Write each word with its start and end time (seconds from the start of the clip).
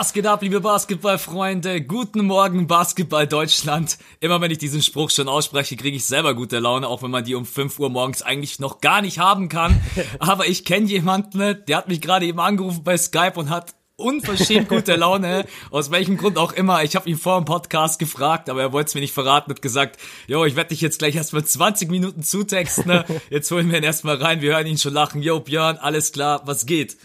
Was 0.00 0.14
geht 0.14 0.26
ab, 0.26 0.40
liebe 0.40 0.62
Basketballfreunde? 0.62 1.82
Guten 1.82 2.24
Morgen, 2.24 2.66
Basketball 2.66 3.26
Deutschland. 3.26 3.98
Immer 4.20 4.40
wenn 4.40 4.50
ich 4.50 4.56
diesen 4.56 4.80
Spruch 4.80 5.10
schon 5.10 5.28
ausspreche, 5.28 5.76
kriege 5.76 5.94
ich 5.94 6.06
selber 6.06 6.32
gute 6.32 6.58
Laune, 6.58 6.88
auch 6.88 7.02
wenn 7.02 7.10
man 7.10 7.22
die 7.22 7.34
um 7.34 7.44
5 7.44 7.78
Uhr 7.78 7.90
morgens 7.90 8.22
eigentlich 8.22 8.58
noch 8.60 8.80
gar 8.80 9.02
nicht 9.02 9.18
haben 9.18 9.50
kann. 9.50 9.78
Aber 10.18 10.46
ich 10.48 10.64
kenne 10.64 10.86
jemanden, 10.86 11.58
der 11.68 11.76
hat 11.76 11.88
mich 11.88 12.00
gerade 12.00 12.24
eben 12.24 12.40
angerufen 12.40 12.82
bei 12.82 12.96
Skype 12.96 13.34
und 13.34 13.50
hat 13.50 13.74
unverschämt 13.96 14.70
gute 14.70 14.96
Laune, 14.96 15.44
aus 15.70 15.90
welchem 15.90 16.16
Grund 16.16 16.38
auch 16.38 16.54
immer. 16.54 16.82
Ich 16.82 16.96
habe 16.96 17.06
ihn 17.06 17.18
vor 17.18 17.38
dem 17.38 17.44
Podcast 17.44 17.98
gefragt, 17.98 18.48
aber 18.48 18.62
er 18.62 18.72
wollte 18.72 18.88
es 18.88 18.94
mir 18.94 19.02
nicht 19.02 19.12
verraten, 19.12 19.50
hat 19.50 19.60
gesagt, 19.60 20.00
jo, 20.26 20.46
ich 20.46 20.56
werde 20.56 20.70
dich 20.70 20.80
jetzt 20.80 21.00
gleich 21.00 21.14
erstmal 21.14 21.44
20 21.44 21.90
Minuten 21.90 22.22
zutexten, 22.22 22.86
ne? 22.86 23.04
jetzt 23.28 23.50
holen 23.50 23.70
wir 23.70 23.76
ihn 23.76 23.84
erstmal 23.84 24.16
rein, 24.16 24.40
wir 24.40 24.54
hören 24.54 24.66
ihn 24.66 24.78
schon 24.78 24.94
lachen. 24.94 25.20
Jo, 25.20 25.40
Björn, 25.40 25.76
alles 25.76 26.12
klar, 26.12 26.40
was 26.46 26.64
geht? 26.64 26.96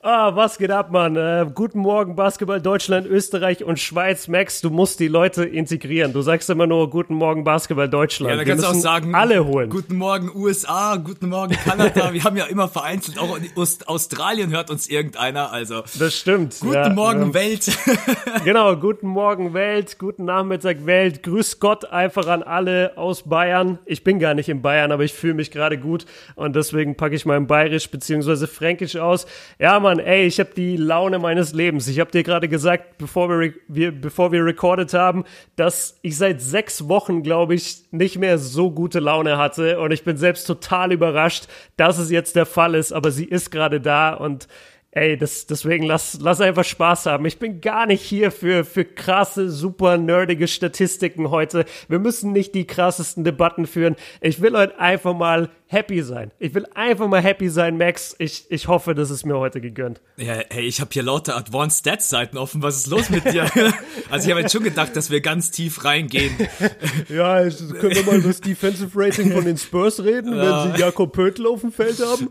Ah, 0.00 0.36
was 0.36 0.58
geht 0.58 0.70
ab, 0.70 0.92
Mann? 0.92 1.16
Äh, 1.16 1.50
guten 1.52 1.80
Morgen, 1.80 2.14
Basketball 2.14 2.60
Deutschland, 2.60 3.04
Österreich 3.04 3.64
und 3.64 3.80
Schweiz. 3.80 4.28
Max, 4.28 4.60
du 4.60 4.70
musst 4.70 5.00
die 5.00 5.08
Leute 5.08 5.44
integrieren. 5.44 6.12
Du 6.12 6.22
sagst 6.22 6.48
immer 6.50 6.68
nur 6.68 6.88
Guten 6.88 7.14
Morgen, 7.14 7.42
Basketball 7.42 7.88
Deutschland. 7.88 8.30
Ja, 8.30 8.36
dann 8.36 8.46
kannst 8.46 8.64
du 8.64 8.68
auch 8.68 8.74
sagen, 8.74 9.12
alle 9.16 9.44
holen. 9.44 9.70
Guten 9.70 9.96
Morgen, 9.96 10.30
USA, 10.32 10.94
Guten 10.94 11.30
Morgen, 11.30 11.54
Kanada. 11.54 12.12
Wir 12.12 12.22
haben 12.22 12.36
ja 12.36 12.44
immer 12.44 12.68
vereinzelt, 12.68 13.18
auch 13.18 13.36
in 13.36 13.50
Australien 13.86 14.50
hört 14.50 14.70
uns 14.70 14.88
irgendeiner, 14.88 15.50
also. 15.50 15.82
Das 15.98 16.14
stimmt. 16.14 16.54
Guten 16.60 16.74
ja, 16.74 16.90
Morgen, 16.90 17.26
ja. 17.26 17.34
Welt. 17.34 17.76
genau, 18.44 18.76
guten 18.76 19.08
Morgen, 19.08 19.52
Welt. 19.52 19.98
Guten 19.98 20.26
Nachmittag, 20.26 20.86
Welt. 20.86 21.24
Grüß 21.24 21.58
Gott 21.58 21.86
einfach 21.86 22.28
an 22.28 22.44
alle 22.44 22.96
aus 22.96 23.24
Bayern. 23.28 23.80
Ich 23.84 24.04
bin 24.04 24.20
gar 24.20 24.34
nicht 24.34 24.48
in 24.48 24.62
Bayern, 24.62 24.92
aber 24.92 25.02
ich 25.02 25.12
fühle 25.12 25.34
mich 25.34 25.50
gerade 25.50 25.76
gut 25.76 26.06
und 26.36 26.54
deswegen 26.54 26.96
packe 26.96 27.16
ich 27.16 27.26
mein 27.26 27.48
Bayerisch 27.48 27.90
beziehungsweise 27.90 28.46
Fränkisch 28.46 28.94
aus. 28.94 29.26
Ja, 29.58 29.80
Mann, 29.80 29.87
Mann, 29.88 30.00
ey, 30.00 30.26
ich 30.26 30.38
habe 30.38 30.50
die 30.54 30.76
Laune 30.76 31.18
meines 31.18 31.54
Lebens. 31.54 31.88
Ich 31.88 31.98
habe 31.98 32.10
dir 32.10 32.22
gerade 32.22 32.46
gesagt, 32.46 32.98
bevor 32.98 33.30
wir, 33.30 33.54
wir, 33.68 33.90
bevor 33.90 34.32
wir 34.32 34.44
recorded 34.44 34.92
haben, 34.92 35.24
dass 35.56 35.98
ich 36.02 36.18
seit 36.18 36.42
sechs 36.42 36.88
Wochen, 36.88 37.22
glaube 37.22 37.54
ich, 37.54 37.84
nicht 37.90 38.18
mehr 38.18 38.36
so 38.36 38.70
gute 38.70 39.00
Laune 39.00 39.38
hatte. 39.38 39.80
Und 39.80 39.90
ich 39.92 40.04
bin 40.04 40.18
selbst 40.18 40.44
total 40.46 40.92
überrascht, 40.92 41.46
dass 41.78 41.96
es 41.96 42.10
jetzt 42.10 42.36
der 42.36 42.44
Fall 42.44 42.74
ist. 42.74 42.92
Aber 42.92 43.10
sie 43.10 43.24
ist 43.24 43.50
gerade 43.50 43.80
da 43.80 44.12
und 44.12 44.46
ey, 44.90 45.16
das, 45.16 45.46
deswegen 45.46 45.84
lass, 45.86 46.18
lass 46.20 46.42
einfach 46.42 46.64
Spaß 46.64 47.06
haben. 47.06 47.24
Ich 47.24 47.38
bin 47.38 47.62
gar 47.62 47.86
nicht 47.86 48.02
hier 48.02 48.30
für, 48.30 48.66
für 48.66 48.84
krasse, 48.84 49.48
super 49.48 49.96
nerdige 49.96 50.48
Statistiken 50.48 51.30
heute. 51.30 51.64
Wir 51.88 51.98
müssen 51.98 52.32
nicht 52.32 52.54
die 52.54 52.66
krassesten 52.66 53.24
Debatten 53.24 53.66
führen. 53.66 53.96
Ich 54.20 54.42
will 54.42 54.54
heute 54.54 54.78
einfach 54.78 55.14
mal 55.14 55.48
happy 55.68 56.02
sein. 56.02 56.32
Ich 56.38 56.54
will 56.54 56.66
einfach 56.74 57.06
mal 57.08 57.22
happy 57.22 57.48
sein, 57.48 57.76
Max. 57.76 58.16
Ich, 58.18 58.46
ich 58.50 58.68
hoffe, 58.68 58.94
das 58.94 59.10
ist 59.10 59.24
mir 59.24 59.38
heute 59.38 59.60
gegönnt. 59.60 60.00
Ja, 60.16 60.38
hey, 60.50 60.66
ich 60.66 60.80
habe 60.80 60.90
hier 60.92 61.02
lauter 61.02 61.36
Advanced 61.36 61.80
Stats 61.80 62.08
Seiten 62.08 62.38
offen. 62.38 62.62
Was 62.62 62.76
ist 62.76 62.86
los 62.88 63.10
mit 63.10 63.24
dir? 63.26 63.44
also 64.10 64.26
ich 64.26 64.30
habe 64.30 64.40
jetzt 64.40 64.52
schon 64.52 64.64
gedacht, 64.64 64.96
dass 64.96 65.10
wir 65.10 65.20
ganz 65.20 65.50
tief 65.50 65.84
reingehen. 65.84 66.34
ja, 67.08 67.42
können 67.48 67.94
wir 67.94 68.04
mal 68.04 68.16
über 68.16 68.28
das 68.28 68.40
Defensive 68.40 68.90
Rating 68.94 69.32
von 69.32 69.44
den 69.44 69.58
Spurs 69.58 70.02
reden, 70.02 70.34
ja. 70.34 70.64
wenn 70.64 70.74
sie 70.74 70.80
Jakob 70.80 71.12
Pöttl 71.12 71.46
auf 71.46 71.60
dem 71.60 71.70
Feld 71.70 72.00
haben? 72.00 72.30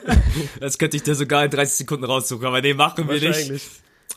das 0.60 0.78
könnte 0.78 0.96
ich 0.96 1.02
dir 1.02 1.16
sogar 1.16 1.44
in 1.44 1.50
30 1.50 1.78
Sekunden 1.78 2.04
raussuchen, 2.04 2.46
aber 2.46 2.62
den 2.62 2.76
machen 2.76 3.08
wir 3.08 3.20
nicht. 3.20 3.62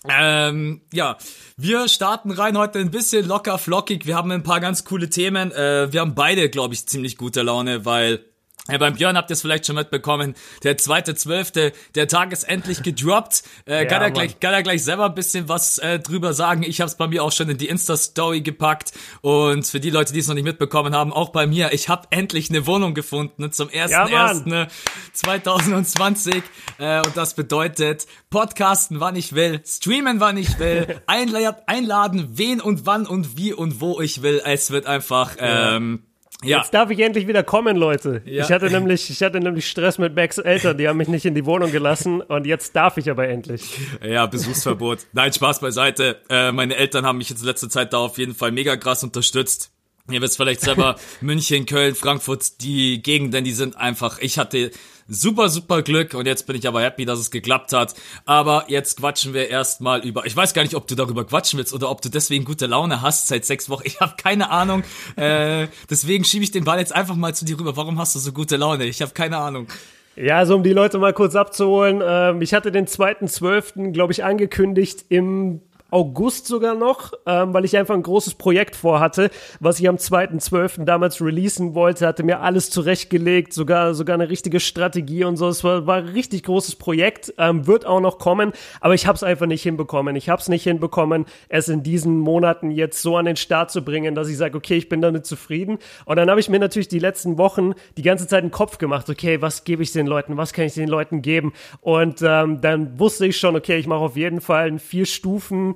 Ähm, 0.08 0.82
ja, 0.94 1.18
wir 1.58 1.88
starten 1.88 2.32
rein 2.32 2.58
heute 2.58 2.80
ein 2.80 2.90
bisschen 2.90 3.28
locker 3.28 3.58
flockig. 3.58 4.08
Wir 4.08 4.16
haben 4.16 4.32
ein 4.32 4.42
paar 4.42 4.60
ganz 4.60 4.84
coole 4.84 5.10
Themen. 5.10 5.52
Äh, 5.52 5.92
wir 5.92 6.00
haben 6.02 6.16
beide, 6.16 6.50
glaube 6.50 6.74
ich, 6.74 6.88
ziemlich 6.88 7.18
gute 7.18 7.44
Laune, 7.44 7.86
weil 7.86 8.26
ja, 8.70 8.78
beim 8.78 8.94
Björn 8.94 9.18
habt 9.18 9.32
ihr 9.32 9.34
es 9.34 9.42
vielleicht 9.42 9.66
schon 9.66 9.76
mitbekommen. 9.76 10.36
Der 10.64 10.78
zweite 10.78 11.16
Zwölfte, 11.16 11.74
der 11.96 12.08
Tag 12.08 12.32
ist 12.32 12.44
endlich 12.44 12.84
gedroppt. 12.84 13.42
Äh, 13.66 13.84
ja, 13.84 13.86
kann, 13.86 14.04
er 14.04 14.12
gleich, 14.12 14.40
kann 14.40 14.54
er 14.54 14.62
gleich 14.62 14.84
selber 14.84 15.06
ein 15.06 15.16
bisschen 15.16 15.50
was 15.50 15.80
äh, 15.80 15.98
drüber 16.00 16.34
sagen. 16.34 16.62
Ich 16.64 16.80
habe 16.80 16.88
es 16.88 16.96
bei 16.96 17.08
mir 17.08 17.24
auch 17.24 17.32
schon 17.32 17.50
in 17.50 17.58
die 17.58 17.68
Insta-Story 17.68 18.42
gepackt. 18.42 18.92
Und 19.22 19.66
für 19.66 19.80
die 19.80 19.90
Leute, 19.90 20.14
die 20.14 20.20
es 20.20 20.28
noch 20.28 20.36
nicht 20.36 20.44
mitbekommen 20.44 20.94
haben, 20.94 21.12
auch 21.12 21.30
bei 21.30 21.48
mir, 21.48 21.74
ich 21.74 21.90
habe 21.90 22.08
endlich 22.12 22.52
eine 22.52 22.68
Wohnung 22.68 22.94
gefunden 22.94 23.42
ne, 23.42 23.50
zum 23.50 23.70
1.1.2020. 23.70 26.44
Ja, 26.78 27.00
äh, 27.00 27.02
und 27.06 27.18
das 27.18 27.34
bedeutet, 27.34 28.06
podcasten, 28.30 29.00
wann 29.00 29.16
ich 29.16 29.34
will, 29.34 29.64
streamen, 29.66 30.20
wann 30.20 30.38
ich 30.38 30.60
will, 30.60 31.02
einladen, 31.08 32.28
wen 32.34 32.62
und 32.62 32.86
wann 32.86 33.08
und 33.08 33.38
wie 33.38 33.54
und 33.54 33.82
wo 33.82 34.00
ich 34.02 34.22
will. 34.22 34.40
Es 34.46 34.70
wird 34.70 34.86
einfach... 34.86 35.36
Ähm, 35.40 36.04
ja. 36.44 36.58
Jetzt 36.58 36.74
darf 36.74 36.90
ich 36.90 37.00
endlich 37.00 37.28
wieder 37.28 37.44
kommen, 37.44 37.78
Leute. 37.78 38.22
Ja. 38.26 38.44
Ich 38.44 38.52
hatte 38.52 38.70
nämlich, 38.70 39.10
ich 39.10 39.22
hatte 39.22 39.40
nämlich 39.40 39.70
Stress 39.70 39.98
mit 39.98 40.16
Max 40.16 40.38
Eltern, 40.38 40.78
die 40.78 40.88
haben 40.88 40.98
mich 40.98 41.08
nicht 41.08 41.26
in 41.26 41.36
die 41.36 41.46
Wohnung 41.46 41.72
gelassen 41.72 42.22
und 42.22 42.46
jetzt 42.46 42.76
darf 42.76 42.98
ich 42.98 43.10
aber 43.10 43.28
endlich. 43.28 43.80
Ja, 44.04 44.26
Besuchsverbot. 44.26 45.00
Nein, 45.14 45.32
Spaß 45.32 45.60
beiseite. 45.60 46.22
Äh, 46.30 46.52
meine 46.52 46.76
Eltern 46.76 47.06
haben 47.06 47.18
mich 47.18 47.30
jetzt 47.30 47.44
letzte 47.44 47.70
Zeit 47.70 47.94
da 47.94 48.00
auf 48.00 48.18
jeden 48.18 48.34
Fall 48.34 48.52
mega 48.52 48.76
krass 48.76 49.04
unterstützt. 49.04 49.72
Ihr 50.10 50.22
wisst 50.22 50.38
vielleicht 50.38 50.62
selber, 50.62 50.96
München, 51.22 51.66
Köln, 51.66 51.96
Frankfurt, 51.96 52.62
die 52.62 53.02
Gegenden, 53.02 53.44
die 53.44 53.52
sind 53.52 53.78
einfach, 53.78 54.20
ich 54.20 54.38
hatte 54.38 54.72
super, 55.08 55.50
super 55.50 55.82
Glück 55.82 56.14
und 56.14 56.26
jetzt 56.26 56.48
bin 56.48 56.56
ich 56.56 56.68
aber 56.68 56.82
happy, 56.82 57.06
dass 57.06 57.20
es 57.20 57.32
geklappt 57.32 57.74
hat. 57.74 57.94
Aber 58.26 58.66
jetzt 58.68 58.98
quatschen 58.98 59.34
wir 59.34 59.50
erstmal 59.50 60.06
über, 60.06 60.26
ich 60.26 60.36
weiß 60.36 60.54
gar 60.54 60.64
nicht, 60.64 60.76
ob 60.76 60.88
du 60.88 60.96
darüber 60.96 61.26
quatschen 61.26 61.60
willst 61.60 61.74
oder 61.74 61.90
ob 61.90 62.02
du 62.02 62.10
deswegen 62.10 62.46
gute 62.46 62.66
Laune 62.66 63.02
hast 63.02 63.28
seit 63.28 63.46
sechs 63.46 63.70
Wochen. 63.70 63.84
Ich 63.92 64.00
habe 64.00 64.14
keine 64.16 64.50
Ahnung. 64.50 64.84
äh, 65.18 65.68
deswegen 65.90 66.24
schiebe 66.24 66.44
ich 66.44 66.52
den 66.52 66.64
Ball 66.64 66.80
jetzt 66.80 66.96
einfach 66.96 67.16
mal 67.16 67.36
zu 67.36 67.44
dir 67.44 67.60
rüber. 67.60 67.76
Warum 67.76 68.00
hast 68.00 68.16
du 68.16 68.20
so 68.20 68.32
gute 68.32 68.56
Laune? 68.56 68.86
Ich 68.86 69.02
habe 69.02 69.12
keine 69.12 69.38
Ahnung. 69.38 69.68
Ja, 70.16 70.36
so 70.36 70.40
also 70.40 70.56
um 70.56 70.64
die 70.64 70.74
Leute 70.74 70.98
mal 70.98 71.14
kurz 71.14 71.36
abzuholen. 71.36 72.02
Ähm, 72.06 72.42
ich 72.42 72.54
hatte 72.54 72.72
den 72.72 72.88
2.12., 72.88 73.92
glaube 73.92 74.14
ich, 74.14 74.24
angekündigt 74.24 75.06
im 75.10 75.62
August 75.92 76.48
sogar 76.48 76.74
noch, 76.74 77.12
ähm, 77.26 77.54
weil 77.54 77.66
ich 77.66 77.78
einfach 77.78 77.94
ein 77.94 78.02
großes 78.02 78.36
Projekt 78.36 78.78
vorhatte, 78.78 79.30
was 79.60 79.80
ich 79.80 79.90
am 79.90 79.98
2.12. 79.98 80.86
damals 80.86 81.22
releasen 81.22 81.76
wollte, 81.76 82.08
hatte 82.08 82.24
mir 82.24 82.40
alles 82.40 82.70
zurechtgelegt, 82.70 83.52
sogar, 83.52 83.94
sogar 83.94 84.14
eine 84.14 84.30
richtige 84.30 84.62
Strategie 84.62 85.26
und 85.26 85.36
so. 85.36 85.50
Es 85.50 85.66
war, 85.66 85.86
war 85.88 85.98
ein 85.98 86.08
richtig 86.08 86.44
großes 86.44 86.76
Projekt, 86.78 87.34
ähm, 87.38 87.68
wird 87.68 87.86
auch 87.86 88.00
noch 88.00 88.20
kommen, 88.20 88.54
aber 88.80 88.94
ich 88.94 89.06
habe 89.06 89.18
es 89.18 89.24
einfach 89.24 89.48
nicht 89.48 89.64
hinbekommen. 89.64 90.16
Ich 90.16 90.30
habe 90.30 90.42
es 90.42 90.48
nicht 90.48 90.64
hinbekommen, 90.64 91.26
es 91.50 91.68
in 91.68 91.84
diesen 91.84 92.20
Monaten 92.20 92.72
jetzt 92.72 93.02
so 93.02 93.18
an 93.18 93.26
den 93.26 93.36
Start 93.36 93.70
zu 93.70 93.84
bringen, 93.84 94.16
dass 94.16 94.30
ich 94.30 94.38
sage, 94.38 94.58
okay, 94.58 94.78
ich 94.78 94.88
bin 94.88 95.02
damit 95.02 95.26
zufrieden. 95.26 95.78
Und 96.06 96.16
dann 96.16 96.30
habe 96.30 96.40
ich 96.40 96.48
mir 96.48 96.60
natürlich 96.60 96.88
die 96.88 97.00
letzten 97.00 97.38
Wochen 97.38 97.74
die 97.98 98.02
ganze 98.02 98.28
Zeit 98.28 98.44
einen 98.44 98.52
Kopf 98.52 98.78
gemacht, 98.78 99.10
okay, 99.10 99.42
was 99.42 99.66
gebe 99.66 99.84
ich 99.84 99.92
den 99.92 100.08
Leuten, 100.08 100.38
was 100.38 100.54
kann 100.54 100.66
ich 100.66 100.74
den 100.74 100.88
Leuten 100.88 101.22
geben? 101.22 101.52
Und 101.82 102.22
ähm, 102.22 102.62
dann 102.62 102.98
wusste 102.98 103.26
ich 103.26 103.36
schon, 103.38 103.58
okay, 103.58 103.78
ich 103.78 103.88
mache 103.88 104.00
auf 104.00 104.16
jeden 104.16 104.40
Fall 104.40 104.68
ein 104.68 104.80
vier 104.80 105.06
Stufen 105.06 105.76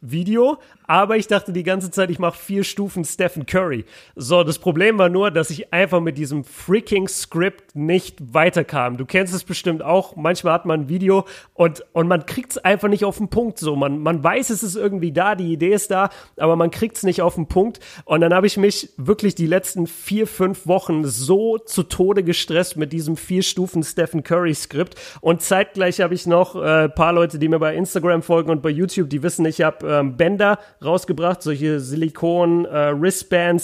Video, 0.00 0.58
aber 0.86 1.16
ich 1.16 1.26
dachte 1.26 1.52
die 1.52 1.62
ganze 1.62 1.90
Zeit, 1.90 2.10
ich 2.10 2.18
mache 2.18 2.38
vier 2.38 2.64
Stufen 2.64 3.04
Stephen 3.04 3.46
Curry. 3.46 3.84
So, 4.16 4.42
das 4.42 4.58
Problem 4.58 4.98
war 4.98 5.08
nur, 5.08 5.30
dass 5.30 5.50
ich 5.50 5.72
einfach 5.72 6.00
mit 6.00 6.18
diesem 6.18 6.42
freaking 6.42 7.06
Script 7.06 7.76
nicht 7.76 8.18
weiterkam. 8.34 8.96
Du 8.96 9.06
kennst 9.06 9.34
es 9.34 9.44
bestimmt 9.44 9.82
auch. 9.82 10.16
Manchmal 10.16 10.54
hat 10.54 10.66
man 10.66 10.80
ein 10.80 10.88
Video 10.88 11.26
und, 11.54 11.84
und 11.92 12.08
man 12.08 12.26
kriegt 12.26 12.52
es 12.52 12.58
einfach 12.58 12.88
nicht 12.88 13.04
auf 13.04 13.18
den 13.18 13.28
Punkt. 13.28 13.58
So, 13.58 13.76
man, 13.76 13.98
man 13.98 14.24
weiß, 14.24 14.50
es 14.50 14.62
ist 14.62 14.76
irgendwie 14.76 15.12
da, 15.12 15.34
die 15.34 15.52
Idee 15.52 15.74
ist 15.74 15.90
da, 15.90 16.10
aber 16.36 16.56
man 16.56 16.70
kriegt 16.70 16.96
es 16.96 17.02
nicht 17.02 17.22
auf 17.22 17.34
den 17.34 17.46
Punkt. 17.46 17.80
Und 18.04 18.20
dann 18.20 18.34
habe 18.34 18.46
ich 18.46 18.56
mich 18.56 18.90
wirklich 18.96 19.34
die 19.34 19.46
letzten 19.46 19.86
vier, 19.86 20.26
fünf 20.26 20.66
Wochen 20.66 21.04
so 21.04 21.58
zu 21.58 21.82
Tode 21.84 22.24
gestresst 22.24 22.76
mit 22.76 22.92
diesem 22.92 23.16
vier 23.16 23.42
Stufen 23.42 23.82
Stephen 23.82 24.22
Curry 24.24 24.54
Skript. 24.54 24.96
Und 25.20 25.42
zeitgleich 25.42 26.00
habe 26.00 26.14
ich 26.14 26.26
noch 26.26 26.56
äh, 26.56 26.88
paar 26.88 27.12
Leute, 27.12 27.38
die 27.38 27.48
mir 27.48 27.58
bei 27.58 27.74
Instagram 27.74 28.22
folgen 28.22 28.50
und 28.50 28.62
bei 28.62 28.70
YouTube, 28.70 29.08
die 29.10 29.22
wissen, 29.22 29.44
ich 29.44 29.60
habe 29.62 29.89
ähm, 29.90 30.16
Bänder 30.16 30.58
rausgebracht, 30.84 31.42
solche 31.42 31.80
Silikon 31.80 32.64
äh, 32.64 32.94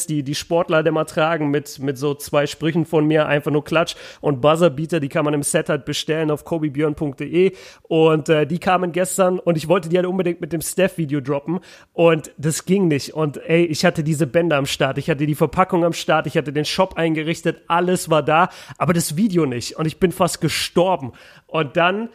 die 0.09 0.23
die 0.23 0.35
Sportler 0.35 0.85
immer 0.85 1.07
tragen 1.07 1.51
mit 1.51 1.79
mit 1.79 1.99
so 1.99 2.15
zwei 2.15 2.47
Sprüchen 2.47 2.85
von 2.85 3.07
mir, 3.07 3.27
einfach 3.27 3.51
nur 3.51 3.65
Klatsch. 3.65 3.95
Und 4.21 4.41
Buzzerbeater, 4.41 5.01
die 5.01 5.09
kann 5.09 5.25
man 5.25 5.35
im 5.35 5.43
Set 5.43 5.69
halt 5.69 5.85
bestellen 5.85 6.31
auf 6.31 6.45
kobibjörn.de 6.45 7.53
und 7.83 8.29
äh, 8.29 8.47
die 8.47 8.59
kamen 8.59 8.93
gestern 8.93 9.39
und 9.39 9.57
ich 9.57 9.69
wollte 9.69 9.89
die 9.89 9.97
halt 9.97 10.07
unbedingt 10.07 10.41
mit 10.41 10.53
dem 10.53 10.61
Steph 10.61 10.99
Video 10.99 11.21
droppen. 11.21 11.61
Und 11.93 12.33
das 12.39 12.65
ging 12.65 12.89
nicht. 12.89 13.15
Und 13.15 13.39
ey, 13.49 13.65
ich 13.65 13.85
hatte 13.85 14.03
diese 14.03 14.27
Bänder 14.27 14.57
am 14.57 14.67
Start, 14.67 14.99
ich 14.99 15.09
hatte 15.11 15.27
die 15.27 15.35
Verpackung 15.35 15.85
am 15.85 15.93
Start, 15.93 16.27
ich 16.27 16.37
hatte 16.37 16.53
den 16.53 16.65
Shop 16.65 16.95
eingerichtet, 16.97 17.63
alles 17.69 18.11
war 18.11 18.23
da, 18.23 18.49
aber 18.79 18.93
das 18.93 19.17
Video 19.17 19.47
nicht. 19.47 19.77
Und 19.77 19.87
ich 19.87 19.99
bin 19.99 20.13
fast 20.13 20.41
gestorben. 20.41 21.13
Und 21.47 21.77
dann 21.77 22.09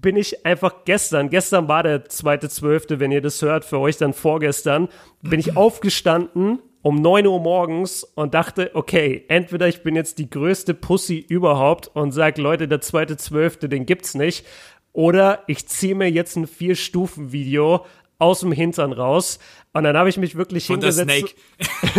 bin 0.00 0.16
ich 0.16 0.46
einfach 0.46 0.84
gestern, 0.84 1.30
gestern 1.30 1.68
war 1.68 1.82
der 1.82 2.06
zweite 2.06 2.48
Zwölfte, 2.48 3.00
wenn 3.00 3.12
ihr 3.12 3.20
das 3.20 3.42
hört, 3.42 3.64
für 3.64 3.78
euch 3.78 3.96
dann 3.96 4.12
vorgestern, 4.12 4.88
bin 5.22 5.40
ich 5.40 5.56
aufgestanden 5.56 6.60
um 6.82 7.02
neun 7.02 7.26
Uhr 7.26 7.40
morgens 7.40 8.04
und 8.04 8.32
dachte, 8.32 8.70
okay, 8.74 9.24
entweder 9.28 9.68
ich 9.68 9.82
bin 9.82 9.94
jetzt 9.94 10.18
die 10.18 10.30
größte 10.30 10.72
Pussy 10.72 11.18
überhaupt 11.18 11.88
und 11.88 12.12
sag, 12.12 12.38
Leute, 12.38 12.68
der 12.68 12.80
zweite 12.80 13.16
Zwölfte, 13.16 13.68
den 13.68 13.84
gibt's 13.84 14.14
nicht, 14.14 14.46
oder 14.92 15.44
ich 15.46 15.68
ziehe 15.68 15.94
mir 15.94 16.10
jetzt 16.10 16.36
ein 16.36 16.46
Vier-Stufen-Video 16.46 17.84
aus 18.18 18.40
dem 18.40 18.52
Hintern 18.52 18.92
raus. 18.92 19.38
Und 19.72 19.84
dann 19.84 19.96
habe 19.96 20.08
ich 20.08 20.16
mich 20.16 20.36
wirklich 20.36 20.66
Von 20.66 20.80
hingesetzt. 20.80 21.34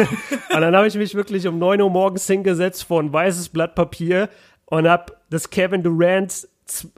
und 0.53 0.61
dann 0.61 0.75
habe 0.75 0.87
ich 0.87 0.95
mich 0.95 1.15
wirklich 1.15 1.47
um 1.47 1.57
neun 1.57 1.81
Uhr 1.81 1.89
morgens 1.89 2.27
hingesetzt 2.27 2.83
vor 2.83 3.01
ein 3.01 3.13
weißes 3.13 3.49
Blatt 3.49 3.75
Papier 3.75 4.29
und 4.65 4.87
habe 4.87 5.13
das 5.29 5.49
Kevin 5.49 5.83
Durant 5.83 6.47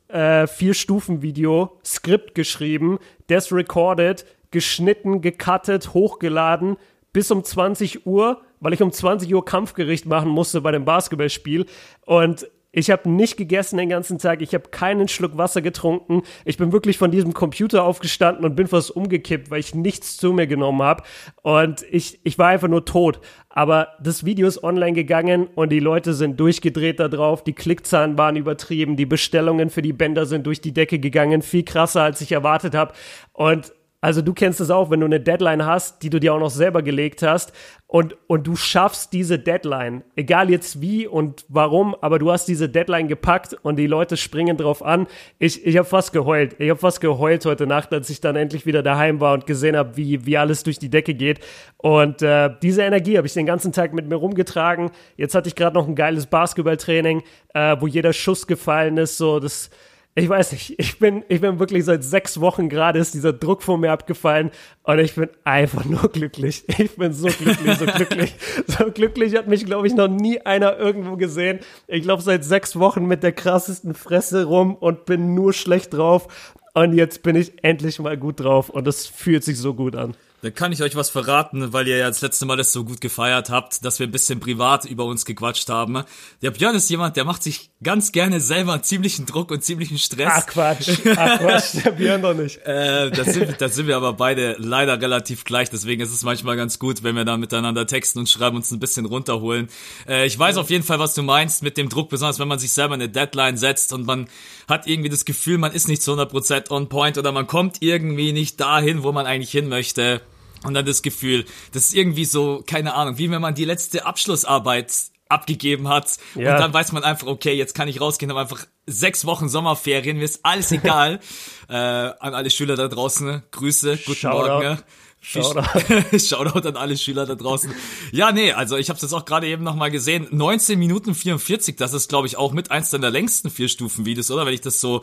äh, 0.07 0.47
Vier-Stufen-Video, 0.47 1.77
Skript 1.83 2.35
geschrieben, 2.35 2.99
ist 3.27 3.51
recorded, 3.51 4.25
geschnitten, 4.51 5.21
gecuttet, 5.21 5.93
hochgeladen 5.93 6.77
bis 7.11 7.29
um 7.31 7.43
20 7.43 8.05
Uhr, 8.05 8.41
weil 8.59 8.73
ich 8.73 8.81
um 8.81 8.91
20 8.91 9.33
Uhr 9.33 9.45
Kampfgericht 9.45 10.05
machen 10.05 10.29
musste 10.29 10.61
bei 10.61 10.71
dem 10.71 10.85
Basketballspiel. 10.85 11.65
Und 12.05 12.47
ich 12.75 12.89
habe 12.89 13.07
nicht 13.07 13.37
gegessen 13.37 13.77
den 13.77 13.89
ganzen 13.89 14.17
Tag, 14.17 14.41
ich 14.41 14.55
habe 14.55 14.69
keinen 14.69 15.07
Schluck 15.07 15.37
Wasser 15.37 15.61
getrunken. 15.61 16.23
Ich 16.43 16.57
bin 16.57 16.71
wirklich 16.71 16.97
von 16.97 17.11
diesem 17.11 17.33
Computer 17.33 17.83
aufgestanden 17.83 18.43
und 18.43 18.55
bin 18.55 18.65
fast 18.65 18.89
umgekippt, 18.89 19.51
weil 19.51 19.59
ich 19.59 19.75
nichts 19.75 20.17
zu 20.17 20.33
mir 20.33 20.47
genommen 20.47 20.81
habe. 20.81 21.03
Und 21.43 21.85
ich, 21.91 22.19
ich 22.23 22.39
war 22.39 22.47
einfach 22.47 22.67
nur 22.67 22.83
tot. 22.83 23.19
Aber 23.47 23.89
das 24.01 24.25
Video 24.25 24.47
ist 24.47 24.63
online 24.63 24.93
gegangen 24.93 25.47
und 25.53 25.69
die 25.69 25.79
Leute 25.79 26.15
sind 26.15 26.39
durchgedreht 26.39 26.99
da 26.99 27.09
drauf. 27.09 27.43
Die 27.43 27.53
Klickzahlen 27.53 28.17
waren 28.17 28.35
übertrieben, 28.35 28.97
die 28.97 29.05
Bestellungen 29.05 29.69
für 29.69 29.83
die 29.83 29.93
Bänder 29.93 30.25
sind 30.25 30.47
durch 30.47 30.59
die 30.59 30.73
Decke 30.73 30.97
gegangen, 30.97 31.43
viel 31.43 31.63
krasser 31.63 32.01
als 32.01 32.21
ich 32.21 32.31
erwartet 32.31 32.73
habe. 32.73 32.93
Und 33.33 33.71
also 34.03 34.21
du 34.21 34.33
kennst 34.33 34.59
es 34.59 34.69
auch, 34.69 34.91
wenn 34.91 34.99
du 34.99 35.05
eine 35.05 35.21
Deadline 35.21 35.65
hast, 35.65 36.03
die 36.03 36.09
du 36.09 36.19
dir 36.19 36.33
auch 36.33 36.39
noch 36.39 36.49
selber 36.49 36.81
gelegt 36.81 37.21
hast 37.23 37.53
und, 37.87 38.17
und 38.27 38.45
du 38.45 38.57
schaffst 38.57 39.13
diese 39.13 39.39
Deadline, 39.39 40.03
egal 40.17 40.49
jetzt 40.49 40.81
wie 40.81 41.07
und 41.07 41.45
warum, 41.47 41.95
aber 42.01 42.19
du 42.19 42.29
hast 42.29 42.49
diese 42.49 42.67
Deadline 42.67 43.07
gepackt 43.07 43.53
und 43.61 43.77
die 43.77 43.87
Leute 43.87 44.17
springen 44.17 44.57
drauf 44.57 44.83
an. 44.83 45.07
Ich, 45.39 45.65
ich 45.65 45.77
habe 45.77 45.87
fast 45.87 46.11
geheult. 46.11 46.57
Ich 46.59 46.69
habe 46.69 46.81
fast 46.81 46.99
geheult 46.99 47.45
heute 47.45 47.65
Nacht, 47.65 47.93
als 47.93 48.09
ich 48.09 48.19
dann 48.19 48.35
endlich 48.35 48.65
wieder 48.65 48.83
daheim 48.83 49.21
war 49.21 49.35
und 49.35 49.47
gesehen 49.47 49.77
habe, 49.77 49.95
wie, 49.95 50.25
wie 50.25 50.37
alles 50.37 50.63
durch 50.63 50.79
die 50.79 50.89
Decke 50.89 51.13
geht. 51.13 51.39
Und 51.77 52.21
äh, 52.21 52.49
diese 52.61 52.81
Energie 52.81 53.15
habe 53.15 53.27
ich 53.27 53.33
den 53.33 53.45
ganzen 53.45 53.71
Tag 53.71 53.93
mit 53.93 54.09
mir 54.09 54.15
rumgetragen. 54.15 54.91
Jetzt 55.15 55.33
hatte 55.33 55.47
ich 55.47 55.55
gerade 55.55 55.75
noch 55.77 55.87
ein 55.87 55.95
geiles 55.95 56.25
Basketballtraining, 56.25 57.23
äh, 57.53 57.77
wo 57.79 57.87
jeder 57.87 58.11
Schuss 58.11 58.47
gefallen 58.47 58.97
ist. 58.97 59.17
So, 59.17 59.39
das 59.39 59.69
ich 60.15 60.29
weiß 60.29 60.51
nicht, 60.51 60.75
ich 60.77 60.99
bin, 60.99 61.23
ich 61.27 61.41
bin 61.41 61.57
wirklich 61.57 61.85
seit 61.85 62.03
sechs 62.03 62.39
Wochen 62.39 62.69
gerade 62.69 62.99
ist 62.99 63.15
dieser 63.15 63.33
Druck 63.33 63.63
von 63.63 63.79
mir 63.79 63.91
abgefallen 63.91 64.51
und 64.83 64.99
ich 64.99 65.15
bin 65.15 65.29
einfach 65.43 65.85
nur 65.85 66.07
glücklich. 66.09 66.63
Ich 66.77 66.95
bin 66.95 67.13
so 67.13 67.27
glücklich, 67.27 67.77
so 67.77 67.85
glücklich. 67.85 68.35
So 68.67 68.91
glücklich 68.91 69.35
hat 69.35 69.47
mich, 69.47 69.65
glaube 69.65 69.87
ich, 69.87 69.95
noch 69.95 70.07
nie 70.07 70.39
einer 70.41 70.77
irgendwo 70.77 71.15
gesehen. 71.17 71.59
Ich 71.87 72.03
glaube 72.03 72.21
seit 72.21 72.43
sechs 72.43 72.77
Wochen 72.77 73.05
mit 73.05 73.23
der 73.23 73.31
krassesten 73.31 73.93
Fresse 73.93 74.45
rum 74.45 74.75
und 74.75 75.05
bin 75.05 75.33
nur 75.33 75.53
schlecht 75.53 75.93
drauf. 75.93 76.27
Und 76.73 76.93
jetzt 76.93 77.23
bin 77.23 77.35
ich 77.35 77.63
endlich 77.63 77.99
mal 77.99 78.17
gut 78.17 78.39
drauf 78.39 78.69
und 78.69 78.85
das 78.85 79.07
fühlt 79.07 79.43
sich 79.43 79.57
so 79.57 79.73
gut 79.73 79.95
an. 79.95 80.15
Da 80.43 80.51
kann 80.51 80.73
ich 80.73 80.83
euch 80.83 80.97
was 80.97 81.09
verraten, 81.09 81.71
weil 81.71 81.87
ihr 81.87 81.95
ja 81.95 82.09
das 82.09 82.19
letzte 82.19 82.45
Mal 82.45 82.57
das 82.57 82.73
so 82.73 82.83
gut 82.83 82.99
gefeiert 82.99 83.49
habt, 83.49 83.85
dass 83.85 83.99
wir 83.99 84.07
ein 84.07 84.11
bisschen 84.11 84.41
privat 84.41 84.83
über 84.83 85.05
uns 85.05 85.23
gequatscht 85.23 85.69
haben. 85.69 86.03
Der 86.41 86.51
Björn 86.51 86.75
ist 86.75 86.89
jemand, 86.89 87.15
der 87.15 87.23
macht 87.23 87.43
sich 87.43 87.71
ganz 87.81 88.11
gerne 88.11 88.41
selber 88.41 88.81
ziemlichen 88.81 89.25
Druck 89.25 89.51
und 89.51 89.63
ziemlichen 89.63 89.97
Stress. 89.97 90.33
Ach 90.33 90.45
Quatsch, 90.45 90.99
ach 91.15 91.39
Quatsch, 91.39 91.85
der 91.85 91.91
Björn 91.91 92.21
doch 92.21 92.33
nicht. 92.33 92.57
äh, 92.65 93.09
da, 93.09 93.23
sind, 93.23 93.61
da 93.61 93.69
sind 93.69 93.87
wir 93.87 93.95
aber 93.95 94.11
beide 94.11 94.57
leider 94.59 95.01
relativ 95.01 95.45
gleich, 95.45 95.69
deswegen 95.69 96.01
ist 96.01 96.11
es 96.11 96.23
manchmal 96.23 96.57
ganz 96.57 96.77
gut, 96.77 97.03
wenn 97.03 97.15
wir 97.15 97.23
da 97.23 97.37
miteinander 97.37 97.87
texten 97.87 98.19
und 98.19 98.27
schreiben 98.27 98.57
uns 98.57 98.69
ein 98.69 98.81
bisschen 98.81 99.05
runterholen. 99.05 99.69
Äh, 100.09 100.25
ich 100.25 100.37
weiß 100.37 100.57
auf 100.57 100.69
jeden 100.69 100.83
Fall, 100.83 100.99
was 100.99 101.13
du 101.13 101.23
meinst 101.23 101.63
mit 101.63 101.77
dem 101.77 101.87
Druck, 101.87 102.09
besonders 102.09 102.39
wenn 102.39 102.49
man 102.49 102.59
sich 102.59 102.73
selber 102.73 102.95
eine 102.95 103.07
Deadline 103.07 103.55
setzt 103.55 103.93
und 103.93 104.05
man 104.05 104.27
hat 104.67 104.87
irgendwie 104.87 105.09
das 105.09 105.23
Gefühl, 105.23 105.57
man 105.57 105.71
ist 105.71 105.87
nicht 105.87 106.01
zu 106.01 106.11
100% 106.11 106.69
on 106.69 106.89
point 106.89 107.17
oder 107.17 107.31
man 107.31 107.47
kommt 107.47 107.77
irgendwie 107.79 108.33
nicht 108.33 108.59
dahin, 108.59 109.03
wo 109.03 109.13
man 109.13 109.25
eigentlich 109.25 109.51
hin 109.51 109.69
möchte 109.69 110.19
und 110.63 110.73
dann 110.73 110.85
das 110.85 111.01
Gefühl, 111.01 111.45
das 111.71 111.85
ist 111.85 111.95
irgendwie 111.95 112.25
so, 112.25 112.63
keine 112.65 112.93
Ahnung, 112.93 113.17
wie 113.17 113.29
wenn 113.29 113.41
man 113.41 113.55
die 113.55 113.65
letzte 113.65 114.05
Abschlussarbeit 114.05 114.91
abgegeben 115.29 115.87
hat 115.87 116.17
ja. 116.35 116.53
und 116.53 116.59
dann 116.59 116.73
weiß 116.73 116.91
man 116.91 117.03
einfach, 117.03 117.27
okay, 117.27 117.53
jetzt 117.53 117.73
kann 117.73 117.87
ich 117.87 117.99
rausgehen, 117.99 118.31
habe 118.31 118.41
einfach 118.41 118.65
sechs 118.85 119.25
Wochen 119.25 119.49
Sommerferien, 119.49 120.17
mir 120.17 120.25
ist 120.25 120.41
alles 120.43 120.71
egal. 120.71 121.19
äh, 121.69 121.73
an 121.73 122.33
alle 122.33 122.49
Schüler 122.49 122.75
da 122.75 122.87
draußen, 122.87 123.41
Grüße, 123.51 123.97
guten 124.05 124.15
Shoutout. 124.17 124.47
Morgen. 124.49 124.79
Shoutout. 125.21 126.19
Shoutout 126.19 126.67
an 126.67 126.75
alle 126.75 126.97
Schüler 126.97 127.25
da 127.25 127.35
draußen. 127.35 127.73
Ja, 128.11 128.31
nee, 128.31 128.51
also 128.51 128.77
ich 128.77 128.89
habe 128.89 128.97
es 128.97 129.01
jetzt 129.03 129.13
auch 129.13 129.25
gerade 129.25 129.47
eben 129.47 129.63
nochmal 129.63 129.89
gesehen. 129.89 130.27
19 130.31 130.77
Minuten 130.77 131.15
44, 131.15 131.77
das 131.77 131.93
ist, 131.93 132.09
glaube 132.09 132.27
ich, 132.27 132.37
auch 132.37 132.51
mit 132.51 132.71
eins 132.71 132.89
der 132.89 132.99
längsten 132.99 133.49
vier 133.49 133.69
Stufen 133.69 134.05
Videos, 134.05 134.29
oder? 134.31 134.45
Wenn 134.45 134.53
ich 134.53 134.61
das 134.61 134.81
so 134.81 135.01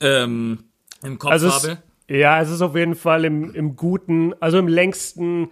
ähm, 0.00 0.64
im 1.02 1.18
Kopf 1.18 1.32
also 1.32 1.50
habe. 1.50 1.82
Ja, 2.12 2.42
es 2.42 2.50
ist 2.50 2.60
auf 2.60 2.76
jeden 2.76 2.94
Fall 2.94 3.24
im, 3.24 3.54
im 3.54 3.74
guten, 3.74 4.34
also 4.38 4.58
im 4.58 4.68
längsten, 4.68 5.48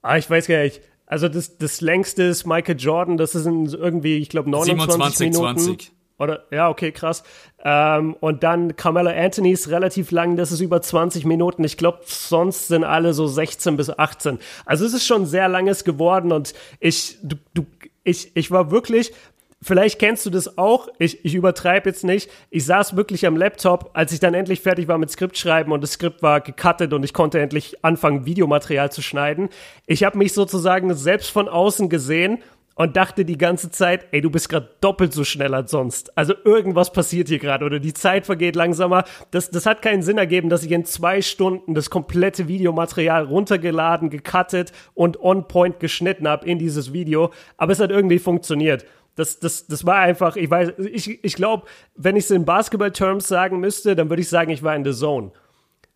ah, 0.00 0.16
ich 0.16 0.30
weiß 0.30 0.46
gar 0.46 0.62
nicht, 0.62 0.80
also 1.06 1.28
das, 1.28 1.58
das 1.58 1.80
längste 1.80 2.22
ist 2.22 2.46
Michael 2.46 2.76
Jordan, 2.78 3.16
das 3.16 3.34
ist 3.34 3.46
irgendwie, 3.46 4.18
ich 4.18 4.28
glaube, 4.28 4.48
29 4.48 5.18
27, 5.18 5.20
Minuten. 5.26 5.58
20. 5.58 5.92
Oder, 6.20 6.44
ja, 6.52 6.68
okay, 6.68 6.92
krass. 6.92 7.24
Ähm, 7.64 8.14
und 8.20 8.44
dann 8.44 8.76
Carmelo 8.76 9.10
Anthony 9.10 9.50
ist 9.50 9.70
relativ 9.70 10.12
lang, 10.12 10.36
das 10.36 10.52
ist 10.52 10.60
über 10.60 10.80
20 10.80 11.24
Minuten. 11.24 11.64
Ich 11.64 11.76
glaube, 11.76 12.00
sonst 12.04 12.68
sind 12.68 12.84
alle 12.84 13.12
so 13.12 13.26
16 13.26 13.76
bis 13.76 13.90
18. 13.90 14.38
Also 14.66 14.84
es 14.84 14.94
ist 14.94 15.06
schon 15.06 15.26
sehr 15.26 15.48
langes 15.48 15.82
geworden 15.82 16.30
und 16.30 16.54
ich, 16.78 17.18
du, 17.22 17.36
du, 17.54 17.66
ich, 18.04 18.36
ich 18.36 18.50
war 18.52 18.70
wirklich, 18.70 19.12
Vielleicht 19.60 19.98
kennst 19.98 20.24
du 20.24 20.30
das 20.30 20.56
auch. 20.56 20.88
Ich, 20.98 21.24
ich 21.24 21.34
übertreibe 21.34 21.88
jetzt 21.88 22.04
nicht. 22.04 22.30
Ich 22.48 22.64
saß 22.64 22.96
wirklich 22.96 23.26
am 23.26 23.36
Laptop, 23.36 23.90
als 23.92 24.12
ich 24.12 24.20
dann 24.20 24.34
endlich 24.34 24.60
fertig 24.60 24.86
war 24.86 24.98
mit 24.98 25.10
Skriptschreiben 25.10 25.72
und 25.72 25.80
das 25.80 25.92
Skript 25.92 26.22
war 26.22 26.40
gecuttet 26.40 26.92
und 26.92 27.02
ich 27.02 27.12
konnte 27.12 27.40
endlich 27.40 27.84
anfangen, 27.84 28.24
Videomaterial 28.24 28.92
zu 28.92 29.02
schneiden. 29.02 29.48
Ich 29.86 30.04
habe 30.04 30.16
mich 30.16 30.32
sozusagen 30.32 30.94
selbst 30.94 31.30
von 31.30 31.48
außen 31.48 31.88
gesehen 31.88 32.38
und 32.78 32.96
dachte 32.96 33.24
die 33.24 33.36
ganze 33.36 33.72
Zeit, 33.72 34.06
ey, 34.12 34.20
du 34.20 34.30
bist 34.30 34.48
gerade 34.48 34.68
doppelt 34.80 35.12
so 35.12 35.24
schnell 35.24 35.52
als 35.52 35.72
sonst. 35.72 36.16
Also 36.16 36.34
irgendwas 36.44 36.92
passiert 36.92 37.26
hier 37.26 37.40
gerade 37.40 37.64
oder 37.64 37.80
die 37.80 37.92
Zeit 37.92 38.26
vergeht 38.26 38.54
langsamer. 38.54 39.02
Das, 39.32 39.50
das 39.50 39.66
hat 39.66 39.82
keinen 39.82 40.02
Sinn 40.02 40.16
ergeben, 40.16 40.48
dass 40.48 40.62
ich 40.62 40.70
in 40.70 40.84
zwei 40.84 41.20
Stunden 41.20 41.74
das 41.74 41.90
komplette 41.90 42.46
Videomaterial 42.46 43.24
runtergeladen, 43.24 44.10
gecuttet 44.10 44.70
und 44.94 45.20
on 45.20 45.48
point 45.48 45.80
geschnitten 45.80 46.28
habe 46.28 46.46
in 46.46 46.60
dieses 46.60 46.92
Video. 46.92 47.32
Aber 47.56 47.72
es 47.72 47.80
hat 47.80 47.90
irgendwie 47.90 48.20
funktioniert. 48.20 48.86
Das, 49.18 49.40
das, 49.40 49.66
das 49.66 49.84
war 49.84 49.96
einfach, 49.96 50.36
ich 50.36 50.48
weiß, 50.48 50.74
ich, 50.78 51.24
ich 51.24 51.34
glaube, 51.34 51.66
wenn 51.96 52.14
ich 52.14 52.24
es 52.24 52.30
in 52.30 52.44
Basketball-Terms 52.44 53.26
sagen 53.26 53.58
müsste, 53.58 53.96
dann 53.96 54.08
würde 54.08 54.22
ich 54.22 54.28
sagen, 54.28 54.50
ich 54.50 54.62
war 54.62 54.76
in 54.76 54.84
the 54.84 54.92
Zone. 54.92 55.32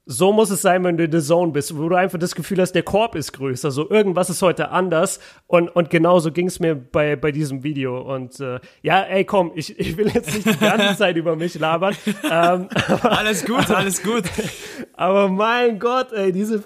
So 0.05 0.33
muss 0.33 0.51
es 0.51 0.63
sein, 0.63 0.83
wenn 0.83 0.97
du 0.97 1.05
in 1.05 1.13
the 1.13 1.21
Zone 1.21 1.53
bist, 1.53 1.79
wo 1.79 1.89
du 1.89 1.95
einfach 1.95 2.19
das 2.19 2.35
Gefühl 2.35 2.61
hast, 2.61 2.73
der 2.73 2.83
Korb 2.83 3.15
ist 3.15 3.33
größer. 3.35 3.71
So 3.71 3.89
irgendwas 3.89 4.29
ist 4.29 4.43
heute 4.43 4.71
anders. 4.71 5.21
Und, 5.47 5.69
und 5.69 5.91
genauso 5.91 6.33
ging 6.33 6.49
es 6.49 6.59
mir 6.59 6.75
bei, 6.75 7.15
bei 7.15 7.31
diesem 7.31 7.63
Video. 7.63 8.01
Und 8.01 8.41
äh, 8.41 8.59
ja, 8.83 9.03
ey, 9.03 9.25
komm, 9.25 9.53
ich, 9.55 9.79
ich 9.79 9.97
will 9.97 10.09
jetzt 10.09 10.35
nicht 10.35 10.61
die 10.61 10.65
ganze 10.65 10.97
Zeit 10.99 11.17
über 11.17 11.37
mich 11.37 11.57
labern. 11.57 11.95
Ähm, 12.25 12.69
aber, 12.89 13.19
alles 13.19 13.45
gut, 13.45 13.71
alles 13.71 14.03
gut. 14.03 14.25
Aber 14.95 15.29
mein 15.29 15.79
Gott, 15.79 16.13
ey, 16.13 16.33
diese 16.33 16.65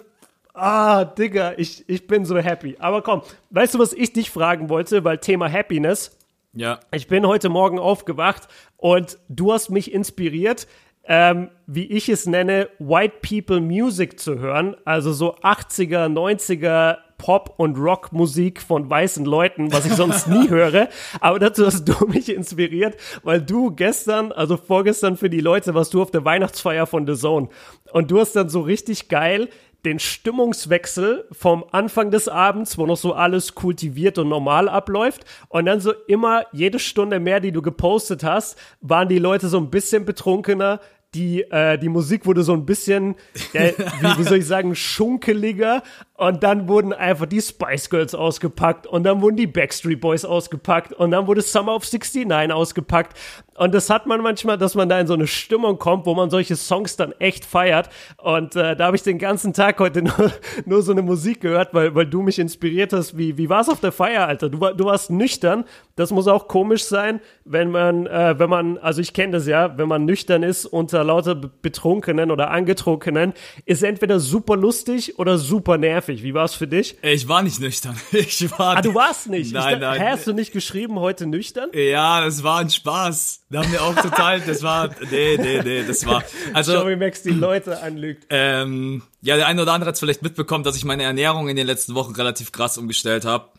Ah, 0.55 1.05
Digga, 1.05 1.53
ich, 1.59 1.87
ich 1.87 2.07
bin 2.07 2.25
so 2.25 2.39
happy. 2.39 2.77
Aber 2.79 3.03
komm, 3.03 3.21
weißt 3.51 3.75
du, 3.75 3.79
was 3.79 3.93
ich 3.93 4.15
dich 4.15 4.31
fragen 4.31 4.71
wollte? 4.71 5.05
Weil 5.05 5.19
Thema 5.19 5.53
Happiness. 5.53 6.17
Ja. 6.57 6.81
Ich 6.91 7.07
bin 7.07 7.27
heute 7.27 7.51
Morgen 7.51 7.79
aufgewacht 7.79 8.49
und 8.79 9.19
du 9.29 9.53
hast 9.53 9.69
mich 9.69 9.93
inspiriert, 9.93 10.67
ähm, 11.05 11.51
wie 11.67 11.85
ich 11.85 12.09
es 12.09 12.25
nenne, 12.25 12.71
White 12.79 13.17
People 13.21 13.61
Music 13.61 14.19
zu 14.19 14.39
hören. 14.39 14.75
Also 14.87 15.13
so 15.13 15.37
80er, 15.37 16.09
90er 16.09 16.97
Pop- 17.19 17.55
und 17.59 17.77
Rockmusik 17.77 18.63
von 18.63 18.89
weißen 18.89 19.27
Leuten, 19.27 19.71
was 19.71 19.85
ich 19.85 19.93
sonst 19.93 20.29
nie 20.29 20.49
höre. 20.49 20.89
Aber 21.21 21.39
dazu 21.39 21.67
hast 21.67 21.85
du 21.85 22.07
mich 22.07 22.35
inspiriert, 22.35 22.97
weil 23.23 23.43
du 23.43 23.71
gestern, 23.71 24.33
also 24.33 24.57
vorgestern 24.57 25.19
für 25.19 25.29
die 25.29 25.41
Leute, 25.41 25.75
warst 25.75 25.93
du 25.93 26.01
auf 26.01 26.11
der 26.11 26.25
Weihnachtsfeier 26.25 26.87
von 26.87 27.07
The 27.07 27.21
Zone. 27.21 27.49
Und 27.93 28.11
du 28.11 28.19
hast 28.19 28.35
dann 28.35 28.49
so 28.49 28.61
richtig 28.61 29.09
geil 29.09 29.51
den 29.87 29.99
Stimmungswechsel 29.99 31.27
vom 31.33 31.65
Anfang 31.71 32.11
des 32.11 32.29
Abends, 32.29 32.77
wo 32.77 32.87
noch 32.87 32.97
so 32.97 33.15
alles 33.15 33.55
kultiviert 33.55 34.19
und 34.19 34.29
normal 34.29 34.69
abläuft. 34.69 35.25
Und 35.49 35.67
dann 35.67 35.81
so 35.81 35.93
immer 36.09 36.45
jede 36.53 36.79
Stunde 36.79 37.21
mehr, 37.21 37.41
die 37.41 37.53
du 37.53 37.63
gepostet 37.63 38.25
hast, 38.25 38.59
waren 38.81 39.09
die 39.09 39.19
Leute 39.19 39.49
so 39.49 39.59
ein 39.59 39.71
bisschen 39.71 40.05
betrunkener, 40.05 40.81
die, 41.15 41.43
äh, 41.51 41.79
die 41.79 41.89
Musik 41.89 42.27
wurde 42.27 42.43
so 42.43 42.53
ein 42.53 42.67
bisschen, 42.67 43.15
äh, 43.53 43.73
wie, 44.01 44.19
wie 44.19 44.23
soll 44.25 44.39
ich 44.39 44.47
sagen, 44.47 44.75
schunkeliger. 44.75 45.83
Und 46.15 46.43
dann 46.43 46.69
wurden 46.69 46.93
einfach 46.93 47.27
die 47.27 47.41
Spice 47.41 47.91
Girls 47.91 48.15
ausgepackt 48.15 48.87
und 48.87 49.05
dann 49.05 49.23
wurden 49.23 49.37
die 49.37 49.47
Backstreet 49.47 50.01
Boys 50.01 50.25
ausgepackt 50.25 50.93
und 50.93 51.11
dann 51.11 51.27
wurde 51.27 51.43
Summer 51.43 51.75
of 51.75 51.85
69 51.85 52.53
ausgepackt. 52.53 53.17
Und 53.57 53.75
das 53.75 53.91
hat 53.91 54.07
man 54.07 54.21
manchmal, 54.21 54.59
dass 54.59 54.75
man 54.75 54.89
da 54.89 55.01
in 55.01 55.07
so 55.07 55.15
eine 55.15 55.27
Stimmung 55.27 55.79
kommt, 55.79 56.07
wo 56.07 56.15
man 56.15 56.31
solche 56.31 56.57
Songs 56.57 56.97
dann 56.97 57.13
echt 57.13 57.45
feiert. 57.45 57.89
Und 58.19 58.57
äh, 58.57 58.77
da 58.77 58.87
habe 58.87 58.97
ich 58.97 59.03
den 59.03 59.19
ganzen 59.19 59.53
Tag 59.53 59.79
heute 59.81 60.03
nur, 60.03 60.33
nur 60.65 60.83
so 60.83 60.93
eine 60.93 61.03
Musik 61.03 61.41
gehört, 61.41 61.75
weil, 61.75 61.95
weil 61.95 62.07
du 62.07 62.23
mich 62.23 62.39
inspiriert 62.39 62.93
hast. 62.93 63.17
Wie, 63.17 63.39
wie 63.39 63.49
war 63.49 63.61
es 63.61 63.69
auf 63.69 63.81
der 63.81 63.93
Feier, 63.93 64.27
Alter? 64.27 64.49
Du, 64.49 64.59
du 64.59 64.85
warst 64.85 65.11
nüchtern. 65.11 65.65
Das 65.97 66.11
muss 66.11 66.29
auch 66.29 66.47
komisch 66.49 66.85
sein, 66.85 67.21
wenn 67.45 67.71
man, 67.71 68.07
äh, 68.07 68.39
wenn 68.39 68.51
man, 68.51 68.79
also 68.79 69.01
ich 69.01 69.15
kenne 69.15 69.33
das 69.33 69.47
ja, 69.47 69.79
wenn 69.79 69.89
man 69.89 70.05
nüchtern 70.05 70.43
ist 70.43 70.67
unter 70.67 71.03
lauter 71.05 71.35
Betrunkenen 71.35 72.31
oder 72.31 72.51
Angetrunkenen, 72.51 73.33
ist 73.65 73.83
entweder 73.83 74.21
super 74.21 74.57
lustig 74.57 75.19
oder 75.19 75.39
super 75.39 75.79
nervig. 75.79 76.23
Wie 76.23 76.35
war 76.35 76.45
es 76.45 76.55
für 76.55 76.67
dich? 76.67 76.99
Ich 77.03 77.29
war 77.29 77.43
nicht 77.43 77.61
nüchtern. 77.61 77.97
Ich 78.13 78.51
war. 78.59 78.79
Ah, 78.79 78.83
du 78.83 78.95
warst 78.95 79.29
nicht. 79.29 79.53
Nein, 79.53 79.75
ich, 79.75 79.81
nein. 79.81 80.01
Hast 80.01 80.27
du 80.27 80.33
nicht 80.33 80.53
geschrieben 80.53 80.99
heute 80.99 81.27
nüchtern? 81.27 81.71
Ja, 81.73 82.25
das 82.25 82.43
war 82.43 82.59
ein 82.59 82.71
Spaß. 82.71 83.46
Da 83.49 83.63
haben 83.63 83.71
wir 83.71 83.83
auch 83.83 83.95
total, 83.95 84.41
das 84.41 84.63
war, 84.65 84.91
nee, 85.09 85.37
nee, 85.37 85.63
nee, 85.63 85.85
das 85.87 86.05
war, 86.05 86.25
also. 86.53 86.73
Schau, 86.73 86.89
wie 86.89 86.97
Max 86.97 87.23
die 87.23 87.31
Leute 87.31 87.81
anlügt. 87.81 88.27
Ähm, 88.29 89.03
ja, 89.21 89.37
der 89.37 89.47
eine 89.47 89.63
oder 89.63 89.73
andere 89.73 89.89
hat 89.89 89.95
es 89.95 90.01
vielleicht 90.01 90.23
mitbekommen, 90.23 90.65
dass 90.65 90.77
ich 90.77 90.85
meine 90.85 91.05
Ernährung 91.05 91.49
in 91.49 91.55
den 91.55 91.67
letzten 91.67 91.95
Wochen 91.95 92.13
relativ 92.15 92.51
krass 92.51 92.77
umgestellt 92.77 93.25
habe. 93.25 93.51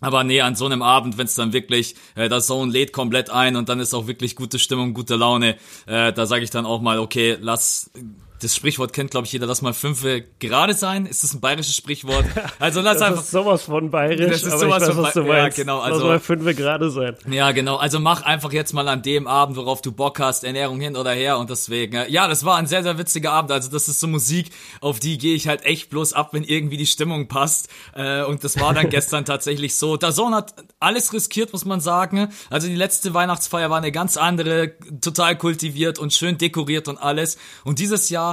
Aber 0.00 0.24
nee, 0.24 0.40
an 0.40 0.56
so 0.56 0.66
einem 0.66 0.82
Abend, 0.82 1.18
wenn 1.18 1.26
es 1.26 1.34
dann 1.34 1.52
wirklich, 1.52 1.96
äh, 2.14 2.28
das 2.28 2.46
Zone 2.46 2.70
lädt 2.70 2.92
komplett 2.92 3.28
ein 3.28 3.56
und 3.56 3.68
dann 3.68 3.80
ist 3.80 3.94
auch 3.94 4.06
wirklich 4.06 4.36
gute 4.36 4.58
Stimmung, 4.58 4.94
gute 4.94 5.16
Laune, 5.16 5.56
äh, 5.86 6.12
da 6.12 6.26
sage 6.26 6.44
ich 6.44 6.50
dann 6.50 6.66
auch 6.66 6.80
mal, 6.80 6.98
okay, 6.98 7.36
lass 7.40 7.90
das 8.40 8.54
Sprichwort 8.54 8.92
kennt, 8.92 9.10
glaube 9.10 9.26
ich, 9.26 9.32
jeder, 9.32 9.46
lass 9.46 9.62
mal 9.62 9.72
fünf 9.72 10.04
gerade 10.38 10.74
sein. 10.74 11.06
Ist 11.06 11.22
das 11.22 11.34
ein 11.34 11.40
bayerisches 11.40 11.76
Sprichwort? 11.76 12.24
Also 12.58 12.80
lass 12.80 12.94
das 12.94 13.02
einfach. 13.02 13.16
Das 13.16 13.24
ist 13.26 13.32
sowas 13.32 13.62
von 13.62 13.90
bayerisch. 13.90 14.42
Das 14.42 14.54
ist 14.54 14.60
sowas 14.60 14.82
weiß, 14.82 14.94
von 14.94 15.02
was. 15.02 15.14
Ja, 15.14 15.48
genau. 15.48 15.80
Also, 15.80 16.00
lass 16.00 16.08
mal 16.08 16.20
fünf 16.20 16.56
gerade 16.56 16.90
sein. 16.90 17.16
Ja, 17.30 17.52
genau. 17.52 17.76
Also 17.76 18.00
mach 18.00 18.22
einfach 18.22 18.52
jetzt 18.52 18.72
mal 18.72 18.88
an 18.88 19.02
dem 19.02 19.26
Abend, 19.26 19.56
worauf 19.56 19.82
du 19.82 19.92
Bock 19.92 20.20
hast, 20.20 20.44
Ernährung 20.44 20.80
hin 20.80 20.96
oder 20.96 21.12
her 21.12 21.38
und 21.38 21.50
deswegen. 21.50 21.96
Äh, 21.96 22.10
ja, 22.10 22.28
das 22.28 22.44
war 22.44 22.56
ein 22.56 22.66
sehr, 22.66 22.82
sehr 22.82 22.98
witziger 22.98 23.32
Abend. 23.32 23.52
Also 23.52 23.70
das 23.70 23.88
ist 23.88 24.00
so 24.00 24.06
Musik, 24.06 24.50
auf 24.80 25.00
die 25.00 25.18
gehe 25.18 25.34
ich 25.34 25.48
halt 25.48 25.64
echt 25.64 25.90
bloß 25.90 26.12
ab, 26.12 26.30
wenn 26.32 26.44
irgendwie 26.44 26.76
die 26.76 26.86
Stimmung 26.86 27.28
passt. 27.28 27.68
Äh, 27.94 28.22
und 28.24 28.42
das 28.42 28.58
war 28.58 28.72
dann 28.72 28.88
gestern 28.90 29.24
tatsächlich 29.24 29.76
so. 29.76 29.96
Der 29.96 30.12
Sohn 30.12 30.34
hat 30.34 30.54
alles 30.80 31.12
riskiert, 31.12 31.52
muss 31.52 31.64
man 31.64 31.80
sagen. 31.80 32.28
Also 32.50 32.68
die 32.68 32.74
letzte 32.74 33.12
Weihnachtsfeier 33.12 33.70
war 33.70 33.78
eine 33.78 33.92
ganz 33.92 34.16
andere, 34.16 34.72
total 35.00 35.36
kultiviert 35.36 35.98
und 35.98 36.12
schön 36.12 36.38
dekoriert 36.38 36.88
und 36.88 36.98
alles. 36.98 37.38
Und 37.64 37.78
dieses 37.78 38.08
Jahr 38.08 38.25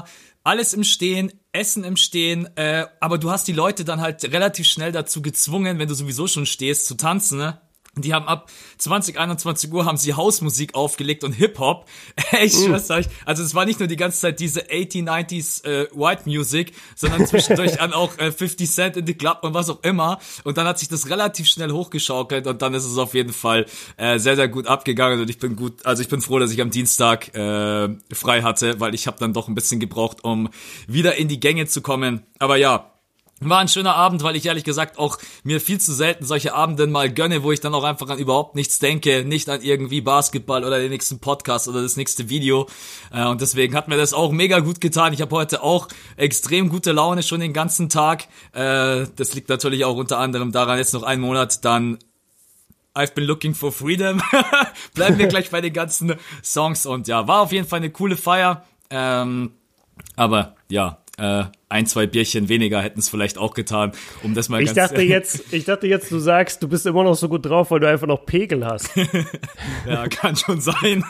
alles 0.43 0.73
im 0.73 0.83
Stehen, 0.83 1.31
Essen 1.51 1.83
im 1.83 1.95
Stehen, 1.95 2.49
äh, 2.57 2.85
aber 2.99 3.17
du 3.17 3.31
hast 3.31 3.47
die 3.47 3.53
Leute 3.53 3.85
dann 3.85 4.01
halt 4.01 4.23
relativ 4.25 4.67
schnell 4.67 4.91
dazu 4.91 5.21
gezwungen, 5.21 5.79
wenn 5.79 5.87
du 5.87 5.95
sowieso 5.95 6.27
schon 6.27 6.45
stehst, 6.45 6.87
zu 6.87 6.95
tanzen, 6.95 7.37
ne? 7.37 7.61
Die 7.95 8.11
haben 8.11 8.27
ab 8.27 8.49
20, 8.79 9.19
21 9.19 9.71
Uhr 9.71 9.85
haben 9.85 9.97
sie 9.97 10.15
Hausmusik 10.15 10.73
aufgelegt 10.73 11.23
und 11.23 11.33
Hip-Hop. 11.33 11.85
ich 12.41 12.55
uh. 12.55 12.65
schwör's 12.65 12.89
euch. 12.89 13.05
Also 13.23 13.43
es 13.43 13.53
war 13.53 13.65
nicht 13.65 13.79
nur 13.79 13.87
die 13.87 13.97
ganze 13.97 14.19
Zeit 14.19 14.39
diese 14.39 14.61
80, 14.63 15.03
90s 15.03 15.63
äh, 15.63 15.87
White 15.93 16.23
Music, 16.25 16.73
sondern 16.95 17.27
zwischendurch 17.27 17.73
dann 17.77 17.93
auch 17.93 18.17
äh, 18.17 18.31
50 18.31 18.69
Cent 18.69 18.97
in 18.97 19.05
the 19.05 19.13
Club 19.13 19.39
und 19.43 19.53
was 19.53 19.69
auch 19.69 19.83
immer. 19.83 20.17
Und 20.43 20.57
dann 20.57 20.65
hat 20.65 20.79
sich 20.79 20.89
das 20.89 21.07
relativ 21.09 21.47
schnell 21.47 21.71
hochgeschaukelt 21.71 22.47
und 22.47 22.63
dann 22.63 22.73
ist 22.73 22.85
es 22.85 22.97
auf 22.97 23.13
jeden 23.13 23.33
Fall 23.33 23.67
äh, 23.97 24.17
sehr, 24.17 24.35
sehr 24.35 24.47
gut 24.47 24.65
abgegangen 24.65 25.21
und 25.21 25.29
ich 25.29 25.37
bin 25.37 25.55
gut, 25.55 25.85
also 25.85 26.01
ich 26.01 26.09
bin 26.09 26.21
froh, 26.21 26.39
dass 26.39 26.51
ich 26.51 26.61
am 26.61 26.71
Dienstag 26.71 27.35
äh, 27.35 27.89
frei 28.11 28.41
hatte, 28.41 28.79
weil 28.79 28.95
ich 28.95 29.05
habe 29.05 29.17
dann 29.19 29.33
doch 29.33 29.47
ein 29.47 29.55
bisschen 29.55 29.79
gebraucht, 29.79 30.23
um 30.23 30.49
wieder 30.87 31.15
in 31.15 31.27
die 31.27 31.39
Gänge 31.39 31.67
zu 31.67 31.81
kommen. 31.81 32.23
Aber 32.39 32.57
ja, 32.57 32.92
war 33.49 33.59
ein 33.59 33.67
schöner 33.67 33.95
Abend, 33.95 34.23
weil 34.23 34.35
ich 34.35 34.45
ehrlich 34.45 34.63
gesagt 34.63 34.97
auch 34.97 35.17
mir 35.43 35.61
viel 35.61 35.79
zu 35.79 35.93
selten 35.93 36.25
solche 36.25 36.53
Abenden 36.53 36.91
mal 36.91 37.11
gönne, 37.11 37.43
wo 37.43 37.51
ich 37.51 37.59
dann 37.59 37.73
auch 37.73 37.83
einfach 37.83 38.09
an 38.09 38.19
überhaupt 38.19 38.55
nichts 38.55 38.79
denke, 38.79 39.23
nicht 39.25 39.49
an 39.49 39.61
irgendwie 39.61 40.01
Basketball 40.01 40.63
oder 40.63 40.79
den 40.79 40.89
nächsten 40.89 41.19
Podcast 41.19 41.67
oder 41.67 41.81
das 41.81 41.97
nächste 41.97 42.29
Video. 42.29 42.67
Äh, 43.11 43.25
und 43.25 43.41
deswegen 43.41 43.75
hat 43.75 43.87
mir 43.87 43.97
das 43.97 44.13
auch 44.13 44.31
mega 44.31 44.59
gut 44.59 44.81
getan. 44.81 45.13
Ich 45.13 45.21
habe 45.21 45.35
heute 45.35 45.63
auch 45.63 45.87
extrem 46.17 46.69
gute 46.69 46.91
Laune 46.91 47.23
schon 47.23 47.39
den 47.39 47.53
ganzen 47.53 47.89
Tag. 47.89 48.27
Äh, 48.53 49.07
das 49.15 49.33
liegt 49.33 49.49
natürlich 49.49 49.85
auch 49.85 49.95
unter 49.95 50.19
anderem 50.19 50.51
daran, 50.51 50.77
jetzt 50.77 50.93
noch 50.93 51.03
einen 51.03 51.21
Monat 51.21 51.63
dann 51.65 51.99
I've 52.95 53.15
been 53.15 53.25
looking 53.25 53.55
for 53.55 53.71
freedom. 53.71 54.21
Bleiben 54.93 55.17
wir 55.17 55.27
gleich 55.27 55.49
bei 55.49 55.61
den 55.61 55.73
ganzen 55.73 56.15
Songs 56.43 56.85
und 56.85 57.07
ja, 57.07 57.27
war 57.27 57.41
auf 57.41 57.51
jeden 57.51 57.67
Fall 57.67 57.77
eine 57.77 57.89
coole 57.89 58.15
Feier. 58.15 58.65
Ähm, 58.91 59.53
aber 60.15 60.55
ja, 60.69 61.02
äh, 61.17 61.43
ein, 61.69 61.85
zwei 61.85 62.07
Bierchen 62.07 62.49
weniger 62.49 62.81
hätten 62.81 62.99
es 62.99 63.09
vielleicht 63.09 63.37
auch 63.37 63.53
getan, 63.53 63.91
um 64.23 64.33
das 64.33 64.49
mal 64.49 64.61
ich 64.61 64.73
ganz 64.73 64.89
dachte 64.89 65.01
jetzt, 65.03 65.53
Ich 65.53 65.65
dachte 65.65 65.87
jetzt, 65.87 66.11
du 66.11 66.19
sagst, 66.19 66.61
du 66.63 66.67
bist 66.67 66.85
immer 66.85 67.03
noch 67.03 67.15
so 67.15 67.29
gut 67.29 67.45
drauf, 67.45 67.71
weil 67.71 67.79
du 67.79 67.87
einfach 67.87 68.07
noch 68.07 68.25
Pegel 68.25 68.65
hast. 68.65 68.89
ja, 69.87 70.07
kann 70.07 70.35
schon 70.35 70.59
sein. 70.59 71.03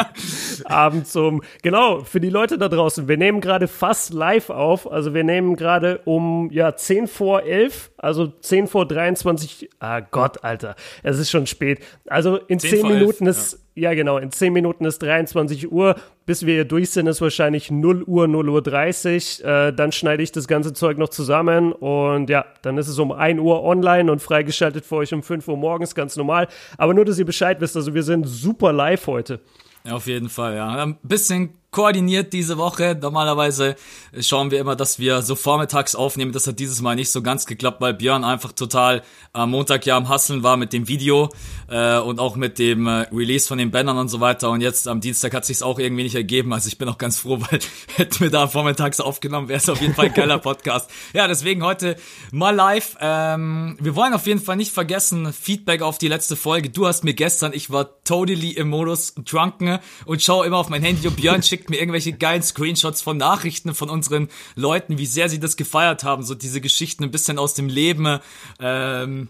Abends 0.64 1.14
um, 1.16 1.42
genau, 1.62 2.04
für 2.04 2.20
die 2.20 2.30
Leute 2.30 2.58
da 2.58 2.68
draußen, 2.68 3.06
wir 3.08 3.16
nehmen 3.16 3.40
gerade 3.40 3.68
fast 3.68 4.12
live 4.12 4.50
auf, 4.50 4.90
also 4.90 5.14
wir 5.14 5.24
nehmen 5.24 5.56
gerade 5.56 5.98
um, 6.04 6.50
ja, 6.50 6.76
10 6.76 7.06
vor 7.06 7.42
11, 7.42 7.92
also 7.96 8.26
10 8.26 8.66
vor 8.66 8.86
23, 8.86 9.70
ah 9.78 10.00
Gott, 10.00 10.42
Alter, 10.44 10.74
es 11.02 11.18
ist 11.18 11.30
schon 11.30 11.46
spät. 11.46 11.80
Also 12.06 12.36
in 12.36 12.58
10, 12.58 12.80
10 12.80 12.88
Minuten 12.88 13.26
11, 13.26 13.36
ist, 13.36 13.52
ja 13.52 13.63
ja, 13.76 13.92
genau. 13.94 14.18
In 14.18 14.30
10 14.30 14.52
Minuten 14.52 14.84
ist 14.84 15.02
23 15.02 15.70
Uhr. 15.70 15.96
Bis 16.26 16.46
wir 16.46 16.54
hier 16.54 16.64
durch 16.64 16.90
sind, 16.90 17.06
ist 17.06 17.20
wahrscheinlich 17.20 17.70
0 17.70 18.04
Uhr, 18.04 18.28
0 18.28 18.48
Uhr 18.48 18.62
30. 18.62 19.44
Äh, 19.44 19.72
dann 19.72 19.90
schneide 19.90 20.22
ich 20.22 20.30
das 20.30 20.46
ganze 20.46 20.72
Zeug 20.72 20.96
noch 20.96 21.08
zusammen. 21.08 21.72
Und 21.72 22.30
ja, 22.30 22.44
dann 22.62 22.78
ist 22.78 22.88
es 22.88 22.98
um 22.98 23.10
1 23.10 23.40
Uhr 23.40 23.64
online 23.64 24.10
und 24.10 24.22
freigeschaltet 24.22 24.86
für 24.86 24.96
euch 24.96 25.12
um 25.12 25.22
5 25.22 25.48
Uhr 25.48 25.56
morgens, 25.56 25.94
ganz 25.94 26.16
normal. 26.16 26.46
Aber 26.78 26.94
nur, 26.94 27.04
dass 27.04 27.18
ihr 27.18 27.24
Bescheid 27.24 27.60
wisst, 27.60 27.76
also 27.76 27.94
wir 27.94 28.04
sind 28.04 28.26
super 28.26 28.72
live 28.72 29.06
heute. 29.08 29.40
Ja, 29.84 29.94
auf 29.94 30.06
jeden 30.06 30.28
Fall, 30.28 30.54
ja. 30.54 30.84
Ein 30.84 30.96
bisschen 31.02 31.50
koordiniert 31.74 32.32
diese 32.32 32.56
Woche. 32.56 32.96
Normalerweise 32.98 33.74
schauen 34.20 34.52
wir 34.52 34.60
immer, 34.60 34.76
dass 34.76 35.00
wir 35.00 35.22
so 35.22 35.34
vormittags 35.34 35.96
aufnehmen. 35.96 36.30
Das 36.30 36.46
hat 36.46 36.60
dieses 36.60 36.80
Mal 36.80 36.94
nicht 36.94 37.10
so 37.10 37.20
ganz 37.20 37.46
geklappt, 37.46 37.80
weil 37.80 37.94
Björn 37.94 38.22
einfach 38.22 38.52
total 38.52 39.02
am 39.32 39.50
Montag 39.50 39.84
ja 39.84 39.96
am 39.96 40.08
Hasseln 40.08 40.44
war 40.44 40.56
mit 40.56 40.72
dem 40.72 40.86
Video 40.86 41.30
äh, 41.68 41.98
und 41.98 42.20
auch 42.20 42.36
mit 42.36 42.60
dem 42.60 42.86
äh, 42.86 43.08
Release 43.12 43.48
von 43.48 43.58
den 43.58 43.72
Bannern 43.72 43.98
und 43.98 44.08
so 44.08 44.20
weiter. 44.20 44.50
Und 44.50 44.60
jetzt 44.60 44.86
am 44.86 45.00
Dienstag 45.00 45.34
hat 45.34 45.44
sich's 45.44 45.62
auch 45.62 45.80
irgendwie 45.80 46.04
nicht 46.04 46.14
ergeben. 46.14 46.52
Also 46.52 46.68
ich 46.68 46.78
bin 46.78 46.88
auch 46.88 46.96
ganz 46.96 47.18
froh, 47.18 47.40
weil 47.50 47.58
hätten 47.96 48.20
wir 48.20 48.30
da 48.30 48.46
vormittags 48.46 49.00
aufgenommen, 49.00 49.48
wäre 49.48 49.58
es 49.58 49.68
auf 49.68 49.80
jeden 49.80 49.94
Fall 49.94 50.06
ein 50.06 50.14
geiler 50.14 50.38
Podcast. 50.38 50.88
ja, 51.12 51.26
deswegen 51.26 51.64
heute 51.64 51.96
mal 52.30 52.54
live. 52.54 52.96
Ähm, 53.00 53.76
wir 53.80 53.96
wollen 53.96 54.14
auf 54.14 54.28
jeden 54.28 54.40
Fall 54.40 54.54
nicht 54.54 54.70
vergessen, 54.70 55.32
Feedback 55.32 55.82
auf 55.82 55.98
die 55.98 56.06
letzte 56.06 56.36
Folge. 56.36 56.70
Du 56.70 56.86
hast 56.86 57.02
mir 57.02 57.14
gestern, 57.14 57.52
ich 57.52 57.70
war 57.70 58.00
totally 58.04 58.52
im 58.52 58.68
Modus 58.68 59.14
drunken 59.16 59.80
und 60.04 60.22
schau 60.22 60.44
immer 60.44 60.58
auf 60.58 60.68
mein 60.68 60.84
Handy 60.84 61.08
und 61.08 61.16
Björn 61.16 61.42
schickt 61.42 61.63
schickt 61.64 61.70
mir 61.70 61.78
irgendwelche 61.78 62.12
geilen 62.12 62.42
Screenshots 62.42 63.00
von 63.00 63.16
Nachrichten 63.16 63.74
von 63.74 63.88
unseren 63.88 64.28
Leuten, 64.54 64.98
wie 64.98 65.06
sehr 65.06 65.30
sie 65.30 65.40
das 65.40 65.56
gefeiert 65.56 66.04
haben, 66.04 66.22
so 66.22 66.34
diese 66.34 66.60
Geschichten 66.60 67.04
ein 67.04 67.10
bisschen 67.10 67.38
aus 67.38 67.54
dem 67.54 67.68
Leben. 67.68 68.18
Ähm, 68.60 69.28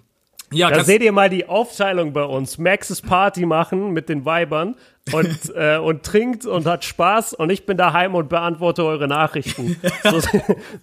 ja, 0.53 0.71
da 0.71 0.85
seht 0.85 1.03
ihr 1.03 1.13
mal 1.13 1.31
die 1.31 1.49
Aufteilung 1.49 2.13
bei 2.13 2.25
uns. 2.25 2.59
Max 2.59 2.91
ist 2.91 3.03
Party 3.03 3.47
machen 3.47 3.93
mit 3.93 4.09
den 4.09 4.25
Weibern 4.25 4.77
und, 5.13 5.39
äh, 5.55 5.79
und 5.79 6.03
trinkt 6.03 6.47
und 6.47 6.67
hat 6.67 6.85
Spaß 6.85 7.35
und 7.35 7.51
ich 7.51 7.67
bin 7.67 7.77
daheim 7.77 8.15
und 8.15 8.29
beantworte 8.29 8.85
eure 8.85 9.09
Nachrichten. 9.09 9.77
So, 10.05 10.21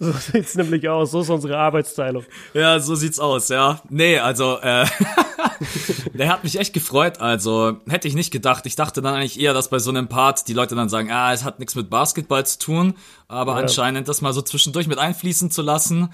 so 0.00 0.12
sieht's 0.12 0.56
nämlich 0.56 0.88
aus. 0.88 1.12
So 1.12 1.20
ist 1.20 1.30
unsere 1.30 1.56
Arbeitsteilung. 1.56 2.24
Ja, 2.54 2.80
so 2.80 2.94
sieht's 2.94 3.20
aus, 3.20 3.48
ja. 3.48 3.80
Nee, 3.88 4.18
also, 4.18 4.58
äh, 4.58 4.84
der 6.14 6.28
hat 6.28 6.42
mich 6.42 6.58
echt 6.58 6.72
gefreut. 6.72 7.20
Also, 7.20 7.76
hätte 7.88 8.08
ich 8.08 8.14
nicht 8.14 8.32
gedacht. 8.32 8.66
Ich 8.66 8.74
dachte 8.74 9.00
dann 9.00 9.14
eigentlich 9.14 9.40
eher, 9.40 9.54
dass 9.54 9.70
bei 9.70 9.78
so 9.78 9.90
einem 9.90 10.08
Part 10.08 10.48
die 10.48 10.54
Leute 10.54 10.74
dann 10.74 10.88
sagen, 10.88 11.10
ah, 11.12 11.32
es 11.32 11.44
hat 11.44 11.60
nichts 11.60 11.76
mit 11.76 11.88
Basketball 11.88 12.44
zu 12.44 12.58
tun, 12.58 12.94
aber 13.28 13.52
ja. 13.52 13.58
anscheinend 13.58 14.08
das 14.08 14.22
mal 14.22 14.32
so 14.32 14.42
zwischendurch 14.42 14.88
mit 14.88 14.98
einfließen 14.98 15.50
zu 15.50 15.62
lassen 15.62 16.10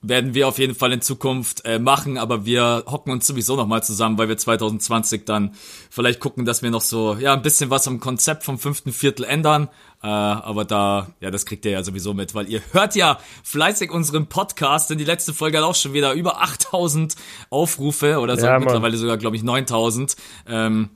werden 0.00 0.32
wir 0.32 0.46
auf 0.46 0.58
jeden 0.58 0.76
Fall 0.76 0.92
in 0.92 1.00
Zukunft 1.00 1.64
äh, 1.64 1.80
machen, 1.80 2.18
aber 2.18 2.44
wir 2.44 2.84
hocken 2.86 3.10
uns 3.10 3.26
sowieso 3.26 3.56
nochmal 3.56 3.82
zusammen, 3.82 4.16
weil 4.16 4.28
wir 4.28 4.36
2020 4.36 5.24
dann 5.24 5.54
vielleicht 5.90 6.20
gucken, 6.20 6.44
dass 6.44 6.62
wir 6.62 6.70
noch 6.70 6.82
so, 6.82 7.16
ja, 7.16 7.32
ein 7.32 7.42
bisschen 7.42 7.70
was 7.70 7.88
am 7.88 7.98
Konzept 7.98 8.44
vom 8.44 8.60
fünften 8.60 8.92
Viertel 8.92 9.24
ändern. 9.24 9.68
Äh, 10.00 10.06
aber 10.06 10.64
da, 10.64 11.08
ja, 11.18 11.32
das 11.32 11.46
kriegt 11.46 11.64
ihr 11.64 11.72
ja 11.72 11.82
sowieso 11.82 12.14
mit, 12.14 12.32
weil 12.36 12.48
ihr 12.48 12.62
hört 12.72 12.94
ja 12.94 13.18
fleißig 13.42 13.90
unseren 13.90 14.28
Podcast, 14.28 14.88
denn 14.90 14.98
die 14.98 15.04
letzte 15.04 15.34
Folge 15.34 15.58
hat 15.58 15.64
auch 15.64 15.74
schon 15.74 15.94
wieder 15.94 16.12
über 16.12 16.40
8000 16.42 17.16
Aufrufe 17.50 18.20
oder 18.20 18.36
so, 18.38 18.46
ja, 18.46 18.60
mittlerweile 18.60 18.96
sogar, 18.96 19.16
glaube 19.16 19.34
ich, 19.34 19.42
9000. 19.42 20.14
Ähm, 20.46 20.90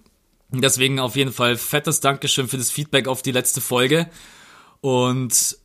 deswegen 0.53 1.01
auf 1.01 1.17
jeden 1.17 1.33
Fall 1.33 1.57
fettes 1.57 1.99
Dankeschön 1.99 2.47
für 2.47 2.57
das 2.57 2.71
Feedback 2.71 3.09
auf 3.09 3.23
die 3.23 3.33
letzte 3.33 3.61
Folge. 3.61 4.09
Und 4.81 5.57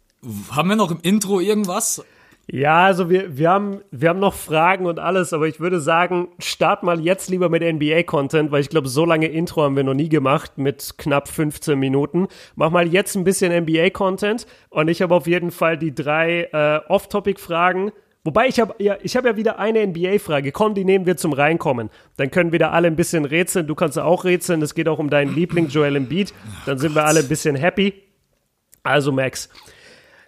haben 0.49 0.69
wir 0.69 0.75
noch 0.75 0.89
im 0.89 0.99
Intro 1.01 1.39
irgendwas? 1.39 2.03
Ja, 2.49 2.85
also 2.85 3.09
wir, 3.09 3.37
wir, 3.37 3.49
haben, 3.49 3.81
wir 3.91 4.07
haben 4.07 4.19
noch 4.19 4.33
Fragen 4.33 4.85
und 4.85 4.99
alles, 4.99 5.33
aber 5.33 5.49
ich 5.49 5.59
würde 5.59 5.81
sagen, 5.81 6.29
start 6.39 6.81
mal 6.81 7.01
jetzt 7.01 7.29
lieber 7.29 7.49
mit 7.49 7.61
NBA-Content, 7.61 8.51
weil 8.51 8.61
ich 8.61 8.69
glaube, 8.69 8.87
so 8.87 9.03
lange 9.03 9.27
Intro 9.27 9.63
haben 9.63 9.75
wir 9.75 9.83
noch 9.83 9.93
nie 9.93 10.07
gemacht 10.07 10.57
mit 10.57 10.97
knapp 10.97 11.27
15 11.27 11.77
Minuten. 11.77 12.27
Mach 12.55 12.71
mal 12.71 12.87
jetzt 12.87 13.15
ein 13.15 13.25
bisschen 13.25 13.51
NBA-Content 13.51 14.47
und 14.69 14.87
ich 14.87 15.01
habe 15.01 15.13
auf 15.13 15.27
jeden 15.27 15.51
Fall 15.51 15.77
die 15.77 15.93
drei 15.93 16.43
äh, 16.53 16.79
Off-Topic-Fragen. 16.87 17.91
Wobei 18.23 18.47
ich 18.47 18.61
habe 18.61 18.75
ja, 18.77 18.97
ich 19.03 19.17
habe 19.17 19.27
ja 19.27 19.35
wieder 19.35 19.59
eine 19.59 19.85
NBA-Frage. 19.85 20.53
Komm, 20.53 20.73
die 20.73 20.85
nehmen 20.85 21.05
wir 21.05 21.17
zum 21.17 21.33
Reinkommen. 21.33 21.89
Dann 22.15 22.31
können 22.31 22.53
wir 22.53 22.59
da 22.59 22.71
alle 22.71 22.87
ein 22.87 22.95
bisschen 22.95 23.25
rätseln. 23.25 23.67
Du 23.67 23.75
kannst 23.75 23.99
auch 23.99 24.23
rätseln. 24.23 24.61
Es 24.61 24.73
geht 24.73 24.87
auch 24.87 24.99
um 24.99 25.09
deinen 25.09 25.35
Liebling 25.35 25.67
Joel 25.67 25.97
Embiid. 25.97 26.33
Dann 26.65 26.77
sind 26.77 26.95
wir 26.95 27.05
alle 27.05 27.19
ein 27.19 27.27
bisschen 27.27 27.57
happy. 27.57 27.93
Also 28.83 29.11
Max, 29.11 29.49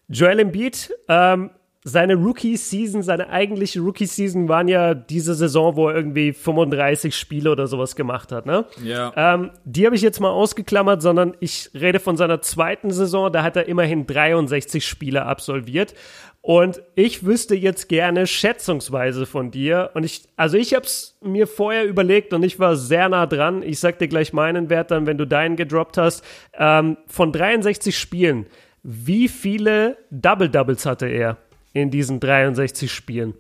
Joel 0.09 0.39
Embiid 0.39 0.93
ähm, 1.07 1.51
seine 1.83 2.15
Rookie-Season, 2.15 3.03
seine 3.03 3.29
eigentliche 3.29 3.79
Rookie-Season 3.79 4.50
waren 4.50 4.67
ja 4.67 4.93
diese 4.93 5.33
Saison, 5.33 5.77
wo 5.77 5.88
er 5.88 5.95
irgendwie 5.95 6.33
35 6.33 7.15
Spiele 7.15 7.51
oder 7.51 7.67
sowas 7.67 7.95
gemacht 7.95 8.33
hat, 8.33 8.45
ne? 8.45 8.65
Ja. 8.83 9.13
Ähm, 9.15 9.51
die 9.63 9.86
habe 9.86 9.95
ich 9.95 10.01
jetzt 10.01 10.19
mal 10.19 10.29
ausgeklammert, 10.29 11.01
sondern 11.01 11.38
ich 11.39 11.69
rede 11.74 12.01
von 12.01 12.17
seiner 12.17 12.41
zweiten 12.41 12.91
Saison, 12.91 13.31
da 13.31 13.43
hat 13.43 13.55
er 13.55 13.67
immerhin 13.67 14.05
63 14.05 14.86
Spiele 14.86 15.25
absolviert. 15.25 15.93
Und 16.41 16.81
ich 16.95 17.25
wüsste 17.25 17.55
jetzt 17.55 17.89
gerne 17.89 18.25
schätzungsweise 18.25 19.25
von 19.25 19.51
dir. 19.51 19.91
Und 19.93 20.03
ich, 20.03 20.24
also 20.36 20.57
ich 20.57 20.74
habe 20.74 20.86
es 20.86 21.17
mir 21.21 21.48
vorher 21.48 21.86
überlegt 21.86 22.33
und 22.33 22.43
ich 22.43 22.59
war 22.59 22.75
sehr 22.75 23.09
nah 23.09 23.25
dran. 23.25 23.62
Ich 23.62 23.79
sag 23.79 24.00
dir 24.00 24.07
gleich 24.07 24.31
meinen 24.31 24.69
Wert 24.69 24.91
dann, 24.91 25.05
wenn 25.05 25.17
du 25.17 25.25
deinen 25.25 25.57
gedroppt 25.57 25.98
hast. 25.98 26.24
Ähm, 26.57 26.98
von 27.07 27.33
63 27.33 27.98
Spielen, 27.98 28.48
wie 28.83 29.27
viele 29.27 29.98
Double 30.12 30.50
Doubles 30.50 30.86
hatte 30.86 31.07
er 31.07 31.38
in 31.73 31.91
diesen 31.91 32.19
63 32.19 32.91
Spielen? 32.91 33.33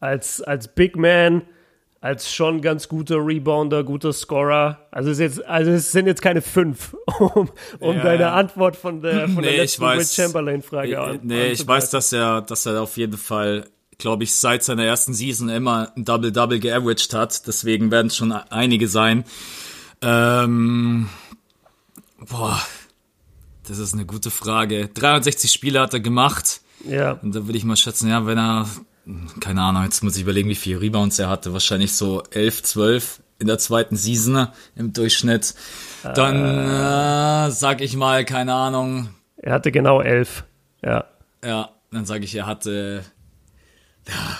Als, 0.00 0.42
als 0.42 0.74
Big 0.74 0.96
Man, 0.96 1.42
als 2.00 2.32
schon 2.32 2.60
ganz 2.60 2.88
guter 2.88 3.16
Rebounder, 3.16 3.82
guter 3.82 4.12
Scorer. 4.12 4.86
Also 4.90 5.10
es, 5.10 5.18
jetzt, 5.18 5.44
also 5.44 5.70
es 5.72 5.92
sind 5.92 6.06
jetzt 6.06 6.22
keine 6.22 6.42
fünf, 6.42 6.94
um, 7.18 7.50
um 7.80 7.96
ja, 7.96 8.02
deine 8.02 8.32
Antwort 8.32 8.76
von 8.76 9.00
der, 9.00 9.28
von 9.28 9.36
nee, 9.36 9.50
der 9.50 9.56
letzten 9.58 9.82
Will 9.82 10.04
Chamberlain-Frage 10.04 11.00
an. 11.00 11.20
Nee, 11.22 11.52
ich 11.52 11.66
weiß, 11.66 11.90
dass 11.90 12.12
er, 12.12 12.42
dass 12.42 12.66
er 12.66 12.82
auf 12.82 12.96
jeden 12.96 13.16
Fall, 13.16 13.66
glaube 13.98 14.24
ich, 14.24 14.36
seit 14.36 14.62
seiner 14.62 14.84
ersten 14.84 15.14
Season 15.14 15.48
immer 15.48 15.92
ein 15.96 16.04
Double-Double 16.04 16.60
geaveraged 16.60 17.14
hat. 17.14 17.46
Deswegen 17.46 17.90
werden 17.90 18.08
es 18.08 18.16
schon 18.16 18.30
einige 18.30 18.88
sein. 18.88 19.24
Ähm, 20.02 21.08
boah, 22.18 22.60
das 23.68 23.78
ist 23.78 23.94
eine 23.94 24.06
gute 24.06 24.30
Frage. 24.30 24.88
63 24.88 25.50
Spiele 25.50 25.80
hat 25.80 25.94
er 25.94 26.00
gemacht. 26.00 26.60
Ja. 26.88 27.12
Und 27.12 27.34
da 27.34 27.46
würde 27.46 27.58
ich 27.58 27.64
mal 27.64 27.76
schätzen, 27.76 28.08
ja, 28.08 28.26
wenn 28.26 28.38
er 28.38 28.66
keine 29.40 29.62
Ahnung, 29.62 29.84
jetzt 29.84 30.02
muss 30.02 30.16
ich 30.16 30.22
überlegen, 30.22 30.48
wie 30.48 30.56
viele 30.56 30.80
Rebounds 30.80 31.18
er 31.18 31.28
hatte. 31.28 31.52
Wahrscheinlich 31.52 31.94
so 31.94 32.24
11, 32.30 32.62
12 32.64 33.22
in 33.38 33.46
der 33.46 33.58
zweiten 33.58 33.96
Season 33.96 34.48
im 34.74 34.92
Durchschnitt. 34.92 35.54
Dann 36.02 36.36
äh, 36.36 37.50
sag 37.50 37.80
ich 37.80 37.96
mal, 37.96 38.24
keine 38.24 38.54
Ahnung. 38.54 39.10
Er 39.36 39.52
hatte 39.52 39.70
genau 39.70 40.00
11. 40.00 40.44
Ja. 40.82 41.04
Ja, 41.44 41.70
dann 41.92 42.04
sage 42.04 42.24
ich, 42.24 42.34
er 42.34 42.46
hatte. 42.46 43.04
Ja, 44.08 44.38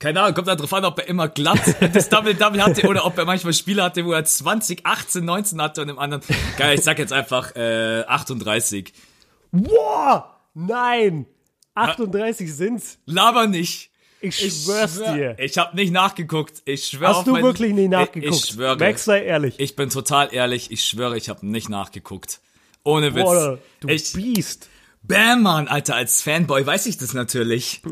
keine 0.00 0.22
Ahnung, 0.22 0.34
kommt 0.34 0.48
da 0.48 0.56
drauf 0.56 0.72
an, 0.72 0.84
ob 0.86 0.98
er 0.98 1.06
immer 1.08 1.28
glatt 1.28 1.60
das 1.94 2.08
Double-Double 2.08 2.64
hatte 2.64 2.88
oder 2.88 3.04
ob 3.04 3.16
er 3.18 3.26
manchmal 3.26 3.52
Spiele 3.52 3.84
hatte, 3.84 4.04
wo 4.04 4.12
er 4.12 4.24
20, 4.24 4.84
18, 4.84 5.24
19 5.24 5.62
hatte 5.62 5.82
und 5.82 5.90
im 5.90 5.98
anderen. 5.98 6.22
Geil, 6.56 6.76
ich 6.76 6.82
sag 6.82 6.98
jetzt 6.98 7.12
einfach 7.12 7.54
äh, 7.54 8.02
38. 8.06 8.92
Boah! 9.52 10.40
Nein! 10.54 11.26
38 11.74 12.52
sind's. 12.52 12.98
Laber 13.04 13.46
nicht. 13.46 13.90
Ich 14.22 14.36
schwör's 14.36 14.98
ich 14.98 15.04
schwör, 15.04 15.14
dir. 15.14 15.36
Ich 15.38 15.56
habe 15.58 15.76
nicht 15.76 15.92
nachgeguckt. 15.92 16.62
Ich 16.64 16.86
schwöre 16.86 17.16
Hast 17.16 17.26
du 17.26 17.32
mein, 17.32 17.42
wirklich 17.42 17.72
nie 17.72 17.88
nachgeguckt? 17.88 18.34
Ich, 18.34 18.42
ich 18.42 18.50
schwöre. 18.50 18.76
Max, 18.76 19.04
sei 19.04 19.24
ehrlich. 19.24 19.54
Ich 19.58 19.76
bin 19.76 19.88
total 19.88 20.32
ehrlich. 20.32 20.70
Ich 20.70 20.82
schwöre, 20.82 21.16
ich 21.16 21.28
habe 21.28 21.46
nicht 21.46 21.68
nachgeguckt. 21.68 22.40
Ohne 22.84 23.14
Witz. 23.14 23.24
Boah, 23.24 23.58
du 23.80 23.88
ich, 23.88 24.12
Biest. 24.12 24.68
Bam, 25.02 25.42
Mann, 25.42 25.66
Alter, 25.66 25.96
als 25.96 26.22
Fanboy 26.22 26.64
weiß 26.66 26.86
ich 26.86 26.98
das 26.98 27.14
natürlich. 27.14 27.82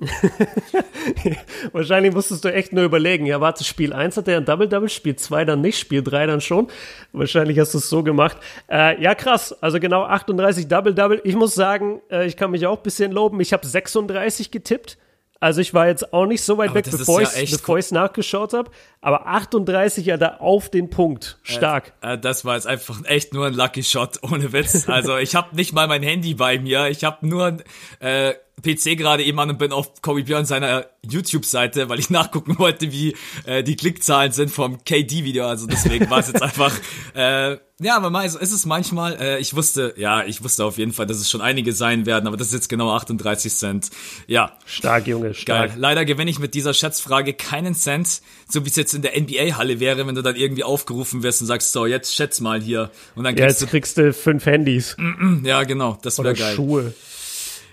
Wahrscheinlich 1.73 2.13
musstest 2.13 2.45
du 2.45 2.53
echt 2.53 2.73
nur 2.75 2.85
überlegen, 2.85 3.25
ja, 3.25 3.41
warte, 3.41 3.65
Spiel 3.65 3.95
1 3.95 4.19
hat 4.19 4.29
er 4.29 4.37
ein 4.37 4.45
Double-Double, 4.45 4.91
Spiel 4.91 5.17
2 5.17 5.47
dann 5.47 5.63
nicht, 5.63 5.79
Spiel 5.79 6.03
3 6.03 6.27
dann 6.27 6.41
schon. 6.43 6.69
Wahrscheinlich 7.13 7.59
hast 7.59 7.73
du 7.73 7.79
es 7.79 7.89
so 7.89 8.03
gemacht. 8.03 8.37
Äh, 8.71 9.03
ja, 9.03 9.15
krass, 9.15 9.55
also 9.63 9.81
genau 9.81 10.05
38 10.05 10.69
Double-Double. 10.69 11.23
Ich 11.25 11.35
muss 11.35 11.55
sagen, 11.55 12.03
äh, 12.11 12.27
ich 12.27 12.37
kann 12.37 12.51
mich 12.51 12.67
auch 12.67 12.77
ein 12.77 12.83
bisschen 12.83 13.11
loben. 13.11 13.41
Ich 13.41 13.53
habe 13.55 13.67
36 13.67 14.51
getippt. 14.51 14.99
Also 15.41 15.61
ich 15.61 15.73
war 15.73 15.87
jetzt 15.87 16.13
auch 16.13 16.27
nicht 16.27 16.43
so 16.43 16.59
weit 16.59 16.71
aber 16.71 16.85
weg, 16.85 16.91
bevor 16.91 17.23
ja 17.23 17.29
ich 17.37 17.53
es 17.53 17.91
nachgeschaut 17.93 18.53
habe. 18.53 18.71
Aber 19.01 19.27
38 19.27 20.05
ja 20.05 20.17
da 20.17 20.39
auf 20.39 20.69
den 20.69 20.91
Punkt. 20.91 21.39
Stark. 21.43 21.93
Äh, 22.03 22.15
äh, 22.15 22.19
das 22.19 22.45
war 22.45 22.57
jetzt 22.57 22.67
einfach 22.67 23.05
echt 23.05 23.33
nur 23.35 23.47
ein 23.47 23.55
Lucky 23.55 23.85
Shot, 23.85 24.19
ohne 24.23 24.53
Witz. 24.53 24.89
Also 24.89 25.17
ich 25.17 25.35
habe 25.37 25.55
nicht 25.55 25.73
mal 25.73 25.87
mein 25.87 26.03
Handy 26.03 26.35
bei 26.35 26.59
mir. 26.59 26.89
Ich 26.89 27.05
habe 27.05 27.27
nur 27.27 27.59
äh, 28.01 28.35
PC 28.63 28.97
gerade 28.97 29.25
eben 29.25 29.39
an 29.39 29.51
und 29.51 29.59
bin 29.59 29.73
auf 29.73 30.03
Kobe 30.03 30.23
Björn 30.23 30.45
seiner 30.45 30.87
YouTube-Seite, 31.03 31.89
weil 31.89 31.99
ich 31.99 32.11
nachgucken 32.11 32.59
wollte, 32.59 32.93
wie 32.93 33.15
äh, 33.45 33.63
die 33.63 33.77
Klickzahlen 33.77 34.33
sind 34.33 34.51
vom 34.51 34.85
KD-Video. 34.85 35.47
Also 35.47 35.67
deswegen 35.67 36.11
war 36.11 36.21
es 36.21 36.29
jetzt 36.29 36.43
einfach, 36.43 36.75
äh, 37.15 37.57
ja, 37.81 37.97
aber 37.97 38.11
mal, 38.11 38.25
ist 38.25 38.35
es 38.41 38.67
manchmal, 38.67 39.17
äh, 39.21 39.39
ich 39.39 39.55
wusste, 39.55 39.95
ja, 39.97 40.25
ich 40.25 40.43
wusste 40.43 40.65
auf 40.65 40.79
jeden 40.79 40.93
Fall, 40.93 41.07
dass 41.07 41.19
es 41.19 41.31
schon 41.31 41.41
einige 41.41 41.73
sein 41.73 42.07
werden, 42.07 42.27
aber 42.27 42.37
das 42.37 42.49
ist 42.49 42.55
jetzt 42.55 42.69
genau 42.69 42.93
38 42.93 43.55
Cent. 43.55 43.91
Ja. 44.27 44.57
Stark, 44.67 45.07
Junge, 45.07 45.35
stark. 45.35 45.71
Geil. 45.71 45.79
Leider 45.79 46.05
gewinne 46.05 46.31
ich 46.31 46.41
mit 46.41 46.55
dieser 46.55 46.75
Schätzfrage 46.75 47.35
keinen 47.35 47.77
Cent, 47.77 48.21
so 48.49 48.65
wie 48.65 48.69
es 48.69 48.77
jetzt 48.77 48.95
in 48.95 49.03
der 49.03 49.19
NBA-Halle 49.19 49.79
wäre, 49.79 50.07
wenn 50.07 50.15
du 50.17 50.23
dann 50.23 50.35
irgendwie 50.35 50.65
aufgerufen 50.65 51.23
wirst 51.23 51.41
und 51.41 51.47
sagst, 51.47 51.73
so, 51.73 51.87
jetzt 51.87 52.15
schätz 52.15 52.41
mal 52.41 52.61
hier. 52.61 52.91
Und 53.15 53.25
dann 53.25 53.37
kriegst 53.37 53.61
ja, 53.61 53.67
jetzt 53.67 53.71
kriegst 53.71 53.99
du 53.99 54.13
fünf 54.13 54.47
Handys. 54.47 54.97
Ja, 55.45 55.63
genau, 55.63 55.99
das 56.03 56.19
wäre 56.19 56.35
geil. 56.35 56.57
Schuhe. 56.57 56.95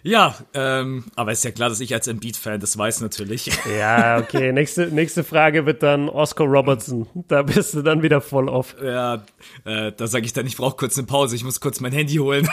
Ja, 0.08 0.36
ähm, 0.54 1.06
aber 1.16 1.32
ist 1.32 1.44
ja 1.44 1.50
klar, 1.50 1.70
dass 1.70 1.80
ich 1.80 1.92
als 1.92 2.08
Embiid-Fan 2.08 2.60
das 2.60 2.78
weiß 2.78 3.02
natürlich. 3.02 3.50
Ja, 3.66 4.20
okay. 4.20 4.52
Nächste, 4.52 4.88
nächste 4.88 5.24
Frage 5.24 5.66
wird 5.66 5.82
dann 5.82 6.08
Oscar 6.10 6.46
Robertson. 6.46 7.08
Da 7.28 7.42
bist 7.42 7.74
du 7.74 7.82
dann 7.82 8.04
wieder 8.04 8.22
voll 8.22 8.48
off. 8.48 8.76
Ja, 8.82 9.26
äh, 9.66 9.92
da 9.92 10.06
sage 10.06 10.26
ich 10.26 10.34
dann, 10.34 10.46
ich 10.46 10.56
brauche 10.58 10.76
kurz 10.76 10.98
eine 10.98 11.08
Pause, 11.08 11.36
ich 11.36 11.44
muss 11.44 11.60
kurz 11.60 11.80
mein 11.80 11.92
Handy 11.92 12.16
holen. 12.16 12.48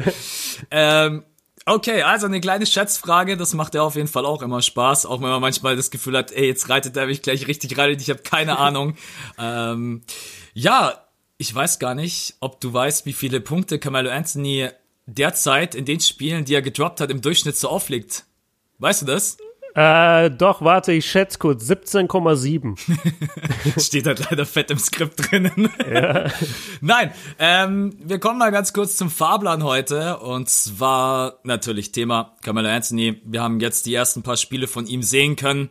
ähm, 0.70 1.24
Okay, 1.66 2.02
also 2.02 2.26
eine 2.26 2.42
kleine 2.42 2.66
Schätzfrage, 2.66 3.38
das 3.38 3.54
macht 3.54 3.74
ja 3.74 3.80
auf 3.80 3.94
jeden 3.94 4.08
Fall 4.08 4.26
auch 4.26 4.42
immer 4.42 4.60
Spaß, 4.60 5.06
auch 5.06 5.22
wenn 5.22 5.30
man 5.30 5.40
manchmal 5.40 5.76
das 5.76 5.90
Gefühl 5.90 6.14
hat, 6.18 6.30
ey, 6.30 6.46
jetzt 6.46 6.68
reitet 6.68 6.94
er 6.94 7.06
mich 7.06 7.22
gleich 7.22 7.46
richtig 7.46 7.78
rein 7.78 7.96
ich 7.98 8.10
habe 8.10 8.20
keine 8.20 8.58
Ahnung. 8.58 8.96
ähm, 9.38 10.02
ja, 10.52 10.92
ich 11.38 11.54
weiß 11.54 11.78
gar 11.78 11.94
nicht, 11.94 12.34
ob 12.40 12.60
du 12.60 12.70
weißt, 12.70 13.06
wie 13.06 13.14
viele 13.14 13.40
Punkte 13.40 13.78
Carmelo 13.78 14.10
Anthony 14.10 14.68
derzeit 15.06 15.74
in 15.74 15.84
den 15.84 16.00
Spielen, 16.00 16.44
die 16.44 16.54
er 16.54 16.62
gedroppt 16.62 17.00
hat, 17.00 17.10
im 17.10 17.20
Durchschnitt 17.20 17.56
so 17.56 17.68
aufliegt. 17.68 18.24
Weißt 18.78 19.02
du 19.02 19.06
das? 19.06 19.36
Äh, 19.74 20.30
doch, 20.30 20.62
warte, 20.62 20.92
ich 20.92 21.10
schätze 21.10 21.38
kurz. 21.38 21.68
17,7. 21.68 23.80
Steht 23.80 24.06
halt 24.06 24.30
leider 24.30 24.46
fett 24.46 24.70
im 24.70 24.78
Skript 24.78 25.30
drinnen. 25.30 25.68
Ja. 25.92 26.30
Nein, 26.80 27.12
ähm, 27.40 27.96
wir 27.98 28.20
kommen 28.20 28.38
mal 28.38 28.52
ganz 28.52 28.72
kurz 28.72 28.96
zum 28.96 29.10
Fahrplan 29.10 29.64
heute. 29.64 30.18
Und 30.18 30.48
zwar 30.48 31.40
natürlich 31.42 31.90
Thema 31.90 32.36
Carmelo 32.42 32.68
Anthony. 32.68 33.20
Wir 33.24 33.42
haben 33.42 33.58
jetzt 33.58 33.86
die 33.86 33.94
ersten 33.94 34.22
paar 34.22 34.36
Spiele 34.36 34.68
von 34.68 34.86
ihm 34.86 35.02
sehen 35.02 35.34
können. 35.34 35.70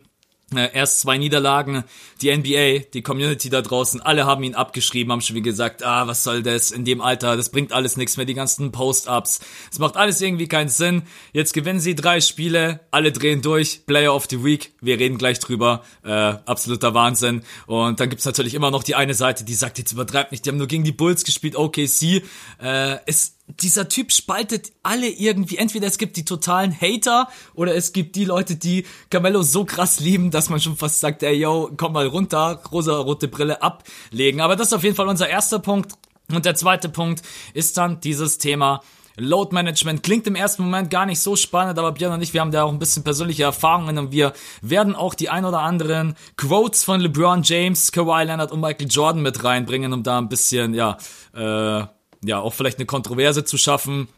Äh, 0.56 0.70
erst 0.72 1.00
zwei 1.00 1.18
Niederlagen, 1.18 1.84
die 2.20 2.34
NBA, 2.34 2.86
die 2.92 3.02
Community 3.02 3.50
da 3.50 3.62
draußen, 3.62 4.00
alle 4.00 4.26
haben 4.26 4.42
ihn 4.42 4.54
abgeschrieben, 4.54 5.12
haben 5.12 5.20
schon 5.20 5.36
wie 5.36 5.42
gesagt, 5.42 5.82
ah, 5.82 6.06
was 6.06 6.22
soll 6.22 6.42
das? 6.42 6.70
In 6.70 6.84
dem 6.84 7.00
Alter, 7.00 7.36
das 7.36 7.50
bringt 7.50 7.72
alles 7.72 7.96
nichts 7.96 8.16
mehr, 8.16 8.26
die 8.26 8.34
ganzen 8.34 8.72
Post-Ups, 8.72 9.40
es 9.70 9.78
macht 9.78 9.96
alles 9.96 10.20
irgendwie 10.20 10.48
keinen 10.48 10.68
Sinn. 10.68 11.02
Jetzt 11.32 11.52
gewinnen 11.52 11.80
sie 11.80 11.94
drei 11.94 12.20
Spiele, 12.20 12.80
alle 12.90 13.12
drehen 13.12 13.42
durch, 13.42 13.86
Player 13.86 14.14
of 14.14 14.26
the 14.30 14.44
Week, 14.44 14.72
wir 14.80 14.98
reden 14.98 15.18
gleich 15.18 15.38
drüber, 15.38 15.82
äh, 16.04 16.10
absoluter 16.10 16.94
Wahnsinn. 16.94 17.42
Und 17.66 18.00
dann 18.00 18.08
gibt's 18.08 18.24
natürlich 18.24 18.54
immer 18.54 18.70
noch 18.70 18.82
die 18.82 18.94
eine 18.94 19.14
Seite, 19.14 19.44
die 19.44 19.54
sagt, 19.54 19.78
jetzt 19.78 19.92
übertreibt 19.92 20.32
nicht, 20.32 20.44
die 20.44 20.50
haben 20.50 20.58
nur 20.58 20.68
gegen 20.68 20.84
die 20.84 20.92
Bulls 20.92 21.24
gespielt, 21.24 21.56
OKC, 21.56 22.22
äh, 22.62 22.98
es 23.06 23.33
dieser 23.46 23.88
Typ 23.88 24.12
spaltet 24.12 24.72
alle 24.82 25.08
irgendwie. 25.08 25.58
Entweder 25.58 25.86
es 25.86 25.98
gibt 25.98 26.16
die 26.16 26.24
totalen 26.24 26.74
Hater 26.78 27.28
oder 27.54 27.74
es 27.74 27.92
gibt 27.92 28.16
die 28.16 28.24
Leute, 28.24 28.56
die 28.56 28.86
Carmelo 29.10 29.42
so 29.42 29.64
krass 29.64 30.00
lieben, 30.00 30.30
dass 30.30 30.48
man 30.48 30.60
schon 30.60 30.76
fast 30.76 31.00
sagt, 31.00 31.22
ey, 31.22 31.34
yo, 31.34 31.70
komm 31.76 31.92
mal 31.92 32.06
runter, 32.06 32.60
rosa-rote 32.72 33.28
Brille 33.28 33.62
ablegen. 33.62 34.40
Aber 34.40 34.56
das 34.56 34.68
ist 34.68 34.72
auf 34.72 34.82
jeden 34.82 34.96
Fall 34.96 35.08
unser 35.08 35.28
erster 35.28 35.58
Punkt. 35.58 35.92
Und 36.32 36.46
der 36.46 36.54
zweite 36.54 36.88
Punkt 36.88 37.22
ist 37.52 37.76
dann 37.76 38.00
dieses 38.00 38.38
Thema 38.38 38.80
Load 39.16 39.54
Management. 39.54 40.02
Klingt 40.02 40.26
im 40.26 40.34
ersten 40.34 40.62
Moment 40.64 40.90
gar 40.90 41.06
nicht 41.06 41.20
so 41.20 41.36
spannend, 41.36 41.78
aber 41.78 41.92
Björn 41.92 42.14
und 42.14 42.22
ich, 42.22 42.34
wir 42.34 42.40
haben 42.40 42.50
da 42.50 42.64
auch 42.64 42.72
ein 42.72 42.78
bisschen 42.78 43.04
persönliche 43.04 43.44
Erfahrungen 43.44 43.98
und 43.98 44.10
wir 44.10 44.32
werden 44.60 44.96
auch 44.96 45.14
die 45.14 45.28
ein 45.28 45.44
oder 45.44 45.60
anderen 45.60 46.16
Quotes 46.36 46.82
von 46.82 47.00
LeBron 47.00 47.42
James, 47.42 47.92
Kawhi 47.92 48.24
Leonard 48.24 48.50
und 48.50 48.60
Michael 48.60 48.88
Jordan 48.88 49.22
mit 49.22 49.44
reinbringen, 49.44 49.92
um 49.92 50.02
da 50.02 50.18
ein 50.18 50.28
bisschen, 50.28 50.74
ja, 50.74 50.96
äh, 51.34 51.86
ja, 52.24 52.40
auch 52.40 52.54
vielleicht 52.54 52.78
eine 52.78 52.86
Kontroverse 52.86 53.44
zu 53.44 53.58
schaffen. 53.58 54.08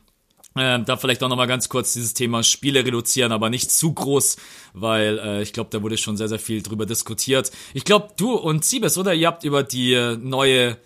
Äh, 0.54 0.82
da 0.84 0.96
vielleicht 0.96 1.22
auch 1.22 1.28
nochmal 1.28 1.46
ganz 1.46 1.68
kurz 1.68 1.92
dieses 1.92 2.14
Thema 2.14 2.42
Spiele 2.42 2.84
reduzieren, 2.84 3.30
aber 3.30 3.50
nicht 3.50 3.70
zu 3.70 3.92
groß, 3.92 4.36
weil 4.72 5.18
äh, 5.18 5.42
ich 5.42 5.52
glaube, 5.52 5.68
da 5.70 5.82
wurde 5.82 5.98
schon 5.98 6.16
sehr, 6.16 6.28
sehr 6.28 6.38
viel 6.38 6.62
drüber 6.62 6.86
diskutiert. 6.86 7.50
Ich 7.74 7.84
glaube, 7.84 8.08
du 8.16 8.32
und 8.32 8.64
Siebes, 8.64 8.96
oder? 8.96 9.12
Ihr 9.12 9.26
habt 9.26 9.44
über 9.44 9.62
die 9.62 9.92
äh, 9.92 10.16
neue, 10.16 10.78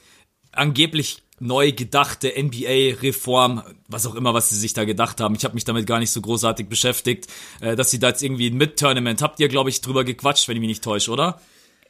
angeblich 0.51 1.23
neu 1.39 1.73
gedachte 1.73 2.33
NBA-Reform, 2.37 3.63
was 3.89 4.07
auch 4.07 4.17
immer, 4.17 4.35
was 4.35 4.51
sie 4.51 4.57
sich 4.57 4.75
da 4.75 4.85
gedacht 4.85 5.21
haben. 5.21 5.37
Ich 5.37 5.45
habe 5.45 5.55
mich 5.55 5.65
damit 5.65 5.87
gar 5.87 6.01
nicht 6.01 6.11
so 6.11 6.21
großartig 6.21 6.69
beschäftigt, 6.69 7.29
äh, 7.61 7.77
dass 7.77 7.93
sie 7.93 8.01
da 8.01 8.09
jetzt 8.09 8.23
irgendwie 8.23 8.51
ein 8.51 8.57
Mid-Tournament, 8.57 9.23
habt 9.23 9.39
ihr, 9.39 9.49
glaube 9.49 9.71
ich, 9.71 9.81
drüber 9.81 10.03
gequatscht, 10.03 10.49
wenn 10.49 10.57
ich 10.57 10.61
mich 10.61 10.69
nicht 10.69 10.85
täusche, 10.85 11.13
oder? 11.13 11.41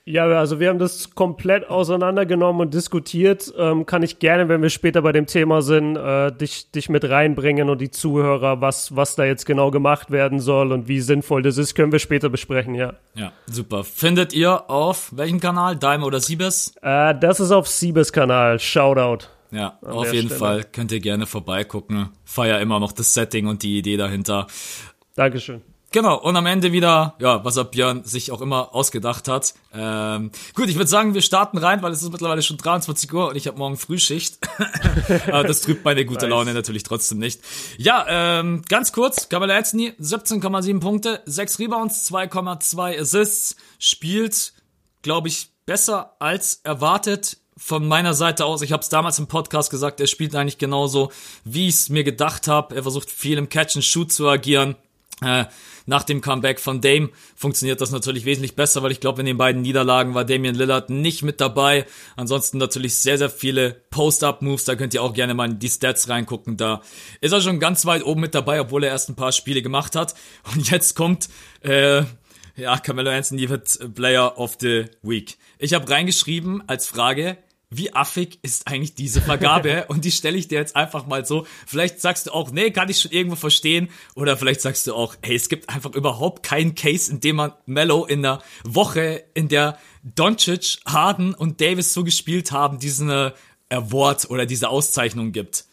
Ja, 0.06 0.26
also 0.26 0.58
wir 0.58 0.70
haben 0.70 0.78
das 0.78 1.14
komplett 1.14 1.68
auseinandergenommen 1.68 2.62
und 2.62 2.74
diskutiert. 2.74 3.52
Ähm, 3.56 3.84
kann 3.84 4.02
ich 4.02 4.18
gerne, 4.18 4.48
wenn 4.48 4.62
wir 4.62 4.70
später 4.70 5.02
bei 5.02 5.12
dem 5.12 5.26
Thema 5.26 5.62
sind, 5.62 5.96
äh, 5.96 6.32
dich, 6.32 6.70
dich 6.70 6.88
mit 6.88 7.08
reinbringen 7.08 7.68
und 7.68 7.80
die 7.80 7.90
Zuhörer, 7.90 8.60
was, 8.60 8.96
was 8.96 9.14
da 9.14 9.24
jetzt 9.24 9.44
genau 9.44 9.70
gemacht 9.70 10.10
werden 10.10 10.40
soll 10.40 10.72
und 10.72 10.88
wie 10.88 11.00
sinnvoll 11.00 11.42
das 11.42 11.58
ist, 11.58 11.74
können 11.74 11.92
wir 11.92 11.98
später 11.98 12.30
besprechen, 12.30 12.74
ja. 12.74 12.94
Ja, 13.14 13.32
super. 13.46 13.84
Findet 13.84 14.32
ihr 14.32 14.70
auf 14.70 15.14
welchem 15.14 15.38
Kanal? 15.38 15.76
Daim 15.76 16.02
oder 16.02 16.20
Siebes? 16.20 16.74
Äh, 16.82 17.14
das 17.20 17.38
ist 17.38 17.50
auf 17.50 17.68
Siebes 17.68 18.12
Kanal. 18.12 18.58
Shoutout. 18.58 19.26
Ja, 19.52 19.78
auf 19.82 20.12
jeden 20.12 20.26
Stelle. 20.26 20.38
Fall. 20.38 20.64
Könnt 20.64 20.92
ihr 20.92 21.00
gerne 21.00 21.26
vorbeigucken. 21.26 22.10
Feier 22.24 22.60
immer 22.60 22.80
noch 22.80 22.92
das 22.92 23.14
Setting 23.14 23.46
und 23.46 23.62
die 23.62 23.78
Idee 23.78 23.96
dahinter. 23.96 24.46
Dankeschön. 25.14 25.62
Genau, 25.92 26.20
und 26.20 26.36
am 26.36 26.46
Ende 26.46 26.70
wieder, 26.70 27.14
ja, 27.18 27.44
was 27.44 27.56
er 27.56 27.64
Björn 27.64 28.04
sich 28.04 28.30
auch 28.30 28.40
immer 28.40 28.74
ausgedacht 28.76 29.26
hat. 29.26 29.54
Ähm, 29.74 30.30
gut, 30.54 30.68
ich 30.68 30.76
würde 30.76 30.86
sagen, 30.88 31.14
wir 31.14 31.22
starten 31.22 31.58
rein, 31.58 31.82
weil 31.82 31.90
es 31.90 32.00
ist 32.00 32.12
mittlerweile 32.12 32.42
schon 32.42 32.58
23 32.58 33.12
Uhr 33.12 33.30
und 33.30 33.36
ich 33.36 33.48
habe 33.48 33.58
morgen 33.58 33.76
Frühschicht. 33.76 34.38
Das 35.30 35.62
trübt 35.62 35.84
meine 35.84 36.04
gute 36.04 36.26
nice. 36.26 36.30
Laune 36.30 36.54
natürlich 36.54 36.82
trotzdem 36.82 37.18
nicht. 37.18 37.40
Ja, 37.78 38.06
ähm, 38.08 38.62
ganz 38.68 38.92
kurz, 38.92 39.28
Kamala 39.28 39.56
Anthony, 39.56 39.92
17,7 40.00 40.80
Punkte, 40.80 41.22
6 41.26 41.58
Rebounds, 41.58 42.10
2,2 42.10 43.00
Assists, 43.00 43.56
spielt, 43.78 44.52
glaube 45.02 45.28
ich, 45.28 45.50
besser 45.66 46.16
als 46.20 46.60
erwartet 46.62 47.38
von 47.56 47.86
meiner 47.86 48.14
Seite 48.14 48.46
aus, 48.46 48.62
ich 48.62 48.72
habe 48.72 48.82
es 48.82 48.88
damals 48.88 49.18
im 49.18 49.26
Podcast 49.26 49.70
gesagt, 49.70 50.00
er 50.00 50.06
spielt 50.06 50.34
eigentlich 50.34 50.58
genauso, 50.58 51.10
wie 51.44 51.68
ich 51.68 51.74
es 51.74 51.88
mir 51.90 52.04
gedacht 52.04 52.48
habe. 52.48 52.74
Er 52.74 52.82
versucht 52.82 53.10
viel 53.10 53.36
im 53.36 53.48
Catch 53.48 53.76
and 53.76 53.84
Shoot 53.84 54.12
zu 54.12 54.28
agieren. 54.28 54.76
Äh, 55.20 55.44
nach 55.90 56.04
dem 56.04 56.20
Comeback 56.20 56.60
von 56.60 56.80
Dame 56.80 57.10
funktioniert 57.34 57.80
das 57.80 57.90
natürlich 57.90 58.24
wesentlich 58.24 58.54
besser, 58.54 58.84
weil 58.84 58.92
ich 58.92 59.00
glaube, 59.00 59.20
in 59.20 59.26
den 59.26 59.36
beiden 59.36 59.60
Niederlagen 59.60 60.14
war 60.14 60.24
Damian 60.24 60.54
Lillard 60.54 60.88
nicht 60.88 61.24
mit 61.24 61.40
dabei. 61.40 61.84
Ansonsten 62.14 62.58
natürlich 62.58 62.94
sehr, 62.94 63.18
sehr 63.18 63.28
viele 63.28 63.72
Post-Up-Moves, 63.90 64.64
da 64.64 64.76
könnt 64.76 64.94
ihr 64.94 65.02
auch 65.02 65.12
gerne 65.12 65.34
mal 65.34 65.50
in 65.50 65.58
die 65.58 65.68
Stats 65.68 66.08
reingucken. 66.08 66.56
Da 66.56 66.80
ist 67.20 67.32
er 67.32 67.40
schon 67.40 67.58
ganz 67.58 67.86
weit 67.86 68.04
oben 68.04 68.20
mit 68.20 68.36
dabei, 68.36 68.60
obwohl 68.60 68.84
er 68.84 68.90
erst 68.90 69.08
ein 69.08 69.16
paar 69.16 69.32
Spiele 69.32 69.62
gemacht 69.62 69.96
hat. 69.96 70.14
Und 70.54 70.70
jetzt 70.70 70.94
kommt, 70.94 71.28
äh, 71.62 72.04
ja, 72.54 72.78
Carmelo 72.78 73.10
Anthony 73.10 73.48
wird 73.48 73.76
Player 73.96 74.38
of 74.38 74.58
the 74.60 74.84
Week. 75.02 75.38
Ich 75.58 75.74
habe 75.74 75.90
reingeschrieben 75.90 76.62
als 76.68 76.86
Frage, 76.86 77.36
wie 77.70 77.94
affig 77.94 78.40
ist 78.42 78.66
eigentlich 78.66 78.94
diese 78.94 79.20
Vergabe? 79.20 79.84
Und 79.88 80.04
die 80.04 80.10
stelle 80.10 80.36
ich 80.36 80.48
dir 80.48 80.58
jetzt 80.58 80.74
einfach 80.74 81.06
mal 81.06 81.24
so. 81.24 81.46
Vielleicht 81.66 82.00
sagst 82.00 82.26
du 82.26 82.32
auch, 82.32 82.50
nee, 82.50 82.72
kann 82.72 82.88
ich 82.88 82.98
schon 82.98 83.12
irgendwo 83.12 83.36
verstehen. 83.36 83.88
Oder 84.16 84.36
vielleicht 84.36 84.60
sagst 84.60 84.86
du 84.88 84.94
auch, 84.94 85.14
hey, 85.22 85.36
es 85.36 85.48
gibt 85.48 85.68
einfach 85.68 85.94
überhaupt 85.94 86.42
keinen 86.42 86.74
Case, 86.74 87.10
in 87.10 87.20
dem 87.20 87.36
man 87.36 87.52
Mello 87.66 88.04
in 88.04 88.22
der 88.22 88.42
Woche, 88.64 89.22
in 89.34 89.48
der 89.48 89.78
Doncic, 90.02 90.78
Harden 90.84 91.32
und 91.32 91.60
Davis 91.60 91.94
so 91.94 92.02
gespielt 92.02 92.50
haben, 92.50 92.80
diesen 92.80 93.08
äh, 93.08 93.30
Award 93.68 94.28
oder 94.30 94.46
diese 94.46 94.68
Auszeichnung 94.68 95.30
gibt. 95.30 95.64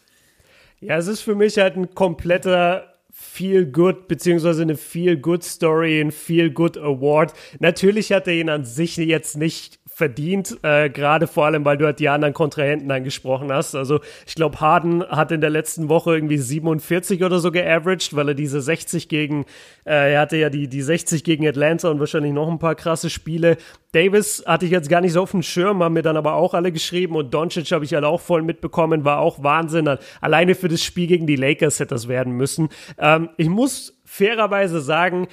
Ja, 0.80 0.96
es 0.96 1.08
ist 1.08 1.22
für 1.22 1.34
mich 1.34 1.58
halt 1.58 1.76
ein 1.76 1.94
kompletter 1.94 2.94
Feel 3.20 3.66
Good, 3.66 4.06
beziehungsweise 4.06 4.62
eine 4.62 4.76
Feel 4.76 5.16
Good 5.16 5.42
Story, 5.42 6.00
ein 6.00 6.12
Feel 6.12 6.50
Good 6.50 6.78
Award. 6.78 7.32
Natürlich 7.58 8.12
hat 8.12 8.28
er 8.28 8.34
ihn 8.34 8.48
an 8.48 8.64
sich 8.64 8.96
jetzt 8.96 9.36
nicht 9.36 9.77
verdient, 9.98 10.58
äh, 10.62 10.88
gerade 10.90 11.26
vor 11.26 11.46
allem, 11.46 11.64
weil 11.64 11.76
du 11.76 11.84
halt 11.84 11.98
die 11.98 12.08
anderen 12.08 12.32
Kontrahenten 12.32 12.88
angesprochen 12.88 13.50
hast. 13.52 13.74
Also 13.74 13.98
ich 14.28 14.36
glaube, 14.36 14.60
Harden 14.60 15.02
hat 15.02 15.32
in 15.32 15.40
der 15.40 15.50
letzten 15.50 15.88
Woche 15.88 16.14
irgendwie 16.14 16.38
47 16.38 17.24
oder 17.24 17.40
so 17.40 17.50
geaveraged, 17.50 18.14
weil 18.14 18.28
er 18.28 18.34
diese 18.34 18.60
60 18.60 19.08
gegen, 19.08 19.44
äh, 19.84 20.12
er 20.12 20.20
hatte 20.20 20.36
ja 20.36 20.50
die, 20.50 20.68
die 20.68 20.82
60 20.82 21.24
gegen 21.24 21.48
Atlanta 21.48 21.88
und 21.88 21.98
wahrscheinlich 21.98 22.32
noch 22.32 22.48
ein 22.48 22.60
paar 22.60 22.76
krasse 22.76 23.10
Spiele. 23.10 23.56
Davis 23.90 24.44
hatte 24.46 24.66
ich 24.66 24.70
jetzt 24.70 24.88
gar 24.88 25.00
nicht 25.00 25.14
so 25.14 25.22
auf 25.22 25.32
dem 25.32 25.42
Schirm, 25.42 25.82
haben 25.82 25.94
mir 25.94 26.02
dann 26.02 26.16
aber 26.16 26.34
auch 26.34 26.54
alle 26.54 26.70
geschrieben 26.70 27.16
und 27.16 27.34
Doncic 27.34 27.72
habe 27.72 27.84
ich 27.84 27.92
halt 27.92 28.04
auch 28.04 28.20
voll 28.20 28.42
mitbekommen, 28.42 29.04
war 29.04 29.18
auch 29.18 29.42
Wahnsinn. 29.42 29.98
Alleine 30.20 30.54
für 30.54 30.68
das 30.68 30.84
Spiel 30.84 31.08
gegen 31.08 31.26
die 31.26 31.34
Lakers 31.34 31.80
hätte 31.80 31.96
das 31.96 32.06
werden 32.06 32.34
müssen. 32.34 32.68
Ähm, 32.98 33.30
ich 33.36 33.48
muss 33.48 34.00
fairerweise 34.04 34.80
sagen, 34.80 35.26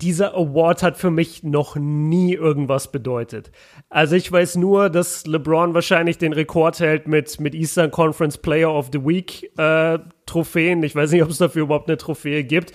dieser 0.00 0.34
Award 0.34 0.82
hat 0.82 0.96
für 0.96 1.10
mich 1.10 1.42
noch 1.42 1.76
nie 1.76 2.34
irgendwas 2.34 2.90
bedeutet. 2.90 3.50
Also 3.88 4.16
ich 4.16 4.30
weiß 4.30 4.56
nur, 4.56 4.90
dass 4.90 5.26
LeBron 5.26 5.74
wahrscheinlich 5.74 6.18
den 6.18 6.32
Rekord 6.32 6.80
hält 6.80 7.06
mit, 7.06 7.40
mit 7.40 7.54
Eastern 7.54 7.90
Conference 7.90 8.38
Player 8.38 8.72
of 8.72 8.90
the 8.92 9.04
Week 9.04 9.50
äh, 9.58 9.98
Trophäen. 10.26 10.82
Ich 10.82 10.94
weiß 10.96 11.12
nicht, 11.12 11.22
ob 11.22 11.30
es 11.30 11.38
dafür 11.38 11.62
überhaupt 11.62 11.88
eine 11.88 11.98
Trophäe 11.98 12.44
gibt. 12.44 12.72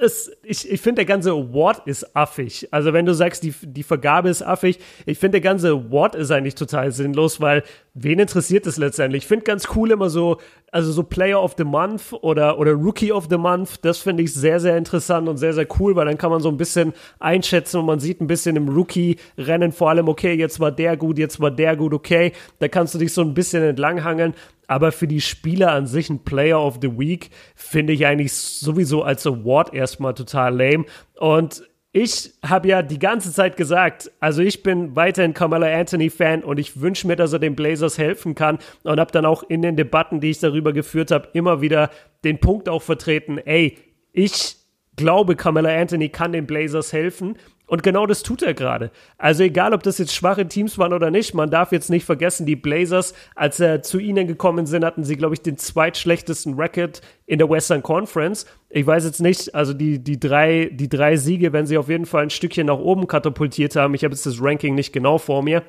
Es, 0.00 0.30
ich 0.42 0.70
ich 0.70 0.80
finde, 0.80 1.00
der 1.00 1.04
ganze 1.06 1.30
Award 1.30 1.86
ist 1.86 2.16
affig. 2.16 2.68
Also 2.70 2.92
wenn 2.92 3.06
du 3.06 3.14
sagst, 3.14 3.42
die, 3.42 3.52
die 3.62 3.82
Vergabe 3.82 4.28
ist 4.28 4.42
affig, 4.42 4.78
ich 5.06 5.18
finde, 5.18 5.40
der 5.40 5.50
ganze 5.50 5.70
Award 5.70 6.14
ist 6.14 6.30
eigentlich 6.30 6.54
total 6.54 6.92
sinnlos, 6.92 7.40
weil 7.40 7.62
wen 7.94 8.18
interessiert 8.18 8.66
es 8.66 8.76
letztendlich? 8.76 9.24
Ich 9.24 9.28
finde 9.28 9.44
ganz 9.44 9.68
cool 9.74 9.90
immer 9.90 10.08
so, 10.10 10.38
also 10.70 10.92
so 10.92 11.02
Player 11.02 11.42
of 11.42 11.54
the 11.58 11.64
Month 11.64 12.12
oder, 12.22 12.58
oder 12.58 12.72
Rookie 12.72 13.12
of 13.12 13.26
the 13.28 13.36
Month, 13.36 13.84
das 13.84 13.98
finde 13.98 14.22
ich 14.22 14.32
sehr, 14.32 14.60
sehr 14.60 14.76
interessant 14.76 15.28
und 15.28 15.36
sehr, 15.36 15.52
sehr 15.52 15.66
cool, 15.78 15.96
weil 15.96 16.06
dann 16.06 16.18
kann 16.18 16.30
man 16.30 16.40
so 16.40 16.48
ein 16.48 16.56
bisschen 16.56 16.94
einschätzen 17.18 17.78
und 17.78 17.86
man 17.86 18.00
sieht 18.00 18.20
ein 18.20 18.26
bisschen 18.26 18.56
im 18.56 18.68
Rookie-Rennen 18.68 19.72
vor 19.72 19.90
allem, 19.90 20.08
okay, 20.08 20.34
jetzt 20.34 20.60
war 20.60 20.72
der 20.72 20.96
gut, 20.96 21.18
jetzt 21.18 21.40
war 21.40 21.50
der 21.50 21.76
gut, 21.76 21.92
okay. 21.92 22.32
Da 22.58 22.68
kannst 22.68 22.94
du 22.94 22.98
dich 22.98 23.12
so 23.12 23.20
ein 23.22 23.34
bisschen 23.34 23.62
entlanghangeln. 23.62 24.34
Aber 24.72 24.90
für 24.90 25.06
die 25.06 25.20
Spieler 25.20 25.72
an 25.72 25.86
sich 25.86 26.08
ein 26.08 26.24
Player 26.24 26.58
of 26.58 26.78
the 26.80 26.98
Week 26.98 27.28
finde 27.54 27.92
ich 27.92 28.06
eigentlich 28.06 28.32
sowieso 28.32 29.02
als 29.02 29.26
Award 29.26 29.74
erstmal 29.74 30.14
total 30.14 30.56
lame. 30.56 30.86
Und 31.18 31.62
ich 31.92 32.32
habe 32.42 32.68
ja 32.68 32.80
die 32.80 32.98
ganze 32.98 33.34
Zeit 33.34 33.58
gesagt, 33.58 34.10
also 34.18 34.40
ich 34.40 34.62
bin 34.62 34.96
weiterhin 34.96 35.34
Carmelo 35.34 35.66
Anthony 35.66 36.08
Fan 36.08 36.42
und 36.42 36.58
ich 36.58 36.80
wünsche 36.80 37.06
mir, 37.06 37.16
dass 37.16 37.34
er 37.34 37.38
den 37.38 37.54
Blazers 37.54 37.98
helfen 37.98 38.34
kann 38.34 38.60
und 38.82 38.98
habe 38.98 39.12
dann 39.12 39.26
auch 39.26 39.42
in 39.42 39.60
den 39.60 39.76
Debatten, 39.76 40.20
die 40.20 40.30
ich 40.30 40.38
darüber 40.38 40.72
geführt 40.72 41.10
habe, 41.10 41.28
immer 41.34 41.60
wieder 41.60 41.90
den 42.24 42.38
Punkt 42.38 42.70
auch 42.70 42.80
vertreten, 42.80 43.36
ey, 43.36 43.76
ich 44.14 44.56
glaube, 44.96 45.36
Carmelo 45.36 45.68
Anthony 45.68 46.08
kann 46.08 46.32
den 46.32 46.46
Blazers 46.46 46.94
helfen 46.94 47.36
und 47.72 47.82
genau 47.82 48.04
das 48.04 48.22
tut 48.22 48.42
er 48.42 48.52
gerade. 48.52 48.90
Also 49.16 49.44
egal, 49.44 49.72
ob 49.72 49.82
das 49.82 49.96
jetzt 49.96 50.14
schwache 50.14 50.46
Teams 50.46 50.76
waren 50.76 50.92
oder 50.92 51.10
nicht, 51.10 51.32
man 51.32 51.50
darf 51.50 51.72
jetzt 51.72 51.88
nicht 51.88 52.04
vergessen, 52.04 52.44
die 52.44 52.54
Blazers, 52.54 53.14
als 53.34 53.60
er 53.60 53.80
zu 53.80 53.98
ihnen 53.98 54.26
gekommen 54.26 54.66
sind, 54.66 54.84
hatten 54.84 55.04
sie, 55.04 55.16
glaube 55.16 55.32
ich, 55.32 55.40
den 55.40 55.56
zweitschlechtesten 55.56 56.52
Record 56.60 57.00
in 57.24 57.38
der 57.38 57.48
Western 57.48 57.82
Conference. 57.82 58.44
Ich 58.68 58.86
weiß 58.86 59.06
jetzt 59.06 59.22
nicht, 59.22 59.54
also 59.54 59.72
die, 59.72 60.04
die, 60.04 60.20
drei, 60.20 60.68
die 60.70 60.90
drei 60.90 61.16
Siege, 61.16 61.54
wenn 61.54 61.64
sie 61.64 61.78
auf 61.78 61.88
jeden 61.88 62.04
Fall 62.04 62.24
ein 62.24 62.28
Stückchen 62.28 62.66
nach 62.66 62.76
oben 62.76 63.06
katapultiert 63.06 63.74
haben. 63.74 63.94
Ich 63.94 64.04
habe 64.04 64.12
jetzt 64.12 64.26
das 64.26 64.42
Ranking 64.42 64.74
nicht 64.74 64.92
genau 64.92 65.16
vor 65.16 65.42
mir. 65.42 65.62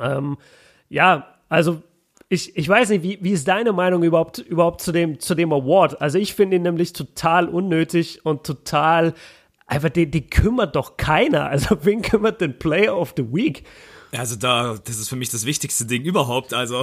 Ähm, 0.00 0.38
ja, 0.88 1.34
also 1.48 1.82
ich, 2.28 2.56
ich 2.56 2.68
weiß 2.68 2.90
nicht, 2.90 3.02
wie, 3.02 3.18
wie 3.22 3.32
ist 3.32 3.48
deine 3.48 3.72
Meinung 3.72 4.04
überhaupt, 4.04 4.38
überhaupt 4.38 4.82
zu, 4.82 4.92
dem, 4.92 5.18
zu 5.18 5.34
dem 5.34 5.52
Award? 5.52 6.00
Also 6.00 6.18
ich 6.18 6.34
finde 6.34 6.58
ihn 6.58 6.62
nämlich 6.62 6.92
total 6.92 7.48
unnötig 7.48 8.24
und 8.24 8.44
total 8.44 9.14
einfach, 9.68 9.90
die, 9.90 10.10
die 10.10 10.26
kümmert 10.26 10.74
doch 10.74 10.96
keiner. 10.96 11.46
Also, 11.46 11.76
wen 11.82 12.02
kümmert 12.02 12.40
den 12.40 12.58
Player 12.58 12.96
of 12.96 13.14
the 13.16 13.24
Week? 13.32 13.64
Also 14.16 14.36
da, 14.36 14.78
das 14.82 14.98
ist 14.98 15.08
für 15.10 15.16
mich 15.16 15.28
das 15.28 15.44
wichtigste 15.44 15.84
Ding 15.84 16.02
überhaupt. 16.02 16.54
Also 16.54 16.82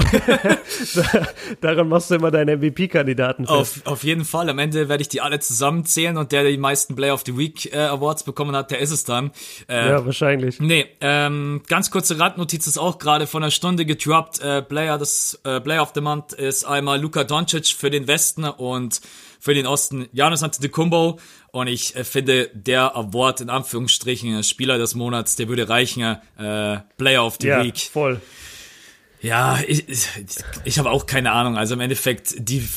daran 1.61 1.89
machst 1.89 2.11
du 2.11 2.15
immer 2.15 2.29
deine 2.29 2.57
MVP-Kandidaten 2.57 3.47
fest. 3.47 3.81
Auf, 3.83 3.93
auf 3.93 4.03
jeden 4.03 4.25
Fall. 4.25 4.47
Am 4.49 4.59
Ende 4.59 4.89
werde 4.89 5.01
ich 5.01 5.09
die 5.09 5.21
alle 5.21 5.39
zusammenzählen 5.39 6.17
und 6.17 6.31
der, 6.31 6.43
der 6.43 6.51
die 6.51 6.59
meisten 6.59 6.95
Player 6.95 7.15
of 7.15 7.23
the 7.25 7.35
Week 7.35 7.73
äh, 7.73 7.77
Awards 7.77 8.23
bekommen 8.23 8.55
hat, 8.55 8.69
der 8.69 8.79
ist 8.79 8.91
es 8.91 9.05
dann. 9.05 9.31
Äh, 9.67 9.89
ja, 9.89 10.05
wahrscheinlich. 10.05 10.59
Nee, 10.59 10.85
ähm, 11.01 11.63
ganz 11.67 11.89
kurze 11.89 12.19
Randnotiz 12.19 12.67
ist 12.67 12.77
auch 12.77 12.99
gerade 12.99 13.25
von 13.25 13.41
einer 13.41 13.51
Stunde 13.51 13.85
gedroppt. 13.87 14.41
Äh, 14.41 14.61
Player 14.61 14.99
des 14.99 15.39
äh, 15.43 15.59
Player 15.61 15.81
of 15.81 15.93
the 15.95 16.01
Month 16.01 16.33
ist 16.33 16.65
einmal 16.65 17.01
Luka 17.01 17.23
Doncic 17.23 17.67
für 17.67 17.89
den 17.89 18.07
Westen 18.07 18.43
und 18.43 19.01
für 19.39 19.53
den 19.53 19.67
Osten 19.67 20.07
Janis 20.11 20.43
Antetokounmpo 20.43 21.19
und 21.55 21.67
ich 21.67 21.95
äh, 21.95 22.03
finde 22.03 22.49
der 22.53 22.97
Award 22.97 23.39
in 23.39 23.49
Anführungsstrichen 23.49 24.43
Spieler 24.43 24.77
des 24.77 24.93
Monats, 24.93 25.37
der 25.37 25.47
würde 25.47 25.69
reichen 25.69 26.01
äh, 26.37 26.79
Player 26.97 27.25
of 27.25 27.37
the 27.39 27.47
ja, 27.47 27.63
Week. 27.63 27.77
voll. 27.77 28.19
Ja, 29.21 29.59
ich, 29.65 29.87
ich, 29.87 30.07
ich 30.65 30.79
habe 30.79 30.91
auch 30.91 31.05
keine 31.05 31.31
Ahnung. 31.31 31.57
Also 31.57 31.75
im 31.75 31.79
Endeffekt 31.79 32.35
die 32.37 32.67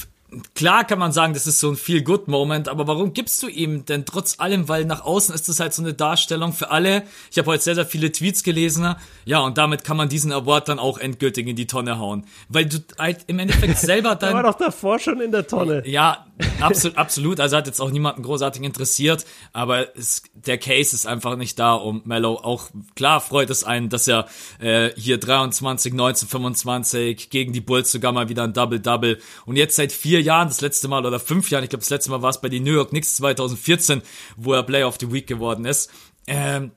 klar 0.54 0.84
kann 0.84 0.98
man 0.98 1.12
sagen, 1.12 1.32
das 1.32 1.46
ist 1.46 1.58
so 1.58 1.70
ein 1.70 1.76
Feel-Good-Moment, 1.76 2.68
aber 2.68 2.86
warum 2.86 3.14
gibst 3.14 3.42
du 3.42 3.48
ihm 3.48 3.86
denn 3.86 4.04
trotz 4.04 4.38
allem, 4.38 4.68
weil 4.68 4.84
nach 4.84 5.04
außen 5.04 5.34
ist 5.34 5.48
das 5.48 5.60
halt 5.60 5.72
so 5.72 5.82
eine 5.82 5.94
Darstellung 5.94 6.52
für 6.52 6.70
alle. 6.70 7.04
Ich 7.30 7.38
habe 7.38 7.50
heute 7.50 7.62
sehr, 7.62 7.74
sehr 7.74 7.86
viele 7.86 8.12
Tweets 8.12 8.42
gelesen, 8.42 8.94
ja, 9.24 9.40
und 9.40 9.58
damit 9.58 9.84
kann 9.84 9.96
man 9.96 10.08
diesen 10.08 10.32
Award 10.32 10.68
dann 10.68 10.78
auch 10.78 10.98
endgültig 10.98 11.46
in 11.46 11.56
die 11.56 11.66
Tonne 11.66 11.98
hauen. 11.98 12.26
Weil 12.48 12.66
du 12.66 12.78
halt 12.98 13.20
im 13.26 13.38
Endeffekt 13.38 13.78
selber 13.78 14.14
dann... 14.14 14.34
War 14.34 14.42
doch 14.42 14.58
davor 14.58 14.98
schon 14.98 15.20
in 15.20 15.32
der 15.32 15.46
Tonne. 15.46 15.82
Ja, 15.86 16.26
absolut, 16.60 16.98
absolut. 16.98 17.40
Also 17.40 17.56
hat 17.56 17.66
jetzt 17.66 17.80
auch 17.80 17.90
niemanden 17.90 18.22
großartig 18.22 18.62
interessiert, 18.62 19.24
aber 19.52 19.96
es, 19.96 20.22
der 20.34 20.58
Case 20.58 20.94
ist 20.94 21.06
einfach 21.06 21.36
nicht 21.36 21.58
da, 21.58 21.74
um 21.74 22.02
Mello 22.04 22.34
auch, 22.34 22.70
klar 22.96 23.20
freut 23.20 23.50
es 23.50 23.64
einen, 23.64 23.88
dass 23.88 24.06
er 24.06 24.26
äh, 24.58 24.90
hier 24.96 25.18
23, 25.18 25.94
19, 25.94 26.28
25 26.28 27.30
gegen 27.30 27.52
die 27.52 27.60
Bulls 27.60 27.90
sogar 27.90 28.12
mal 28.12 28.28
wieder 28.28 28.44
ein 28.44 28.52
Double-Double 28.52 29.18
und 29.46 29.56
jetzt 29.56 29.76
seit 29.76 29.92
vier 29.92 30.17
vier 30.18 30.24
Jahren 30.24 30.48
das 30.48 30.60
letzte 30.60 30.88
Mal 30.88 31.06
oder 31.06 31.20
fünf 31.20 31.48
Jahren, 31.50 31.62
ich 31.62 31.70
glaube 31.70 31.82
das 31.82 31.90
letzte 31.90 32.10
Mal 32.10 32.22
war 32.22 32.30
es 32.30 32.40
bei 32.40 32.48
den 32.48 32.64
New 32.64 32.72
York 32.72 32.90
Knicks 32.90 33.16
2014, 33.16 34.02
wo 34.36 34.52
er 34.52 34.64
Player 34.64 34.88
of 34.88 34.96
the 34.98 35.12
Week 35.12 35.28
geworden 35.28 35.64
ist. 35.64 35.90
Ähm, 36.26 36.72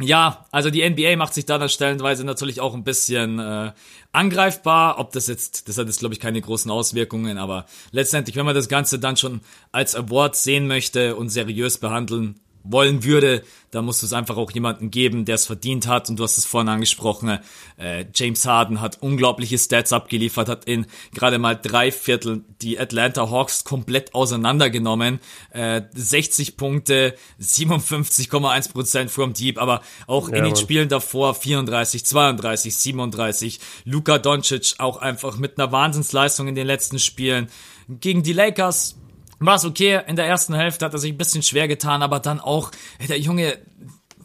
ja, 0.00 0.44
also 0.50 0.68
die 0.70 0.86
NBA 0.88 1.16
macht 1.16 1.32
sich 1.32 1.46
da 1.46 1.66
stellenweise 1.68 2.24
natürlich 2.24 2.60
auch 2.60 2.74
ein 2.74 2.84
bisschen 2.84 3.38
äh, 3.38 3.72
angreifbar. 4.12 4.98
Ob 4.98 5.12
das 5.12 5.28
jetzt, 5.28 5.68
das 5.68 5.78
hat 5.78 5.86
jetzt 5.86 6.00
glaube 6.00 6.14
ich 6.14 6.20
keine 6.20 6.40
großen 6.42 6.70
Auswirkungen, 6.70 7.38
aber 7.38 7.64
letztendlich, 7.90 8.36
wenn 8.36 8.44
man 8.44 8.54
das 8.54 8.68
Ganze 8.68 8.98
dann 8.98 9.16
schon 9.16 9.40
als 9.72 9.94
Award 9.94 10.36
sehen 10.36 10.66
möchte 10.66 11.16
und 11.16 11.30
seriös 11.30 11.78
behandeln 11.78 12.40
wollen 12.64 13.04
würde, 13.04 13.44
dann 13.70 13.84
musst 13.84 14.02
du 14.02 14.06
es 14.06 14.12
einfach 14.12 14.36
auch 14.36 14.50
jemanden 14.50 14.90
geben, 14.90 15.24
der 15.24 15.36
es 15.36 15.46
verdient 15.46 15.86
hat. 15.86 16.08
Und 16.08 16.18
du 16.18 16.24
hast 16.24 16.38
es 16.38 16.46
vorhin 16.46 16.68
angesprochen, 16.68 17.38
äh, 17.76 18.04
James 18.14 18.46
Harden 18.46 18.80
hat 18.80 19.02
unglaubliche 19.02 19.58
Stats 19.58 19.92
abgeliefert, 19.92 20.48
hat 20.48 20.64
in 20.64 20.86
gerade 21.12 21.38
mal 21.38 21.54
drei 21.54 21.92
Viertel 21.92 22.44
die 22.62 22.78
Atlanta 22.78 23.30
Hawks 23.30 23.64
komplett 23.64 24.14
auseinandergenommen. 24.14 25.20
Äh, 25.50 25.82
60 25.94 26.56
Punkte, 26.56 27.14
57,1 27.40 28.72
Prozent 28.72 29.10
from 29.10 29.34
deep, 29.34 29.60
aber 29.60 29.82
auch 30.06 30.28
ja, 30.28 30.36
in 30.36 30.44
den 30.44 30.52
Mann. 30.52 30.60
Spielen 30.60 30.88
davor 30.88 31.34
34, 31.34 32.04
32, 32.04 32.74
37. 32.76 33.60
Luka 33.84 34.18
Doncic 34.18 34.74
auch 34.78 34.96
einfach 34.96 35.36
mit 35.36 35.58
einer 35.58 35.70
Wahnsinnsleistung 35.70 36.48
in 36.48 36.54
den 36.54 36.66
letzten 36.66 36.98
Spielen. 36.98 37.48
Gegen 37.88 38.22
die 38.22 38.32
Lakers 38.32 38.96
war 39.40 39.56
es 39.56 39.64
okay. 39.64 40.00
In 40.06 40.16
der 40.16 40.26
ersten 40.26 40.54
Hälfte 40.54 40.84
hat 40.84 40.92
er 40.92 40.98
sich 40.98 41.12
ein 41.12 41.18
bisschen 41.18 41.42
schwer 41.42 41.68
getan, 41.68 42.02
aber 42.02 42.20
dann 42.20 42.40
auch, 42.40 42.70
der 43.08 43.18
Junge, 43.18 43.58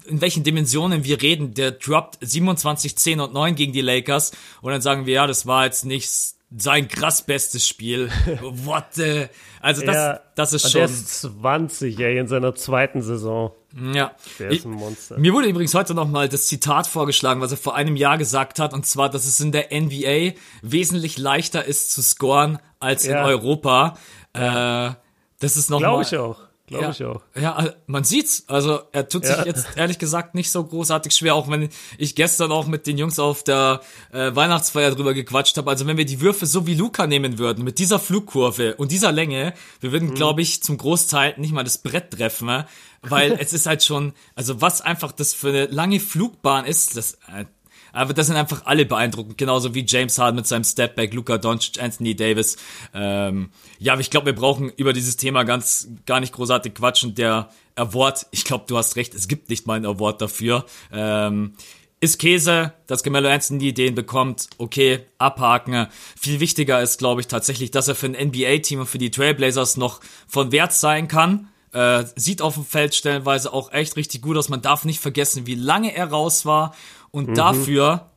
in 0.06 0.22
welchen 0.22 0.44
Dimensionen 0.44 1.04
wir 1.04 1.22
reden, 1.22 1.54
der 1.54 1.72
droppt 1.72 2.18
27, 2.22 2.98
10 2.98 3.20
und 3.20 3.34
9 3.34 3.56
gegen 3.56 3.74
die 3.74 3.82
Lakers 3.82 4.32
und 4.62 4.72
dann 4.72 4.82
sagen 4.82 5.06
wir, 5.06 5.14
ja, 5.14 5.28
das 5.28 5.46
war 5.46 5.66
jetzt 5.66 5.86
nicht 5.86 6.10
sein 6.58 6.88
krass 6.88 7.22
bestes 7.22 7.68
Spiel. 7.68 8.10
What 8.42 8.86
the? 8.94 9.26
Also 9.62 9.86
das, 9.86 9.96
ja, 9.96 10.20
das 10.36 10.54
ist 10.54 10.72
schon. 10.72 10.82
Der 10.82 10.90
ist 10.90 11.22
20, 11.22 12.00
ey, 12.00 12.18
in 12.18 12.28
seiner 12.28 12.56
zweiten 12.56 13.02
Saison. 13.02 13.52
Ja. 13.94 14.14
Der 14.40 14.50
ist 14.50 14.66
ein 14.66 14.72
Monster. 14.72 15.20
mir 15.20 15.32
wurde 15.32 15.48
übrigens 15.48 15.76
heute 15.76 15.94
noch 15.94 16.08
mal 16.08 16.28
das 16.28 16.48
Zitat 16.48 16.88
vorgeschlagen, 16.88 17.40
was 17.40 17.52
er 17.52 17.58
vor 17.58 17.76
einem 17.76 17.96
Jahr 17.96 18.18
gesagt 18.18 18.58
hat, 18.58 18.74
und 18.74 18.88
zwar, 18.88 19.10
dass 19.10 19.26
es 19.26 19.40
in 19.40 19.52
der 19.52 19.68
NBA 19.72 20.40
wesentlich 20.64 21.20
leichter 21.20 21.64
ist 21.66 21.92
zu 21.92 22.02
scoren 22.02 22.58
als 22.80 23.06
ja. 23.06 23.20
in 23.20 23.26
Europa. 23.26 23.96
Äh, 24.34 24.92
das 25.40 25.58
ist 25.58 25.70
noch 25.70 25.80
Glaube 25.80 26.04
ich 26.04 26.18
auch. 26.18 26.50
Glaube 26.70 26.84
ja, 26.84 26.92
ich 26.92 27.04
auch. 27.04 27.22
Ja, 27.36 27.56
also 27.56 27.72
man 27.88 28.04
sieht's. 28.04 28.44
Also 28.48 28.82
er 28.92 29.10
tut 29.10 29.26
sich 29.26 29.36
ja. 29.36 29.44
jetzt 29.44 29.70
ehrlich 29.76 29.98
gesagt 29.98 30.36
nicht 30.36 30.52
so 30.52 30.64
großartig 30.64 31.14
schwer, 31.14 31.34
auch 31.34 31.50
wenn 31.50 31.70
ich 31.98 32.14
gestern 32.14 32.52
auch 32.52 32.68
mit 32.68 32.86
den 32.86 33.00
Jungs 33.00 33.18
auf 33.18 33.44
der 33.44 33.82
äh, 34.12 34.36
Weihnachtsfeier 34.36 34.92
drüber 34.92 35.16
gequatscht 35.16 35.58
habe. 35.58 35.68
Also 35.72 35.88
wenn 35.88 35.98
wir 35.98 36.06
die 36.06 36.22
Würfe 36.22 36.46
so 36.46 36.68
wie 36.68 36.76
Luca 36.76 37.08
nehmen 37.08 37.40
würden, 37.40 37.64
mit 37.64 37.80
dieser 37.80 37.98
Flugkurve 37.98 38.76
und 38.76 38.92
dieser 38.92 39.12
Länge, 39.12 39.56
wir 39.80 39.92
würden, 39.92 40.10
mhm. 40.10 40.14
glaube 40.14 40.44
ich, 40.44 40.62
zum 40.62 40.78
Großteil 40.78 41.34
nicht 41.38 41.54
mal 41.54 41.64
das 41.64 41.80
Brett 41.80 42.12
treffen, 42.12 42.66
weil 43.02 43.32
es 43.40 43.52
ist 43.52 43.66
halt 43.66 43.84
schon, 43.84 44.14
also 44.36 44.62
was 44.62 44.82
einfach 44.82 45.12
das 45.12 45.34
für 45.34 45.50
eine 45.50 45.66
lange 45.66 46.00
Flugbahn 46.00 46.66
ist, 46.66 46.96
das 46.96 47.16
äh, 47.34 47.46
aber 47.92 48.14
das 48.14 48.28
sind 48.28 48.36
einfach 48.36 48.66
alle 48.66 48.86
beeindruckend, 48.86 49.38
genauso 49.38 49.74
wie 49.76 49.86
James 49.88 50.18
Harden 50.18 50.38
mit 50.38 50.48
seinem 50.48 50.64
Stepback, 50.64 51.14
Luca 51.14 51.38
Doncic, 51.38 51.82
Anthony 51.82 52.16
Davis. 52.16 52.58
Ähm, 52.94 53.50
ja, 53.80 53.94
aber 53.94 54.02
ich 54.02 54.10
glaube, 54.10 54.28
wir 54.28 54.36
brauchen 54.36 54.70
über 54.70 54.94
dieses 54.94 55.18
Thema 55.18 55.44
ganz 55.44 55.90
gar 56.06 56.20
nicht 56.20 56.34
großartig 56.34 56.74
quatschen. 56.74 57.16
Der 57.16 57.50
Award, 57.76 58.28
ich 58.32 58.44
glaube, 58.44 58.66
du 58.68 58.78
hast 58.78 58.96
recht, 58.96 59.14
es 59.14 59.28
gibt 59.28 59.50
nicht 59.50 59.68
mal 59.68 59.76
ein 59.76 59.86
Award 59.86 60.22
dafür. 60.22 60.66
Ähm, 60.92 61.54
ist 62.02 62.18
Käse, 62.18 62.74
dass 62.88 63.04
Camelo 63.04 63.30
Anthony 63.30 63.74
den 63.74 63.94
bekommt, 63.94 64.50
okay, 64.58 65.06
abhaken. 65.18 65.88
Viel 66.18 66.40
wichtiger 66.40 66.82
ist, 66.82 66.98
glaube 66.98 67.20
ich, 67.22 67.28
tatsächlich, 67.28 67.72
dass 67.72 67.90
er 67.90 67.96
für 67.96 68.06
ein 68.06 68.28
NBA-Team 68.28 68.82
und 68.82 68.86
für 68.86 69.00
die 69.00 69.12
Trailblazers 69.12 69.76
noch 69.76 70.00
von 70.28 70.52
Wert 70.52 70.72
sein 70.72 71.10
kann. 71.10 71.50
Äh, 71.74 72.06
sieht 72.16 72.42
auf 72.42 72.56
dem 72.56 72.66
Feld 72.66 72.96
stellenweise 72.96 73.54
auch 73.54 73.72
echt 73.74 73.96
richtig 73.98 74.22
gut 74.22 74.38
aus. 74.38 74.50
Man 74.50 74.62
darf 74.62 74.86
nicht 74.86 75.00
vergessen, 75.00 75.46
wie 75.46 75.56
lange 75.56 75.94
er 75.94 76.10
raus 76.10 76.46
war 76.46 76.74
und 77.12 77.30
mhm. 77.30 77.36
dafür, 77.36 78.12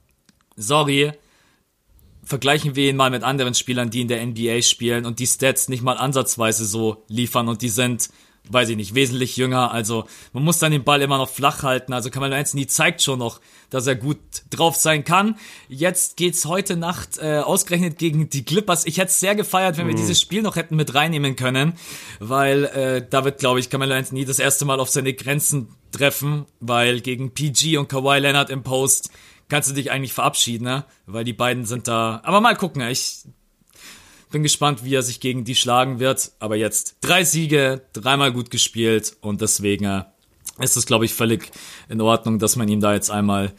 sorry, 0.56 1.12
vergleichen 2.24 2.76
wir 2.76 2.88
ihn 2.88 2.96
mal 2.96 3.10
mit 3.10 3.24
anderen 3.24 3.54
Spielern, 3.54 3.90
die 3.90 4.00
in 4.00 4.08
der 4.08 4.24
NBA 4.24 4.62
spielen 4.62 5.06
und 5.06 5.18
die 5.18 5.26
Stats 5.26 5.68
nicht 5.68 5.82
mal 5.82 5.98
ansatzweise 5.98 6.64
so 6.64 7.04
liefern 7.08 7.48
und 7.48 7.62
die 7.62 7.68
sind, 7.68 8.10
weiß 8.48 8.68
ich 8.70 8.76
nicht, 8.76 8.94
wesentlich 8.94 9.36
jünger. 9.36 9.72
Also 9.72 10.04
man 10.32 10.44
muss 10.44 10.58
dann 10.58 10.72
den 10.72 10.84
Ball 10.84 11.02
immer 11.02 11.18
noch 11.18 11.28
flach 11.28 11.62
halten. 11.62 11.92
Also 11.92 12.10
Kamala 12.10 12.36
Anthony 12.36 12.66
zeigt 12.66 13.02
schon 13.02 13.18
noch, 13.18 13.40
dass 13.70 13.86
er 13.86 13.96
gut 13.96 14.18
drauf 14.50 14.76
sein 14.76 15.04
kann. 15.04 15.36
Jetzt 15.68 16.16
geht's 16.16 16.44
heute 16.44 16.76
Nacht 16.76 17.18
äh, 17.18 17.38
ausgerechnet 17.38 17.98
gegen 17.98 18.30
die 18.30 18.44
Clippers. 18.44 18.86
Ich 18.86 18.98
hätte 18.98 19.08
es 19.08 19.20
sehr 19.20 19.34
gefeiert, 19.34 19.76
wenn 19.76 19.86
wir 19.86 19.94
mhm. 19.94 19.98
dieses 19.98 20.20
Spiel 20.20 20.42
noch 20.42 20.56
hätten 20.56 20.76
mit 20.76 20.94
reinnehmen 20.94 21.34
können, 21.34 21.74
weil 22.20 22.64
äh, 22.66 23.06
da 23.08 23.24
wird, 23.24 23.40
glaube 23.40 23.58
ich, 23.58 23.68
Kamala 23.68 23.96
Anthony 23.96 24.24
das 24.24 24.38
erste 24.38 24.64
Mal 24.64 24.78
auf 24.78 24.90
seine 24.90 25.12
Grenzen 25.12 25.68
treffen, 25.92 26.46
weil 26.60 27.00
gegen 27.00 27.32
PG 27.32 27.76
und 27.76 27.88
Kawhi 27.88 28.18
Leonard 28.18 28.50
im 28.50 28.62
Post 28.62 29.10
kannst 29.48 29.70
du 29.70 29.74
dich 29.74 29.90
eigentlich 29.90 30.12
verabschieden, 30.12 30.64
ne? 30.64 30.84
Weil 31.06 31.24
die 31.24 31.32
beiden 31.32 31.66
sind 31.66 31.86
da. 31.86 32.20
Aber 32.24 32.40
mal 32.40 32.56
gucken, 32.56 32.82
ich 32.88 33.24
bin 34.30 34.42
gespannt, 34.42 34.84
wie 34.84 34.94
er 34.94 35.02
sich 35.02 35.20
gegen 35.20 35.44
die 35.44 35.54
schlagen 35.54 36.00
wird. 36.00 36.32
Aber 36.40 36.56
jetzt 36.56 36.96
drei 37.02 37.22
Siege, 37.22 37.82
dreimal 37.92 38.32
gut 38.32 38.50
gespielt 38.50 39.16
und 39.20 39.40
deswegen 39.40 39.84
äh, 39.84 40.04
ist 40.58 40.76
es, 40.76 40.86
glaube 40.86 41.04
ich, 41.04 41.14
völlig 41.14 41.50
in 41.88 42.00
Ordnung, 42.00 42.38
dass 42.38 42.56
man 42.56 42.68
ihm 42.68 42.80
da 42.80 42.94
jetzt 42.94 43.10
einmal, 43.10 43.52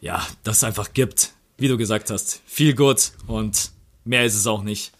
ja, 0.00 0.24
das 0.44 0.64
einfach 0.64 0.92
gibt. 0.92 1.32
Wie 1.56 1.68
du 1.68 1.76
gesagt 1.76 2.10
hast, 2.10 2.42
viel 2.44 2.74
gut 2.74 3.12
und 3.26 3.72
mehr 4.04 4.24
ist 4.24 4.34
es 4.34 4.46
auch 4.46 4.62
nicht. 4.62 4.92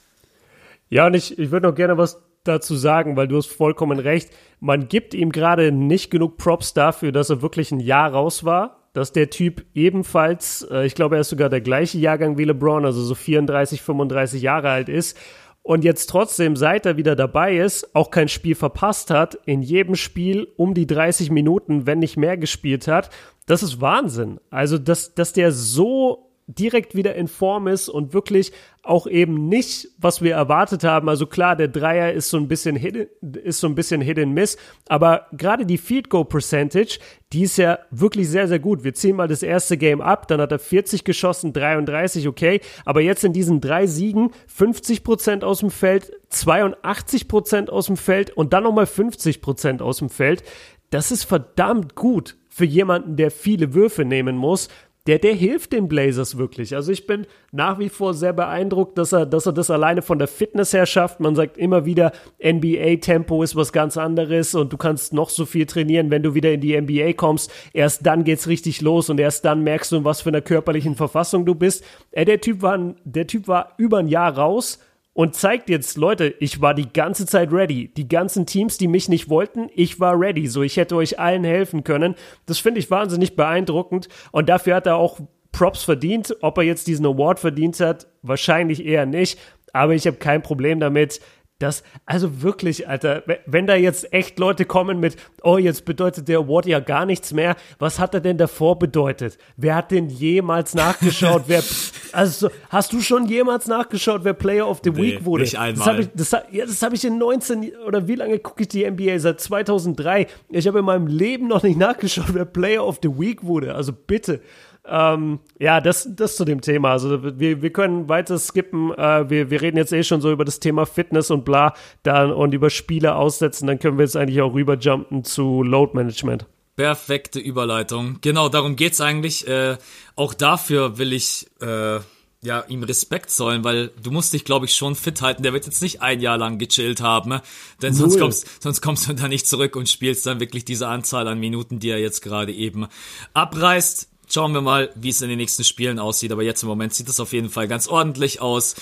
Ja, 0.91 1.07
und 1.07 1.15
ich, 1.15 1.39
ich 1.39 1.51
würde 1.51 1.69
noch 1.69 1.75
gerne 1.75 1.97
was 1.97 2.21
dazu 2.45 2.75
sagen, 2.77 3.17
weil 3.17 3.29
du 3.29 3.37
hast 3.37 3.47
vollkommen 3.47 3.99
recht. 3.99 4.31
Man 4.61 4.89
gibt 4.89 5.15
ihm 5.15 5.33
gerade 5.33 5.73
nicht 5.73 6.11
genug 6.11 6.37
Props 6.37 6.75
dafür, 6.75 7.13
dass 7.13 7.31
er 7.31 7.43
wirklich 7.43 7.73
ein 7.73 7.81
Jahr 7.81 8.13
raus 8.13 8.45
war. 8.45 8.79
Dass 8.93 9.13
der 9.13 9.31
Typ 9.31 9.65
ebenfalls, 9.73 10.67
äh, 10.71 10.85
ich 10.85 10.95
glaube, 10.95 11.15
er 11.17 11.23
ist 11.23 11.31
sogar 11.31 11.49
der 11.49 11.63
gleiche 11.63 11.99
Jahrgang 11.99 12.37
wie 12.37 12.45
LeBron, 12.45 12.85
also 12.85 13.03
so 13.03 13.15
34, 13.15 13.81
35 13.81 14.43
Jahre 14.43 14.69
alt 14.69 14.91
ist. 14.91 15.17
Und 15.63 15.85
jetzt 15.85 16.11
trotzdem, 16.11 16.57
seit 16.57 16.87
er 16.87 16.97
wieder 16.97 17.15
dabei 17.15 17.57
ist, 17.57 17.95
auch 17.95 18.11
kein 18.11 18.29
Spiel 18.29 18.57
verpasst 18.57 19.11
hat, 19.11 19.39
in 19.47 19.63
jedem 19.63 19.95
Spiel 19.95 20.49
um 20.57 20.75
die 20.75 20.89
30 20.89 21.31
Minuten, 21.31 21.87
wenn 21.87 22.01
nicht 22.01 22.17
mehr 22.17 22.37
gespielt 22.37 22.89
hat. 22.89 23.11
Das 23.47 23.63
ist 23.63 23.81
Wahnsinn. 23.81 24.41
Also, 24.51 24.77
dass, 24.77 25.15
dass 25.15 25.33
der 25.33 25.53
so 25.53 26.32
direkt 26.47 26.95
wieder 26.95 27.15
in 27.15 27.29
Form 27.29 27.69
ist 27.69 27.89
und 27.89 28.13
wirklich 28.13 28.53
auch 28.83 29.07
eben 29.07 29.49
nicht, 29.49 29.89
was 29.99 30.23
wir 30.23 30.35
erwartet 30.35 30.83
haben. 30.83 31.09
Also 31.09 31.27
klar, 31.27 31.55
der 31.55 31.69
Dreier 31.69 32.13
ist 32.13 32.31
so 32.31 32.37
ein 32.37 32.49
bisschen 32.49 32.75
hidden, 32.75 33.07
ist 33.45 33.61
so 33.61 33.69
ein 33.69 33.77
bisschen 33.77 34.01
hidden 34.01 34.33
miss, 34.33 34.57
aber 34.89 35.27
gerade 35.33 35.67
die 35.67 35.79
Field 35.79 36.11
Goal 36.11 36.25
Percentage, 36.25 36.99
die 37.33 37.43
ist 37.43 37.59
ja 37.59 37.79
wirklich 37.91 38.29
sehr, 38.29 38.49
sehr 38.49 38.59
gut. 38.59 38.83
Wir 38.83 38.93
ziehen 38.95 39.17
mal 39.17 39.29
das 39.29 39.43
erste 39.43 39.77
Game 39.77 40.01
ab, 40.01 40.27
dann 40.27 40.41
hat 40.41 40.51
er 40.51 40.59
40 40.59 41.05
geschossen, 41.05 41.53
33, 41.53 42.27
okay, 42.27 42.61
aber 42.85 43.01
jetzt 43.01 43.25
in 43.25 43.33
diesen 43.33 43.61
drei 43.61 43.87
Siegen 43.87 44.33
50 44.49 45.05
Prozent 45.05 45.45
aus 45.45 45.61
dem 45.61 45.71
Feld, 45.71 46.13
82 46.31 47.29
Prozent 47.29 47.71
aus 47.71 47.87
dem 47.87 47.97
Feld 47.97 48.31
und 48.31 48.53
dann 48.53 48.65
nochmal 48.65 48.87
50 48.87 49.41
Prozent 49.43 49.81
aus 49.81 49.99
dem 49.99 50.11
Feld. 50.11 50.43
Das 50.91 51.11
ist 51.11 51.25
verdammt 51.25 51.95
gut 51.95 52.37
für 52.49 52.67
jemanden, 52.67 53.17
der 53.17 53.31
viele 53.31 53.73
Würfe 53.73 54.05
nehmen 54.05 54.37
muss 54.37 54.69
der, 55.07 55.19
der 55.19 55.35
hilft 55.35 55.73
den 55.73 55.89
Blazers 55.89 56.39
wirklich. 56.39 56.77
Also 56.77 56.93
ich 56.93 57.09
bin 57.09 57.27
nach 57.51 57.81
wie 57.81 57.89
vor 57.89 58.15
sehr 58.15 58.33
beeindruckt, 58.33 58.97
dass 58.99 59.13
er, 59.13 59.27
dass 59.27 59.47
er 59.47 59.53
das 59.53 59.69
alleine 59.69 60.01
von 60.01 60.19
der 60.19 60.29
Fitness 60.29 60.73
her 60.73 60.87
schafft. 60.87 61.19
Man 61.19 61.35
sagt 61.35 61.59
immer 61.59 61.85
wieder, 61.85 62.13
NBA-Tempo 62.43 63.43
ist 63.43 63.57
was 63.57 63.73
ganz 63.73 63.97
anderes 63.97 64.55
und 64.55 64.73
du 64.73 64.77
kannst 64.77 65.13
noch 65.13 65.31
so 65.31 65.45
viel 65.45 65.67
trainieren, 65.67 66.11
wenn 66.11 66.23
du 66.23 66.35
wieder 66.35 66.53
in 66.53 66.61
die 66.61 66.81
NBA 66.81 67.15
kommst. 67.15 67.51
Erst 67.73 68.07
dann 68.07 68.23
geht's 68.23 68.47
richtig 68.47 68.81
los 68.81 69.11
und 69.11 69.19
erst 69.19 69.45
dann 69.45 69.65
merkst 69.65 69.91
du, 69.91 69.97
in 69.97 70.05
was 70.05 70.23
für 70.23 70.31
einer 70.31 70.41
körperlichen 70.41 70.95
Verfassung 70.95 71.45
du 71.47 71.57
bist. 71.57 71.85
Äh, 72.13 72.25
der 72.25 72.41
Typ 72.41 72.63
war, 72.63 72.95
der 73.05 73.27
Typ 73.27 73.49
war 73.49 73.75
über 73.79 73.99
ein 73.99 74.09
Jahr 74.09 74.39
raus 74.39 74.79
und 75.15 75.35
zeigt 75.35 75.69
jetzt, 75.69 75.97
Leute, 75.97 76.35
ich 76.41 76.61
war 76.61 76.75
die 76.75 76.91
ganze 76.91 77.27
Zeit 77.27 77.53
ready. 77.53 77.93
Die 77.95 78.09
ganzen 78.09 78.47
Teams, 78.47 78.79
die 78.79 78.89
mich 78.89 79.09
nicht 79.09 79.29
wollten, 79.29 79.69
ich 79.75 80.01
war 80.01 80.19
ready. 80.19 80.47
So, 80.47 80.63
ich 80.63 80.77
hätte 80.77 80.97
euch 80.97 81.19
allen 81.19 81.45
helfen 81.45 81.85
können. 81.85 82.15
Das 82.47 82.59
finde 82.59 82.81
ich 82.81 82.91
wahnsinnig 82.91 83.37
beeindruckend. 83.37 84.09
Und 84.31 84.49
dafür 84.49 84.77
hat 84.77 84.87
er 84.87 84.97
auch 84.97 85.21
Props 85.53 85.85
verdient. 85.85 86.35
Ob 86.41 86.57
er 86.57 86.65
jetzt 86.65 86.87
diesen 86.87 87.05
Award 87.05 87.41
verdient 87.41 87.79
hat, 87.81 88.07
wahrscheinlich 88.23 88.87
eher 88.87 89.05
nicht. 89.05 89.39
Aber 89.75 89.95
ich 89.95 90.07
habe 90.07 90.17
kein 90.17 90.43
Problem 90.43 90.81
damit, 90.81 91.21
das, 91.63 91.83
also 92.07 92.43
wirklich, 92.43 92.89
Alter, 92.89 93.23
wenn 93.47 93.67
da 93.67 93.75
jetzt 93.75 94.13
echt 94.13 94.39
Leute 94.39 94.65
kommen 94.65 95.01
mit, 95.01 95.17
oh, 95.43 95.59
jetzt 95.59 95.85
bedeutet 95.85 96.29
der 96.29 96.39
Award 96.39 96.67
ja 96.67 96.81
gar 96.81 97.07
nichts 97.07 97.33
mehr, 97.33 97.57
was 97.79 97.99
hat 97.99 98.15
er 98.15 98.21
denn 98.21 98.39
davor 98.39 98.79
bedeutet? 98.79 99.39
Wer 99.57 99.77
hat 99.77 99.91
denn 99.91 100.09
jemals 100.09 100.75
nachgeschaut, 100.75 101.45
wer, 101.47 101.63
also 102.13 102.51
hast 102.69 102.93
du 102.93 103.01
schon 103.01 103.27
jemals 103.27 103.67
nachgeschaut, 103.67 104.25
wer 104.25 104.35
Player 104.35 104.69
of 104.69 104.81
the 104.83 104.91
nee, 104.91 105.03
Week 105.03 105.25
wurde? 105.25 105.45
Nicht 105.45 105.59
einmal. 105.59 105.77
Das 105.77 105.87
habe 105.87 106.03
ich, 106.03 106.09
das, 106.15 106.31
ja, 106.51 106.67
das 106.67 106.83
hab 106.83 106.93
ich 106.93 107.05
in 107.05 107.19
19, 107.19 107.73
oder 107.87 108.09
wie 108.09 108.17
lange 108.17 108.39
gucke 108.39 108.63
ich 108.63 108.69
die 108.69 108.89
NBA? 108.89 109.19
Seit 109.19 109.41
2003. 109.41 110.27
Ich 110.51 110.67
habe 110.67 110.81
in 110.81 110.85
meinem 110.85 111.07
Leben 111.07 111.49
noch 111.49 111.63
nicht 111.63 111.79
nachgeschaut, 111.79 112.35
wer 112.35 112.45
Player 112.45 112.87
of 112.87 112.99
the 113.03 113.19
Week 113.19 113.45
wurde. 113.45 113.75
Also 113.75 113.93
bitte. 113.93 114.41
Ähm, 114.85 115.39
ja, 115.61 115.81
das, 115.81 116.09
das 116.11 116.37
zu 116.37 116.45
dem 116.45 116.61
Thema. 116.61 116.91
Also 116.91 117.39
wir, 117.39 117.63
wir 117.63 117.71
können 117.71 118.09
weiter 118.09 118.39
skippen. 118.39 118.93
Äh, 118.93 119.31
wir, 119.31 119.51
wir 119.51 119.63
reden 119.63 119.77
jetzt 119.77 119.93
eh 119.93 120.03
schon 120.03 120.21
so 120.21 120.33
über 120.33 120.45
das 120.45 120.61
Thema 120.61 120.87
Fitness 120.87 121.31
und 121.31 121.45
bla 121.45 121.75
dann, 122.03 122.33
und 122.33 122.53
über 122.53 122.69
Spiele 122.69 123.15
aussetzen. 123.15 123.67
Dann 123.67 123.79
können 123.79 123.99
wir 123.99 124.05
jetzt 124.05 124.17
eigentlich 124.17 124.41
auch 124.43 124.55
rüberjumpen 124.55 125.25
zu 125.25 125.63
Load 125.63 125.93
Management. 125.95 126.47
Perfekte 126.75 127.39
Überleitung. 127.39 128.19
Genau, 128.23 128.49
darum 128.49 128.77
geht's 128.77 129.01
eigentlich. 129.01 129.47
Äh, 129.47 129.77
auch 130.17 130.35
dafür 130.35 130.99
will 130.99 131.13
ich 131.13 131.47
äh, 131.61 132.01
ja 132.43 132.65
ihm 132.67 132.83
Respekt 132.83 133.31
zollen, 133.31 133.63
weil 133.63 133.93
du 134.03 134.11
musst 134.11 134.33
dich, 134.33 134.45
glaube 134.45 134.67
ich, 134.67 134.75
schon 134.75 134.97
fit 134.97 135.23
halten. 135.23 135.43
Der 135.43 135.53
wird 135.53 135.67
jetzt 135.67 135.83
nicht 135.83 136.03
ein 136.03 136.21
Jahr 136.21 136.39
lang 136.39 136.59
gechillt 136.59 137.01
haben, 137.01 137.31
ne? 137.31 137.43
denn 137.83 137.95
sonst 137.95 138.19
kommst, 138.19 138.63
sonst 138.63 138.81
kommst 138.81 139.09
du 139.09 139.13
da 139.13 139.29
nicht 139.29 139.47
zurück 139.47 139.77
und 139.77 139.89
spielst 139.89 140.27
dann 140.27 140.41
wirklich 140.41 140.65
diese 140.65 140.89
Anzahl 140.89 141.29
an 141.29 141.39
Minuten, 141.39 141.79
die 141.79 141.91
er 141.91 142.01
jetzt 142.01 142.21
gerade 142.21 142.53
eben 142.53 142.89
abreißt. 143.33 144.09
Schauen 144.33 144.55
wir 144.55 144.63
mal, 144.63 144.91
wie 144.95 145.11
es 145.11 145.21
in 145.21 145.29
den 145.29 145.37
nächsten 145.37 145.63
Spielen 145.63 145.99
aussieht. 145.99 146.33
Aber 146.33 146.43
jetzt 146.43 146.63
im 146.63 146.69
Moment 146.71 146.95
sieht 146.95 147.07
es 147.07 147.21
auf 147.21 147.35
jeden 147.35 147.51
Fall 147.51 147.69
ganz 147.69 147.87
ordentlich 147.87 148.41
aus. 148.41 148.75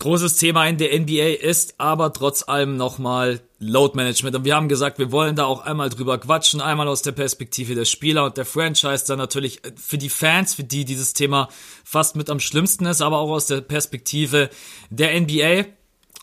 Großes 0.00 0.34
Thema 0.34 0.66
in 0.66 0.78
der 0.78 0.98
NBA 0.98 1.46
ist 1.46 1.76
aber 1.78 2.12
trotz 2.12 2.48
allem 2.48 2.76
nochmal 2.76 3.40
Load 3.60 3.96
Management. 3.96 4.34
Und 4.34 4.44
wir 4.44 4.56
haben 4.56 4.68
gesagt, 4.68 4.98
wir 4.98 5.12
wollen 5.12 5.36
da 5.36 5.44
auch 5.44 5.64
einmal 5.64 5.90
drüber 5.90 6.18
quatschen, 6.18 6.60
einmal 6.60 6.88
aus 6.88 7.02
der 7.02 7.12
Perspektive 7.12 7.76
der 7.76 7.84
Spieler 7.84 8.24
und 8.24 8.36
der 8.36 8.44
Franchise, 8.44 9.04
dann 9.06 9.18
natürlich 9.18 9.62
für 9.76 9.96
die 9.96 10.08
Fans, 10.08 10.54
für 10.54 10.64
die 10.64 10.84
dieses 10.84 11.12
Thema 11.12 11.48
fast 11.84 12.16
mit 12.16 12.28
am 12.28 12.40
schlimmsten 12.40 12.86
ist, 12.86 13.00
aber 13.00 13.18
auch 13.18 13.30
aus 13.30 13.46
der 13.46 13.60
Perspektive 13.60 14.50
der 14.90 15.20
NBA. 15.20 15.66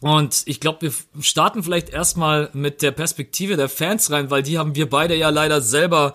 Und 0.02 0.44
ich 0.46 0.60
glaube, 0.60 0.82
wir 0.82 1.24
starten 1.24 1.64
vielleicht 1.64 1.90
erstmal 1.90 2.50
mit 2.52 2.82
der 2.82 2.92
Perspektive 2.92 3.56
der 3.56 3.70
Fans 3.70 4.12
rein, 4.12 4.30
weil 4.30 4.44
die 4.44 4.58
haben 4.58 4.76
wir 4.76 4.90
beide 4.90 5.16
ja 5.16 5.30
leider 5.30 5.62
selber 5.62 6.14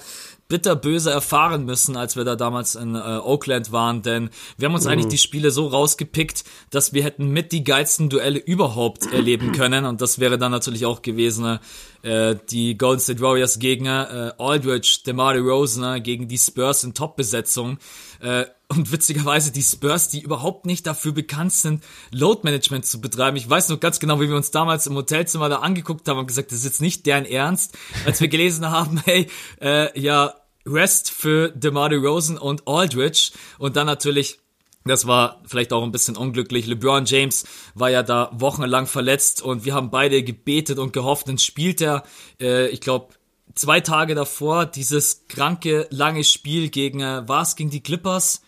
bitterböse 0.49 1.11
erfahren 1.11 1.65
müssen, 1.65 1.97
als 1.97 2.17
wir 2.17 2.25
da 2.25 2.37
damals 2.37 2.75
in 2.75 2.95
äh, 2.95 2.99
Oakland 2.99 3.73
waren, 3.73 4.03
denn 4.03 4.31
wir 4.57 4.69
haben 4.69 4.75
uns 4.75 4.85
mhm. 4.85 4.91
eigentlich 4.91 5.09
die 5.09 5.19
Spiele 5.19 5.51
so 5.51 5.67
rausgepickt, 5.67 6.45
dass 6.71 6.93
wir 6.93 7.03
hätten 7.03 7.31
mit 7.31 7.53
die 7.53 7.65
geilsten 7.65 8.09
Duelle 8.09 8.39
überhaupt 8.39 9.13
erleben 9.13 9.53
können 9.57 9.85
und 9.85 10.01
das 10.01 10.19
wäre 10.19 10.39
dann 10.39 10.53
natürlich 10.53 10.87
auch 10.87 11.03
gewesen 11.03 11.59
äh, 12.03 12.37
die 12.51 12.79
Golden 12.79 13.01
State 13.01 13.21
Warriors 13.21 13.59
gegen 13.59 13.87
äh, 13.87 14.33
Aldridge, 14.39 15.01
DeMar 15.07 15.35
DeRozan 15.35 16.03
gegen 16.03 16.29
die 16.29 16.39
Spurs 16.39 16.85
in 16.85 16.95
Top-Besetzung 16.95 17.79
äh, 18.21 18.45
und 18.69 18.91
witzigerweise 18.91 19.53
die 19.53 19.63
Spurs, 19.63 20.09
die 20.09 20.21
überhaupt 20.21 20.67
nicht 20.67 20.87
dafür 20.87 21.13
bekannt 21.13 21.53
sind, 21.53 21.85
Load 22.11 22.41
Management 22.43 22.85
zu 22.85 23.01
betreiben. 23.01 23.37
Ich 23.37 23.49
weiß 23.49 23.69
noch 23.69 23.81
ganz 23.81 24.01
genau, 24.01 24.21
wie 24.21 24.29
wir 24.29 24.37
uns 24.37 24.51
damals 24.51 24.87
im 24.87 24.97
Hotelzimmer 24.97 25.49
da 25.49 25.57
angeguckt 25.57 26.09
haben 26.09 26.19
und 26.19 26.27
gesagt, 26.27 26.51
das 26.51 26.59
ist 26.59 26.65
jetzt 26.65 26.81
nicht 26.81 27.07
deren 27.07 27.25
Ernst, 27.25 27.77
als 28.05 28.21
wir 28.21 28.29
gelesen 28.29 28.71
haben, 28.71 29.01
hey, 29.05 29.29
äh, 29.61 29.99
ja, 29.99 30.35
Rest 30.67 31.11
für 31.11 31.51
DeMar 31.51 31.91
DeRozan 31.91 32.39
und 32.39 32.67
Aldridge 32.67 33.31
und 33.59 33.77
dann 33.77 33.87
natürlich 33.87 34.41
das 34.87 35.07
war 35.07 35.43
vielleicht 35.47 35.73
auch 35.73 35.83
ein 35.83 35.91
bisschen 35.91 36.17
unglücklich. 36.17 36.67
LeBron 36.67 37.07
James 37.07 37.45
war 37.75 37.91
ja 37.91 38.03
da 38.03 38.31
wochenlang 38.33 38.87
verletzt 38.87 39.43
und 39.43 39.65
wir 39.65 39.75
haben 39.75 39.91
beide 39.91 40.23
gebetet 40.23 40.79
und 40.79 40.93
gehofft. 40.93 41.29
Dann 41.29 41.39
spielt 41.39 41.81
er, 41.81 42.05
äh, 42.41 42.69
ich 42.69 42.81
glaube, 42.81 43.09
zwei 43.57 43.81
Tage 43.81 44.15
davor 44.15 44.67
dieses 44.67 45.27
kranke, 45.27 45.89
lange 45.91 46.23
Spiel 46.23 46.69
gegen, 46.69 47.01
äh, 47.01 47.23
was, 47.27 47.57
gegen 47.57 47.71
die 47.71 47.83
Clippers? 47.83 48.43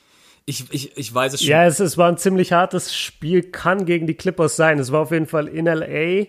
Ich, 0.46 0.64
ich, 0.70 0.96
ich 0.96 1.12
weiß 1.12 1.34
es 1.34 1.40
schon. 1.40 1.50
Ja, 1.50 1.66
es, 1.66 1.80
es 1.80 1.98
war 1.98 2.08
ein 2.08 2.16
ziemlich 2.16 2.52
hartes 2.52 2.94
Spiel, 2.96 3.42
kann 3.42 3.84
gegen 3.84 4.06
die 4.06 4.14
Clippers 4.14 4.56
sein. 4.56 4.78
Es 4.78 4.92
war 4.92 5.00
auf 5.00 5.10
jeden 5.10 5.26
Fall 5.26 5.48
in 5.48 5.66
LA. 5.66 6.26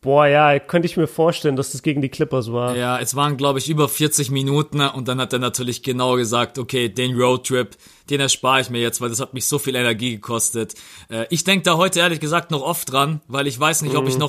Boah, 0.00 0.26
ja, 0.26 0.58
könnte 0.60 0.86
ich 0.86 0.96
mir 0.96 1.08
vorstellen, 1.08 1.56
dass 1.56 1.72
das 1.72 1.82
gegen 1.82 2.00
die 2.00 2.08
Clippers 2.08 2.52
war. 2.52 2.76
Ja, 2.76 2.98
es 3.00 3.16
waren, 3.16 3.36
glaube 3.36 3.58
ich, 3.58 3.68
über 3.68 3.88
40 3.88 4.30
Minuten 4.30 4.80
und 4.80 5.08
dann 5.08 5.20
hat 5.20 5.32
er 5.32 5.38
natürlich 5.38 5.82
genau 5.82 6.14
gesagt, 6.14 6.58
okay, 6.58 6.88
den 6.88 7.20
Roadtrip, 7.20 7.76
den 8.08 8.20
erspare 8.20 8.60
ich 8.60 8.70
mir 8.70 8.80
jetzt, 8.80 9.00
weil 9.00 9.08
das 9.08 9.20
hat 9.20 9.34
mich 9.34 9.46
so 9.46 9.58
viel 9.58 9.74
Energie 9.74 10.12
gekostet. 10.12 10.74
Äh, 11.10 11.26
ich 11.30 11.44
denke 11.44 11.64
da 11.64 11.76
heute 11.76 12.00
ehrlich 12.00 12.20
gesagt 12.20 12.50
noch 12.52 12.62
oft 12.62 12.92
dran, 12.92 13.20
weil 13.26 13.46
ich 13.46 13.58
weiß 13.58 13.82
nicht, 13.82 13.94
mhm. 13.94 13.98
ob 13.98 14.06
ich 14.06 14.14
mhm. 14.14 14.20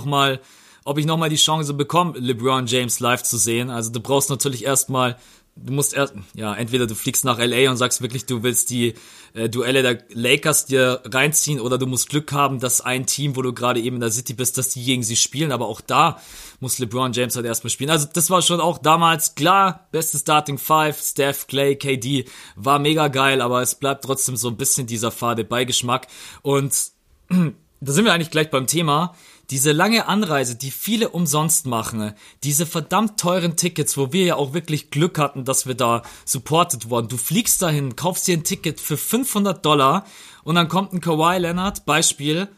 Ob 0.87 0.97
ich 0.97 1.05
noch 1.05 1.17
mal 1.17 1.29
die 1.29 1.35
Chance 1.35 1.73
bekomme, 1.73 2.17
LeBron 2.17 2.65
James 2.65 2.99
live 2.99 3.21
zu 3.23 3.37
sehen. 3.37 3.69
Also 3.69 3.91
du 3.91 3.99
brauchst 3.99 4.29
natürlich 4.29 4.63
erstmal 4.63 5.17
du 5.59 5.73
musst 5.73 5.93
erst, 5.93 6.13
ja, 6.33 6.53
entweder 6.53 6.87
du 6.87 6.95
fliegst 6.95 7.25
nach 7.25 7.39
LA 7.39 7.69
und 7.69 7.77
sagst 7.77 8.01
wirklich, 8.01 8.25
du 8.25 8.43
willst 8.43 8.69
die 8.69 8.93
äh, 9.33 9.49
Duelle 9.49 9.81
der 9.81 10.03
Lakers 10.13 10.65
dir 10.65 11.01
reinziehen 11.05 11.59
oder 11.59 11.77
du 11.77 11.87
musst 11.87 12.09
Glück 12.09 12.31
haben, 12.31 12.59
dass 12.59 12.81
ein 12.81 13.05
Team, 13.05 13.35
wo 13.35 13.41
du 13.41 13.53
gerade 13.53 13.79
eben 13.79 13.97
in 13.97 14.01
der 14.01 14.11
City 14.11 14.33
bist, 14.33 14.57
dass 14.57 14.69
die 14.69 14.83
gegen 14.83 15.03
sie 15.03 15.15
spielen, 15.15 15.51
aber 15.51 15.67
auch 15.67 15.81
da 15.81 16.21
muss 16.59 16.79
LeBron 16.79 17.13
James 17.13 17.35
halt 17.35 17.45
erstmal 17.45 17.71
spielen. 17.71 17.89
Also 17.89 18.07
das 18.11 18.29
war 18.29 18.41
schon 18.41 18.61
auch 18.61 18.77
damals 18.77 19.35
klar, 19.35 19.87
beste 19.91 20.17
Starting 20.17 20.57
Five, 20.57 20.99
Steph, 21.01 21.47
Clay, 21.47 21.75
KD, 21.75 22.25
war 22.55 22.79
mega 22.79 23.07
geil, 23.07 23.41
aber 23.41 23.61
es 23.61 23.75
bleibt 23.75 24.03
trotzdem 24.03 24.37
so 24.37 24.49
ein 24.49 24.57
bisschen 24.57 24.87
dieser 24.87 25.11
fade 25.11 25.43
Beigeschmack 25.43 26.07
und 26.41 26.91
da 27.29 27.91
sind 27.91 28.05
wir 28.05 28.13
eigentlich 28.13 28.31
gleich 28.31 28.49
beim 28.49 28.67
Thema 28.67 29.15
diese 29.49 29.71
lange 29.71 30.07
Anreise, 30.07 30.55
die 30.55 30.71
viele 30.71 31.09
umsonst 31.09 31.65
machen, 31.65 32.13
diese 32.43 32.65
verdammt 32.65 33.19
teuren 33.19 33.55
Tickets, 33.55 33.97
wo 33.97 34.11
wir 34.11 34.25
ja 34.25 34.35
auch 34.35 34.53
wirklich 34.53 34.89
Glück 34.91 35.17
hatten, 35.17 35.45
dass 35.45 35.67
wir 35.67 35.75
da 35.75 36.03
supported 36.25 36.89
wurden. 36.89 37.07
Du 37.07 37.17
fliegst 37.17 37.61
dahin, 37.61 37.95
kaufst 37.95 38.27
dir 38.27 38.35
ein 38.35 38.43
Ticket 38.43 38.79
für 38.79 38.97
500 38.97 39.65
Dollar 39.65 40.05
und 40.43 40.55
dann 40.55 40.67
kommt 40.67 40.93
ein 40.93 41.01
Kawhi 41.01 41.37
Leonard, 41.37 41.85
Beispiel, 41.85 42.49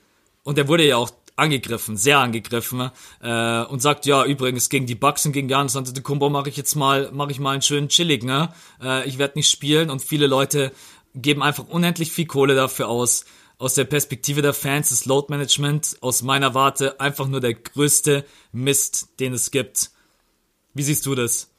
und 0.44 0.58
der 0.58 0.68
wurde 0.68 0.88
ja 0.88 0.98
auch 0.98 1.12
angegriffen, 1.36 1.96
sehr 1.96 2.20
angegriffen 2.20 2.92
äh, 3.22 3.62
und 3.64 3.82
sagt 3.82 4.06
ja 4.06 4.26
übrigens 4.26 4.70
gegen 4.70 4.86
die 4.86 4.96
Bucks 4.96 5.26
und 5.26 5.32
gegen 5.32 5.50
Janis 5.50 5.76
Antetokounmpo 5.76 6.30
mache 6.30 6.50
ich 6.50 6.58
jetzt 6.58 6.76
mal 6.76 7.12
mache 7.14 7.32
ich 7.32 7.40
mal 7.40 7.52
einen 7.52 7.62
schönen 7.62 7.90
chillig, 7.90 8.24
ne? 8.24 8.50
Äh, 8.82 9.08
ich 9.08 9.18
werde 9.18 9.38
nicht 9.38 9.50
spielen 9.50 9.90
und 9.90 10.02
viele 10.02 10.28
Leute 10.28 10.72
geben 11.16 11.42
einfach 11.42 11.66
unendlich 11.68 12.12
viel 12.12 12.26
Kohle 12.26 12.56
dafür 12.56 12.90
aus 12.90 13.26
aus 13.60 13.74
der 13.76 13.84
Perspektive 13.84 14.42
der 14.42 14.54
Fans 14.54 14.92
ist 14.92 15.06
Load 15.06 15.28
Management 15.30 15.98
aus 16.02 16.24
meiner 16.24 16.56
Warte 16.56 17.00
einfach 17.00 17.28
nur 17.28 17.42
der 17.42 17.54
größte 17.54 18.26
Mist, 18.54 19.20
den 19.20 19.34
es 19.34 19.52
gibt. 19.52 19.92
Wie 20.74 20.82
siehst 20.82 21.06
du 21.06 21.14
das? 21.14 21.52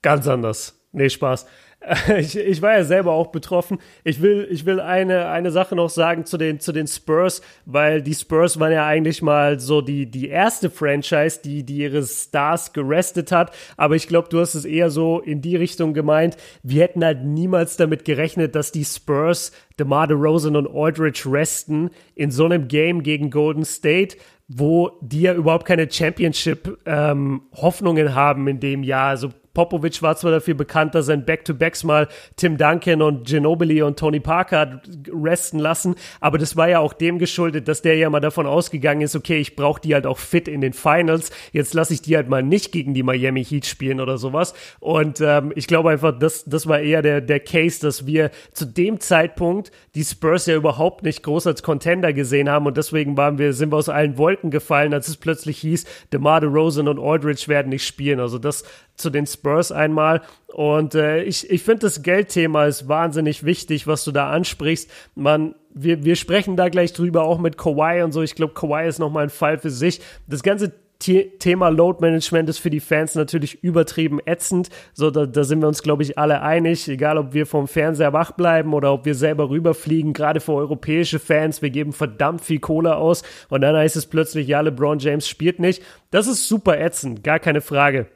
Ganz 0.00 0.28
anders. 0.28 0.78
Nee, 0.92 1.10
Spaß. 1.10 1.46
Ich, 2.18 2.36
ich 2.36 2.62
war 2.62 2.76
ja 2.76 2.84
selber 2.84 3.12
auch 3.12 3.28
betroffen. 3.28 3.78
Ich 4.04 4.22
will, 4.22 4.46
ich 4.50 4.66
will 4.66 4.80
eine, 4.80 5.28
eine 5.28 5.50
Sache 5.50 5.74
noch 5.74 5.90
sagen 5.90 6.24
zu 6.24 6.36
den, 6.36 6.60
zu 6.60 6.72
den 6.72 6.86
Spurs, 6.86 7.42
weil 7.64 8.02
die 8.02 8.14
Spurs 8.14 8.60
waren 8.60 8.72
ja 8.72 8.86
eigentlich 8.86 9.22
mal 9.22 9.60
so 9.60 9.80
die, 9.80 10.06
die 10.06 10.28
erste 10.28 10.70
Franchise, 10.70 11.40
die, 11.42 11.64
die 11.64 11.78
ihre 11.78 12.02
Stars 12.02 12.72
gerestet 12.72 13.32
hat. 13.32 13.52
Aber 13.76 13.96
ich 13.96 14.08
glaube, 14.08 14.28
du 14.28 14.40
hast 14.40 14.54
es 14.54 14.64
eher 14.64 14.90
so 14.90 15.20
in 15.20 15.40
die 15.40 15.56
Richtung 15.56 15.94
gemeint. 15.94 16.36
Wir 16.62 16.82
hätten 16.82 17.04
halt 17.04 17.24
niemals 17.24 17.76
damit 17.76 18.04
gerechnet, 18.04 18.54
dass 18.54 18.72
die 18.72 18.84
Spurs 18.84 19.52
DeMar 19.78 20.06
DeRozan 20.06 20.56
und 20.56 20.68
Aldridge 20.68 21.22
resten 21.26 21.90
in 22.14 22.30
so 22.30 22.44
einem 22.44 22.68
Game 22.68 23.02
gegen 23.02 23.30
Golden 23.30 23.64
State 23.64 24.16
wo 24.54 24.98
die 25.00 25.22
ja 25.22 25.32
überhaupt 25.32 25.64
keine 25.64 25.90
Championship-Hoffnungen 25.90 28.06
ähm, 28.06 28.14
haben 28.14 28.48
in 28.48 28.60
dem 28.60 28.82
Jahr. 28.82 29.08
Also 29.08 29.30
Popovic 29.54 30.02
war 30.02 30.16
zwar 30.16 30.32
dafür 30.32 30.54
bekannt, 30.54 30.94
dass 30.94 31.08
er 31.08 31.14
in 31.14 31.24
Back-to-Backs 31.24 31.84
mal 31.84 32.08
Tim 32.36 32.56
Duncan 32.56 33.02
und 33.02 33.26
Ginobili 33.26 33.82
und 33.82 33.98
Tony 33.98 34.20
Parker 34.20 34.58
hat 34.60 34.88
resten 35.12 35.58
lassen, 35.58 35.94
aber 36.20 36.38
das 36.38 36.56
war 36.56 36.68
ja 36.68 36.78
auch 36.78 36.92
dem 36.92 37.18
geschuldet, 37.18 37.68
dass 37.68 37.82
der 37.82 37.96
ja 37.96 38.10
mal 38.10 38.20
davon 38.20 38.46
ausgegangen 38.46 39.02
ist, 39.02 39.16
okay, 39.16 39.38
ich 39.38 39.56
brauche 39.56 39.80
die 39.80 39.94
halt 39.94 40.06
auch 40.06 40.18
fit 40.18 40.48
in 40.48 40.60
den 40.60 40.72
Finals, 40.72 41.30
jetzt 41.52 41.74
lasse 41.74 41.94
ich 41.94 42.02
die 42.02 42.16
halt 42.16 42.28
mal 42.28 42.42
nicht 42.42 42.72
gegen 42.72 42.94
die 42.94 43.02
Miami 43.02 43.44
Heat 43.44 43.66
spielen 43.66 44.00
oder 44.00 44.18
sowas. 44.18 44.54
Und 44.80 45.20
ähm, 45.20 45.52
ich 45.54 45.66
glaube 45.66 45.90
einfach, 45.90 46.18
das, 46.18 46.44
das 46.44 46.66
war 46.66 46.80
eher 46.80 47.02
der, 47.02 47.20
der 47.20 47.40
Case, 47.40 47.80
dass 47.80 48.06
wir 48.06 48.30
zu 48.52 48.64
dem 48.64 49.00
Zeitpunkt 49.00 49.70
die 49.94 50.04
Spurs 50.04 50.46
ja 50.46 50.54
überhaupt 50.54 51.02
nicht 51.04 51.22
groß 51.22 51.46
als 51.46 51.62
Contender 51.62 52.12
gesehen 52.12 52.48
haben 52.48 52.66
und 52.66 52.76
deswegen 52.76 53.16
waren 53.16 53.38
wir, 53.38 53.52
sind 53.52 53.72
wir 53.72 53.76
aus 53.76 53.88
allen 53.88 54.18
Wolken 54.18 54.50
gefallen, 54.50 54.94
als 54.94 55.08
es 55.08 55.16
plötzlich 55.16 55.58
hieß, 55.58 55.84
DeMar 56.12 56.40
DeRozan 56.40 56.88
und 56.88 56.98
Aldridge 56.98 57.44
werden 57.48 57.68
nicht 57.68 57.86
spielen. 57.86 58.20
Also 58.20 58.38
das 58.38 58.64
zu 59.02 59.10
den 59.10 59.26
Spurs 59.26 59.70
einmal. 59.72 60.22
Und 60.46 60.94
äh, 60.94 61.22
ich, 61.22 61.50
ich 61.50 61.62
finde, 61.62 61.80
das 61.80 62.02
Geldthema 62.02 62.66
ist 62.66 62.88
wahnsinnig 62.88 63.44
wichtig, 63.44 63.86
was 63.86 64.04
du 64.04 64.12
da 64.12 64.30
ansprichst. 64.30 64.90
Man, 65.14 65.54
wir, 65.74 66.04
wir 66.04 66.16
sprechen 66.16 66.56
da 66.56 66.68
gleich 66.68 66.92
drüber, 66.92 67.24
auch 67.24 67.38
mit 67.38 67.58
Kawhi 67.58 68.02
und 68.02 68.12
so. 68.12 68.22
Ich 68.22 68.34
glaube, 68.34 68.54
Kawhi 68.54 68.86
ist 68.86 68.98
nochmal 68.98 69.24
ein 69.24 69.30
Fall 69.30 69.58
für 69.58 69.70
sich. 69.70 70.00
Das 70.26 70.42
ganze 70.42 70.72
Thema 71.02 71.68
Load 71.68 71.98
Management 72.00 72.48
ist 72.48 72.58
für 72.58 72.70
die 72.70 72.80
Fans 72.80 73.14
natürlich 73.14 73.62
übertrieben 73.64 74.20
ätzend. 74.24 74.68
So, 74.94 75.10
da, 75.10 75.26
da 75.26 75.42
sind 75.42 75.60
wir 75.60 75.66
uns, 75.66 75.82
glaube 75.82 76.04
ich, 76.04 76.16
alle 76.16 76.42
einig. 76.42 76.88
Egal, 76.88 77.18
ob 77.18 77.32
wir 77.32 77.46
vom 77.46 77.66
Fernseher 77.66 78.12
wach 78.12 78.32
bleiben 78.32 78.72
oder 78.72 78.92
ob 78.92 79.04
wir 79.04 79.14
selber 79.14 79.50
rüberfliegen, 79.50 80.12
gerade 80.12 80.40
für 80.40 80.52
europäische 80.52 81.18
Fans. 81.18 81.60
Wir 81.60 81.70
geben 81.70 81.92
verdammt 81.92 82.42
viel 82.42 82.60
Kohle 82.60 82.96
aus 82.96 83.22
und 83.48 83.62
dann 83.62 83.74
heißt 83.74 83.96
es 83.96 84.06
plötzlich, 84.06 84.46
ja, 84.46 84.60
LeBron 84.60 85.00
James 85.00 85.28
spielt 85.28 85.58
nicht. 85.58 85.82
Das 86.10 86.28
ist 86.28 86.46
super 86.46 86.78
ätzend, 86.78 87.24
gar 87.24 87.40
keine 87.40 87.62
Frage. 87.62 88.06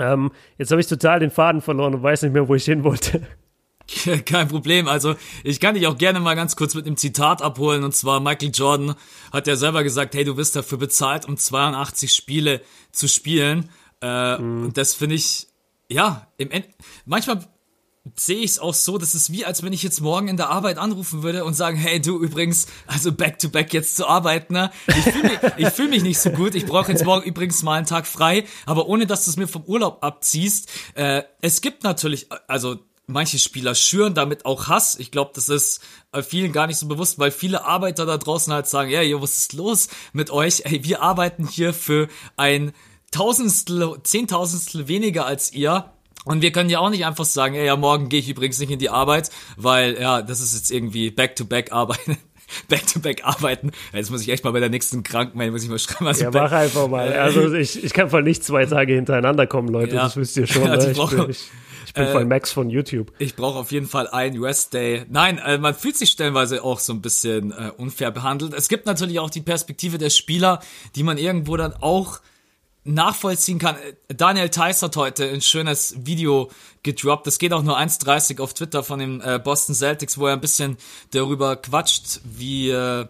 Ähm, 0.00 0.32
jetzt 0.58 0.70
habe 0.70 0.80
ich 0.80 0.86
total 0.86 1.20
den 1.20 1.30
Faden 1.30 1.60
verloren 1.60 1.94
und 1.94 2.02
weiß 2.02 2.22
nicht 2.22 2.32
mehr, 2.32 2.48
wo 2.48 2.54
ich 2.54 2.64
hin 2.64 2.84
wollte. 2.84 3.22
Kein 4.24 4.48
Problem. 4.48 4.88
Also 4.88 5.14
ich 5.44 5.60
kann 5.60 5.74
dich 5.74 5.86
auch 5.86 5.98
gerne 5.98 6.20
mal 6.20 6.34
ganz 6.34 6.56
kurz 6.56 6.74
mit 6.74 6.86
einem 6.86 6.96
Zitat 6.96 7.42
abholen. 7.42 7.84
Und 7.84 7.94
zwar 7.94 8.20
Michael 8.20 8.52
Jordan 8.52 8.94
hat 9.32 9.46
ja 9.46 9.56
selber 9.56 9.82
gesagt, 9.82 10.14
hey, 10.14 10.24
du 10.24 10.36
wirst 10.36 10.56
dafür 10.56 10.78
bezahlt, 10.78 11.26
um 11.26 11.36
82 11.36 12.12
Spiele 12.12 12.60
zu 12.92 13.08
spielen. 13.08 13.68
Äh, 14.00 14.38
mhm. 14.38 14.64
Und 14.66 14.76
das 14.76 14.94
finde 14.94 15.16
ich, 15.16 15.48
ja, 15.88 16.28
im 16.36 16.50
End 16.50 16.66
manchmal 17.04 17.44
sehe 18.16 18.38
ich 18.38 18.52
es 18.52 18.58
auch 18.58 18.72
so, 18.72 18.96
das 18.96 19.14
ist 19.14 19.30
wie, 19.30 19.44
als 19.44 19.62
wenn 19.62 19.72
ich 19.72 19.82
jetzt 19.82 20.00
morgen 20.00 20.28
in 20.28 20.36
der 20.36 20.48
Arbeit 20.48 20.78
anrufen 20.78 21.22
würde 21.22 21.44
und 21.44 21.54
sagen, 21.54 21.76
hey 21.76 22.00
du 22.00 22.18
übrigens, 22.18 22.66
also 22.86 23.12
back 23.12 23.38
to 23.38 23.50
back 23.50 23.74
jetzt 23.74 23.96
zu 23.96 24.06
arbeiten, 24.06 24.54
ne? 24.54 24.70
Ich 24.88 25.04
fühle 25.04 25.40
mich, 25.56 25.68
fühl 25.74 25.88
mich 25.88 26.02
nicht 26.02 26.18
so 26.18 26.30
gut, 26.30 26.54
ich 26.54 26.66
brauche 26.66 26.90
jetzt 26.90 27.04
morgen 27.04 27.24
übrigens 27.24 27.62
mal 27.62 27.74
einen 27.74 27.86
Tag 27.86 28.06
frei, 28.06 28.44
aber 28.64 28.86
ohne 28.86 29.06
dass 29.06 29.24
du 29.24 29.30
es 29.30 29.36
mir 29.36 29.48
vom 29.48 29.64
Urlaub 29.64 30.02
abziehst. 30.02 30.70
Äh, 30.94 31.24
es 31.42 31.60
gibt 31.60 31.84
natürlich, 31.84 32.28
also 32.48 32.78
manche 33.06 33.38
Spieler 33.38 33.74
schüren 33.74 34.14
damit 34.14 34.46
auch 34.46 34.68
Hass. 34.68 34.98
Ich 34.98 35.10
glaube, 35.10 35.32
das 35.34 35.48
ist 35.48 35.82
vielen 36.22 36.52
gar 36.52 36.66
nicht 36.66 36.78
so 36.78 36.88
bewusst, 36.88 37.18
weil 37.18 37.30
viele 37.30 37.66
Arbeiter 37.66 38.06
da 38.06 38.16
draußen 38.16 38.52
halt 38.52 38.66
sagen, 38.66 38.90
ja, 38.90 39.02
yo, 39.02 39.20
was 39.20 39.36
ist 39.36 39.52
los 39.52 39.88
mit 40.12 40.30
euch? 40.30 40.62
Ey, 40.64 40.84
wir 40.84 41.02
arbeiten 41.02 41.46
hier 41.46 41.74
für 41.74 42.08
ein 42.36 42.72
Tausendstel, 43.10 44.00
Zehntausendstel 44.04 44.88
weniger 44.88 45.26
als 45.26 45.52
ihr 45.52 45.92
und 46.24 46.42
wir 46.42 46.52
können 46.52 46.70
ja 46.70 46.80
auch 46.80 46.90
nicht 46.90 47.06
einfach 47.06 47.24
sagen, 47.24 47.54
ey, 47.54 47.66
ja, 47.66 47.76
morgen 47.76 48.08
gehe 48.08 48.20
ich 48.20 48.28
übrigens 48.28 48.58
nicht 48.58 48.70
in 48.70 48.78
die 48.78 48.90
Arbeit, 48.90 49.30
weil, 49.56 50.00
ja, 50.00 50.22
das 50.22 50.40
ist 50.40 50.54
jetzt 50.54 50.70
irgendwie 50.70 51.10
back-to-back 51.10 51.72
arbeiten. 51.72 52.16
Back-to-back 52.68 53.24
arbeiten. 53.24 53.70
Jetzt 53.92 54.10
muss 54.10 54.22
ich 54.22 54.28
echt 54.28 54.42
mal 54.42 54.50
bei 54.50 54.58
der 54.58 54.70
nächsten 54.70 55.04
Krankenmeldung, 55.04 55.54
muss 55.54 55.62
ich 55.62 55.70
mal 55.70 55.78
schreiben. 55.78 56.08
Also 56.08 56.24
ja, 56.24 56.30
mach 56.32 56.50
einfach 56.50 56.88
mal. 56.88 57.12
Also 57.12 57.54
ich, 57.54 57.82
ich 57.84 57.92
kann 57.92 58.10
voll 58.10 58.24
nicht 58.24 58.42
zwei 58.42 58.66
Tage 58.66 58.92
hintereinander 58.94 59.46
kommen, 59.46 59.68
Leute. 59.68 59.94
Ja. 59.94 60.02
Das 60.02 60.16
wisst 60.16 60.36
ihr 60.36 60.48
schon. 60.48 60.62
Ja, 60.70 60.76
ne? 60.76 60.90
ich, 60.90 60.98
bin, 60.98 61.30
ich, 61.30 61.48
ich 61.86 61.94
bin 61.94 62.04
äh, 62.04 62.12
voll 62.12 62.24
Max 62.24 62.50
von 62.52 62.68
YouTube. 62.68 63.12
Ich 63.18 63.36
brauche 63.36 63.58
auf 63.58 63.70
jeden 63.72 63.86
Fall 63.86 64.08
einen 64.08 64.42
Rest 64.42 64.74
Day. 64.74 65.04
Nein, 65.08 65.38
äh, 65.38 65.58
man 65.58 65.74
fühlt 65.74 65.96
sich 65.96 66.10
stellenweise 66.10 66.64
auch 66.64 66.80
so 66.80 66.92
ein 66.92 67.00
bisschen 67.00 67.52
äh, 67.52 67.70
unfair 67.76 68.10
behandelt. 68.10 68.52
Es 68.52 68.68
gibt 68.68 68.86
natürlich 68.86 69.20
auch 69.20 69.30
die 69.30 69.42
Perspektive 69.42 69.98
der 69.98 70.10
Spieler, 70.10 70.60
die 70.96 71.04
man 71.04 71.18
irgendwo 71.18 71.56
dann 71.56 71.72
auch 71.74 72.20
nachvollziehen 72.84 73.58
kann. 73.58 73.76
Daniel 74.08 74.48
Theiss 74.48 74.82
hat 74.82 74.96
heute 74.96 75.28
ein 75.28 75.42
schönes 75.42 75.94
Video 75.98 76.50
gedroppt. 76.82 77.26
Das 77.26 77.38
geht 77.38 77.52
auch 77.52 77.62
nur 77.62 77.78
1,30 77.78 78.40
auf 78.40 78.54
Twitter 78.54 78.82
von 78.82 78.98
den 78.98 79.20
äh, 79.20 79.40
Boston 79.42 79.74
Celtics, 79.74 80.18
wo 80.18 80.26
er 80.26 80.32
ein 80.32 80.40
bisschen 80.40 80.76
darüber 81.10 81.56
quatscht, 81.56 82.20
wie, 82.24 82.70
äh, 82.70 83.06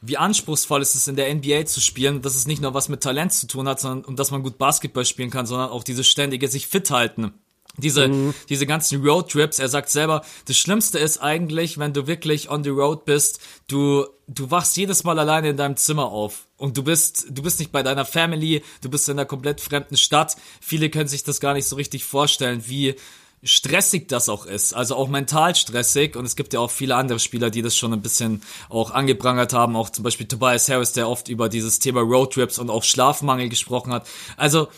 wie 0.00 0.16
anspruchsvoll 0.16 0.82
es 0.82 0.94
ist, 0.94 1.08
in 1.08 1.16
der 1.16 1.34
NBA 1.34 1.66
zu 1.66 1.80
spielen, 1.80 2.22
dass 2.22 2.36
es 2.36 2.46
nicht 2.46 2.62
nur 2.62 2.74
was 2.74 2.88
mit 2.88 3.02
Talent 3.02 3.32
zu 3.32 3.46
tun 3.46 3.68
hat, 3.68 3.80
sondern 3.80 4.04
und 4.04 4.18
dass 4.18 4.30
man 4.30 4.42
gut 4.42 4.58
Basketball 4.58 5.04
spielen 5.04 5.30
kann, 5.30 5.46
sondern 5.46 5.70
auch 5.70 5.84
dieses 5.84 6.06
ständige 6.06 6.48
sich 6.48 6.68
fit 6.68 6.90
halten. 6.90 7.34
Diese, 7.78 8.08
mhm. 8.08 8.34
diese 8.50 8.66
ganzen 8.66 9.02
Roadtrips, 9.02 9.58
er 9.58 9.68
sagt 9.68 9.88
selber, 9.88 10.22
das 10.46 10.58
Schlimmste 10.58 10.98
ist 10.98 11.18
eigentlich, 11.18 11.78
wenn 11.78 11.94
du 11.94 12.06
wirklich 12.06 12.50
on 12.50 12.62
the 12.64 12.70
road 12.70 13.06
bist, 13.06 13.40
du, 13.66 14.06
du 14.28 14.50
wachst 14.50 14.76
jedes 14.76 15.04
Mal 15.04 15.18
alleine 15.18 15.50
in 15.50 15.56
deinem 15.56 15.76
Zimmer 15.76 16.06
auf. 16.06 16.46
Und 16.58 16.76
du 16.76 16.82
bist, 16.82 17.26
du 17.30 17.42
bist 17.42 17.58
nicht 17.60 17.72
bei 17.72 17.82
deiner 17.82 18.04
Family, 18.04 18.62
du 18.82 18.90
bist 18.90 19.08
in 19.08 19.18
einer 19.18 19.24
komplett 19.24 19.60
fremden 19.60 19.96
Stadt. 19.96 20.36
Viele 20.60 20.90
können 20.90 21.08
sich 21.08 21.24
das 21.24 21.40
gar 21.40 21.54
nicht 21.54 21.66
so 21.66 21.76
richtig 21.76 22.04
vorstellen, 22.04 22.62
wie 22.66 22.94
stressig 23.42 24.06
das 24.08 24.28
auch 24.28 24.46
ist. 24.46 24.74
Also 24.74 24.94
auch 24.94 25.08
mental 25.08 25.54
stressig. 25.54 26.14
Und 26.14 26.24
es 26.26 26.36
gibt 26.36 26.52
ja 26.52 26.60
auch 26.60 26.70
viele 26.70 26.94
andere 26.96 27.18
Spieler, 27.18 27.50
die 27.50 27.62
das 27.62 27.76
schon 27.76 27.92
ein 27.92 28.02
bisschen 28.02 28.42
auch 28.68 28.90
angeprangert 28.90 29.52
haben. 29.52 29.76
Auch 29.76 29.90
zum 29.90 30.04
Beispiel 30.04 30.26
Tobias 30.26 30.68
Harris, 30.68 30.92
der 30.92 31.08
oft 31.08 31.28
über 31.28 31.48
dieses 31.48 31.78
Thema 31.78 32.00
Roadtrips 32.00 32.58
und 32.58 32.70
auch 32.70 32.84
Schlafmangel 32.84 33.48
gesprochen 33.48 33.92
hat. 33.92 34.06
Also, 34.36 34.68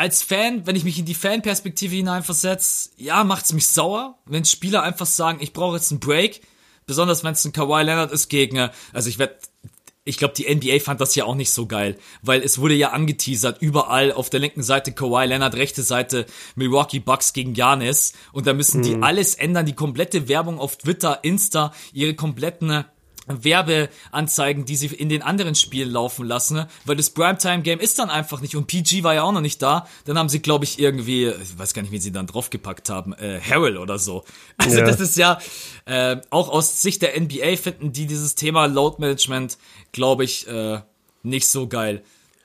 als 0.00 0.22
Fan, 0.22 0.66
wenn 0.66 0.76
ich 0.76 0.84
mich 0.84 0.98
in 0.98 1.04
die 1.04 1.12
Fanperspektive 1.12 1.94
hineinversetze, 1.94 2.88
ja, 2.96 3.22
macht's 3.22 3.52
mich 3.52 3.66
sauer, 3.66 4.16
wenn 4.24 4.46
Spieler 4.46 4.82
einfach 4.82 5.04
sagen, 5.04 5.40
ich 5.42 5.52
brauche 5.52 5.76
jetzt 5.76 5.90
einen 5.90 6.00
Break, 6.00 6.40
besonders 6.86 7.22
wenn 7.22 7.34
es 7.34 7.44
ein 7.44 7.52
Kawhi 7.52 7.82
Leonard 7.82 8.10
ist 8.10 8.30
gegen, 8.30 8.70
also 8.94 9.10
ich 9.10 9.18
werde 9.18 9.36
ich 10.04 10.16
glaube, 10.16 10.32
die 10.34 10.52
NBA 10.52 10.80
fand 10.80 11.02
das 11.02 11.14
ja 11.16 11.26
auch 11.26 11.34
nicht 11.34 11.52
so 11.52 11.66
geil, 11.66 11.98
weil 12.22 12.40
es 12.40 12.58
wurde 12.58 12.72
ja 12.72 12.92
angeteasert, 12.92 13.60
überall 13.60 14.10
auf 14.10 14.30
der 14.30 14.40
linken 14.40 14.62
Seite 14.62 14.92
Kawhi 14.92 15.26
Leonard, 15.26 15.54
rechte 15.56 15.82
Seite 15.82 16.24
Milwaukee 16.54 17.00
Bucks 17.00 17.34
gegen 17.34 17.54
Janis 17.54 18.14
und 18.32 18.46
da 18.46 18.54
müssen 18.54 18.80
die 18.80 18.96
mhm. 18.96 19.04
alles 19.04 19.34
ändern, 19.34 19.66
die 19.66 19.74
komplette 19.74 20.28
Werbung 20.28 20.58
auf 20.58 20.78
Twitter, 20.78 21.18
Insta, 21.24 21.74
ihre 21.92 22.14
kompletten 22.14 22.86
Werbeanzeigen, 23.42 24.64
die 24.64 24.76
sie 24.76 24.86
in 24.86 25.08
den 25.08 25.22
anderen 25.22 25.54
Spielen 25.54 25.90
laufen 25.90 26.26
lassen, 26.26 26.54
ne? 26.54 26.68
weil 26.84 26.96
das 26.96 27.10
Primetime-Game 27.10 27.80
ist 27.80 27.98
dann 27.98 28.10
einfach 28.10 28.40
nicht 28.40 28.56
und 28.56 28.66
PG 28.66 29.02
war 29.02 29.14
ja 29.14 29.22
auch 29.22 29.32
noch 29.32 29.40
nicht 29.40 29.62
da. 29.62 29.86
Dann 30.04 30.18
haben 30.18 30.28
sie, 30.28 30.40
glaube 30.40 30.64
ich, 30.64 30.78
irgendwie, 30.78 31.26
ich 31.28 31.58
weiß 31.58 31.74
gar 31.74 31.82
nicht, 31.82 31.92
wie 31.92 31.98
sie 31.98 32.12
dann 32.12 32.26
draufgepackt 32.26 32.88
haben, 32.88 33.12
äh, 33.14 33.40
Harrell 33.40 33.78
oder 33.78 33.98
so. 33.98 34.24
Also 34.56 34.78
ja. 34.78 34.86
das 34.86 35.00
ist 35.00 35.16
ja 35.16 35.38
äh, 35.86 36.16
auch 36.30 36.48
aus 36.48 36.82
Sicht 36.82 37.02
der 37.02 37.18
NBA 37.20 37.56
finden 37.56 37.92
die 37.92 38.06
dieses 38.06 38.34
Thema 38.34 38.66
Load 38.66 38.96
Management, 38.98 39.58
glaube 39.92 40.24
ich, 40.24 40.46
äh, 40.48 40.80
nicht 41.22 41.48
so 41.48 41.68
geil. 41.68 42.02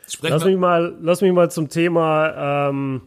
Sprechen 0.08 0.34
lass 0.34 0.46
mich 0.46 0.58
mal, 0.58 0.98
lass 1.02 1.22
mich 1.22 1.34
mal 1.34 1.50
zum 1.50 1.70
Thema. 1.70 2.70
Ähm 2.70 3.02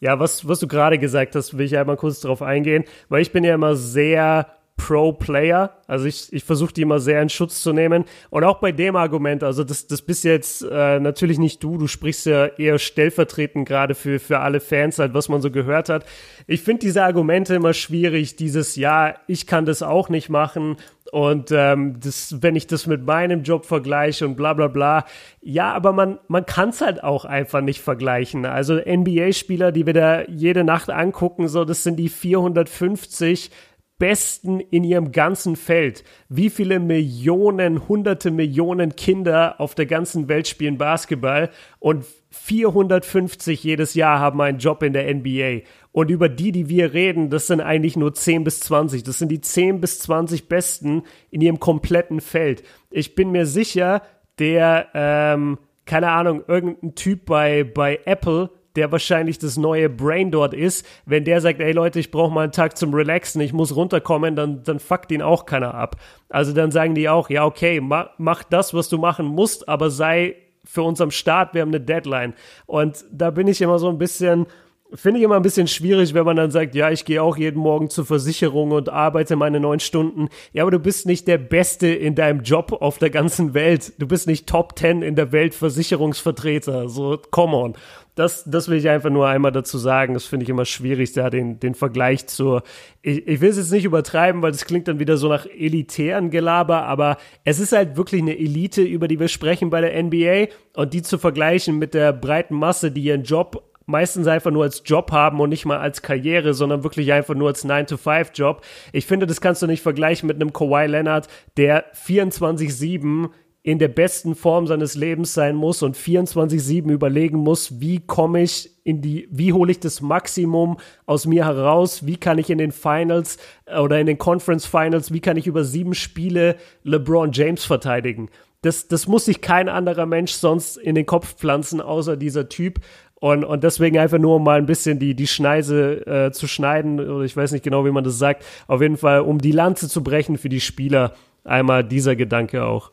ja, 0.00 0.18
was, 0.20 0.46
was 0.46 0.60
du 0.60 0.68
gerade 0.68 0.98
gesagt 0.98 1.34
hast, 1.34 1.56
will 1.56 1.64
ich 1.64 1.76
einmal 1.76 1.96
kurz 1.96 2.20
darauf 2.20 2.42
eingehen, 2.42 2.84
weil 3.08 3.22
ich 3.22 3.32
bin 3.32 3.44
ja 3.44 3.54
immer 3.54 3.76
sehr 3.76 4.55
Pro-Player. 4.76 5.72
Also 5.86 6.06
ich, 6.06 6.32
ich 6.32 6.44
versuche 6.44 6.72
die 6.72 6.82
immer 6.82 7.00
sehr 7.00 7.22
in 7.22 7.28
Schutz 7.28 7.62
zu 7.62 7.72
nehmen. 7.72 8.04
Und 8.30 8.44
auch 8.44 8.58
bei 8.58 8.72
dem 8.72 8.94
Argument, 8.94 9.42
also 9.42 9.64
das, 9.64 9.86
das 9.86 10.02
bist 10.02 10.24
jetzt 10.24 10.62
äh, 10.62 11.00
natürlich 11.00 11.38
nicht 11.38 11.62
du, 11.62 11.78
du 11.78 11.86
sprichst 11.86 12.26
ja 12.26 12.46
eher 12.46 12.78
stellvertretend 12.78 13.66
gerade 13.66 13.94
für, 13.94 14.18
für 14.18 14.40
alle 14.40 14.60
Fans, 14.60 14.98
halt, 14.98 15.14
was 15.14 15.28
man 15.28 15.40
so 15.40 15.50
gehört 15.50 15.88
hat. 15.88 16.04
Ich 16.46 16.62
finde 16.62 16.80
diese 16.80 17.02
Argumente 17.02 17.54
immer 17.54 17.72
schwierig, 17.72 18.36
dieses 18.36 18.76
Ja, 18.76 19.14
ich 19.26 19.46
kann 19.46 19.64
das 19.64 19.82
auch 19.82 20.08
nicht 20.08 20.28
machen 20.28 20.76
und 21.12 21.50
ähm, 21.52 22.00
das, 22.00 22.42
wenn 22.42 22.56
ich 22.56 22.66
das 22.66 22.86
mit 22.86 23.06
meinem 23.06 23.42
Job 23.42 23.64
vergleiche 23.64 24.26
und 24.26 24.36
bla 24.36 24.54
bla 24.54 24.68
bla. 24.68 25.04
Ja, 25.40 25.72
aber 25.72 25.92
man, 25.92 26.18
man 26.28 26.44
kann 26.46 26.70
es 26.70 26.80
halt 26.80 27.02
auch 27.02 27.24
einfach 27.24 27.60
nicht 27.60 27.80
vergleichen. 27.80 28.44
Also 28.44 28.74
NBA-Spieler, 28.74 29.72
die 29.72 29.86
wir 29.86 29.94
da 29.94 30.22
jede 30.24 30.64
Nacht 30.64 30.90
angucken, 30.90 31.48
so 31.48 31.64
das 31.64 31.84
sind 31.84 31.96
die 31.96 32.08
450 32.08 33.50
Besten 33.98 34.60
in 34.60 34.84
ihrem 34.84 35.12
ganzen 35.12 35.56
Feld. 35.56 36.04
Wie 36.28 36.50
viele 36.50 36.80
Millionen, 36.80 37.88
hunderte 37.88 38.30
Millionen 38.30 38.94
Kinder 38.94 39.60
auf 39.60 39.74
der 39.74 39.86
ganzen 39.86 40.28
Welt 40.28 40.48
spielen 40.48 40.76
Basketball 40.76 41.50
und 41.78 42.04
450 42.30 43.64
jedes 43.64 43.94
Jahr 43.94 44.20
haben 44.20 44.40
einen 44.40 44.58
Job 44.58 44.82
in 44.82 44.92
der 44.92 45.12
NBA. 45.14 45.66
Und 45.92 46.10
über 46.10 46.28
die, 46.28 46.52
die 46.52 46.68
wir 46.68 46.92
reden, 46.92 47.30
das 47.30 47.46
sind 47.46 47.62
eigentlich 47.62 47.96
nur 47.96 48.12
10 48.12 48.44
bis 48.44 48.60
20. 48.60 49.02
Das 49.02 49.18
sind 49.18 49.30
die 49.30 49.40
10 49.40 49.80
bis 49.80 49.98
20 50.00 50.48
Besten 50.48 51.04
in 51.30 51.40
ihrem 51.40 51.58
kompletten 51.58 52.20
Feld. 52.20 52.62
Ich 52.90 53.14
bin 53.14 53.30
mir 53.30 53.46
sicher, 53.46 54.02
der, 54.38 54.88
ähm, 54.92 55.58
keine 55.86 56.10
Ahnung, 56.10 56.44
irgendein 56.46 56.94
Typ 56.94 57.24
bei, 57.24 57.64
bei 57.64 58.00
Apple, 58.04 58.50
der 58.76 58.92
wahrscheinlich 58.92 59.38
das 59.38 59.56
neue 59.56 59.88
Brain 59.88 60.30
dort 60.30 60.54
ist, 60.54 60.86
wenn 61.04 61.24
der 61.24 61.40
sagt, 61.40 61.60
ey 61.60 61.72
Leute, 61.72 61.98
ich 61.98 62.10
brauche 62.10 62.32
mal 62.32 62.42
einen 62.42 62.52
Tag 62.52 62.76
zum 62.76 62.94
Relaxen, 62.94 63.40
ich 63.40 63.52
muss 63.52 63.74
runterkommen, 63.74 64.36
dann, 64.36 64.62
dann 64.62 64.78
fuckt 64.78 65.10
ihn 65.10 65.22
auch 65.22 65.46
keiner 65.46 65.74
ab. 65.74 65.96
Also 66.28 66.52
dann 66.52 66.70
sagen 66.70 66.94
die 66.94 67.08
auch, 67.08 67.30
ja, 67.30 67.44
okay, 67.44 67.80
mach, 67.80 68.10
mach 68.18 68.42
das, 68.44 68.74
was 68.74 68.88
du 68.88 68.98
machen 68.98 69.26
musst, 69.26 69.68
aber 69.68 69.90
sei 69.90 70.36
für 70.64 70.82
uns 70.82 71.00
am 71.00 71.10
Start, 71.10 71.54
wir 71.54 71.62
haben 71.62 71.68
eine 71.68 71.80
Deadline. 71.80 72.34
Und 72.66 73.04
da 73.10 73.30
bin 73.30 73.46
ich 73.46 73.62
immer 73.62 73.78
so 73.78 73.88
ein 73.88 73.98
bisschen, 73.98 74.46
Finde 74.94 75.18
ich 75.18 75.24
immer 75.24 75.34
ein 75.34 75.42
bisschen 75.42 75.66
schwierig, 75.66 76.14
wenn 76.14 76.24
man 76.24 76.36
dann 76.36 76.52
sagt, 76.52 76.76
ja, 76.76 76.90
ich 76.90 77.04
gehe 77.04 77.20
auch 77.20 77.36
jeden 77.36 77.58
Morgen 77.58 77.90
zur 77.90 78.06
Versicherung 78.06 78.70
und 78.70 78.88
arbeite 78.88 79.34
meine 79.34 79.58
neun 79.58 79.80
Stunden. 79.80 80.28
Ja, 80.52 80.62
aber 80.62 80.70
du 80.70 80.78
bist 80.78 81.06
nicht 81.06 81.26
der 81.26 81.38
Beste 81.38 81.88
in 81.88 82.14
deinem 82.14 82.42
Job 82.42 82.70
auf 82.70 82.98
der 82.98 83.10
ganzen 83.10 83.52
Welt. 83.52 83.94
Du 83.98 84.06
bist 84.06 84.28
nicht 84.28 84.48
Top 84.48 84.76
Ten 84.76 85.02
in 85.02 85.16
der 85.16 85.32
Welt 85.32 85.56
Versicherungsvertreter. 85.56 86.88
So, 86.88 87.18
come 87.32 87.56
on. 87.56 87.74
Das, 88.16 88.44
das 88.44 88.68
will 88.68 88.78
ich 88.78 88.88
einfach 88.88 89.10
nur 89.10 89.28
einmal 89.28 89.52
dazu 89.52 89.76
sagen. 89.76 90.14
Das 90.14 90.24
finde 90.24 90.44
ich 90.44 90.48
immer 90.48 90.64
schwierig, 90.64 91.12
da 91.12 91.28
den, 91.28 91.60
den 91.60 91.74
Vergleich 91.74 92.26
zur. 92.26 92.62
Ich, 93.02 93.28
ich 93.28 93.40
will 93.42 93.50
es 93.50 93.58
jetzt 93.58 93.70
nicht 93.70 93.84
übertreiben, 93.84 94.40
weil 94.40 94.52
das 94.52 94.64
klingt 94.64 94.88
dann 94.88 94.98
wieder 94.98 95.18
so 95.18 95.28
nach 95.28 95.44
elitären 95.44 96.30
Gelaber, 96.30 96.84
aber 96.84 97.18
es 97.44 97.60
ist 97.60 97.72
halt 97.72 97.98
wirklich 97.98 98.22
eine 98.22 98.36
Elite, 98.36 98.80
über 98.80 99.06
die 99.06 99.20
wir 99.20 99.28
sprechen 99.28 99.68
bei 99.68 99.82
der 99.82 100.02
NBA 100.02 100.46
und 100.74 100.94
die 100.94 101.02
zu 101.02 101.18
vergleichen 101.18 101.78
mit 101.78 101.92
der 101.92 102.14
breiten 102.14 102.54
Masse, 102.54 102.90
die 102.90 103.02
ihren 103.02 103.22
Job 103.22 103.62
meistens 103.84 104.26
einfach 104.26 104.50
nur 104.50 104.64
als 104.64 104.82
Job 104.84 105.12
haben 105.12 105.38
und 105.38 105.50
nicht 105.50 105.66
mal 105.66 105.78
als 105.78 106.00
Karriere, 106.00 106.54
sondern 106.54 106.84
wirklich 106.84 107.12
einfach 107.12 107.34
nur 107.34 107.48
als 107.48 107.66
9-to-5-Job. 107.66 108.62
Ich 108.92 109.06
finde, 109.06 109.26
das 109.26 109.42
kannst 109.42 109.60
du 109.62 109.66
nicht 109.66 109.82
vergleichen 109.82 110.26
mit 110.26 110.36
einem 110.36 110.54
Kawhi 110.54 110.86
Leonard, 110.86 111.28
der 111.56 111.92
24-7 111.94 113.28
in 113.66 113.80
der 113.80 113.88
besten 113.88 114.36
Form 114.36 114.68
seines 114.68 114.94
Lebens 114.94 115.34
sein 115.34 115.56
muss 115.56 115.82
und 115.82 115.96
24-7 115.96 116.88
überlegen 116.88 117.38
muss, 117.38 117.80
wie 117.80 117.98
komme 117.98 118.42
ich 118.42 118.70
in 118.84 119.02
die, 119.02 119.26
wie 119.32 119.52
hole 119.52 119.72
ich 119.72 119.80
das 119.80 120.00
Maximum 120.00 120.76
aus 121.04 121.26
mir 121.26 121.46
heraus, 121.46 122.06
wie 122.06 122.16
kann 122.16 122.38
ich 122.38 122.48
in 122.48 122.58
den 122.58 122.70
Finals 122.70 123.38
äh, 123.64 123.80
oder 123.80 123.98
in 123.98 124.06
den 124.06 124.18
Conference 124.18 124.66
Finals, 124.66 125.12
wie 125.12 125.18
kann 125.18 125.36
ich 125.36 125.48
über 125.48 125.64
sieben 125.64 125.94
Spiele 125.94 126.54
LeBron 126.84 127.32
James 127.32 127.64
verteidigen. 127.64 128.30
Das, 128.62 128.86
das 128.86 129.08
muss 129.08 129.24
sich 129.24 129.40
kein 129.40 129.68
anderer 129.68 130.06
Mensch 130.06 130.30
sonst 130.30 130.76
in 130.76 130.94
den 130.94 131.04
Kopf 131.04 131.34
pflanzen, 131.34 131.80
außer 131.80 132.16
dieser 132.16 132.48
Typ. 132.48 132.78
Und, 133.16 133.42
und 133.44 133.64
deswegen 133.64 133.98
einfach 133.98 134.18
nur, 134.18 134.36
um 134.36 134.44
mal 134.44 134.58
ein 134.58 134.66
bisschen 134.66 135.00
die, 135.00 135.16
die 135.16 135.26
Schneise 135.26 136.06
äh, 136.06 136.30
zu 136.30 136.46
schneiden, 136.46 137.00
oder 137.00 137.24
ich 137.24 137.36
weiß 137.36 137.50
nicht 137.50 137.64
genau, 137.64 137.84
wie 137.84 137.90
man 137.90 138.04
das 138.04 138.16
sagt, 138.16 138.44
auf 138.68 138.80
jeden 138.80 138.96
Fall, 138.96 139.22
um 139.22 139.40
die 139.40 139.50
Lanze 139.50 139.88
zu 139.88 140.04
brechen 140.04 140.38
für 140.38 140.48
die 140.48 140.60
Spieler. 140.60 141.14
Einmal 141.42 141.82
dieser 141.82 142.14
Gedanke 142.14 142.64
auch. 142.64 142.92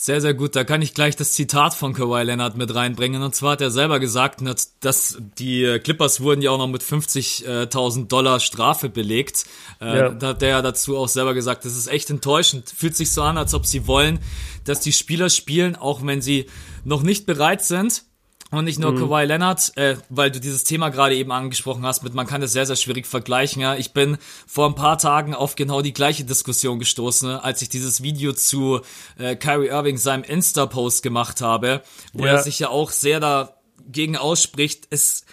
Sehr, 0.00 0.20
sehr 0.20 0.32
gut. 0.32 0.54
Da 0.54 0.62
kann 0.62 0.80
ich 0.80 0.94
gleich 0.94 1.16
das 1.16 1.32
Zitat 1.32 1.74
von 1.74 1.92
Kawhi 1.92 2.22
Leonard 2.22 2.56
mit 2.56 2.72
reinbringen. 2.72 3.20
Und 3.20 3.34
zwar 3.34 3.52
hat 3.52 3.60
er 3.60 3.72
selber 3.72 3.98
gesagt, 3.98 4.40
dass 4.78 5.18
die 5.40 5.80
Clippers 5.82 6.20
wurden 6.20 6.40
ja 6.40 6.52
auch 6.52 6.58
noch 6.58 6.68
mit 6.68 6.84
50.000 6.84 8.06
Dollar 8.06 8.38
Strafe 8.38 8.90
belegt. 8.90 9.46
Äh, 9.80 9.98
ja. 9.98 10.08
Da 10.10 10.28
hat 10.28 10.42
er 10.44 10.62
dazu 10.62 10.96
auch 10.96 11.08
selber 11.08 11.34
gesagt, 11.34 11.64
das 11.64 11.76
ist 11.76 11.88
echt 11.88 12.10
enttäuschend. 12.10 12.70
Fühlt 12.70 12.94
sich 12.94 13.10
so 13.10 13.22
an, 13.22 13.36
als 13.36 13.54
ob 13.54 13.66
sie 13.66 13.88
wollen, 13.88 14.20
dass 14.62 14.78
die 14.78 14.92
Spieler 14.92 15.30
spielen, 15.30 15.74
auch 15.74 16.06
wenn 16.06 16.22
sie 16.22 16.46
noch 16.84 17.02
nicht 17.02 17.26
bereit 17.26 17.64
sind. 17.64 18.04
Und 18.50 18.64
nicht 18.64 18.78
nur 18.78 18.92
mhm. 18.92 18.98
Kawhi 18.98 19.26
Leonard, 19.26 19.76
äh, 19.76 19.96
weil 20.08 20.30
du 20.30 20.40
dieses 20.40 20.64
Thema 20.64 20.88
gerade 20.88 21.14
eben 21.14 21.32
angesprochen 21.32 21.84
hast, 21.84 22.02
mit 22.02 22.14
man 22.14 22.26
kann 22.26 22.42
es 22.42 22.52
sehr, 22.52 22.64
sehr 22.64 22.76
schwierig 22.76 23.06
vergleichen. 23.06 23.60
Ja. 23.60 23.74
Ich 23.74 23.92
bin 23.92 24.16
vor 24.46 24.66
ein 24.66 24.74
paar 24.74 24.96
Tagen 24.96 25.34
auf 25.34 25.54
genau 25.54 25.82
die 25.82 25.92
gleiche 25.92 26.24
Diskussion 26.24 26.78
gestoßen, 26.78 27.28
als 27.28 27.60
ich 27.60 27.68
dieses 27.68 28.02
Video 28.02 28.32
zu 28.32 28.80
äh, 29.18 29.36
Kyrie 29.36 29.68
Irving 29.68 29.98
seinem 29.98 30.22
Insta-Post 30.22 31.02
gemacht 31.02 31.42
habe, 31.42 31.82
wo 32.14 32.24
ja. 32.24 32.32
er 32.32 32.42
sich 32.42 32.58
ja 32.58 32.70
auch 32.70 32.90
sehr 32.90 33.20
dagegen 33.20 34.16
ausspricht. 34.16 34.86
Es 34.88 35.24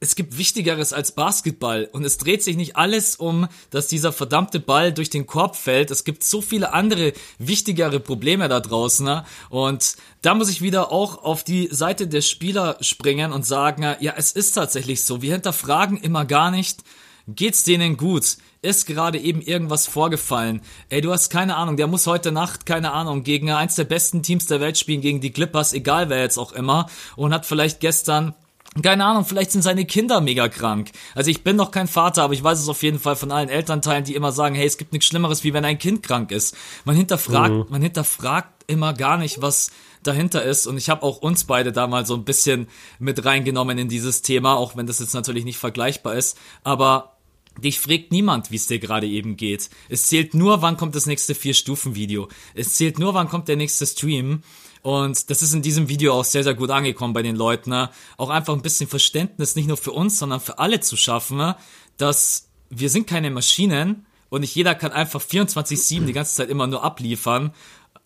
es 0.00 0.14
gibt 0.14 0.38
Wichtigeres 0.38 0.94
als 0.94 1.12
Basketball 1.12 1.88
und 1.92 2.04
es 2.04 2.16
dreht 2.16 2.42
sich 2.42 2.56
nicht 2.56 2.76
alles 2.76 3.16
um, 3.16 3.46
dass 3.68 3.86
dieser 3.86 4.12
verdammte 4.12 4.58
Ball 4.58 4.94
durch 4.94 5.10
den 5.10 5.26
Korb 5.26 5.56
fällt. 5.56 5.90
Es 5.90 6.04
gibt 6.04 6.24
so 6.24 6.40
viele 6.40 6.72
andere 6.72 7.12
wichtigere 7.38 8.00
Probleme 8.00 8.48
da 8.48 8.60
draußen 8.60 9.04
ne? 9.04 9.24
und 9.50 9.96
da 10.22 10.34
muss 10.34 10.48
ich 10.48 10.62
wieder 10.62 10.90
auch 10.90 11.22
auf 11.22 11.44
die 11.44 11.68
Seite 11.70 12.08
der 12.08 12.22
Spieler 12.22 12.78
springen 12.80 13.32
und 13.32 13.44
sagen, 13.44 13.82
ja, 14.00 14.14
es 14.16 14.32
ist 14.32 14.52
tatsächlich 14.52 15.04
so. 15.04 15.20
Wir 15.20 15.34
hinterfragen 15.34 15.98
immer 15.98 16.24
gar 16.24 16.50
nicht, 16.50 16.82
geht's 17.28 17.64
denen 17.64 17.98
gut? 17.98 18.38
Ist 18.62 18.86
gerade 18.86 19.18
eben 19.18 19.40
irgendwas 19.40 19.86
vorgefallen? 19.86 20.62
Ey, 20.88 21.00
du 21.00 21.12
hast 21.12 21.30
keine 21.30 21.56
Ahnung, 21.56 21.76
der 21.76 21.86
muss 21.86 22.06
heute 22.06 22.32
Nacht, 22.32 22.66
keine 22.66 22.92
Ahnung, 22.92 23.22
gegen 23.22 23.50
eins 23.50 23.76
der 23.76 23.84
besten 23.84 24.22
Teams 24.22 24.46
der 24.46 24.60
Welt 24.60 24.78
spielen, 24.78 25.00
gegen 25.00 25.20
die 25.20 25.32
Clippers, 25.32 25.72
egal 25.72 26.08
wer 26.08 26.20
jetzt 26.20 26.38
auch 26.38 26.52
immer, 26.52 26.88
und 27.16 27.32
hat 27.32 27.46
vielleicht 27.46 27.80
gestern 27.80 28.34
keine 28.82 29.04
Ahnung, 29.04 29.24
vielleicht 29.24 29.50
sind 29.50 29.62
seine 29.62 29.84
Kinder 29.84 30.20
mega 30.20 30.48
krank. 30.48 30.92
Also 31.14 31.30
ich 31.30 31.42
bin 31.42 31.56
noch 31.56 31.72
kein 31.72 31.88
Vater, 31.88 32.22
aber 32.22 32.34
ich 32.34 32.44
weiß 32.44 32.60
es 32.60 32.68
auf 32.68 32.82
jeden 32.82 33.00
Fall 33.00 33.16
von 33.16 33.32
allen 33.32 33.48
Elternteilen, 33.48 34.04
die 34.04 34.14
immer 34.14 34.30
sagen, 34.30 34.54
hey, 34.54 34.66
es 34.66 34.78
gibt 34.78 34.92
nichts 34.92 35.06
Schlimmeres, 35.06 35.42
wie 35.42 35.52
wenn 35.52 35.64
ein 35.64 35.78
Kind 35.78 36.04
krank 36.04 36.30
ist. 36.30 36.56
Man 36.84 36.94
hinterfragt, 36.94 37.52
mhm. 37.52 37.66
man 37.68 37.82
hinterfragt 37.82 38.64
immer 38.68 38.94
gar 38.94 39.18
nicht, 39.18 39.42
was 39.42 39.72
dahinter 40.04 40.44
ist. 40.44 40.66
Und 40.66 40.76
ich 40.76 40.88
habe 40.88 41.02
auch 41.02 41.18
uns 41.18 41.44
beide 41.44 41.72
da 41.72 41.88
mal 41.88 42.06
so 42.06 42.14
ein 42.14 42.24
bisschen 42.24 42.68
mit 43.00 43.24
reingenommen 43.24 43.76
in 43.76 43.88
dieses 43.88 44.22
Thema, 44.22 44.56
auch 44.56 44.76
wenn 44.76 44.86
das 44.86 45.00
jetzt 45.00 45.14
natürlich 45.14 45.44
nicht 45.44 45.58
vergleichbar 45.58 46.14
ist. 46.14 46.38
Aber 46.62 47.16
Dich 47.58 47.80
fragt 47.80 48.12
niemand, 48.12 48.52
wie 48.52 48.56
es 48.56 48.68
dir 48.68 48.78
gerade 48.78 49.08
eben 49.08 49.36
geht. 49.36 49.70
Es 49.88 50.06
zählt 50.06 50.34
nur, 50.34 50.62
wann 50.62 50.76
kommt 50.76 50.94
das 50.94 51.06
nächste 51.06 51.34
Vier-Stufen-Video. 51.34 52.28
Es 52.54 52.74
zählt 52.74 52.98
nur, 52.98 53.12
wann 53.12 53.28
kommt 53.28 53.48
der 53.48 53.56
nächste 53.56 53.86
Stream. 53.86 54.42
Und 54.82 55.28
das 55.30 55.42
ist 55.42 55.52
in 55.52 55.62
diesem 55.62 55.88
Video 55.88 56.14
auch 56.14 56.24
sehr, 56.24 56.42
sehr 56.42 56.54
gut 56.54 56.70
angekommen 56.70 57.12
bei 57.12 57.22
den 57.22 57.36
Leuten. 57.36 57.70
Ne? 57.70 57.90
Auch 58.16 58.30
einfach 58.30 58.54
ein 58.54 58.62
bisschen 58.62 58.88
Verständnis, 58.88 59.56
nicht 59.56 59.68
nur 59.68 59.76
für 59.76 59.92
uns, 59.92 60.18
sondern 60.18 60.40
für 60.40 60.58
alle 60.58 60.80
zu 60.80 60.96
schaffen, 60.96 61.36
ne? 61.36 61.56
dass 61.96 62.48
wir 62.70 62.88
sind 62.88 63.06
keine 63.06 63.30
Maschinen 63.30 64.06
und 64.30 64.40
nicht 64.40 64.54
jeder 64.54 64.74
kann 64.74 64.92
einfach 64.92 65.20
24-7 65.20 66.06
die 66.06 66.12
ganze 66.12 66.34
Zeit 66.34 66.48
immer 66.48 66.66
nur 66.66 66.82
abliefern. 66.82 67.52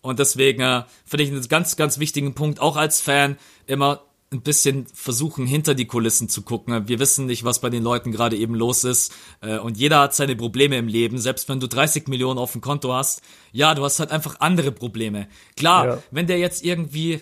Und 0.01 0.19
deswegen 0.19 0.61
äh, 0.61 0.83
finde 1.05 1.23
ich 1.23 1.31
einen 1.31 1.47
ganz, 1.47 1.75
ganz 1.77 1.99
wichtigen 1.99 2.35
Punkt, 2.35 2.59
auch 2.59 2.75
als 2.75 3.01
Fan, 3.01 3.37
immer 3.67 4.01
ein 4.31 4.41
bisschen 4.41 4.87
versuchen, 4.87 5.45
hinter 5.45 5.75
die 5.75 5.85
Kulissen 5.85 6.29
zu 6.29 6.41
gucken. 6.41 6.87
Wir 6.87 6.99
wissen 6.99 7.25
nicht, 7.27 7.43
was 7.43 7.59
bei 7.59 7.69
den 7.69 7.83
Leuten 7.83 8.11
gerade 8.11 8.35
eben 8.35 8.55
los 8.55 8.83
ist. 8.83 9.13
Äh, 9.41 9.57
und 9.59 9.77
jeder 9.77 9.99
hat 9.99 10.15
seine 10.15 10.35
Probleme 10.35 10.77
im 10.77 10.87
Leben. 10.87 11.17
Selbst 11.17 11.47
wenn 11.47 11.59
du 11.59 11.67
30 11.67 12.07
Millionen 12.07 12.39
auf 12.39 12.51
dem 12.51 12.61
Konto 12.61 12.93
hast, 12.93 13.21
ja, 13.51 13.75
du 13.75 13.83
hast 13.83 13.99
halt 13.99 14.11
einfach 14.11 14.39
andere 14.39 14.71
Probleme. 14.71 15.27
Klar, 15.55 15.85
ja. 15.87 16.03
wenn 16.11 16.27
der 16.27 16.39
jetzt 16.39 16.65
irgendwie 16.65 17.21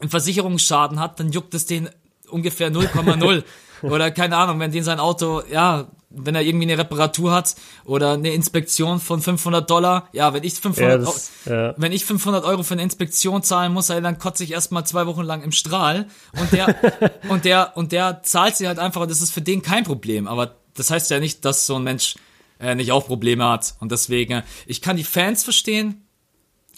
einen 0.00 0.10
Versicherungsschaden 0.10 0.98
hat, 0.98 1.20
dann 1.20 1.30
juckt 1.30 1.54
es 1.54 1.66
den 1.66 1.88
ungefähr 2.28 2.70
0,0. 2.70 3.44
Oder 3.82 4.10
keine 4.10 4.36
Ahnung, 4.36 4.60
wenn 4.60 4.72
den 4.72 4.84
sein 4.84 5.00
Auto, 5.00 5.42
ja, 5.50 5.88
wenn 6.10 6.34
er 6.34 6.42
irgendwie 6.42 6.66
eine 6.66 6.78
Reparatur 6.78 7.32
hat 7.32 7.54
oder 7.84 8.12
eine 8.14 8.32
Inspektion 8.32 8.98
von 9.00 9.20
500 9.22 9.68
Dollar, 9.70 10.08
ja, 10.12 10.34
wenn 10.34 10.42
ich 10.42 10.54
500, 10.54 10.90
ja, 10.90 10.98
das, 10.98 11.30
ja. 11.46 11.74
wenn 11.76 11.92
ich 11.92 12.04
500 12.04 12.44
Euro 12.44 12.64
für 12.64 12.74
eine 12.74 12.82
Inspektion 12.82 13.42
zahlen 13.42 13.72
muss, 13.72 13.86
dann 13.86 14.18
kotze 14.18 14.42
ich 14.42 14.52
erstmal 14.52 14.84
zwei 14.84 15.06
Wochen 15.06 15.22
lang 15.22 15.42
im 15.42 15.52
Strahl 15.52 16.06
und 16.38 16.52
der, 16.52 16.74
und 17.28 17.44
der, 17.44 17.76
und 17.76 17.92
der 17.92 18.22
zahlt 18.24 18.56
sie 18.56 18.66
halt 18.66 18.78
einfach 18.78 19.02
und 19.02 19.10
das 19.10 19.20
ist 19.20 19.30
für 19.30 19.40
den 19.40 19.62
kein 19.62 19.84
Problem. 19.84 20.26
Aber 20.26 20.56
das 20.74 20.90
heißt 20.90 21.10
ja 21.10 21.20
nicht, 21.20 21.44
dass 21.44 21.66
so 21.66 21.76
ein 21.76 21.84
Mensch 21.84 22.16
äh, 22.58 22.74
nicht 22.74 22.90
auch 22.90 23.06
Probleme 23.06 23.48
hat 23.48 23.76
und 23.78 23.92
deswegen, 23.92 24.42
ich 24.66 24.82
kann 24.82 24.96
die 24.96 25.04
Fans 25.04 25.44
verstehen, 25.44 26.06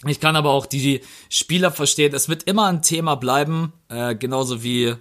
ich 0.06 0.20
kann 0.20 0.36
aber 0.36 0.50
auch 0.50 0.66
die 0.66 1.00
Spieler 1.28 1.70
verstehen. 1.70 2.12
Es 2.12 2.28
wird 2.28 2.42
immer 2.44 2.66
ein 2.66 2.82
Thema 2.82 3.14
bleiben, 3.14 3.72
äh, 3.88 4.16
genauso 4.16 4.64
wie 4.64 4.96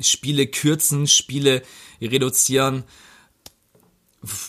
Spiele 0.00 0.46
kürzen, 0.46 1.06
Spiele 1.06 1.62
reduzieren 2.00 2.84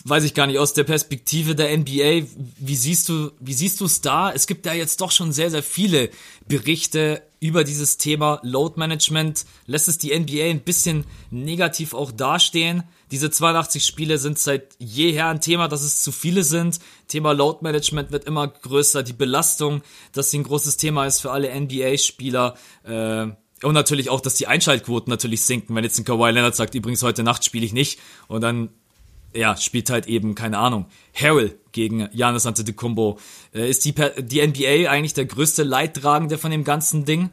weiß 0.04 0.24
ich 0.24 0.34
gar 0.34 0.46
nicht, 0.46 0.58
aus 0.58 0.72
der 0.72 0.84
Perspektive 0.84 1.54
der 1.54 1.76
NBA, 1.76 2.26
wie 2.58 2.76
siehst 2.76 3.08
du, 3.08 3.30
wie 3.40 3.52
siehst 3.52 3.80
du 3.80 3.84
es 3.84 4.00
da? 4.00 4.32
Es 4.32 4.46
gibt 4.46 4.66
ja 4.66 4.72
jetzt 4.72 5.00
doch 5.00 5.10
schon 5.10 5.32
sehr, 5.32 5.50
sehr 5.50 5.62
viele 5.62 6.10
Berichte 6.46 7.22
über 7.40 7.64
dieses 7.64 7.98
Thema 7.98 8.40
Load 8.42 8.74
Management. 8.78 9.44
Lässt 9.66 9.88
es 9.88 9.98
die 9.98 10.18
NBA 10.18 10.44
ein 10.44 10.60
bisschen 10.60 11.04
negativ 11.30 11.94
auch 11.94 12.10
dastehen? 12.10 12.82
Diese 13.10 13.30
82 13.30 13.84
Spiele 13.84 14.18
sind 14.18 14.38
seit 14.38 14.74
jeher 14.78 15.28
ein 15.28 15.40
Thema, 15.40 15.68
dass 15.68 15.82
es 15.82 16.02
zu 16.02 16.10
viele 16.10 16.42
sind. 16.42 16.80
Thema 17.06 17.32
Load 17.32 17.58
Management 17.62 18.10
wird 18.10 18.24
immer 18.24 18.48
größer. 18.48 19.02
Die 19.02 19.12
Belastung, 19.12 19.82
dass 20.12 20.30
sie 20.30 20.40
ein 20.40 20.44
großes 20.44 20.76
Thema 20.78 21.06
ist 21.06 21.20
für 21.20 21.30
alle 21.30 21.54
NBA-Spieler. 21.54 22.56
Äh, 22.84 23.28
und 23.62 23.74
natürlich 23.74 24.10
auch, 24.10 24.20
dass 24.20 24.34
die 24.34 24.46
Einschaltquoten 24.46 25.10
natürlich 25.10 25.42
sinken. 25.42 25.74
Wenn 25.74 25.84
jetzt 25.84 25.98
ein 25.98 26.04
Kawhi 26.04 26.30
Leonard 26.30 26.54
sagt, 26.54 26.74
übrigens 26.74 27.02
heute 27.02 27.22
Nacht 27.22 27.44
spiele 27.44 27.64
ich 27.64 27.72
nicht 27.72 27.98
und 28.28 28.42
dann 28.42 28.70
ja, 29.34 29.56
spielt 29.56 29.90
halt 29.90 30.06
eben, 30.06 30.34
keine 30.34 30.58
Ahnung, 30.58 30.86
Harrell 31.14 31.58
gegen 31.72 32.08
Giannis 32.10 32.46
Antetokounmpo. 32.46 33.18
Äh, 33.54 33.68
ist 33.68 33.84
die, 33.84 33.94
die 34.18 34.46
NBA 34.46 34.90
eigentlich 34.90 35.14
der 35.14 35.26
größte 35.26 35.64
Leidtragende 35.64 36.38
von 36.38 36.50
dem 36.50 36.64
ganzen 36.64 37.04
Ding? 37.04 37.30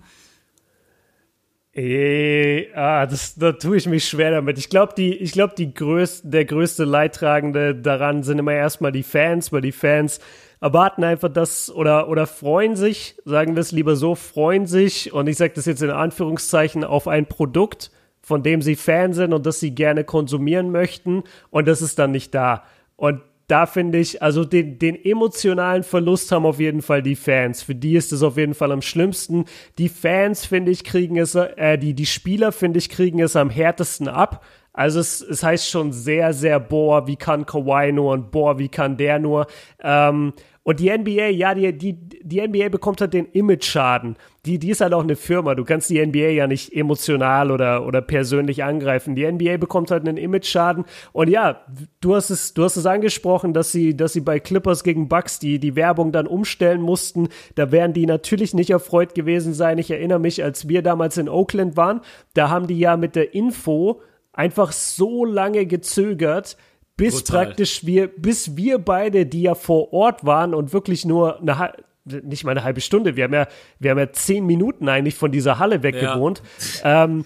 Ey, 1.71 2.69
ah, 2.73 3.05
das, 3.05 3.35
da 3.35 3.51
tue 3.51 3.75
ich 3.77 3.85
mich 3.85 4.07
schwer 4.07 4.31
damit. 4.31 4.57
Ich 4.57 4.69
glaube, 4.69 4.93
die, 4.95 5.13
ich 5.13 5.33
glaube, 5.33 5.55
die 5.57 5.73
größte, 5.73 6.27
der 6.29 6.45
größte 6.45 6.85
Leidtragende 6.85 7.75
daran 7.75 8.23
sind 8.23 8.39
immer 8.39 8.53
erstmal 8.53 8.93
die 8.93 9.03
Fans, 9.03 9.51
weil 9.51 9.61
die 9.61 9.73
Fans 9.73 10.19
erwarten 10.61 11.03
einfach 11.03 11.29
das 11.29 11.73
oder, 11.73 12.09
oder 12.09 12.27
freuen 12.27 12.75
sich, 12.75 13.17
sagen 13.25 13.55
wir 13.55 13.61
es 13.61 13.71
lieber 13.71 13.95
so, 13.95 14.15
freuen 14.15 14.65
sich, 14.65 15.13
und 15.13 15.27
ich 15.27 15.37
sage 15.37 15.53
das 15.55 15.65
jetzt 15.65 15.81
in 15.81 15.89
Anführungszeichen, 15.89 16.83
auf 16.83 17.07
ein 17.07 17.25
Produkt, 17.25 17.91
von 18.21 18.41
dem 18.41 18.61
sie 18.61 18.75
Fan 18.75 19.13
sind 19.13 19.33
und 19.33 19.45
das 19.45 19.59
sie 19.59 19.75
gerne 19.75 20.03
konsumieren 20.03 20.71
möchten 20.71 21.23
und 21.51 21.67
das 21.67 21.81
ist 21.81 21.99
dann 21.99 22.11
nicht 22.11 22.33
da. 22.33 22.63
Und 22.95 23.21
da 23.47 23.67
finde 23.67 23.99
ich, 23.99 24.23
also 24.23 24.43
den, 24.43 24.79
den 24.79 24.95
emotionalen 24.95 25.83
Verlust 25.83 26.31
haben 26.31 26.45
auf 26.45 26.59
jeden 26.59 26.81
Fall 26.81 27.03
die 27.03 27.15
Fans. 27.15 27.61
Für 27.61 27.75
die 27.75 27.95
ist 27.95 28.11
es 28.11 28.23
auf 28.23 28.37
jeden 28.37 28.55
Fall 28.55 28.71
am 28.71 28.81
schlimmsten. 28.81 29.45
Die 29.77 29.89
Fans, 29.89 30.45
finde 30.45 30.71
ich, 30.71 30.83
kriegen 30.83 31.17
es, 31.17 31.35
äh, 31.35 31.77
die, 31.77 31.93
die 31.93 32.07
Spieler, 32.07 32.51
finde 32.51 32.79
ich, 32.79 32.89
kriegen 32.89 33.19
es 33.19 33.35
am 33.35 33.51
härtesten 33.51 34.07
ab. 34.07 34.43
Also 34.75 34.99
es, 34.99 35.21
es 35.21 35.41
heißt 35.41 35.69
schon 35.69 35.93
sehr, 35.93 36.33
sehr, 36.33 36.59
boah, 36.59 37.07
wie 37.07 37.15
kann 37.15 37.45
Kawhi 37.45 37.93
nur 37.93 38.11
und 38.11 38.29
boah, 38.31 38.59
wie 38.59 38.67
kann 38.67 38.97
der 38.97 39.19
nur. 39.19 39.47
Ähm, 39.81 40.33
und 40.63 40.79
die 40.79 40.89
NBA, 40.89 41.27
ja, 41.27 41.53
die, 41.53 41.77
die, 41.77 41.93
die 41.93 42.41
NBA 42.41 42.69
bekommt 42.69 42.99
halt 42.99 43.13
den 43.13 43.27
Image-Schaden. 43.27 44.17
Die, 44.47 44.57
die 44.57 44.71
ist 44.71 44.81
halt 44.81 44.93
auch 44.93 45.03
eine 45.03 45.15
Firma. 45.15 45.53
Du 45.53 45.63
kannst 45.63 45.91
die 45.91 46.03
NBA 46.03 46.29
ja 46.29 46.47
nicht 46.47 46.75
emotional 46.75 47.51
oder, 47.51 47.85
oder 47.85 48.01
persönlich 48.01 48.63
angreifen. 48.63 49.13
Die 49.13 49.31
NBA 49.31 49.57
bekommt 49.57 49.91
halt 49.91 50.07
einen 50.07 50.17
Image-Schaden. 50.17 50.85
Und 51.13 51.29
ja, 51.29 51.61
du 52.01 52.15
hast 52.15 52.31
es, 52.31 52.55
du 52.55 52.63
hast 52.63 52.77
es 52.77 52.87
angesprochen, 52.87 53.53
dass 53.53 53.71
sie, 53.71 53.95
dass 53.95 54.13
sie 54.13 54.21
bei 54.21 54.39
Clippers 54.39 54.83
gegen 54.83 55.07
Bucks 55.07 55.37
die, 55.37 55.59
die 55.59 55.75
Werbung 55.75 56.11
dann 56.11 56.25
umstellen 56.25 56.81
mussten. 56.81 57.29
Da 57.53 57.71
wären 57.71 57.93
die 57.93 58.07
natürlich 58.07 58.55
nicht 58.55 58.71
erfreut 58.71 59.13
gewesen 59.13 59.53
sein. 59.53 59.77
Ich 59.77 59.91
erinnere 59.91 60.19
mich, 60.19 60.43
als 60.43 60.67
wir 60.67 60.81
damals 60.81 61.17
in 61.17 61.29
Oakland 61.29 61.77
waren, 61.77 62.01
da 62.33 62.49
haben 62.49 62.65
die 62.65 62.79
ja 62.79 62.97
mit 62.97 63.15
der 63.15 63.35
Info 63.35 64.01
einfach 64.35 64.71
so 64.71 65.25
lange 65.25 65.65
gezögert, 65.65 66.57
bis 66.97 67.23
Total. 67.23 67.47
praktisch 67.47 67.85
wir, 67.85 68.07
bis 68.07 68.55
wir 68.55 68.79
beide, 68.79 69.25
die 69.25 69.43
ja 69.43 69.55
vor 69.55 69.91
Ort 69.93 70.25
waren 70.25 70.53
und 70.53 70.73
wirklich 70.73 71.05
nur 71.05 71.41
eine 71.41 71.73
nicht 72.05 72.43
mal 72.43 72.51
eine 72.51 72.63
halbe 72.63 72.81
Stunde, 72.81 73.15
wir 73.15 73.23
haben 73.23 73.33
ja, 73.33 73.47
wir 73.79 73.91
haben 73.91 73.97
ja 73.97 74.11
zehn 74.11 74.45
Minuten 74.45 74.87
eigentlich 74.87 75.15
von 75.15 75.31
dieser 75.31 75.57
Halle 75.57 75.81
weg 75.81 75.95
ja. 75.99 76.13
gewohnt. 76.13 76.43
Ähm, 76.83 77.25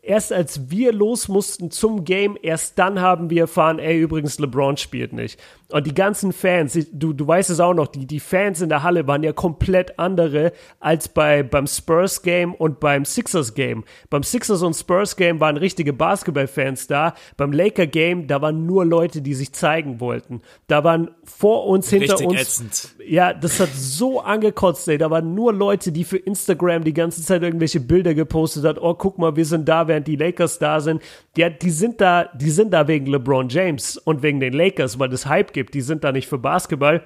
erst 0.00 0.32
als 0.32 0.70
wir 0.70 0.92
los 0.92 1.28
mussten 1.28 1.70
zum 1.70 2.04
Game, 2.04 2.38
erst 2.40 2.78
dann 2.78 3.00
haben 3.00 3.30
wir 3.30 3.42
erfahren, 3.42 3.78
ey, 3.78 3.98
übrigens, 3.98 4.38
LeBron 4.38 4.76
spielt 4.76 5.12
nicht. 5.12 5.38
Und 5.70 5.86
die 5.86 5.94
ganzen 5.94 6.32
Fans, 6.32 6.78
du, 6.92 7.12
du 7.12 7.26
weißt 7.26 7.50
es 7.50 7.58
auch 7.58 7.74
noch, 7.74 7.86
die, 7.86 8.06
die 8.06 8.20
Fans 8.20 8.60
in 8.60 8.68
der 8.68 8.82
Halle 8.82 9.06
waren 9.06 9.22
ja 9.22 9.32
komplett 9.32 9.98
andere 9.98 10.52
als 10.78 11.08
bei, 11.08 11.42
beim 11.42 11.66
Spurs 11.66 12.22
Game 12.22 12.54
und 12.54 12.80
beim 12.80 13.04
Sixers 13.04 13.54
Game. 13.54 13.84
Beim 14.10 14.22
Sixers 14.22 14.62
und 14.62 14.74
Spurs 14.74 15.16
Game 15.16 15.40
waren 15.40 15.56
richtige 15.56 15.92
Basketball-Fans 15.92 16.86
da. 16.86 17.14
Beim 17.36 17.52
Laker 17.52 17.86
Game, 17.86 18.26
da 18.26 18.42
waren 18.42 18.66
nur 18.66 18.84
Leute, 18.84 19.22
die 19.22 19.34
sich 19.34 19.52
zeigen 19.52 20.00
wollten. 20.00 20.42
Da 20.66 20.84
waren 20.84 21.10
vor 21.24 21.66
uns, 21.66 21.88
hinter 21.88 22.14
Richtig 22.14 22.28
uns. 22.28 22.40
Ätzend. 22.40 22.94
Ja, 23.06 23.32
das 23.32 23.58
hat 23.58 23.70
so 23.74 24.20
angekotzt, 24.20 24.86
ey. 24.88 24.98
Da 24.98 25.10
waren 25.10 25.34
nur 25.34 25.52
Leute, 25.52 25.92
die 25.92 26.04
für 26.04 26.18
Instagram 26.18 26.84
die 26.84 26.94
ganze 26.94 27.22
Zeit 27.22 27.42
irgendwelche 27.42 27.80
Bilder 27.80 28.14
gepostet 28.14 28.64
hat. 28.64 28.78
Oh, 28.80 28.94
guck 28.94 29.18
mal, 29.18 29.34
wir 29.34 29.46
sind 29.46 29.68
da, 29.68 29.88
während 29.88 30.06
die 30.06 30.16
Lakers 30.16 30.58
da 30.58 30.80
sind. 30.80 31.02
Ja, 31.36 31.48
die 31.48 31.70
sind 31.70 32.00
da, 32.00 32.28
die 32.34 32.50
sind 32.50 32.72
da 32.72 32.86
wegen 32.86 33.06
LeBron 33.06 33.48
James 33.48 33.96
und 33.96 34.22
wegen 34.22 34.40
den 34.40 34.52
Lakers, 34.52 34.98
weil 34.98 35.12
es 35.12 35.26
Hype 35.26 35.53
gibt. 35.54 35.72
Die 35.72 35.80
sind 35.80 36.04
da 36.04 36.12
nicht 36.12 36.28
für 36.28 36.38
Basketball. 36.38 37.02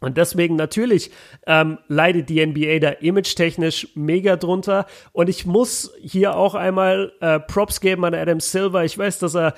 Und 0.00 0.18
deswegen 0.18 0.56
natürlich 0.56 1.10
ähm, 1.46 1.78
leidet 1.88 2.28
die 2.28 2.44
NBA 2.44 2.80
da 2.80 2.90
image-technisch 2.90 3.88
mega 3.94 4.36
drunter. 4.36 4.86
Und 5.12 5.30
ich 5.30 5.46
muss 5.46 5.92
hier 6.02 6.36
auch 6.36 6.54
einmal 6.54 7.12
äh, 7.20 7.40
Props 7.40 7.80
geben 7.80 8.04
an 8.04 8.14
Adam 8.14 8.40
Silver. 8.40 8.84
Ich 8.84 8.98
weiß, 8.98 9.18
dass 9.20 9.34
er 9.34 9.54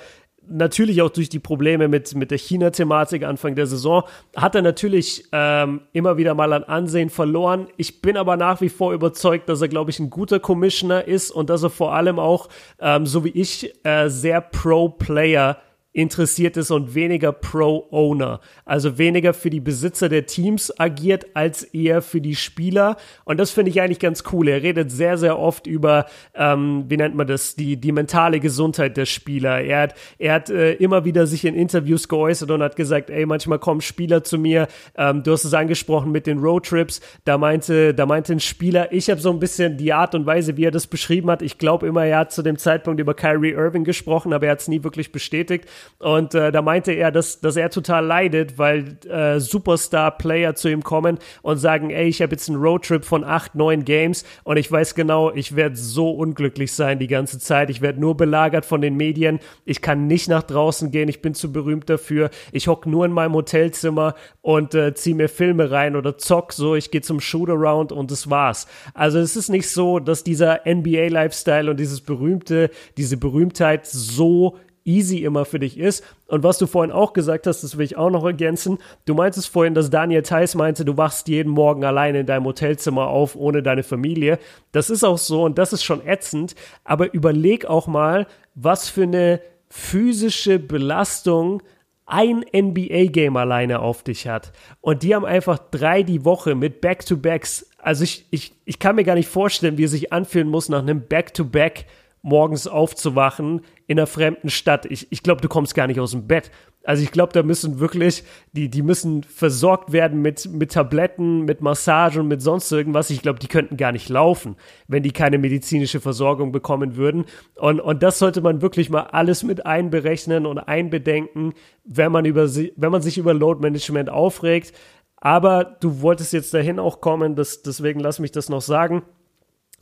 natürlich 0.47 1.01
auch 1.01 1.09
durch 1.09 1.27
die 1.27 1.39
Probleme 1.39 1.89
mit, 1.89 2.15
mit 2.15 2.31
der 2.31 2.37
China-Thematik 2.37 3.23
Anfang 3.23 3.55
der 3.55 3.67
Saison, 3.67 4.03
hat 4.35 4.55
er 4.55 4.61
natürlich 4.61 5.25
ähm, 5.33 5.81
immer 5.91 6.17
wieder 6.17 6.33
mal 6.33 6.53
an 6.53 6.63
Ansehen 6.63 7.09
verloren. 7.09 7.67
Ich 7.75 8.01
bin 8.01 8.15
aber 8.15 8.37
nach 8.37 8.61
wie 8.61 8.69
vor 8.69 8.93
überzeugt, 8.93 9.49
dass 9.49 9.61
er, 9.61 9.67
glaube 9.67 9.91
ich, 9.91 9.99
ein 9.99 10.09
guter 10.09 10.39
Commissioner 10.39 11.05
ist 11.05 11.31
und 11.31 11.49
dass 11.49 11.63
er 11.63 11.69
vor 11.69 11.93
allem 11.93 12.17
auch, 12.17 12.47
ähm, 12.79 13.05
so 13.05 13.25
wie 13.25 13.29
ich, 13.29 13.75
äh, 13.85 14.09
sehr 14.09 14.39
Pro-Player 14.39 15.57
ist 15.57 15.68
interessiert 15.91 16.55
ist 16.55 16.69
und 16.69 16.93
weniger 16.93 17.31
Pro-Owner. 17.31 18.41
Also 18.63 18.99
weniger 18.99 19.33
für 19.33 19.49
die 19.49 19.59
Besitzer 19.59 20.07
der 20.07 20.27
Teams 20.27 20.71
agiert, 20.79 21.35
als 21.35 21.63
eher 21.63 22.03
für 22.03 22.21
die 22.21 22.35
Spieler. 22.35 22.97
Und 23.25 23.39
das 23.39 23.49
finde 23.49 23.71
ich 23.71 23.81
eigentlich 23.81 23.99
ganz 23.99 24.23
cool. 24.31 24.47
Er 24.49 24.61
redet 24.61 24.91
sehr, 24.91 25.17
sehr 25.17 25.39
oft 25.39 25.65
über, 25.65 26.05
ähm, 26.35 26.85
wie 26.87 26.97
nennt 26.97 27.15
man 27.15 27.25
das, 27.25 27.55
die, 27.55 27.77
die 27.77 27.91
mentale 27.91 28.39
Gesundheit 28.39 28.97
der 28.97 29.05
Spieler. 29.05 29.61
Er 29.61 29.81
hat, 29.81 29.95
er 30.19 30.33
hat 30.33 30.49
äh, 30.51 30.73
immer 30.73 31.05
wieder 31.05 31.25
sich 31.25 31.43
in 31.43 31.55
Interviews 31.55 32.07
geäußert 32.07 32.51
und 32.51 32.61
hat 32.61 32.75
gesagt, 32.75 33.09
ey, 33.09 33.25
manchmal 33.25 33.57
kommen 33.57 33.81
Spieler 33.81 34.23
zu 34.23 34.37
mir, 34.37 34.67
ähm, 34.95 35.23
du 35.23 35.31
hast 35.31 35.43
es 35.43 35.55
angesprochen 35.55 36.11
mit 36.11 36.27
den 36.27 36.37
Roadtrips, 36.37 37.01
da 37.25 37.39
meinte, 37.39 37.95
da 37.95 38.05
meinte 38.05 38.33
ein 38.33 38.39
Spieler, 38.39 38.93
ich 38.93 39.09
habe 39.09 39.19
so 39.19 39.31
ein 39.31 39.39
bisschen 39.39 39.77
die 39.77 39.91
Art 39.91 40.13
und 40.13 40.27
Weise, 40.27 40.55
wie 40.55 40.65
er 40.65 40.71
das 40.71 40.85
beschrieben 40.85 41.31
hat. 41.31 41.41
Ich 41.41 41.57
glaube 41.57 41.87
immer, 41.87 42.05
er 42.05 42.19
hat 42.19 42.31
zu 42.31 42.43
dem 42.43 42.57
Zeitpunkt 42.57 42.99
über 42.99 43.15
Kyrie 43.15 43.53
Irving 43.53 43.83
gesprochen, 43.83 44.33
aber 44.33 44.45
er 44.45 44.51
hat 44.51 44.61
es 44.61 44.67
nie 44.67 44.83
wirklich 44.83 45.11
bestätigt. 45.11 45.65
Und 45.99 46.33
äh, 46.33 46.51
da 46.51 46.61
meinte 46.61 46.93
er, 46.93 47.11
dass, 47.11 47.41
dass 47.41 47.55
er 47.57 47.69
total 47.69 48.05
leidet, 48.05 48.57
weil 48.57 48.97
äh, 49.09 49.39
Superstar-Player 49.39 50.55
zu 50.55 50.69
ihm 50.69 50.81
kommen 50.81 51.19
und 51.41 51.57
sagen, 51.57 51.89
ey, 51.89 52.07
ich 52.07 52.21
habe 52.21 52.31
jetzt 52.31 52.49
einen 52.49 52.61
Roadtrip 52.61 53.03
von 53.03 53.23
acht, 53.23 53.55
neun 53.55 53.83
Games 53.83 54.23
und 54.43 54.57
ich 54.57 54.71
weiß 54.71 54.95
genau, 54.95 55.31
ich 55.31 55.55
werde 55.55 55.75
so 55.75 56.11
unglücklich 56.11 56.71
sein 56.71 56.99
die 56.99 57.07
ganze 57.07 57.39
Zeit. 57.39 57.69
Ich 57.69 57.81
werde 57.81 57.99
nur 57.99 58.15
belagert 58.15 58.65
von 58.65 58.81
den 58.81 58.95
Medien. 58.95 59.39
Ich 59.65 59.81
kann 59.81 60.07
nicht 60.07 60.29
nach 60.29 60.43
draußen 60.43 60.91
gehen. 60.91 61.09
Ich 61.09 61.21
bin 61.21 61.33
zu 61.33 61.51
berühmt 61.51 61.89
dafür. 61.89 62.29
Ich 62.51 62.67
hock 62.67 62.85
nur 62.85 63.05
in 63.05 63.11
meinem 63.11 63.33
Hotelzimmer 63.33 64.15
und 64.41 64.73
äh, 64.75 64.93
ziehe 64.93 65.15
mir 65.15 65.27
Filme 65.27 65.69
rein 65.71 65.95
oder 65.95 66.17
zock 66.17 66.53
so. 66.53 66.75
Ich 66.75 66.91
gehe 66.91 67.01
zum 67.01 67.19
Shootaround 67.19 67.91
und 67.91 68.09
das 68.11 68.29
war's. 68.29 68.67
Also 68.93 69.19
es 69.19 69.35
ist 69.35 69.49
nicht 69.49 69.69
so, 69.69 69.99
dass 69.99 70.23
dieser 70.23 70.61
NBA-Lifestyle 70.65 71.69
und 71.69 71.79
dieses 71.79 72.01
berühmte, 72.01 72.69
diese 72.97 73.17
Berühmtheit 73.17 73.85
so 73.85 74.57
easy 74.89 75.19
immer 75.19 75.45
für 75.45 75.59
dich 75.59 75.77
ist. 75.77 76.03
Und 76.27 76.43
was 76.43 76.57
du 76.57 76.65
vorhin 76.65 76.91
auch 76.91 77.13
gesagt 77.13 77.45
hast, 77.45 77.61
das 77.61 77.77
will 77.77 77.85
ich 77.85 77.95
auch 77.95 78.09
noch 78.09 78.25
ergänzen. 78.25 78.79
Du 79.05 79.13
meintest 79.13 79.47
vorhin, 79.47 79.75
dass 79.75 79.91
Daniel 79.91 80.23
Theiss 80.23 80.55
meinte, 80.55 80.83
du 80.83 80.97
wachst 80.97 81.27
jeden 81.27 81.51
Morgen 81.51 81.85
alleine 81.85 82.21
in 82.21 82.25
deinem 82.25 82.45
Hotelzimmer 82.45 83.07
auf, 83.07 83.35
ohne 83.35 83.61
deine 83.61 83.83
Familie. 83.83 84.39
Das 84.71 84.89
ist 84.89 85.03
auch 85.03 85.19
so 85.19 85.43
und 85.43 85.57
das 85.57 85.73
ist 85.73 85.83
schon 85.83 86.05
ätzend. 86.05 86.55
Aber 86.83 87.13
überleg 87.13 87.65
auch 87.65 87.87
mal, 87.87 88.25
was 88.55 88.89
für 88.89 89.03
eine 89.03 89.41
physische 89.69 90.57
Belastung 90.57 91.61
ein 92.07 92.43
NBA-Game 92.51 93.37
alleine 93.37 93.81
auf 93.81 94.01
dich 94.01 94.27
hat. 94.27 94.51
Und 94.81 95.03
die 95.03 95.13
haben 95.13 95.25
einfach 95.25 95.59
drei 95.59 96.01
die 96.01 96.25
Woche 96.25 96.55
mit 96.55 96.81
Back-to-Backs. 96.81 97.69
Also 97.77 98.03
ich, 98.03 98.25
ich, 98.31 98.53
ich 98.65 98.79
kann 98.79 98.95
mir 98.95 99.03
gar 99.03 99.13
nicht 99.13 99.29
vorstellen, 99.29 99.77
wie 99.77 99.83
es 99.83 99.91
sich 99.91 100.11
anfühlen 100.11 100.49
muss 100.49 100.69
nach 100.69 100.79
einem 100.79 101.01
Back-to-Back. 101.01 101.75
back 101.75 101.85
morgens 102.21 102.67
aufzuwachen 102.67 103.61
in 103.87 103.97
einer 103.97 104.07
fremden 104.07 104.49
Stadt. 104.49 104.85
Ich, 104.85 105.07
ich 105.11 105.23
glaube, 105.23 105.41
du 105.41 105.47
kommst 105.47 105.73
gar 105.75 105.87
nicht 105.87 105.99
aus 105.99 106.11
dem 106.11 106.27
Bett. 106.27 106.51
Also 106.83 107.03
ich 107.03 107.11
glaube, 107.11 107.33
da 107.33 107.43
müssen 107.43 107.79
wirklich, 107.79 108.23
die, 108.53 108.69
die 108.69 108.81
müssen 108.81 109.23
versorgt 109.23 109.91
werden 109.91 110.21
mit, 110.21 110.49
mit 110.51 110.71
Tabletten, 110.71 111.43
mit 111.43 111.61
Massage 111.61 112.19
und 112.19 112.27
mit 112.27 112.41
sonst 112.41 112.71
irgendwas. 112.71 113.09
Ich 113.09 113.21
glaube, 113.21 113.39
die 113.39 113.47
könnten 113.47 113.77
gar 113.77 113.91
nicht 113.91 114.09
laufen, 114.09 114.55
wenn 114.87 115.03
die 115.03 115.11
keine 115.11 115.37
medizinische 115.37 115.99
Versorgung 115.99 116.51
bekommen 116.51 116.95
würden. 116.95 117.25
Und, 117.55 117.79
und 117.79 118.01
das 118.01 118.19
sollte 118.19 118.41
man 118.41 118.61
wirklich 118.61 118.89
mal 118.89 119.03
alles 119.03 119.43
mit 119.43 119.65
einberechnen 119.65 120.45
und 120.45 120.57
einbedenken, 120.57 121.53
wenn 121.83 122.11
man, 122.11 122.25
über, 122.25 122.47
wenn 122.47 122.91
man 122.91 123.01
sich 123.01 123.17
über 123.17 123.33
Load 123.33 123.61
Management 123.61 124.09
aufregt. 124.09 124.73
Aber 125.17 125.77
du 125.81 126.01
wolltest 126.01 126.31
jetzt 126.31 126.53
dahin 126.53 126.79
auch 126.79 127.01
kommen, 127.01 127.35
das, 127.35 127.61
deswegen 127.61 127.99
lass 127.99 128.19
mich 128.19 128.31
das 128.31 128.47
noch 128.47 128.61
sagen 128.61 129.03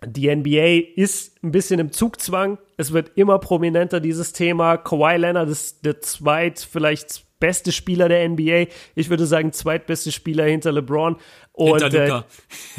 die 0.05 0.33
NBA 0.33 0.93
ist 0.95 1.43
ein 1.43 1.51
bisschen 1.51 1.79
im 1.79 1.91
Zugzwang. 1.91 2.57
Es 2.77 2.93
wird 2.93 3.11
immer 3.15 3.39
prominenter, 3.39 3.99
dieses 3.99 4.33
Thema. 4.33 4.77
Kawhi 4.77 5.17
Leonard 5.17 5.49
ist 5.49 5.85
der 5.85 6.01
zweit, 6.01 6.59
vielleicht 6.59 7.25
beste 7.39 7.71
Spieler 7.71 8.09
der 8.09 8.27
NBA. 8.27 8.67
Ich 8.95 9.09
würde 9.09 9.25
sagen, 9.25 9.53
zweitbeste 9.53 10.11
Spieler 10.11 10.45
hinter 10.45 10.71
LeBron. 10.71 11.17
Und, 11.57 11.81
hinter 11.81 12.05
Luca. 12.05 12.25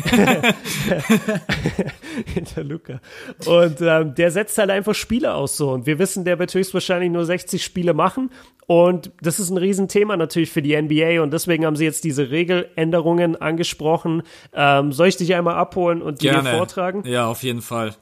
Äh, 0.04 0.52
hinter 2.32 2.62
Luca. 2.62 3.00
Und 3.44 3.80
ähm, 3.80 4.14
der 4.14 4.30
setzt 4.30 4.56
halt 4.56 4.70
einfach 4.70 4.94
Spiele 4.94 5.34
aus 5.34 5.56
so. 5.56 5.72
Und 5.72 5.86
wir 5.86 5.98
wissen, 5.98 6.24
der 6.24 6.38
wird 6.38 6.54
höchstwahrscheinlich 6.54 7.10
nur 7.10 7.24
60 7.24 7.64
Spiele 7.64 7.92
machen. 7.92 8.30
Und 8.68 9.10
das 9.20 9.40
ist 9.40 9.50
ein 9.50 9.56
Riesenthema 9.56 10.16
natürlich 10.16 10.52
für 10.52 10.62
die 10.62 10.80
NBA. 10.80 11.20
Und 11.20 11.32
deswegen 11.32 11.66
haben 11.66 11.74
sie 11.74 11.86
jetzt 11.86 12.04
diese 12.04 12.30
Regeländerungen 12.30 13.34
angesprochen. 13.34 14.22
Ähm, 14.52 14.92
soll 14.92 15.08
ich 15.08 15.16
dich 15.16 15.34
einmal 15.34 15.56
abholen 15.56 16.00
und 16.00 16.22
dir 16.22 16.40
vortragen? 16.44 17.02
Ja, 17.04 17.26
auf 17.26 17.42
jeden 17.42 17.62
Fall. 17.62 17.96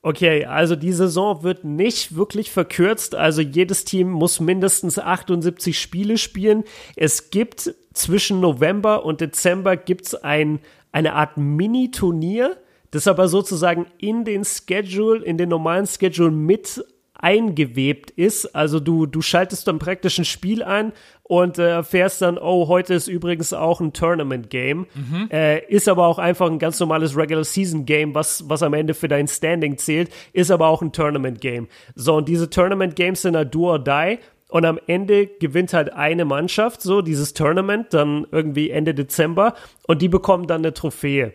Okay, 0.00 0.44
also 0.44 0.76
die 0.76 0.92
Saison 0.92 1.42
wird 1.42 1.64
nicht 1.64 2.14
wirklich 2.14 2.52
verkürzt. 2.52 3.16
Also 3.16 3.42
jedes 3.42 3.84
Team 3.84 4.10
muss 4.10 4.38
mindestens 4.38 4.98
78 4.98 5.78
Spiele 5.78 6.18
spielen. 6.18 6.62
Es 6.94 7.30
gibt 7.30 7.74
zwischen 7.94 8.38
November 8.40 9.04
und 9.04 9.20
Dezember 9.20 9.76
gibt's 9.76 10.14
ein, 10.14 10.60
eine 10.92 11.14
Art 11.14 11.36
Mini-Turnier, 11.36 12.56
das 12.92 13.08
aber 13.08 13.26
sozusagen 13.26 13.86
in 13.98 14.24
den 14.24 14.44
Schedule, 14.44 15.24
in 15.24 15.36
den 15.36 15.48
normalen 15.48 15.86
Schedule 15.86 16.30
mit 16.30 16.84
eingewebt 17.18 18.10
ist. 18.10 18.54
Also 18.54 18.80
du, 18.80 19.06
du 19.06 19.20
schaltest 19.20 19.68
dann 19.68 19.78
praktisch 19.78 20.18
ein 20.18 20.24
Spiel 20.24 20.62
ein 20.62 20.92
und 21.22 21.58
äh, 21.58 21.70
erfährst 21.70 22.22
dann, 22.22 22.38
oh, 22.38 22.68
heute 22.68 22.94
ist 22.94 23.08
übrigens 23.08 23.52
auch 23.52 23.80
ein 23.80 23.92
Tournament-Game. 23.92 24.86
Mhm. 24.94 25.28
Äh, 25.30 25.64
ist 25.66 25.88
aber 25.88 26.06
auch 26.06 26.18
einfach 26.18 26.46
ein 26.46 26.58
ganz 26.58 26.80
normales 26.80 27.16
Regular-Season-Game, 27.16 28.14
was, 28.14 28.48
was 28.48 28.62
am 28.62 28.72
Ende 28.72 28.94
für 28.94 29.08
dein 29.08 29.28
Standing 29.28 29.76
zählt, 29.78 30.10
ist 30.32 30.50
aber 30.50 30.68
auch 30.68 30.80
ein 30.80 30.92
Tournament-Game. 30.92 31.68
So, 31.94 32.16
und 32.16 32.28
diese 32.28 32.48
Tournament-Games 32.48 33.22
sind 33.22 33.36
ein 33.36 33.50
Do 33.50 33.70
or 33.70 33.78
Die. 33.78 34.18
Und 34.50 34.64
am 34.64 34.80
Ende 34.86 35.26
gewinnt 35.26 35.74
halt 35.74 35.92
eine 35.92 36.24
Mannschaft, 36.24 36.80
so 36.80 37.02
dieses 37.02 37.34
Tournament, 37.34 37.92
dann 37.92 38.26
irgendwie 38.32 38.70
Ende 38.70 38.94
Dezember, 38.94 39.52
und 39.86 40.00
die 40.00 40.08
bekommen 40.08 40.46
dann 40.46 40.62
eine 40.62 40.72
Trophäe 40.72 41.34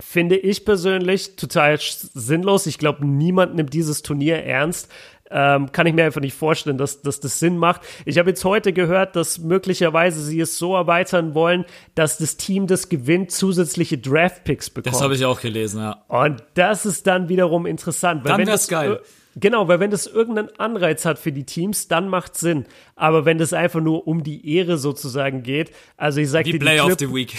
finde 0.00 0.36
ich 0.36 0.64
persönlich 0.64 1.36
total 1.36 1.78
sinnlos. 1.80 2.66
Ich 2.66 2.78
glaube, 2.78 3.06
niemand 3.06 3.54
nimmt 3.54 3.72
dieses 3.72 4.02
Turnier 4.02 4.42
ernst. 4.44 4.90
Ähm, 5.32 5.70
kann 5.70 5.86
ich 5.86 5.94
mir 5.94 6.04
einfach 6.04 6.20
nicht 6.20 6.34
vorstellen, 6.34 6.76
dass, 6.76 7.02
dass 7.02 7.20
das 7.20 7.38
Sinn 7.38 7.56
macht. 7.56 7.82
Ich 8.04 8.18
habe 8.18 8.30
jetzt 8.30 8.44
heute 8.44 8.72
gehört, 8.72 9.14
dass 9.14 9.38
möglicherweise 9.38 10.20
sie 10.20 10.40
es 10.40 10.58
so 10.58 10.74
erweitern 10.74 11.34
wollen, 11.34 11.64
dass 11.94 12.18
das 12.18 12.36
Team, 12.36 12.66
das 12.66 12.88
gewinnt, 12.88 13.30
zusätzliche 13.30 13.96
Draft-Picks 13.96 14.70
bekommt. 14.70 14.92
Das 14.92 15.00
habe 15.00 15.14
ich 15.14 15.24
auch 15.24 15.40
gelesen, 15.40 15.82
ja. 15.82 16.02
Und 16.08 16.42
das 16.54 16.84
ist 16.84 17.06
dann 17.06 17.28
wiederum 17.28 17.64
interessant. 17.64 18.24
Weil 18.24 18.38
dann 18.38 18.46
wäre 18.46 18.58
geil. 18.66 19.00
Genau, 19.36 19.68
weil 19.68 19.80
wenn 19.80 19.90
das 19.90 20.06
irgendeinen 20.06 20.48
Anreiz 20.58 21.04
hat 21.04 21.18
für 21.18 21.32
die 21.32 21.44
Teams, 21.44 21.88
dann 21.88 22.08
macht 22.08 22.36
Sinn. 22.36 22.66
Aber 22.96 23.24
wenn 23.24 23.38
das 23.38 23.52
einfach 23.52 23.80
nur 23.80 24.06
um 24.06 24.22
die 24.22 24.56
Ehre 24.56 24.76
sozusagen 24.76 25.42
geht, 25.42 25.72
also 25.96 26.20
ich 26.20 26.30
sag 26.30 26.46
wie 26.46 26.52
dir, 26.52 26.58
Player 26.58 26.86
of 26.86 26.96
the 26.98 27.12
Week. 27.12 27.34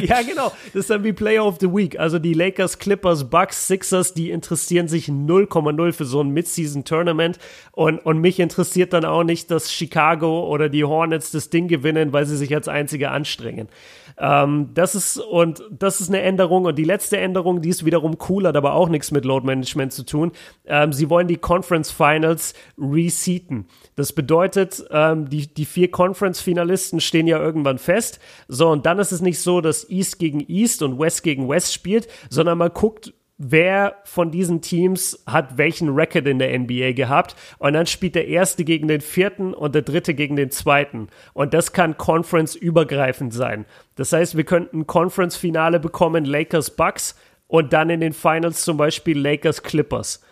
ja, 0.02 0.22
genau, 0.22 0.52
das 0.66 0.82
ist 0.82 0.90
dann 0.90 1.04
wie 1.04 1.12
Player 1.12 1.44
of 1.44 1.58
the 1.60 1.72
Week. 1.72 1.98
Also 1.98 2.18
die 2.18 2.34
Lakers, 2.34 2.78
Clippers, 2.78 3.30
Bucks, 3.30 3.68
Sixers, 3.68 4.14
die 4.14 4.30
interessieren 4.30 4.88
sich 4.88 5.08
0,0 5.08 5.92
für 5.92 6.04
so 6.04 6.20
ein 6.20 6.30
Mid-Season-Tournament. 6.30 6.92
Tournament. 7.02 7.38
Und, 7.72 7.98
und 8.00 8.18
mich 8.18 8.38
interessiert 8.38 8.92
dann 8.92 9.04
auch 9.04 9.24
nicht, 9.24 9.50
dass 9.50 9.72
Chicago 9.72 10.46
oder 10.46 10.68
die 10.68 10.84
Hornets 10.84 11.30
das 11.30 11.50
Ding 11.50 11.68
gewinnen, 11.68 12.12
weil 12.12 12.26
sie 12.26 12.36
sich 12.36 12.54
als 12.54 12.68
einzige 12.68 13.10
anstrengen. 13.10 13.68
Ähm, 14.18 14.70
das 14.74 14.94
ist 14.94 15.18
und 15.18 15.62
das 15.70 16.00
ist 16.00 16.08
eine 16.08 16.20
Änderung 16.20 16.66
und 16.66 16.76
die 16.76 16.84
letzte 16.84 17.16
Änderung, 17.16 17.62
die 17.62 17.70
ist 17.70 17.86
wiederum 17.86 18.18
cool, 18.28 18.46
hat 18.46 18.56
aber 18.56 18.74
auch 18.74 18.88
nichts 18.88 19.10
mit 19.10 19.24
Load 19.24 19.46
Management 19.46 19.92
zu 19.92 20.04
tun. 20.04 20.32
Ähm, 20.66 20.92
sie 21.02 21.10
wollen 21.10 21.26
die 21.26 21.36
Conference 21.36 21.90
Finals 21.90 22.54
reseaten. 22.78 23.66
Das 23.96 24.12
bedeutet, 24.12 24.84
ähm, 24.92 25.28
die, 25.28 25.52
die 25.52 25.64
vier 25.64 25.90
Conference-Finalisten 25.90 27.00
stehen 27.00 27.26
ja 27.26 27.40
irgendwann 27.40 27.78
fest. 27.78 28.20
So, 28.46 28.68
und 28.68 28.86
dann 28.86 29.00
ist 29.00 29.10
es 29.10 29.20
nicht 29.20 29.40
so, 29.40 29.60
dass 29.60 29.90
East 29.90 30.20
gegen 30.20 30.48
East 30.48 30.80
und 30.80 31.00
West 31.00 31.24
gegen 31.24 31.48
West 31.48 31.74
spielt, 31.74 32.06
sondern 32.30 32.58
man 32.58 32.72
guckt, 32.72 33.14
wer 33.36 33.96
von 34.04 34.30
diesen 34.30 34.60
Teams 34.60 35.24
hat 35.26 35.58
welchen 35.58 35.88
Record 35.88 36.28
in 36.28 36.38
der 36.38 36.56
NBA 36.56 36.92
gehabt. 36.92 37.34
Und 37.58 37.72
dann 37.72 37.86
spielt 37.86 38.14
der 38.14 38.28
erste 38.28 38.62
gegen 38.62 38.86
den 38.86 39.00
vierten 39.00 39.54
und 39.54 39.74
der 39.74 39.82
dritte 39.82 40.14
gegen 40.14 40.36
den 40.36 40.52
zweiten. 40.52 41.08
Und 41.32 41.52
das 41.52 41.72
kann 41.72 41.96
Conference-übergreifend 41.96 43.34
sein. 43.34 43.66
Das 43.96 44.12
heißt, 44.12 44.36
wir 44.36 44.44
könnten 44.44 44.86
Conference-Finale 44.86 45.80
bekommen, 45.80 46.24
Lakers 46.24 46.76
Bucks 46.76 47.16
und 47.48 47.72
dann 47.72 47.90
in 47.90 47.98
den 47.98 48.12
Finals 48.12 48.62
zum 48.62 48.76
Beispiel 48.76 49.18
Lakers 49.18 49.64
Clippers. 49.64 50.22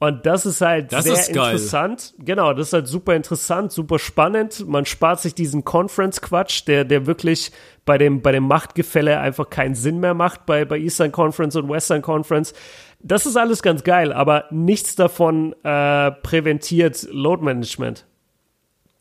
Und 0.00 0.26
das 0.26 0.44
ist 0.44 0.60
halt 0.60 0.92
das 0.92 1.04
sehr 1.04 1.14
ist 1.14 1.28
interessant. 1.28 2.14
Genau, 2.18 2.52
das 2.52 2.68
ist 2.68 2.72
halt 2.72 2.88
super 2.88 3.14
interessant, 3.14 3.72
super 3.72 3.98
spannend. 3.98 4.66
Man 4.66 4.86
spart 4.86 5.20
sich 5.20 5.34
diesen 5.34 5.64
Conference-Quatsch, 5.64 6.66
der, 6.66 6.84
der 6.84 7.06
wirklich 7.06 7.52
bei 7.84 7.96
dem, 7.96 8.20
bei 8.20 8.32
dem 8.32 8.44
Machtgefälle 8.44 9.20
einfach 9.20 9.48
keinen 9.50 9.74
Sinn 9.74 10.00
mehr 10.00 10.14
macht 10.14 10.46
bei, 10.46 10.64
bei 10.64 10.78
Eastern 10.78 11.12
Conference 11.12 11.54
und 11.56 11.68
Western 11.68 12.02
Conference. 12.02 12.54
Das 13.00 13.24
ist 13.24 13.36
alles 13.36 13.62
ganz 13.62 13.84
geil, 13.84 14.12
aber 14.12 14.46
nichts 14.50 14.96
davon 14.96 15.52
äh, 15.62 16.10
präventiert 16.10 17.06
Load 17.10 17.44
Management. 17.44 18.06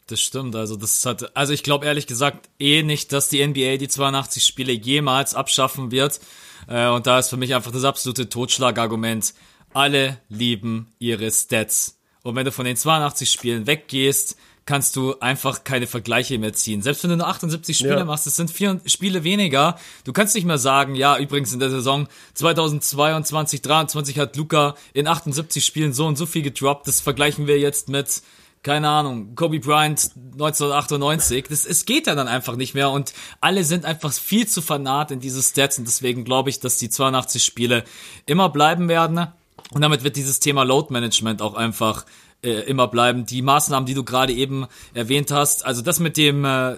Das 0.07 0.19
stimmt, 0.19 0.55
also 0.55 0.75
das 0.75 1.05
hat, 1.05 1.35
also 1.35 1.53
ich 1.53 1.63
glaube 1.63 1.85
ehrlich 1.85 2.07
gesagt 2.07 2.49
eh 2.59 2.83
nicht, 2.83 3.13
dass 3.13 3.29
die 3.29 3.45
NBA 3.45 3.77
die 3.77 3.87
82 3.87 4.43
Spiele 4.43 4.73
jemals 4.73 5.33
abschaffen 5.33 5.91
wird. 5.91 6.19
Äh, 6.67 6.87
und 6.89 7.07
da 7.07 7.19
ist 7.19 7.29
für 7.29 7.37
mich 7.37 7.55
einfach 7.55 7.71
das 7.71 7.85
absolute 7.85 8.29
Totschlagargument 8.29 9.33
alle 9.73 10.19
lieben 10.29 10.93
ihre 10.99 11.29
Stats. 11.31 11.97
Und 12.23 12.35
wenn 12.35 12.45
du 12.45 12.51
von 12.51 12.65
den 12.65 12.77
82 12.77 13.29
Spielen 13.29 13.67
weggehst, 13.67 14.37
kannst 14.65 14.95
du 14.95 15.19
einfach 15.19 15.63
keine 15.63 15.87
Vergleiche 15.87 16.37
mehr 16.37 16.53
ziehen. 16.53 16.81
Selbst 16.81 17.03
wenn 17.03 17.11
du 17.11 17.17
nur 17.17 17.27
78 17.27 17.77
Spiele 17.77 17.97
ja. 17.97 18.05
machst, 18.05 18.25
das 18.25 18.35
sind 18.35 18.49
vier 18.49 18.79
Spiele 18.85 19.23
weniger. 19.23 19.77
Du 20.05 20.13
kannst 20.13 20.35
nicht 20.35 20.45
mehr 20.45 20.57
sagen, 20.57 20.95
ja, 20.95 21.17
übrigens 21.17 21.53
in 21.53 21.59
der 21.59 21.69
Saison 21.69 22.07
2022, 22.35 23.61
2023 23.61 24.19
hat 24.19 24.35
Luca 24.37 24.75
in 24.93 25.07
78 25.07 25.65
Spielen 25.65 25.93
so 25.93 26.05
und 26.05 26.17
so 26.17 26.25
viel 26.25 26.43
gedroppt. 26.43 26.87
Das 26.87 27.01
vergleichen 27.01 27.45
wir 27.45 27.59
jetzt 27.59 27.89
mit, 27.89 28.21
keine 28.63 28.87
Ahnung, 28.87 29.35
Kobe 29.35 29.59
Bryant 29.59 30.11
1998. 30.15 31.47
Das, 31.49 31.65
es 31.65 31.85
geht 31.85 32.07
ja 32.07 32.15
dann 32.15 32.29
einfach 32.29 32.55
nicht 32.55 32.73
mehr 32.73 32.89
und 32.89 33.13
alle 33.41 33.65
sind 33.65 33.83
einfach 33.83 34.13
viel 34.13 34.47
zu 34.47 34.61
fanat 34.61 35.11
in 35.11 35.19
diese 35.19 35.43
Stats 35.43 35.77
und 35.77 35.85
deswegen 35.85 36.23
glaube 36.23 36.49
ich, 36.49 36.61
dass 36.61 36.77
die 36.77 36.89
82 36.89 37.43
Spiele 37.43 37.83
immer 38.25 38.47
bleiben 38.47 38.87
werden. 38.87 39.27
Und 39.73 39.81
damit 39.81 40.03
wird 40.03 40.15
dieses 40.15 40.39
Thema 40.39 40.63
Load 40.63 40.91
Management 40.91 41.41
auch 41.41 41.55
einfach 41.55 42.05
äh, 42.43 42.61
immer 42.61 42.87
bleiben. 42.87 43.25
Die 43.25 43.41
Maßnahmen, 43.41 43.85
die 43.85 43.93
du 43.93 44.03
gerade 44.03 44.33
eben 44.33 44.67
erwähnt 44.93 45.31
hast, 45.31 45.65
also 45.65 45.81
das 45.81 45.99
mit 45.99 46.17
dem 46.17 46.45
äh, 46.45 46.77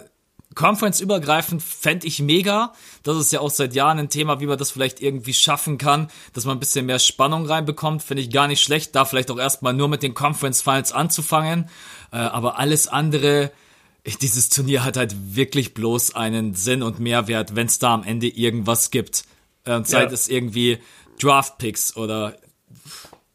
Conference 0.56 1.02
übergreifend 1.02 1.62
fände 1.62 2.08
ich 2.08 2.22
mega. 2.22 2.74
Das 3.04 3.18
ist 3.18 3.32
ja 3.32 3.42
auch 3.42 3.50
seit 3.50 3.76
Jahren 3.76 4.00
ein 4.00 4.10
Thema, 4.10 4.40
wie 4.40 4.48
man 4.48 4.58
das 4.58 4.72
vielleicht 4.72 5.02
irgendwie 5.02 5.34
schaffen 5.34 5.78
kann, 5.78 6.10
dass 6.34 6.46
man 6.46 6.58
ein 6.58 6.60
bisschen 6.60 6.86
mehr 6.86 7.00
Spannung 7.00 7.46
reinbekommt. 7.46 8.02
Finde 8.02 8.24
ich 8.24 8.32
gar 8.32 8.48
nicht 8.48 8.62
schlecht, 8.62 8.96
da 8.96 9.06
vielleicht 9.06 9.30
auch 9.30 9.38
erstmal 9.38 9.74
nur 9.74 9.90
mit 9.90 10.02
den 10.02 10.14
Conference 10.14 10.62
Finals 10.62 10.94
anzufangen. 10.94 11.70
Äh, 12.12 12.18
aber 12.18 12.58
alles 12.58 12.88
andere, 12.88 13.52
dieses 14.22 14.50
Turnier 14.50 14.86
hat 14.86 14.98
halt 14.98 15.36
wirklich 15.36 15.74
bloß 15.74 16.16
einen 16.16 16.56
Sinn 16.56 16.84
und 16.84 17.00
Mehrwert, 17.00 17.56
wenn 17.56 17.68
es 17.68 17.80
da 17.80 17.94
am 17.94 18.04
Ende 18.04 18.28
irgendwas 18.28 18.92
gibt. 18.92 19.26
Äh, 19.66 19.84
sei 19.84 20.04
ja. 20.04 20.10
es 20.10 20.30
irgendwie 20.30 20.80
Draft 21.20 21.58
Picks 21.58 21.98
oder 21.98 22.38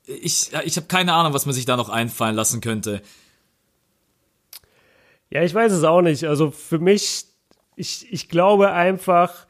ich, 0.07 0.53
ich 0.65 0.77
habe 0.77 0.87
keine 0.87 1.13
Ahnung, 1.13 1.33
was 1.33 1.47
man 1.47 1.55
sich 1.55 1.67
da 1.67 1.77
noch 1.77 1.89
einfallen 1.89 2.35
lassen 2.35 2.61
könnte. 2.61 3.03
Ja, 5.31 5.43
ich 5.43 5.55
weiß 5.55 5.73
es 5.73 5.85
auch 5.85 6.03
nicht. 6.03 6.25
Also 6.25 6.51
für 6.51 6.79
mich, 6.79 7.25
ich, 7.77 8.13
ich 8.13 8.29
glaube 8.29 8.73
einfach, 8.73 9.47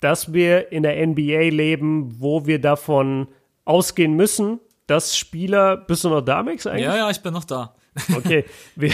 dass 0.00 0.32
wir 0.32 0.72
in 0.72 0.82
der 0.82 1.06
NBA 1.06 1.50
leben, 1.50 2.20
wo 2.20 2.46
wir 2.46 2.60
davon 2.60 3.28
ausgehen 3.64 4.14
müssen, 4.14 4.58
dass 4.86 5.16
Spieler, 5.16 5.76
bist 5.76 6.02
du 6.02 6.08
noch 6.08 6.22
da, 6.22 6.42
Max, 6.42 6.66
eigentlich? 6.66 6.84
Ja, 6.84 6.96
ja, 6.96 7.10
ich 7.10 7.20
bin 7.20 7.32
noch 7.32 7.44
da. 7.44 7.74
Okay. 8.16 8.44
Wir, 8.76 8.90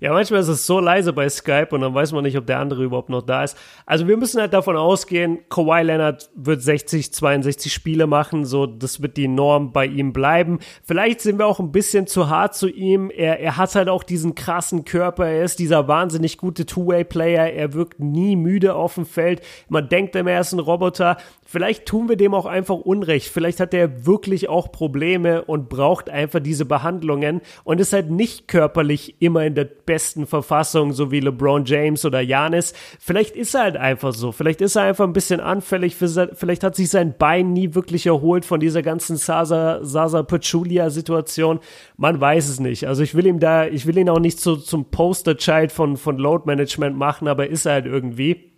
ja, 0.00 0.12
manchmal 0.12 0.40
ist 0.40 0.48
es 0.48 0.66
so 0.66 0.80
leise 0.80 1.12
bei 1.12 1.28
Skype 1.28 1.68
und 1.70 1.80
dann 1.82 1.94
weiß 1.94 2.12
man 2.12 2.24
nicht, 2.24 2.36
ob 2.36 2.46
der 2.46 2.58
andere 2.58 2.82
überhaupt 2.82 3.08
noch 3.08 3.22
da 3.22 3.44
ist. 3.44 3.56
Also 3.86 4.08
wir 4.08 4.16
müssen 4.16 4.40
halt 4.40 4.52
davon 4.52 4.76
ausgehen, 4.76 5.38
Kawhi 5.48 5.82
Leonard 5.82 6.28
wird 6.34 6.60
60, 6.60 7.12
62 7.12 7.72
Spiele 7.72 8.06
machen, 8.06 8.44
so 8.44 8.66
das 8.66 9.00
wird 9.00 9.16
die 9.16 9.28
Norm 9.28 9.72
bei 9.72 9.86
ihm 9.86 10.12
bleiben. 10.12 10.58
Vielleicht 10.82 11.20
sind 11.20 11.38
wir 11.38 11.46
auch 11.46 11.60
ein 11.60 11.72
bisschen 11.72 12.06
zu 12.06 12.28
hart 12.28 12.54
zu 12.54 12.68
ihm. 12.68 13.10
Er, 13.10 13.40
er 13.40 13.56
hat 13.56 13.74
halt 13.74 13.88
auch 13.88 14.02
diesen 14.02 14.34
krassen 14.34 14.84
Körper, 14.84 15.26
er 15.26 15.44
ist 15.44 15.58
dieser 15.60 15.86
wahnsinnig 15.86 16.36
gute 16.36 16.66
Two-Way-Player, 16.66 17.52
er 17.52 17.72
wirkt 17.74 18.00
nie 18.00 18.34
müde 18.34 18.74
auf 18.74 18.96
dem 18.96 19.06
Feld. 19.06 19.40
Man 19.68 19.88
denkt 19.88 20.16
immer, 20.16 20.32
er 20.32 20.40
ist 20.40 20.52
ein 20.52 20.58
Roboter. 20.58 21.16
Vielleicht 21.44 21.86
tun 21.86 22.08
wir 22.08 22.16
dem 22.16 22.34
auch 22.34 22.46
einfach 22.46 22.76
Unrecht. 22.76 23.28
Vielleicht 23.28 23.60
hat 23.60 23.74
er 23.74 24.06
wirklich 24.06 24.48
auch 24.48 24.72
Probleme 24.72 25.44
und 25.44 25.68
braucht 25.68 26.08
einfach 26.10 26.40
diese 26.40 26.64
Behandlungen 26.64 27.40
und 27.64 27.80
ist 27.80 27.92
halt 27.92 28.10
nicht 28.10 28.41
körperlich 28.46 29.16
immer 29.20 29.44
in 29.44 29.54
der 29.54 29.64
besten 29.64 30.26
Verfassung, 30.26 30.92
so 30.92 31.10
wie 31.10 31.20
LeBron 31.20 31.64
James 31.64 32.04
oder 32.04 32.20
Janis. 32.20 32.74
Vielleicht 32.98 33.36
ist 33.36 33.54
er 33.54 33.62
halt 33.62 33.76
einfach 33.76 34.12
so. 34.12 34.32
Vielleicht 34.32 34.60
ist 34.60 34.76
er 34.76 34.82
einfach 34.82 35.04
ein 35.06 35.12
bisschen 35.12 35.40
anfällig. 35.40 35.96
Vielleicht 35.96 36.64
hat 36.64 36.76
sich 36.76 36.90
sein 36.90 37.14
Bein 37.18 37.52
nie 37.52 37.74
wirklich 37.74 38.06
erholt 38.06 38.44
von 38.44 38.60
dieser 38.60 38.82
ganzen 38.82 39.16
Sasa, 39.16 39.80
Sasa 39.82 40.22
Pachulia 40.22 40.90
Situation. 40.90 41.60
Man 41.96 42.20
weiß 42.20 42.48
es 42.48 42.60
nicht. 42.60 42.86
Also 42.86 43.02
ich 43.02 43.14
will 43.14 43.26
ihm 43.26 43.40
da, 43.40 43.66
ich 43.66 43.86
will 43.86 43.98
ihn 43.98 44.08
auch 44.08 44.20
nicht 44.20 44.40
so 44.40 44.56
zum 44.56 44.90
Poster-Child 44.90 45.72
von, 45.72 45.96
von 45.96 46.18
Load 46.18 46.44
Management 46.46 46.96
machen, 46.96 47.28
aber 47.28 47.48
ist 47.48 47.66
er 47.66 47.74
halt 47.74 47.86
irgendwie. 47.86 48.52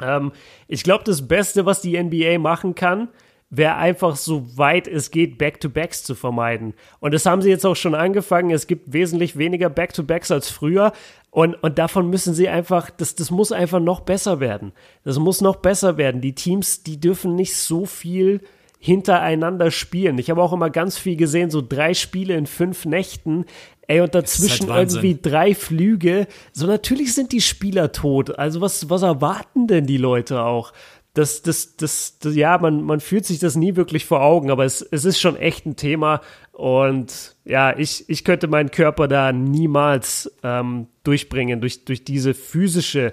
Ähm, 0.00 0.32
ich 0.68 0.82
glaube, 0.82 1.04
das 1.04 1.28
Beste, 1.28 1.66
was 1.66 1.80
die 1.80 2.02
NBA 2.02 2.38
machen 2.38 2.74
kann, 2.74 3.08
wäre 3.50 3.74
einfach 3.76 4.14
so 4.14 4.56
weit 4.56 4.86
es 4.86 5.10
geht, 5.10 5.36
Back-to-Backs 5.36 6.04
zu 6.04 6.14
vermeiden. 6.14 6.74
Und 7.00 7.12
das 7.12 7.26
haben 7.26 7.42
sie 7.42 7.50
jetzt 7.50 7.66
auch 7.66 7.74
schon 7.74 7.96
angefangen. 7.96 8.50
Es 8.52 8.68
gibt 8.68 8.92
wesentlich 8.92 9.36
weniger 9.36 9.68
Back-to-Backs 9.68 10.30
als 10.30 10.50
früher. 10.50 10.92
Und, 11.30 11.54
und 11.54 11.78
davon 11.78 12.08
müssen 12.08 12.32
sie 12.32 12.48
einfach, 12.48 12.90
das, 12.90 13.16
das 13.16 13.32
muss 13.32 13.50
einfach 13.50 13.80
noch 13.80 14.00
besser 14.00 14.38
werden. 14.38 14.72
Das 15.04 15.18
muss 15.18 15.40
noch 15.40 15.56
besser 15.56 15.96
werden. 15.96 16.20
Die 16.20 16.34
Teams, 16.34 16.84
die 16.84 17.00
dürfen 17.00 17.34
nicht 17.34 17.56
so 17.56 17.86
viel 17.86 18.40
hintereinander 18.78 19.70
spielen. 19.70 20.18
Ich 20.18 20.30
habe 20.30 20.42
auch 20.42 20.52
immer 20.52 20.70
ganz 20.70 20.96
viel 20.96 21.16
gesehen, 21.16 21.50
so 21.50 21.60
drei 21.60 21.92
Spiele 21.92 22.34
in 22.34 22.46
fünf 22.46 22.86
Nächten. 22.86 23.44
Ey, 23.86 24.00
und 24.00 24.14
dazwischen 24.14 24.72
halt 24.72 24.90
irgendwie 24.90 25.18
drei 25.20 25.54
Flüge. 25.54 26.28
So, 26.52 26.66
natürlich 26.68 27.14
sind 27.14 27.32
die 27.32 27.40
Spieler 27.40 27.90
tot. 27.90 28.38
Also, 28.38 28.60
was, 28.60 28.88
was 28.88 29.02
erwarten 29.02 29.66
denn 29.66 29.86
die 29.86 29.96
Leute 29.96 30.42
auch? 30.44 30.72
Das, 31.14 31.42
das, 31.42 31.76
das, 31.76 32.18
das, 32.20 32.36
ja, 32.36 32.56
man, 32.58 32.82
man 32.82 33.00
fühlt 33.00 33.26
sich 33.26 33.40
das 33.40 33.56
nie 33.56 33.74
wirklich 33.74 34.06
vor 34.06 34.22
Augen, 34.22 34.50
aber 34.50 34.64
es, 34.64 34.80
es 34.80 35.04
ist 35.04 35.20
schon 35.20 35.36
echt 35.36 35.66
ein 35.66 35.76
Thema. 35.76 36.20
Und 36.52 37.36
ja, 37.44 37.76
ich, 37.76 38.08
ich 38.08 38.24
könnte 38.24 38.46
meinen 38.46 38.70
Körper 38.70 39.08
da 39.08 39.32
niemals 39.32 40.30
ähm, 40.42 40.86
durchbringen, 41.02 41.60
durch, 41.60 41.84
durch 41.84 42.04
diese 42.04 42.34
physische 42.34 43.12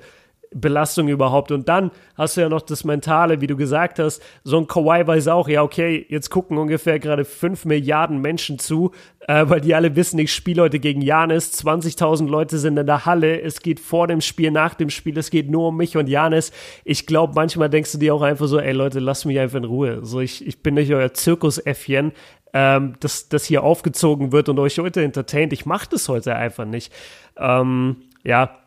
Belastung 0.60 1.08
überhaupt. 1.08 1.52
Und 1.52 1.70
dann 1.70 1.92
hast 2.16 2.38
du 2.38 2.42
ja 2.42 2.50
noch 2.50 2.62
das 2.62 2.84
Mentale, 2.84 3.42
wie 3.42 3.48
du 3.48 3.56
gesagt 3.56 4.00
hast. 4.00 4.22
So 4.44 4.58
ein 4.58 4.68
Kawhi 4.68 5.06
weiß 5.06 5.28
auch, 5.30 5.48
ja, 5.48 5.64
okay, 5.64 6.06
jetzt 6.10 6.30
gucken 6.30 6.58
ungefähr 6.58 7.00
gerade 7.00 7.26
5 7.26 7.66
Milliarden 7.66 8.20
Menschen 8.20 8.60
zu, 8.60 8.92
äh, 9.28 9.46
weil 9.48 9.62
die 9.62 9.76
alle 9.76 9.96
wissen, 9.96 10.20
ich 10.20 10.34
spiele 10.34 10.64
heute 10.64 10.80
gegen 10.80 11.02
Janis. 11.02 11.54
20.000 11.64 12.28
Leute 12.28 12.58
sind 12.58 12.78
in 12.78 12.86
der 12.86 13.06
Halle. 13.06 13.42
Es 13.42 13.62
geht 13.62 13.80
vor 13.80 14.08
dem 14.08 14.22
Spiel, 14.22 14.52
nach 14.52 14.74
dem 14.74 14.90
Spiel. 14.90 15.18
Es 15.18 15.30
geht 15.30 15.50
nur 15.50 15.70
um 15.70 15.78
mich 15.78 15.98
und 15.98 16.08
Janis. 16.08 16.52
Ich 16.84 17.06
glaube, 17.06 17.34
manchmal 17.36 17.70
denkst 17.70 17.92
du 17.94 17.98
dir 17.98 18.16
auch 18.16 18.22
einfach 18.22 18.48
so, 18.48 18.60
ey 18.60 18.74
Leute, 18.74 19.00
lasst 19.00 19.26
mich 19.26 19.40
einfach 19.40 19.58
in 19.58 19.66
Ruhe. 19.66 20.06
So, 20.06 20.20
ich, 20.20 20.46
ich 20.46 20.64
bin 20.64 20.76
nicht 20.76 20.94
euer 20.94 21.14
Zirkusäffchen, 21.14 22.14
ähm, 22.54 22.96
das, 23.00 23.30
das 23.30 23.46
hier 23.46 23.64
aufgezogen 23.64 24.32
wird 24.32 24.50
und 24.50 24.60
euch 24.60 24.80
heute 24.80 25.04
entertaint. 25.04 25.54
Ich 25.54 25.66
mache 25.66 25.88
das 25.92 26.10
heute 26.10 26.36
einfach 26.36 26.66
nicht. 26.66 26.92
Ähm, 27.38 27.98
ja, 28.24 28.58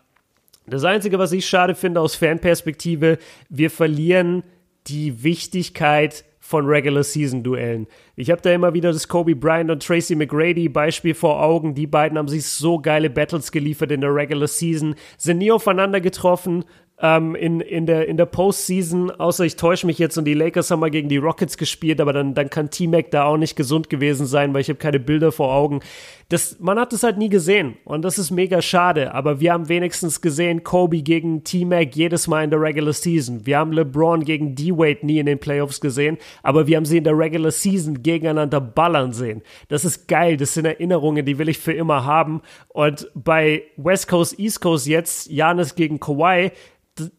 das 0.66 0.84
Einzige, 0.84 1.18
was 1.18 1.32
ich 1.32 1.46
schade 1.46 1.74
finde 1.74 2.00
aus 2.00 2.14
Fanperspektive, 2.14 3.18
wir 3.48 3.70
verlieren 3.70 4.42
die 4.86 5.22
Wichtigkeit 5.22 6.24
von 6.50 6.66
Regular 6.66 7.04
Season 7.04 7.42
Duellen. 7.42 7.86
Ich 8.16 8.30
habe 8.30 8.42
da 8.42 8.50
immer 8.50 8.74
wieder 8.74 8.92
das 8.92 9.06
Kobe 9.06 9.36
Bryant 9.36 9.70
und 9.70 9.86
Tracy 9.86 10.16
McGrady 10.16 10.68
Beispiel 10.68 11.14
vor 11.14 11.40
Augen. 11.42 11.74
Die 11.74 11.86
beiden 11.86 12.18
haben 12.18 12.28
sich 12.28 12.44
so 12.46 12.80
geile 12.80 13.08
Battles 13.08 13.52
geliefert 13.52 13.92
in 13.92 14.00
der 14.00 14.12
Regular 14.12 14.48
Season, 14.48 14.96
sind 15.16 15.38
nie 15.38 15.52
aufeinander 15.52 16.00
getroffen, 16.00 16.64
ähm, 17.02 17.34
in, 17.34 17.60
in, 17.60 17.86
der, 17.86 18.08
in 18.08 18.16
der 18.16 18.26
Postseason, 18.26 19.10
außer 19.10 19.44
ich 19.44 19.56
täusche 19.56 19.86
mich 19.86 19.98
jetzt 19.98 20.18
und 20.18 20.26
die 20.26 20.34
Lakers 20.34 20.70
haben 20.70 20.80
mal 20.80 20.90
gegen 20.90 21.08
die 21.08 21.16
Rockets 21.16 21.56
gespielt, 21.56 22.00
aber 22.00 22.12
dann, 22.12 22.34
dann 22.34 22.50
kann 22.50 22.70
T-Mac 22.70 23.10
da 23.10 23.24
auch 23.24 23.38
nicht 23.38 23.56
gesund 23.56 23.88
gewesen 23.88 24.26
sein, 24.26 24.52
weil 24.52 24.60
ich 24.60 24.68
habe 24.68 24.78
keine 24.78 25.00
Bilder 25.00 25.32
vor 25.32 25.52
Augen. 25.52 25.80
Das, 26.28 26.60
man 26.60 26.78
hat 26.78 26.92
es 26.92 27.02
halt 27.02 27.16
nie 27.16 27.30
gesehen 27.30 27.76
und 27.84 28.02
das 28.02 28.18
ist 28.18 28.30
mega 28.30 28.60
schade, 28.60 29.14
aber 29.14 29.40
wir 29.40 29.52
haben 29.52 29.68
wenigstens 29.68 30.20
gesehen 30.20 30.62
Kobe 30.62 31.02
gegen 31.02 31.42
T-Mac 31.42 31.96
jedes 31.96 32.28
Mal 32.28 32.44
in 32.44 32.50
der 32.50 32.60
Regular 32.60 32.92
Season. 32.92 33.46
Wir 33.46 33.58
haben 33.58 33.72
LeBron 33.72 34.22
gegen 34.22 34.54
D-Wade 34.54 35.04
nie 35.06 35.18
in 35.18 35.26
den 35.26 35.40
Playoffs 35.40 35.80
gesehen, 35.80 36.18
aber 36.42 36.66
wir 36.66 36.76
haben 36.76 36.84
sie 36.84 36.98
in 36.98 37.04
der 37.04 37.16
Regular 37.16 37.50
Season 37.50 38.02
gegeneinander 38.02 38.60
ballern 38.60 39.12
sehen. 39.12 39.42
Das 39.68 39.84
ist 39.84 40.06
geil, 40.06 40.36
das 40.36 40.54
sind 40.54 40.66
Erinnerungen, 40.66 41.24
die 41.24 41.38
will 41.38 41.48
ich 41.48 41.58
für 41.58 41.72
immer 41.72 42.04
haben 42.04 42.42
und 42.68 43.10
bei 43.14 43.62
West 43.76 44.06
Coast, 44.06 44.38
East 44.38 44.60
Coast 44.60 44.86
jetzt, 44.86 45.30
Janis 45.30 45.74
gegen 45.74 45.98
Kawhi, 45.98 46.52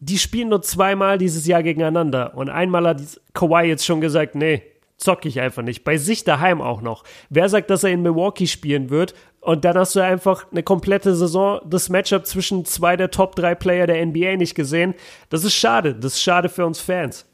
die 0.00 0.18
spielen 0.18 0.48
nur 0.48 0.62
zweimal 0.62 1.18
dieses 1.18 1.46
Jahr 1.46 1.62
gegeneinander. 1.62 2.34
Und 2.36 2.48
einmal 2.48 2.86
hat 2.86 3.02
Kawhi 3.34 3.64
jetzt 3.64 3.84
schon 3.84 4.00
gesagt, 4.00 4.34
nee, 4.34 4.62
zock 4.96 5.24
ich 5.26 5.40
einfach 5.40 5.62
nicht. 5.62 5.84
Bei 5.84 5.98
sich 5.98 6.24
daheim 6.24 6.60
auch 6.60 6.80
noch. 6.80 7.04
Wer 7.28 7.48
sagt, 7.48 7.70
dass 7.70 7.84
er 7.84 7.90
in 7.90 8.02
Milwaukee 8.02 8.46
spielen 8.46 8.90
wird? 8.90 9.14
Und 9.40 9.64
dann 9.64 9.76
hast 9.76 9.96
du 9.96 10.00
einfach 10.00 10.46
eine 10.52 10.62
komplette 10.62 11.16
Saison 11.16 11.60
das 11.64 11.88
Matchup 11.88 12.26
zwischen 12.26 12.64
zwei 12.64 12.96
der 12.96 13.10
Top 13.10 13.34
3 13.34 13.56
Player 13.56 13.86
der 13.86 14.04
NBA 14.06 14.36
nicht 14.36 14.54
gesehen. 14.54 14.94
Das 15.30 15.42
ist 15.42 15.54
schade. 15.54 15.94
Das 15.94 16.14
ist 16.14 16.22
schade 16.22 16.48
für 16.48 16.64
uns 16.64 16.80
Fans. 16.80 17.26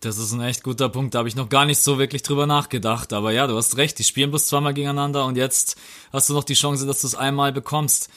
Das 0.00 0.18
ist 0.18 0.32
ein 0.32 0.40
echt 0.40 0.62
guter 0.62 0.88
Punkt. 0.88 1.14
Da 1.14 1.18
habe 1.18 1.28
ich 1.28 1.36
noch 1.36 1.48
gar 1.48 1.66
nicht 1.66 1.78
so 1.78 1.98
wirklich 1.98 2.22
drüber 2.22 2.46
nachgedacht. 2.46 3.12
Aber 3.12 3.32
ja, 3.32 3.46
du 3.46 3.56
hast 3.56 3.76
recht. 3.76 3.98
Die 3.98 4.04
spielen 4.04 4.30
bloß 4.30 4.46
zweimal 4.46 4.72
gegeneinander 4.72 5.26
und 5.26 5.36
jetzt 5.36 5.76
hast 6.12 6.30
du 6.30 6.34
noch 6.34 6.44
die 6.44 6.54
Chance, 6.54 6.86
dass 6.86 7.02
du 7.02 7.06
es 7.06 7.14
einmal 7.14 7.52
bekommst. 7.52 8.10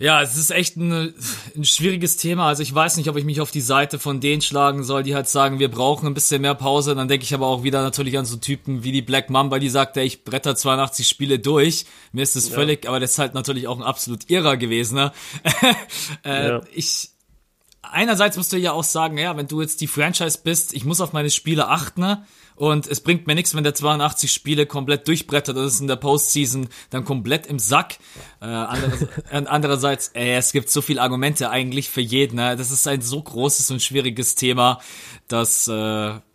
Ja, 0.00 0.22
es 0.22 0.38
ist 0.38 0.50
echt 0.50 0.76
ein, 0.78 1.12
ein, 1.54 1.64
schwieriges 1.64 2.16
Thema. 2.16 2.48
Also 2.48 2.62
ich 2.62 2.74
weiß 2.74 2.96
nicht, 2.96 3.10
ob 3.10 3.18
ich 3.18 3.24
mich 3.26 3.42
auf 3.42 3.50
die 3.50 3.60
Seite 3.60 3.98
von 3.98 4.18
denen 4.18 4.40
schlagen 4.40 4.82
soll, 4.82 5.02
die 5.02 5.14
halt 5.14 5.28
sagen, 5.28 5.58
wir 5.58 5.70
brauchen 5.70 6.06
ein 6.06 6.14
bisschen 6.14 6.40
mehr 6.40 6.54
Pause. 6.54 6.94
Dann 6.94 7.06
denke 7.06 7.24
ich 7.24 7.34
aber 7.34 7.46
auch 7.46 7.64
wieder 7.64 7.82
natürlich 7.82 8.16
an 8.16 8.24
so 8.24 8.38
Typen 8.38 8.82
wie 8.82 8.92
die 8.92 9.02
Black 9.02 9.28
Mamba, 9.28 9.58
die 9.58 9.68
sagt, 9.68 9.98
ey, 9.98 10.06
ich 10.06 10.24
bretter 10.24 10.56
82 10.56 11.06
Spiele 11.06 11.38
durch. 11.38 11.84
Mir 12.12 12.22
ist 12.22 12.34
das 12.34 12.48
ja. 12.48 12.54
völlig, 12.54 12.88
aber 12.88 12.98
das 12.98 13.10
ist 13.10 13.18
halt 13.18 13.34
natürlich 13.34 13.68
auch 13.68 13.76
ein 13.76 13.82
absolut 13.82 14.30
irrer 14.30 14.56
gewesen. 14.56 14.94
Ne? 14.94 15.12
äh, 16.24 16.48
ja. 16.48 16.60
Ich 16.72 17.10
einerseits 17.82 18.38
musst 18.38 18.54
du 18.54 18.56
ja 18.56 18.72
auch 18.72 18.84
sagen, 18.84 19.18
ja, 19.18 19.36
wenn 19.36 19.48
du 19.48 19.60
jetzt 19.60 19.82
die 19.82 19.86
Franchise 19.86 20.38
bist, 20.42 20.72
ich 20.72 20.86
muss 20.86 21.02
auf 21.02 21.12
meine 21.12 21.28
Spiele 21.28 21.68
achten. 21.68 22.00
Ne? 22.00 22.24
Und 22.60 22.86
es 22.86 23.00
bringt 23.00 23.26
mir 23.26 23.34
nichts, 23.34 23.54
wenn 23.54 23.64
der 23.64 23.74
82 23.74 24.30
Spiele 24.30 24.66
komplett 24.66 25.08
durchbrettert. 25.08 25.56
Das 25.56 25.72
ist 25.72 25.80
in 25.80 25.86
der 25.86 25.96
Postseason 25.96 26.68
dann 26.90 27.06
komplett 27.06 27.46
im 27.46 27.58
Sack. 27.58 27.96
Äh, 28.42 28.44
andererseits, 29.30 30.08
ey, 30.08 30.34
es 30.34 30.52
gibt 30.52 30.68
so 30.68 30.82
viele 30.82 31.00
Argumente 31.00 31.48
eigentlich 31.48 31.88
für 31.88 32.02
jeden. 32.02 32.36
Ne? 32.36 32.56
Das 32.58 32.70
ist 32.70 32.86
ein 32.86 33.00
so 33.00 33.22
großes 33.22 33.70
und 33.70 33.80
schwieriges 33.80 34.34
Thema, 34.34 34.78
dass 35.26 35.68
äh, 35.68 35.72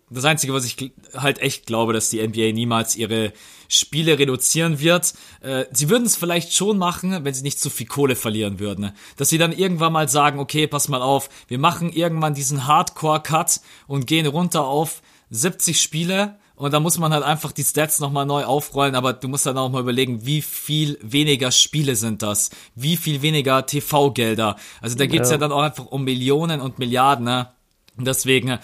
das 0.09 0.26
Einzige, 0.26 0.51
was 0.55 0.65
ich 0.65 0.93
halt 1.13 1.38
echt 1.43 1.67
glaube, 1.67 1.93
dass 1.93 2.09
die 2.09 2.28
NBA 2.28 2.53
niemals 2.53 2.95
ihre 2.95 3.32
Spiele 3.67 4.17
reduzieren 4.17 4.80
wird. 4.80 5.13
Äh, 5.41 5.65
sie 5.73 5.91
würden 5.91 6.07
es 6.07 6.15
vielleicht 6.15 6.55
schon 6.55 6.80
machen, 6.80 7.23
wenn 7.23 7.36
sie 7.36 7.43
nicht 7.43 7.59
zu 7.59 7.69
viel 7.69 7.86
Kohle 7.86 8.15
verlieren 8.15 8.57
würden. 8.57 8.82
Ne? 8.82 8.93
Dass 9.17 9.30
sie 9.30 9.38
dann 9.38 9.51
irgendwann 9.51 9.93
mal 9.93 10.09
sagen, 10.09 10.39
okay, 10.39 10.65
pass 10.65 10.88
mal 10.88 11.03
auf, 11.03 11.30
wir 11.47 11.59
machen 11.59 11.93
irgendwann 11.93 12.34
diesen 12.34 12.65
Hardcore-Cut 12.65 13.61
und 13.86 14.07
gehen 14.07 14.26
runter 14.26 14.65
auf 14.65 15.03
70 15.36 15.81
Spiele 15.81 16.38
und 16.55 16.73
da 16.73 16.79
muss 16.79 16.97
man 16.97 17.13
halt 17.13 17.23
einfach 17.23 17.51
die 17.51 17.63
Stats 17.63 17.99
nochmal 17.99 18.25
neu 18.25 18.45
aufrollen, 18.45 18.95
aber 18.95 19.13
du 19.13 19.27
musst 19.27 19.45
dann 19.45 19.57
auch 19.57 19.69
mal 19.69 19.81
überlegen, 19.81 20.25
wie 20.25 20.41
viel 20.41 20.97
weniger 21.01 21.51
Spiele 21.51 21.95
sind 21.95 22.21
das? 22.21 22.49
Wie 22.75 22.95
viel 22.95 23.21
weniger 23.21 23.65
TV-Gelder? 23.65 24.55
Also 24.81 24.97
da 24.97 25.05
geht's 25.05 25.29
ja. 25.29 25.36
ja 25.36 25.39
dann 25.39 25.51
auch 25.51 25.61
einfach 25.61 25.86
um 25.86 26.05
Millionen 26.05 26.61
und 26.61 26.79
Milliarden, 26.79 27.25
ne? 27.25 27.49
Und 27.97 28.07
deswegen, 28.07 28.57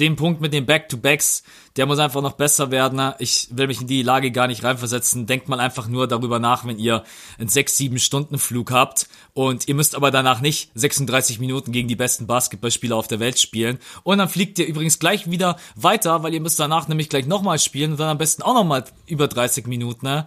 den 0.00 0.16
Punkt 0.16 0.40
mit 0.40 0.52
den 0.52 0.66
Back-to-Backs, 0.66 1.44
der 1.76 1.86
muss 1.86 1.98
einfach 1.98 2.22
noch 2.22 2.32
besser 2.32 2.70
werden. 2.70 3.14
Ich 3.18 3.48
will 3.52 3.66
mich 3.66 3.82
in 3.82 3.86
die 3.86 4.02
Lage 4.02 4.32
gar 4.32 4.48
nicht 4.48 4.64
reinversetzen. 4.64 5.26
Denkt 5.26 5.48
mal 5.48 5.60
einfach 5.60 5.86
nur 5.86 6.08
darüber 6.08 6.38
nach, 6.38 6.66
wenn 6.66 6.78
ihr 6.78 7.04
einen 7.38 7.48
6-7 7.48 7.98
Stunden 7.98 8.38
Flug 8.38 8.72
habt 8.72 9.08
und 9.34 9.68
ihr 9.68 9.74
müsst 9.74 9.94
aber 9.94 10.10
danach 10.10 10.40
nicht 10.40 10.70
36 10.74 11.38
Minuten 11.38 11.70
gegen 11.70 11.86
die 11.86 11.96
besten 11.96 12.26
Basketballspieler 12.26 12.96
auf 12.96 13.08
der 13.08 13.20
Welt 13.20 13.38
spielen. 13.38 13.78
Und 14.02 14.18
dann 14.18 14.28
fliegt 14.28 14.58
ihr 14.58 14.66
übrigens 14.66 14.98
gleich 14.98 15.30
wieder 15.30 15.56
weiter, 15.76 16.22
weil 16.22 16.34
ihr 16.34 16.40
müsst 16.40 16.58
danach 16.58 16.88
nämlich 16.88 17.08
gleich 17.08 17.26
nochmal 17.26 17.58
spielen 17.58 17.92
und 17.92 18.00
dann 18.00 18.08
am 18.08 18.18
besten 18.18 18.42
auch 18.42 18.54
nochmal 18.54 18.84
über 19.06 19.28
30 19.28 19.66
Minuten. 19.66 20.06
Ne? 20.06 20.26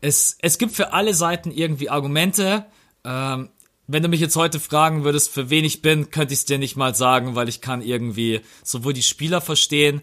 Es, 0.00 0.36
es 0.40 0.58
gibt 0.58 0.74
für 0.74 0.92
alle 0.92 1.14
Seiten 1.14 1.52
irgendwie 1.52 1.88
Argumente. 1.88 2.66
Ähm, 3.04 3.48
wenn 3.86 4.02
du 4.02 4.08
mich 4.08 4.20
jetzt 4.20 4.36
heute 4.36 4.60
fragen 4.60 5.04
würdest, 5.04 5.30
für 5.30 5.50
wen 5.50 5.64
ich 5.64 5.82
bin, 5.82 6.10
könnte 6.10 6.34
ich 6.34 6.40
es 6.40 6.44
dir 6.44 6.58
nicht 6.58 6.76
mal 6.76 6.94
sagen, 6.94 7.34
weil 7.34 7.48
ich 7.48 7.60
kann 7.60 7.82
irgendwie 7.82 8.40
sowohl 8.62 8.92
die 8.92 9.02
Spieler 9.02 9.40
verstehen, 9.40 10.02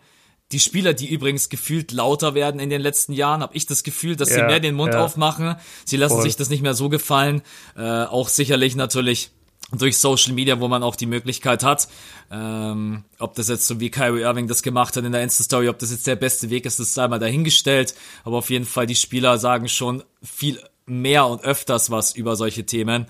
die 0.52 0.60
Spieler, 0.60 0.94
die 0.94 1.08
übrigens 1.08 1.50
gefühlt 1.50 1.92
lauter 1.92 2.34
werden 2.34 2.60
in 2.60 2.70
den 2.70 2.82
letzten 2.82 3.14
Jahren, 3.14 3.42
habe 3.42 3.56
ich 3.56 3.68
das 3.68 3.84
Gefühl, 3.84 4.16
dass 4.16 4.30
ja, 4.30 4.36
sie 4.36 4.44
mehr 4.44 4.60
den 4.60 4.76
Mund 4.76 4.94
ja. 4.94 5.04
aufmachen. 5.04 5.56
Sie 5.86 5.98
lassen 5.98 6.16
Voll. 6.16 6.24
sich 6.24 6.36
das 6.36 6.50
nicht 6.50 6.64
mehr 6.64 6.74
so 6.74 6.90
gefallen. 6.90 7.44
Äh, 7.76 7.82
auch 7.82 8.30
sicherlich 8.30 8.76
natürlich 8.76 9.30
durch 9.72 10.00
Social 10.00 10.34
Media, 10.34 10.60
wo 10.60 10.68
man 10.68 10.82
auch 10.82 10.96
die 10.96 11.06
Möglichkeit 11.06 11.64
hat, 11.64 11.88
ähm, 12.32 13.04
ob 13.20 13.36
das 13.36 13.50
jetzt 13.50 13.68
so 13.68 13.80
wie 13.80 13.92
Kyrie 13.92 14.22
Irving 14.22 14.48
das 14.48 14.64
gemacht 14.64 14.96
hat 14.98 15.06
in 15.06 15.12
der 15.12 15.22
Insta-Story, 15.22 15.70
ob 15.70 15.78
das 15.78 15.92
jetzt 15.92 16.08
der 16.08 16.16
beste 16.16 16.50
Weg 16.50 16.66
ist, 16.66 16.80
das 16.80 16.96
sei 16.96 17.08
mal 17.08 17.20
dahingestellt. 17.20 17.94
Aber 18.24 18.38
auf 18.38 18.50
jeden 18.50 18.66
Fall, 18.66 18.88
die 18.88 18.96
Spieler 18.96 19.38
sagen 19.38 19.70
schon 19.70 20.04
viel 20.24 20.60
mehr 20.88 21.28
und 21.28 21.44
öfters 21.44 21.92
was 21.92 22.16
über 22.16 22.36
solche 22.36 22.66
Themen. 22.66 23.06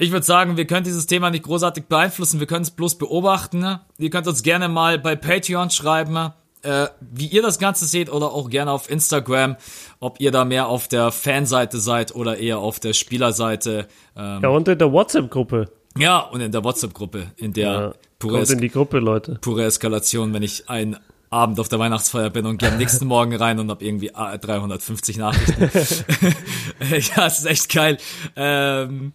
Ich 0.00 0.12
würde 0.12 0.24
sagen, 0.24 0.56
wir 0.56 0.64
können 0.64 0.84
dieses 0.84 1.06
Thema 1.06 1.28
nicht 1.30 1.42
großartig 1.42 1.86
beeinflussen, 1.86 2.38
wir 2.38 2.46
können 2.46 2.62
es 2.62 2.70
bloß 2.70 2.98
beobachten. 2.98 3.80
Ihr 3.98 4.10
könnt 4.10 4.28
uns 4.28 4.44
gerne 4.44 4.68
mal 4.68 4.96
bei 4.96 5.16
Patreon 5.16 5.70
schreiben, 5.70 6.32
äh, 6.62 6.86
wie 7.00 7.26
ihr 7.26 7.42
das 7.42 7.58
Ganze 7.58 7.84
seht 7.84 8.08
oder 8.08 8.30
auch 8.30 8.48
gerne 8.48 8.70
auf 8.70 8.88
Instagram, 8.88 9.56
ob 9.98 10.20
ihr 10.20 10.30
da 10.30 10.44
mehr 10.44 10.68
auf 10.68 10.86
der 10.86 11.10
Fanseite 11.10 11.80
seid 11.80 12.14
oder 12.14 12.38
eher 12.38 12.58
auf 12.58 12.78
der 12.78 12.92
Spielerseite. 12.92 13.88
Ähm, 14.16 14.40
ja, 14.40 14.48
und 14.50 14.68
in 14.68 14.78
der 14.78 14.92
WhatsApp-Gruppe. 14.92 15.68
Ja, 15.98 16.20
und 16.20 16.42
in 16.42 16.52
der 16.52 16.62
WhatsApp-Gruppe, 16.62 17.32
in 17.36 17.52
der 17.52 17.72
ja, 17.72 17.94
pure, 18.20 18.40
in 18.40 18.60
die 18.60 18.68
Gruppe, 18.68 19.00
Leute. 19.00 19.38
pure 19.40 19.64
Eskalation, 19.64 20.32
wenn 20.32 20.44
ich 20.44 20.70
ein 20.70 20.96
Abend 21.30 21.58
auf 21.58 21.68
der 21.68 21.80
Weihnachtsfeier 21.80 22.30
bin 22.30 22.46
und 22.46 22.58
gehe 22.58 22.68
am 22.68 22.78
nächsten 22.78 23.08
Morgen 23.08 23.34
rein 23.34 23.58
und 23.58 23.68
hab 23.68 23.82
irgendwie 23.82 24.12
350 24.14 25.16
Nachrichten. 25.16 25.62
ja, 27.16 27.26
es 27.26 27.40
ist 27.40 27.46
echt 27.46 27.68
geil. 27.74 27.98
Ähm, 28.36 29.12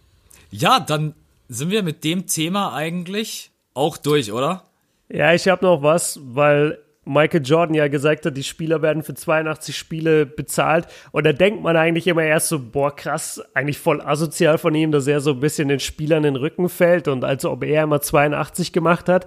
ja, 0.56 0.80
dann 0.80 1.14
sind 1.48 1.70
wir 1.70 1.82
mit 1.82 2.04
dem 2.04 2.26
Thema 2.26 2.74
eigentlich 2.74 3.50
auch 3.74 3.96
durch, 3.96 4.32
oder? 4.32 4.64
Ja, 5.08 5.34
ich 5.34 5.48
habe 5.48 5.64
noch 5.64 5.82
was, 5.82 6.20
weil 6.22 6.78
Michael 7.04 7.44
Jordan 7.44 7.74
ja 7.74 7.88
gesagt 7.88 8.24
hat, 8.24 8.36
die 8.36 8.44
Spieler 8.44 8.80
werden 8.80 9.02
für 9.02 9.14
82 9.14 9.76
Spiele 9.76 10.24
bezahlt. 10.24 10.86
Und 11.12 11.24
da 11.26 11.32
denkt 11.32 11.62
man 11.62 11.76
eigentlich 11.76 12.06
immer 12.06 12.22
erst 12.22 12.48
so, 12.48 12.58
boah, 12.58 12.94
krass, 12.94 13.42
eigentlich 13.52 13.78
voll 13.78 14.00
asozial 14.00 14.56
von 14.56 14.74
ihm, 14.74 14.92
dass 14.92 15.06
er 15.06 15.20
so 15.20 15.32
ein 15.32 15.40
bisschen 15.40 15.68
den 15.68 15.80
Spielern 15.80 16.24
in 16.24 16.34
den 16.34 16.40
Rücken 16.40 16.68
fällt 16.68 17.08
und 17.08 17.24
als 17.24 17.44
ob 17.44 17.64
er 17.64 17.82
immer 17.82 18.00
82 18.00 18.72
gemacht 18.72 19.08
hat. 19.08 19.26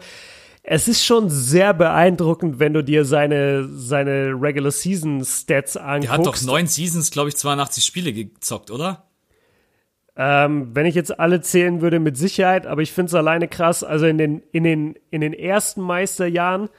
Es 0.64 0.88
ist 0.88 1.06
schon 1.06 1.30
sehr 1.30 1.74
beeindruckend, 1.74 2.60
wenn 2.60 2.74
du 2.74 2.84
dir 2.84 3.06
seine, 3.06 3.70
seine 3.70 4.34
Regular 4.34 4.72
Season 4.72 5.24
Stats 5.24 5.78
anguckst. 5.78 6.10
Der 6.10 6.18
hat 6.18 6.26
doch 6.26 6.42
neun 6.42 6.68
Seasons, 6.68 7.12
glaube 7.12 7.30
ich, 7.30 7.38
82 7.38 7.86
Spiele 7.86 8.12
gezockt, 8.14 8.72
oder? 8.72 9.07
Ähm, 10.20 10.72
wenn 10.74 10.88
ich 10.88 10.96
jetzt 10.96 11.20
alle 11.20 11.42
zählen 11.42 11.82
würde, 11.82 12.00
mit 12.00 12.18
Sicherheit, 12.18 12.66
aber 12.66 12.82
ich 12.82 12.92
finde 12.92 13.10
es 13.10 13.14
alleine 13.14 13.48
krass. 13.48 13.84
Also 13.84 14.08
in 14.08 14.18
den, 14.18 14.42
in 14.52 14.64
den, 14.64 14.96
in 15.12 15.22
den 15.22 15.34
ersten 15.34 15.82
Meisterjahren, 15.82 16.70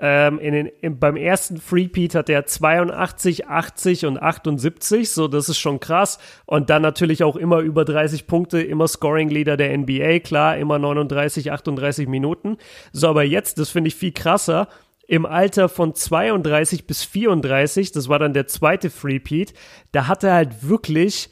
ähm, 0.00 0.40
in 0.40 0.52
den, 0.52 0.66
in, 0.66 0.98
beim 0.98 1.16
ersten 1.16 1.58
Freepeat 1.58 2.16
hat 2.16 2.28
er 2.28 2.46
82, 2.46 3.46
80 3.46 4.06
und 4.06 4.20
78, 4.20 5.10
so 5.10 5.28
das 5.28 5.48
ist 5.48 5.58
schon 5.58 5.78
krass. 5.78 6.18
Und 6.44 6.70
dann 6.70 6.82
natürlich 6.82 7.22
auch 7.22 7.36
immer 7.36 7.60
über 7.60 7.84
30 7.84 8.26
Punkte, 8.26 8.60
immer 8.60 8.88
Scoring 8.88 9.28
Leader 9.28 9.56
der 9.56 9.76
NBA, 9.78 10.18
klar, 10.18 10.56
immer 10.56 10.80
39, 10.80 11.52
38 11.52 12.08
Minuten. 12.08 12.56
So, 12.92 13.08
aber 13.08 13.22
jetzt, 13.22 13.58
das 13.58 13.70
finde 13.70 13.88
ich 13.88 13.94
viel 13.94 14.12
krasser 14.12 14.66
im 15.06 15.24
Alter 15.24 15.68
von 15.68 15.94
32 15.94 16.86
bis 16.86 17.02
34, 17.02 17.92
das 17.92 18.08
war 18.10 18.18
dann 18.18 18.34
der 18.34 18.46
zweite 18.46 18.90
Freepeat, 18.90 19.54
da 19.90 20.06
hat 20.06 20.22
er 20.22 20.34
halt 20.34 20.68
wirklich 20.68 21.30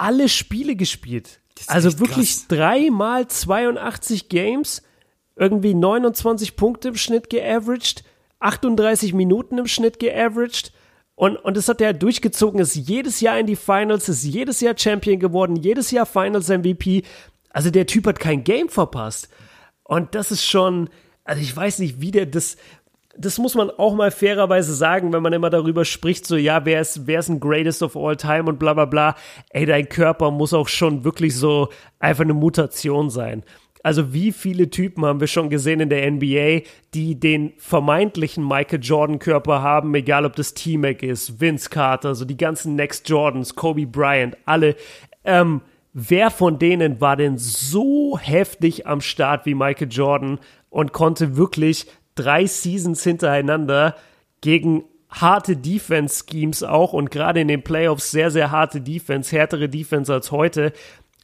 alle 0.00 0.28
Spiele 0.28 0.76
gespielt. 0.76 1.40
Also 1.66 1.98
wirklich 1.98 2.48
dreimal 2.48 3.28
82 3.28 4.28
Games, 4.30 4.82
irgendwie 5.36 5.74
29 5.74 6.56
Punkte 6.56 6.88
im 6.88 6.96
Schnitt 6.96 7.28
geaveraged, 7.28 8.02
38 8.38 9.12
Minuten 9.12 9.58
im 9.58 9.66
Schnitt 9.66 9.98
geaveraged. 9.98 10.72
Und, 11.14 11.36
und 11.36 11.54
das 11.56 11.68
hat 11.68 11.82
er 11.82 11.92
durchgezogen, 11.92 12.60
ist 12.60 12.76
jedes 12.76 13.20
Jahr 13.20 13.38
in 13.38 13.46
die 13.46 13.56
Finals, 13.56 14.08
ist 14.08 14.24
jedes 14.24 14.60
Jahr 14.60 14.76
Champion 14.76 15.20
geworden, 15.20 15.56
jedes 15.56 15.90
Jahr 15.90 16.06
Finals 16.06 16.48
MVP. 16.48 17.02
Also 17.50 17.70
der 17.70 17.86
Typ 17.86 18.06
hat 18.06 18.18
kein 18.18 18.42
Game 18.42 18.70
verpasst. 18.70 19.28
Und 19.82 20.14
das 20.14 20.30
ist 20.30 20.46
schon, 20.46 20.88
also 21.24 21.42
ich 21.42 21.54
weiß 21.54 21.80
nicht, 21.80 22.00
wie 22.00 22.10
der 22.10 22.24
das, 22.24 22.56
das 23.16 23.38
muss 23.38 23.54
man 23.54 23.70
auch 23.70 23.94
mal 23.94 24.10
fairerweise 24.10 24.74
sagen, 24.74 25.12
wenn 25.12 25.22
man 25.22 25.32
immer 25.32 25.50
darüber 25.50 25.84
spricht, 25.84 26.26
so, 26.26 26.36
ja, 26.36 26.64
wer 26.64 26.80
ist, 26.80 27.06
wer 27.06 27.18
ist 27.18 27.28
ein 27.28 27.40
Greatest 27.40 27.82
of 27.82 27.96
All 27.96 28.16
Time 28.16 28.44
und 28.44 28.58
bla 28.58 28.74
bla 28.74 28.84
bla. 28.84 29.14
Ey, 29.50 29.66
dein 29.66 29.88
Körper 29.88 30.30
muss 30.30 30.54
auch 30.54 30.68
schon 30.68 31.04
wirklich 31.04 31.34
so 31.36 31.68
einfach 31.98 32.24
eine 32.24 32.34
Mutation 32.34 33.10
sein. 33.10 33.44
Also 33.82 34.12
wie 34.12 34.30
viele 34.30 34.68
Typen 34.68 35.04
haben 35.04 35.20
wir 35.20 35.26
schon 35.26 35.48
gesehen 35.48 35.80
in 35.80 35.88
der 35.88 36.08
NBA, 36.10 36.66
die 36.92 37.18
den 37.18 37.54
vermeintlichen 37.56 38.46
Michael 38.46 38.80
Jordan 38.82 39.18
Körper 39.18 39.62
haben, 39.62 39.94
egal 39.94 40.26
ob 40.26 40.36
das 40.36 40.54
T-Mac 40.54 41.02
ist, 41.02 41.40
Vince 41.40 41.70
Carter, 41.70 42.14
so 42.14 42.24
die 42.24 42.36
ganzen 42.36 42.74
Next 42.74 43.08
Jordans, 43.08 43.54
Kobe 43.56 43.86
Bryant, 43.86 44.36
alle. 44.44 44.76
Ähm, 45.24 45.62
wer 45.94 46.30
von 46.30 46.58
denen 46.58 47.00
war 47.00 47.16
denn 47.16 47.38
so 47.38 48.18
heftig 48.18 48.86
am 48.86 49.00
Start 49.00 49.46
wie 49.46 49.54
Michael 49.54 49.88
Jordan 49.90 50.38
und 50.68 50.92
konnte 50.92 51.36
wirklich 51.36 51.86
drei 52.14 52.46
Seasons 52.46 53.02
hintereinander 53.02 53.96
gegen 54.40 54.84
harte 55.10 55.56
Defense-Schemes 55.56 56.62
auch 56.62 56.92
und 56.92 57.10
gerade 57.10 57.40
in 57.40 57.48
den 57.48 57.62
Playoffs 57.62 58.10
sehr, 58.10 58.30
sehr 58.30 58.50
harte 58.50 58.80
Defense, 58.80 59.36
härtere 59.36 59.68
Defense 59.68 60.12
als 60.12 60.30
heute, 60.30 60.72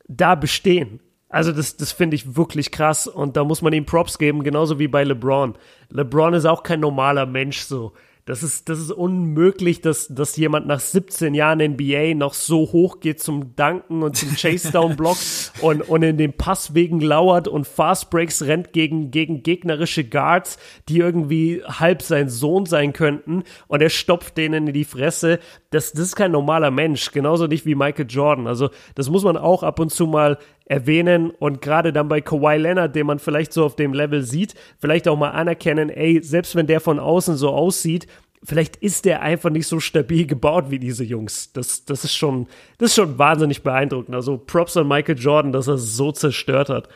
da 0.09 0.35
bestehen. 0.35 1.01
Also 1.29 1.53
das, 1.53 1.77
das 1.77 1.93
finde 1.93 2.15
ich 2.15 2.37
wirklich 2.37 2.71
krass 2.71 3.07
und 3.07 3.37
da 3.37 3.45
muss 3.45 3.63
man 3.63 3.73
ihm 3.73 3.85
Props 3.85 4.19
geben, 4.19 4.43
genauso 4.43 4.79
wie 4.79 4.89
bei 4.89 5.05
LeBron. 5.05 5.55
LeBron 5.91 6.35
ist 6.35 6.47
auch 6.47 6.63
kein 6.63 6.81
normaler 6.81 7.27
Mensch 7.27 7.61
so. 7.61 7.93
Das 8.27 8.43
ist, 8.43 8.69
das 8.69 8.81
ist 8.81 8.91
unmöglich, 8.91 9.83
dass, 9.83 10.09
dass 10.09 10.37
jemand 10.37 10.67
nach 10.67 10.81
17 10.81 11.33
Jahren 11.33 11.61
NBA 11.61 12.15
noch 12.15 12.35
so 12.35 12.73
hoch 12.73 12.99
geht 12.99 13.21
zum 13.21 13.55
Danken 13.55 14.03
und 14.03 14.17
zum 14.17 14.35
Chase-Down-Block 14.35 15.17
und, 15.63 15.83
und 15.83 16.03
in 16.03 16.19
den 16.19 16.33
Passwegen 16.33 17.01
lauert 17.01 17.47
und 17.47 17.69
Fast-Breaks 17.69 18.43
rennt 18.43 18.73
gegen, 18.73 19.13
gegen 19.13 19.45
gegnerische 19.45 20.03
Guards, 20.03 20.59
die 20.89 20.99
irgendwie 20.99 21.63
halb 21.65 22.03
sein 22.03 22.29
Sohn 22.29 22.67
sein 22.67 22.93
könnten 22.93 23.45
und 23.69 23.81
er 23.81 23.91
stopft 23.91 24.37
denen 24.37 24.67
in 24.67 24.75
die 24.75 24.85
Fresse. 24.85 25.39
Das, 25.77 25.93
das 25.93 26.07
ist 26.07 26.17
kein 26.17 26.33
normaler 26.33 26.71
Mensch, 26.71 27.13
genauso 27.13 27.47
nicht 27.47 27.67
wie 27.67 27.75
Michael 27.75 28.07
Jordan. 28.09 28.47
Also 28.47 28.71
das 28.95 29.11
muss 29.11 29.25
man 29.25 29.37
auch 29.37 29.63
ab 29.63 29.79
und 29.79 29.93
zu 29.93 30.07
mal 30.07 30.39
erwähnen 30.65 31.31
und 31.31 31.61
gerade 31.61 31.93
dann 31.93 32.09
bei 32.09 32.23
Kawhi 32.23 32.57
Leonard, 32.57 32.97
den 32.97 33.07
man 33.07 33.19
vielleicht 33.19 33.53
so 33.53 33.65
auf 33.65 33.77
dem 33.77 33.93
Level 33.93 34.23
sieht, 34.23 34.55
vielleicht 34.79 35.07
auch 35.07 35.19
mal 35.19 35.31
anerkennen, 35.31 35.91
ey, 35.91 36.23
selbst 36.23 36.57
wenn 36.57 36.67
der 36.67 36.81
von 36.81 36.99
außen 36.99 37.37
so 37.37 37.51
aussieht, 37.51 38.07
vielleicht 38.43 38.77
ist 38.77 39.05
der 39.05 39.21
einfach 39.21 39.51
nicht 39.51 39.67
so 39.67 39.79
stabil 39.81 40.27
gebaut 40.27 40.71
wie 40.71 40.79
diese 40.79 41.05
Jungs. 41.05 41.53
Das, 41.53 41.85
das 41.85 42.05
ist 42.05 42.15
schon, 42.15 42.47
das 42.79 42.91
ist 42.91 42.97
schon 42.97 43.19
wahnsinnig 43.19 43.63
beeindruckend. 43.63 44.15
Also 44.15 44.39
Props 44.39 44.77
an 44.77 44.89
Michael 44.89 45.19
Jordan, 45.19 45.53
dass 45.53 45.69
er 45.69 45.75
es 45.75 45.97
so 45.97 46.11
zerstört 46.11 46.71
hat. 46.71 46.89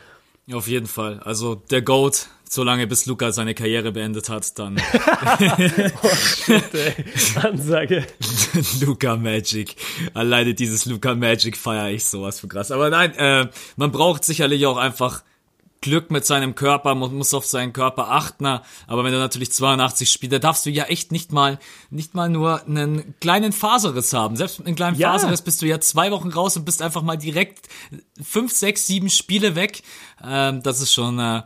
Auf 0.53 0.67
jeden 0.67 0.87
Fall. 0.87 1.21
Also 1.21 1.55
der 1.55 1.83
Goat, 1.83 2.29
solange 2.51 2.87
bis 2.89 3.07
Luca 3.07 3.31
seine 3.31 3.55
Karriere 3.55 3.93
beendet 3.93 4.29
hat, 4.29 4.59
dann. 4.59 4.77
oh 6.03 6.15
shit, 6.17 6.75
ey. 6.75 7.05
Ansage. 7.43 8.05
Luca 8.81 9.17
Magic. 9.17 9.77
Alleine 10.15 10.53
dieses 10.53 10.85
Luca 10.85 11.15
Magic 11.15 11.57
feiere 11.57 11.91
ich 11.91 12.05
sowas 12.05 12.41
für 12.41 12.49
krass. 12.49 12.73
Aber 12.73 12.91
nein, 12.91 13.15
äh, 13.15 13.49
man 13.77 13.93
braucht 13.93 14.25
sicherlich 14.25 14.67
auch 14.67 14.79
einfach 14.79 15.23
Glück 15.81 16.11
mit 16.11 16.27
seinem 16.27 16.55
Körper, 16.55 16.95
man 16.95 17.15
muss 17.15 17.33
auf 17.33 17.47
seinen 17.47 17.73
Körper 17.73 18.11
achten, 18.11 18.45
aber 18.45 19.05
wenn 19.05 19.13
du 19.13 19.19
natürlich 19.19 19.51
82 19.51 20.11
spielst, 20.11 20.35
da 20.35 20.39
darfst 20.39 20.67
du 20.67 20.71
ja 20.71 20.85
echt 20.85 21.11
nicht 21.11 21.33
mal, 21.33 21.59
nicht 21.89 22.15
mal 22.15 22.29
nur 22.29 22.67
einen 22.67 23.15
kleinen 23.21 23.53
Faserriss 23.53 24.13
haben. 24.13 24.37
Selbst 24.37 24.59
mit 24.59 24.67
einem 24.67 24.77
kleinen 24.77 24.99
ja. 24.99 25.13
Faserriss 25.13 25.41
bist 25.41 25.63
du 25.63 25.67
ja 25.67 25.81
zwei 25.81 26.11
Wochen 26.11 26.29
raus 26.29 26.55
und 26.59 26.67
bist 26.67 26.83
einfach 26.83 27.01
mal 27.01 27.17
direkt 27.17 27.69
fünf, 28.23 28.53
sechs, 28.53 28.87
sieben 28.87 29.09
Spiele 29.09 29.55
weg. 29.55 29.83
Ähm, 30.23 30.63
das 30.63 30.83
ist 30.83 30.93
schon 30.93 31.19
äh, 31.19 31.43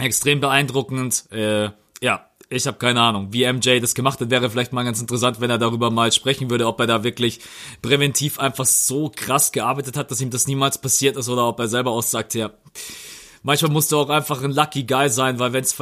extrem 0.00 0.40
beeindruckend. 0.40 1.24
Äh, 1.30 1.70
ja, 2.02 2.30
ich 2.52 2.66
habe 2.66 2.78
keine 2.78 3.00
Ahnung, 3.00 3.28
wie 3.30 3.50
MJ 3.50 3.78
das 3.78 3.94
gemacht 3.94 4.20
hat, 4.20 4.30
wäre 4.30 4.50
vielleicht 4.50 4.72
mal 4.72 4.82
ganz 4.82 5.00
interessant, 5.00 5.40
wenn 5.40 5.50
er 5.50 5.58
darüber 5.58 5.90
mal 5.90 6.10
sprechen 6.10 6.50
würde, 6.50 6.66
ob 6.66 6.80
er 6.80 6.88
da 6.88 7.04
wirklich 7.04 7.40
präventiv 7.80 8.40
einfach 8.40 8.66
so 8.66 9.12
krass 9.14 9.52
gearbeitet 9.52 9.96
hat, 9.96 10.10
dass 10.10 10.20
ihm 10.20 10.30
das 10.30 10.48
niemals 10.48 10.78
passiert 10.78 11.16
ist 11.16 11.28
oder 11.28 11.46
ob 11.46 11.60
er 11.60 11.68
selber 11.68 11.92
aussagt, 11.92 12.34
ja, 12.34 12.50
manchmal 13.44 13.70
musst 13.70 13.92
du 13.92 13.98
auch 13.98 14.08
einfach 14.08 14.42
ein 14.42 14.50
Lucky 14.50 14.82
Guy 14.82 15.08
sein, 15.08 15.38
weil 15.38 15.52
wenn 15.52 15.62
es 15.62 15.76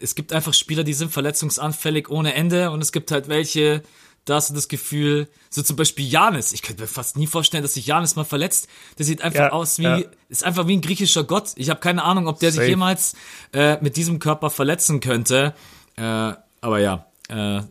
es 0.00 0.14
gibt 0.14 0.32
einfach 0.32 0.54
Spieler, 0.54 0.82
die 0.82 0.94
sind 0.94 1.12
verletzungsanfällig 1.12 2.08
ohne 2.08 2.32
Ende 2.32 2.70
und 2.70 2.80
es 2.80 2.90
gibt 2.90 3.10
halt 3.10 3.28
welche, 3.28 3.82
da 4.24 4.36
hast 4.36 4.50
du 4.50 4.54
das 4.54 4.68
Gefühl, 4.68 5.28
so 5.50 5.62
zum 5.62 5.76
Beispiel 5.76 6.06
Janis. 6.06 6.52
Ich 6.52 6.62
könnte 6.62 6.82
mir 6.82 6.88
fast 6.88 7.16
nie 7.16 7.26
vorstellen, 7.26 7.62
dass 7.62 7.74
sich 7.74 7.86
Janis 7.86 8.16
mal 8.16 8.24
verletzt. 8.24 8.68
Der 8.98 9.04
sieht 9.04 9.22
einfach 9.22 9.38
ja, 9.38 9.52
aus 9.52 9.78
wie, 9.78 9.82
ja. 9.82 10.02
ist 10.28 10.44
einfach 10.44 10.66
wie 10.66 10.76
ein 10.76 10.80
griechischer 10.80 11.24
Gott. 11.24 11.52
Ich 11.56 11.68
habe 11.68 11.80
keine 11.80 12.02
Ahnung, 12.02 12.26
ob 12.26 12.38
der 12.38 12.50
Safe. 12.50 12.62
sich 12.62 12.70
jemals 12.70 13.14
äh, 13.52 13.76
mit 13.82 13.96
diesem 13.96 14.18
Körper 14.18 14.50
verletzen 14.50 15.00
könnte. 15.00 15.54
Äh, 15.96 16.32
aber 16.60 16.78
ja, 16.78 17.06
äh, 17.28 17.62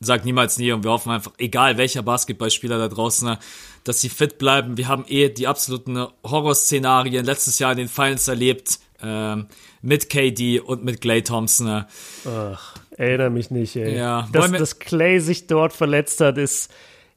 sag 0.00 0.24
niemals 0.24 0.58
nie 0.58 0.72
und 0.72 0.84
wir 0.84 0.90
hoffen 0.90 1.12
einfach, 1.12 1.32
egal 1.38 1.76
welcher 1.76 2.02
Basketballspieler 2.02 2.78
da 2.78 2.88
draußen, 2.88 3.36
dass 3.84 4.00
sie 4.00 4.08
fit 4.08 4.38
bleiben. 4.38 4.76
Wir 4.76 4.88
haben 4.88 5.04
eh 5.08 5.28
die 5.28 5.46
absoluten 5.46 6.06
Horrorszenarien 6.24 7.24
letztes 7.24 7.58
Jahr 7.58 7.72
in 7.72 7.78
den 7.78 7.88
Finals 7.88 8.28
erlebt 8.28 8.78
ähm, 9.02 9.46
mit 9.82 10.08
KD 10.08 10.60
und 10.60 10.84
mit 10.84 11.00
Clay 11.00 11.22
Thompson. 11.22 11.84
Ach, 12.26 12.74
erinnere 12.98 13.30
mich 13.30 13.50
nicht, 13.50 13.76
ey. 13.76 13.96
Ja, 13.96 14.28
dass, 14.32 14.50
dass 14.52 14.78
Clay 14.78 15.20
sich 15.20 15.46
dort 15.46 15.72
verletzt 15.72 16.20
hat, 16.20 16.36
ist, 16.36 16.72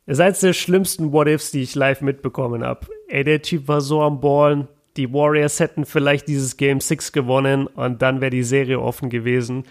ist 0.06 0.22
eines 0.22 0.40
der 0.40 0.54
schlimmsten 0.54 1.12
What-Ifs, 1.12 1.52
die 1.52 1.62
ich 1.62 1.76
live 1.76 2.02
mitbekommen 2.02 2.64
habe. 2.64 2.88
Ey, 3.08 3.24
der 3.24 3.42
Typ 3.42 3.68
war 3.68 3.82
so 3.82 4.02
am 4.02 4.22
Ballen. 4.22 4.68
Die 4.98 5.12
Warriors 5.14 5.60
hätten 5.60 5.86
vielleicht 5.86 6.28
dieses 6.28 6.58
Game 6.58 6.82
6 6.82 7.12
gewonnen 7.14 7.68
und 7.68 8.02
dann 8.02 8.22
wäre 8.22 8.32
die 8.32 8.44
Serie 8.44 8.80
offen 8.80 9.10
gewesen. 9.10 9.64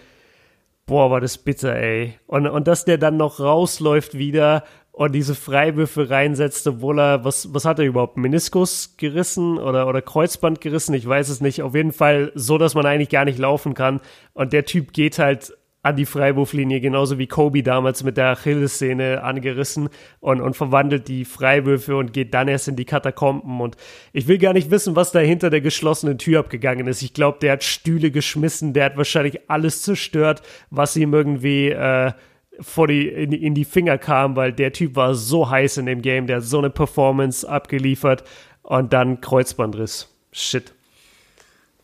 Boah, 0.87 1.11
war 1.11 1.21
das 1.21 1.39
bitter, 1.39 1.77
ey. 1.77 2.15
Und, 2.27 2.47
und 2.47 2.67
dass 2.67 2.85
der 2.85 2.99
dann 2.99 3.17
noch 3.17 3.39
rausläuft 3.39 4.19
wieder 4.19 4.65
und 4.93 5.13
diese 5.13 5.35
Freiwürfe 5.35 6.11
reinsetzt, 6.11 6.67
obwohl 6.67 6.99
er, 6.99 7.25
was, 7.25 7.55
was 7.55 7.65
hat 7.65 7.79
er 7.79 7.85
überhaupt? 7.85 8.17
Meniskus 8.17 8.97
gerissen 8.97 9.57
oder, 9.59 9.87
oder 9.87 10.03
Kreuzband 10.03 10.61
gerissen? 10.61 10.95
Ich 10.95 11.07
weiß 11.07 11.29
es 11.29 11.41
nicht. 11.41 11.63
Auf 11.63 11.75
jeden 11.75 11.93
Fall 11.93 12.33
so, 12.35 12.59
dass 12.59 12.75
man 12.75 12.87
eigentlich 12.87 13.09
gar 13.09 13.25
nicht 13.25 13.39
laufen 13.39 13.75
kann. 13.75 14.01
Und 14.33 14.53
der 14.53 14.65
Typ 14.65 14.93
geht 14.93 15.19
halt 15.19 15.55
an 15.83 15.97
die 15.97 16.05
Freiwurflinie, 16.05 16.81
genauso 16.81 17.19
wie 17.19 17.27
Kobe 17.27 17.63
damals 17.63 18.05
mit 18.05 18.19
der 18.19 18.27
Achillessehne 18.27 19.23
angerissen 19.23 19.89
und, 20.21 20.41
und 20.43 20.55
verwandelt 20.55 21.09
die 21.09 21.25
Freiwürfe 21.25 21.97
und 21.97 22.13
geht 22.13 22.35
dann 22.35 22.49
erst 22.49 22.69
in 22.69 22.77
die 22.77 22.85
Katakomben. 22.85 23.61
Und 23.61 23.77
ich 24.13 24.29
will 24.29 24.37
gar 24.37 24.53
nicht 24.53 24.71
wissen, 24.71 24.95
was 24.95 25.11
da 25.11 25.21
hinter 25.21 25.49
der 25.49 25.63
geschlossenen 25.63 26.19
Tür 26.19 26.41
abgegangen 26.41 26.87
ist. 26.87 27.01
Ich 27.01 27.15
glaube, 27.15 27.39
der 27.41 27.53
hat 27.53 27.65
Stühle 27.65 28.11
geschmissen, 28.11 28.75
der 28.75 28.87
hat 28.87 28.97
wahrscheinlich 28.99 29.49
alles 29.49 29.81
zerstört, 29.81 30.43
was 30.69 30.97
ihm 30.97 31.15
irgendwie 31.15 31.71
äh, 31.71 32.13
vor 32.61 32.87
die, 32.87 33.09
in, 33.09 33.33
in 33.33 33.55
die 33.55 33.65
Finger 33.65 33.97
kam, 33.97 34.37
weil 34.37 34.53
der 34.53 34.73
Typ 34.73 34.97
war 34.97 35.15
so 35.15 35.49
heiß 35.49 35.79
in 35.79 35.87
dem 35.87 36.03
Game, 36.03 36.27
der 36.27 36.37
hat 36.37 36.45
so 36.45 36.59
eine 36.59 36.69
Performance 36.69 37.49
abgeliefert 37.49 38.25
und 38.63 38.93
dann 38.93 39.23
Kreuzbandriss. 39.23 40.15
Shit. 40.31 40.75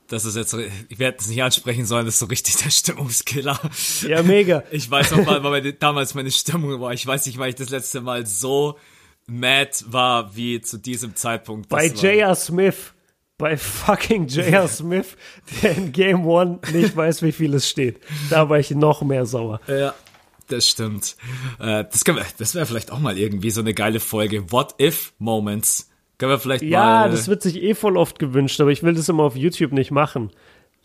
Das 0.09 0.25
ist 0.25 0.37
jetzt, 0.37 0.55
ich 0.89 0.99
werde 0.99 1.19
es 1.19 1.29
nicht 1.29 1.43
ansprechen 1.43 1.85
sollen, 1.85 2.07
das 2.07 2.15
ist 2.15 2.21
so 2.21 2.27
richtig 2.27 2.57
der 2.57 2.71
Stimmungskiller. 2.71 3.59
Ja, 4.07 4.23
mega. 4.23 4.63
Ich 4.71 4.91
weiß 4.91 5.13
noch 5.13 5.27
mal, 5.27 5.43
weil 5.43 5.73
damals 5.73 6.15
meine 6.15 6.31
Stimmung 6.31 6.81
war. 6.81 6.93
Ich 6.93 7.07
weiß 7.07 7.27
nicht, 7.27 7.39
weil 7.39 7.51
ich 7.51 7.55
das 7.57 7.71
letzte 7.71 8.01
Mal 8.01 8.27
so 8.27 8.79
mad 9.27 9.71
war 9.87 10.37
wie 10.37 10.61
zu 10.61 10.79
diesem 10.79 11.17
Zeitpunkt. 11.17 11.69
Bei 11.69 11.87
J.R. 11.87 12.35
Smith. 12.35 12.93
Bei 13.39 13.57
fucking 13.57 14.29
J.R. 14.29 14.67
Smith, 14.69 15.17
der 15.63 15.77
in 15.77 15.93
Game 15.93 16.27
One 16.27 16.59
nicht 16.73 16.97
weiß, 16.97 17.23
wie 17.23 17.33
viel 17.33 17.53
es 17.55 17.69
steht. 17.69 18.01
Da 18.31 18.49
war 18.49 18.59
ich 18.59 18.71
noch 18.71 19.03
mehr 19.03 19.27
sauer. 19.27 19.61
Ja, 19.67 19.95
das 20.49 20.69
stimmt. 20.69 21.17
Äh, 21.59 21.85
das 21.85 22.05
das 22.39 22.55
wäre 22.55 22.67
vielleicht 22.67 22.91
auch 22.91 22.99
mal 22.99 23.19
irgendwie 23.19 23.51
so 23.51 23.61
eine 23.61 23.75
geile 23.75 24.01
Folge. 24.01 24.51
What 24.53 24.81
if 24.81 25.13
Moments. 25.19 25.91
Können 26.19 26.33
wir 26.33 26.39
vielleicht 26.39 26.63
ja, 26.63 26.79
mal. 26.79 27.07
Ja, 27.07 27.09
das 27.09 27.29
wird 27.29 27.43
sich 27.43 27.63
eh 27.63 27.75
voll 27.75 27.97
oft 27.97 28.19
gewünscht, 28.19 28.61
aber 28.61 28.71
ich 28.71 28.83
will 28.83 28.95
das 28.95 29.09
immer 29.09 29.25
auf 29.25 29.37
YouTube 29.37 29.73
nicht 29.73 29.91
machen. 29.91 30.31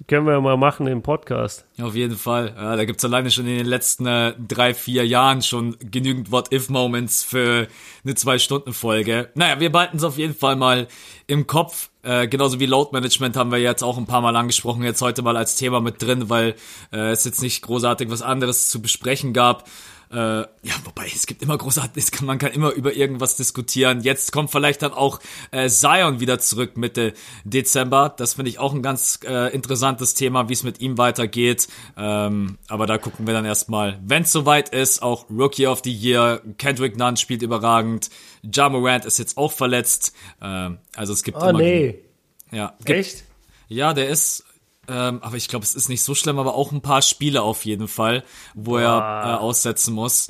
Können 0.08 0.26
wir 0.26 0.34
ja 0.34 0.42
mal 0.42 0.58
machen 0.58 0.88
im 0.88 1.04
Podcast. 1.04 1.66
Auf 1.80 1.94
jeden 1.94 2.18
Fall. 2.18 2.56
Ja, 2.56 2.76
da 2.76 2.86
gibt's 2.86 3.06
alleine 3.06 3.30
schon 3.30 3.46
in 3.46 3.58
den 3.58 3.68
letzten 3.68 4.08
äh, 4.08 4.34
drei, 4.36 4.74
vier 4.74 5.06
Jahren 5.06 5.44
schon 5.44 5.78
genügend 5.80 6.32
What-If-Moments 6.32 7.24
für 7.24 7.68
eine 8.04 8.16
Zwei-Stunden-Folge. 8.16 9.30
Naja, 9.36 9.60
wir 9.60 9.72
behalten 9.72 9.98
es 9.98 10.04
auf 10.04 10.18
jeden 10.18 10.34
Fall 10.34 10.56
mal 10.56 10.88
im 11.28 11.46
Kopf. 11.46 11.92
Äh, 12.02 12.28
genauso 12.28 12.60
wie 12.60 12.66
Load 12.66 12.90
Management 12.94 13.36
haben 13.36 13.52
wir 13.52 13.60
jetzt 13.60 13.84
auch 13.84 13.98
ein 13.98 14.08
paar 14.08 14.22
Mal 14.22 14.36
angesprochen, 14.36 14.82
jetzt 14.82 15.04
heute 15.04 15.22
mal 15.22 15.38
als 15.38 15.56
Thema 15.56 15.82
mit 15.82 16.02
drin, 16.02 16.30
weil 16.30 16.56
äh, 16.92 17.12
es 17.12 17.24
jetzt 17.24 17.44
nicht 17.44 17.62
großartig 17.62 18.10
was 18.10 18.24
anderes 18.24 18.70
zu 18.70 18.82
besprechen 18.82 19.34
gab. 19.34 19.70
Äh, 20.12 20.18
ja, 20.18 20.74
wobei, 20.84 21.08
es 21.08 21.26
gibt 21.26 21.42
immer 21.42 21.58
großartig, 21.58 22.22
man 22.22 22.38
kann 22.38 22.52
immer 22.52 22.72
über 22.72 22.94
irgendwas 22.94 23.38
diskutieren. 23.38 24.02
Jetzt 24.02 24.34
kommt 24.34 24.52
vielleicht 24.52 24.82
dann 24.82 24.92
auch 24.92 25.20
äh, 25.52 25.70
Zion 25.70 26.20
wieder 26.20 26.40
zurück 26.40 26.76
Mitte 26.76 27.14
Dezember. 27.46 28.14
Das 28.18 28.34
finde 28.34 28.50
ich 28.50 28.60
auch 28.60 28.74
ein 28.74 28.82
ganz 28.82 29.20
äh, 29.26 29.54
interessantes 29.54 30.14
Thema, 30.14 30.50
wie 30.50 30.54
es 30.54 30.64
mit 30.64 30.82
ihm 30.82 30.98
weitergeht. 30.98 31.70
Ähm, 31.98 32.58
aber 32.68 32.88
da 32.88 32.98
gucken 32.98 33.26
wir 33.26 33.34
dann 33.34 33.46
erstmal, 33.46 34.00
wenn 34.04 34.24
es 34.24 34.34
soweit 34.34 34.70
ist. 34.70 35.02
Auch 35.02 35.30
Rookie 35.30 35.68
of 35.68 35.82
the 35.84 35.94
Year, 35.94 36.42
Kendrick 36.58 36.98
Nunn 36.98 37.16
spielt 37.16 37.42
überragend. 37.42 38.10
Ja 38.44 38.68
Morant 38.68 39.06
ist 39.06 39.18
jetzt 39.18 39.38
auch 39.38 39.54
verletzt. 39.54 40.14
Ähm, 40.42 40.80
also 40.96 41.14
es 41.14 41.24
gibt 41.24 41.38
oh, 41.38 41.48
immer... 41.48 41.60
nee. 41.60 42.00
Ja. 42.52 42.74
Gibt, 42.80 42.90
Echt? 42.90 43.24
Ja, 43.70 43.94
der 43.94 44.10
ist 44.10 44.44
ähm, 44.88 45.20
aber 45.22 45.38
ich 45.38 45.48
glaube, 45.48 45.64
es 45.64 45.76
ist 45.76 45.90
nicht 45.90 46.02
so 46.04 46.16
schlimm, 46.16 46.40
aber 46.40 46.56
auch 46.56 46.72
ein 46.72 46.82
paar 46.82 47.02
Spiele 47.02 47.42
auf 47.44 47.66
jeden 47.66 47.88
Fall, 47.88 48.24
wo 48.56 48.78
er 48.78 48.98
äh, 49.26 49.34
aussetzen 49.40 49.94
muss. 49.94 50.30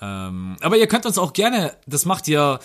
Ähm, 0.00 0.56
aber 0.60 0.76
ihr 0.76 0.88
könnt 0.88 1.06
uns 1.06 1.18
auch 1.18 1.32
gerne, 1.32 1.76
das 1.86 2.04
macht 2.04 2.26
ihr 2.28 2.58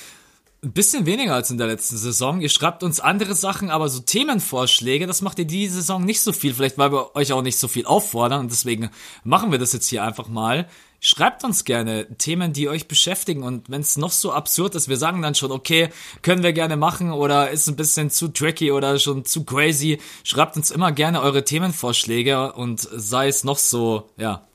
Ein 0.63 0.73
bisschen 0.73 1.05
weniger 1.05 1.35
als 1.35 1.51
in 1.51 1.59
der 1.59 1.67
letzten 1.67 1.97
Saison. 1.97 2.41
Ihr 2.41 2.49
schreibt 2.49 2.81
uns 2.81 2.99
andere 2.99 3.35
Sachen, 3.35 3.69
aber 3.69 3.89
so 3.89 3.99
Themenvorschläge, 3.99 5.05
das 5.05 5.21
macht 5.21 5.37
ihr 5.37 5.45
die 5.45 5.67
Saison 5.67 6.03
nicht 6.03 6.21
so 6.21 6.33
viel. 6.33 6.55
Vielleicht, 6.55 6.79
weil 6.79 6.91
wir 6.91 7.15
euch 7.15 7.31
auch 7.31 7.43
nicht 7.43 7.59
so 7.59 7.67
viel 7.67 7.85
auffordern 7.85 8.39
und 8.41 8.51
deswegen 8.51 8.89
machen 9.23 9.51
wir 9.51 9.59
das 9.59 9.71
jetzt 9.73 9.87
hier 9.87 10.03
einfach 10.03 10.27
mal. 10.29 10.67
Schreibt 10.99 11.43
uns 11.43 11.63
gerne 11.63 12.07
Themen, 12.17 12.53
die 12.53 12.67
euch 12.69 12.87
beschäftigen 12.87 13.43
und 13.43 13.69
wenn 13.69 13.81
es 13.81 13.97
noch 13.97 14.11
so 14.11 14.31
absurd 14.31 14.73
ist, 14.73 14.89
wir 14.89 14.97
sagen 14.97 15.21
dann 15.21 15.35
schon, 15.35 15.51
okay, 15.51 15.89
können 16.23 16.41
wir 16.41 16.53
gerne 16.53 16.75
machen 16.75 17.11
oder 17.11 17.51
ist 17.51 17.67
ein 17.67 17.75
bisschen 17.75 18.09
zu 18.09 18.29
tricky 18.29 18.71
oder 18.71 18.97
schon 18.97 19.23
zu 19.23 19.43
crazy. 19.43 19.99
Schreibt 20.23 20.57
uns 20.57 20.71
immer 20.71 20.91
gerne 20.91 21.21
eure 21.21 21.43
Themenvorschläge 21.43 22.53
und 22.53 22.79
sei 22.79 23.27
es 23.27 23.43
noch 23.43 23.59
so, 23.59 24.09
ja, 24.17 24.47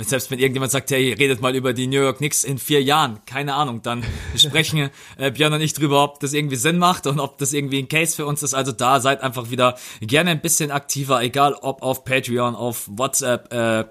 selbst 0.00 0.30
wenn 0.30 0.38
irgendjemand 0.38 0.72
sagt, 0.72 0.90
hey, 0.90 1.12
redet 1.12 1.40
mal 1.40 1.54
über 1.54 1.72
die 1.72 1.86
New 1.86 2.00
York 2.00 2.18
Knicks 2.18 2.44
in 2.44 2.58
vier 2.58 2.82
Jahren, 2.82 3.20
keine 3.26 3.54
Ahnung, 3.54 3.82
dann 3.82 4.04
sprechen 4.34 4.90
äh, 5.18 5.30
Björn 5.30 5.52
und 5.52 5.60
ich 5.60 5.74
drüber, 5.74 6.02
ob 6.02 6.20
das 6.20 6.32
irgendwie 6.32 6.56
Sinn 6.56 6.78
macht 6.78 7.06
und 7.06 7.20
ob 7.20 7.38
das 7.38 7.52
irgendwie 7.52 7.78
ein 7.78 7.88
Case 7.88 8.16
für 8.16 8.26
uns 8.26 8.42
ist. 8.42 8.54
Also 8.54 8.72
da 8.72 9.00
seid 9.00 9.22
einfach 9.22 9.50
wieder 9.50 9.76
gerne 10.00 10.30
ein 10.30 10.40
bisschen 10.40 10.70
aktiver, 10.70 11.22
egal 11.22 11.54
ob 11.54 11.82
auf 11.82 12.04
Patreon, 12.04 12.54
auf 12.54 12.88
WhatsApp, 12.88 13.52
äh, 13.52 13.84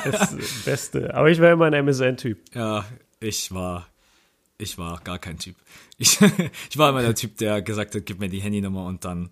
das 0.04 0.36
Beste. 0.64 1.12
Aber 1.14 1.28
ich 1.30 1.40
war 1.40 1.50
immer 1.50 1.64
ein 1.66 1.74
MSN-Typ. 1.74 2.38
Ja, 2.54 2.84
ich 3.20 3.52
war, 3.52 3.86
ich 4.58 4.78
war 4.78 5.00
gar 5.00 5.18
kein 5.18 5.38
Typ. 5.38 5.56
Ich, 6.02 6.18
ich 6.70 6.78
war 6.78 6.88
immer 6.88 7.02
der 7.02 7.14
Typ, 7.14 7.36
der 7.36 7.60
gesagt 7.60 7.94
hat, 7.94 8.06
gib 8.06 8.20
mir 8.20 8.30
die 8.30 8.40
Handynummer 8.40 8.86
und 8.86 9.04
dann 9.04 9.28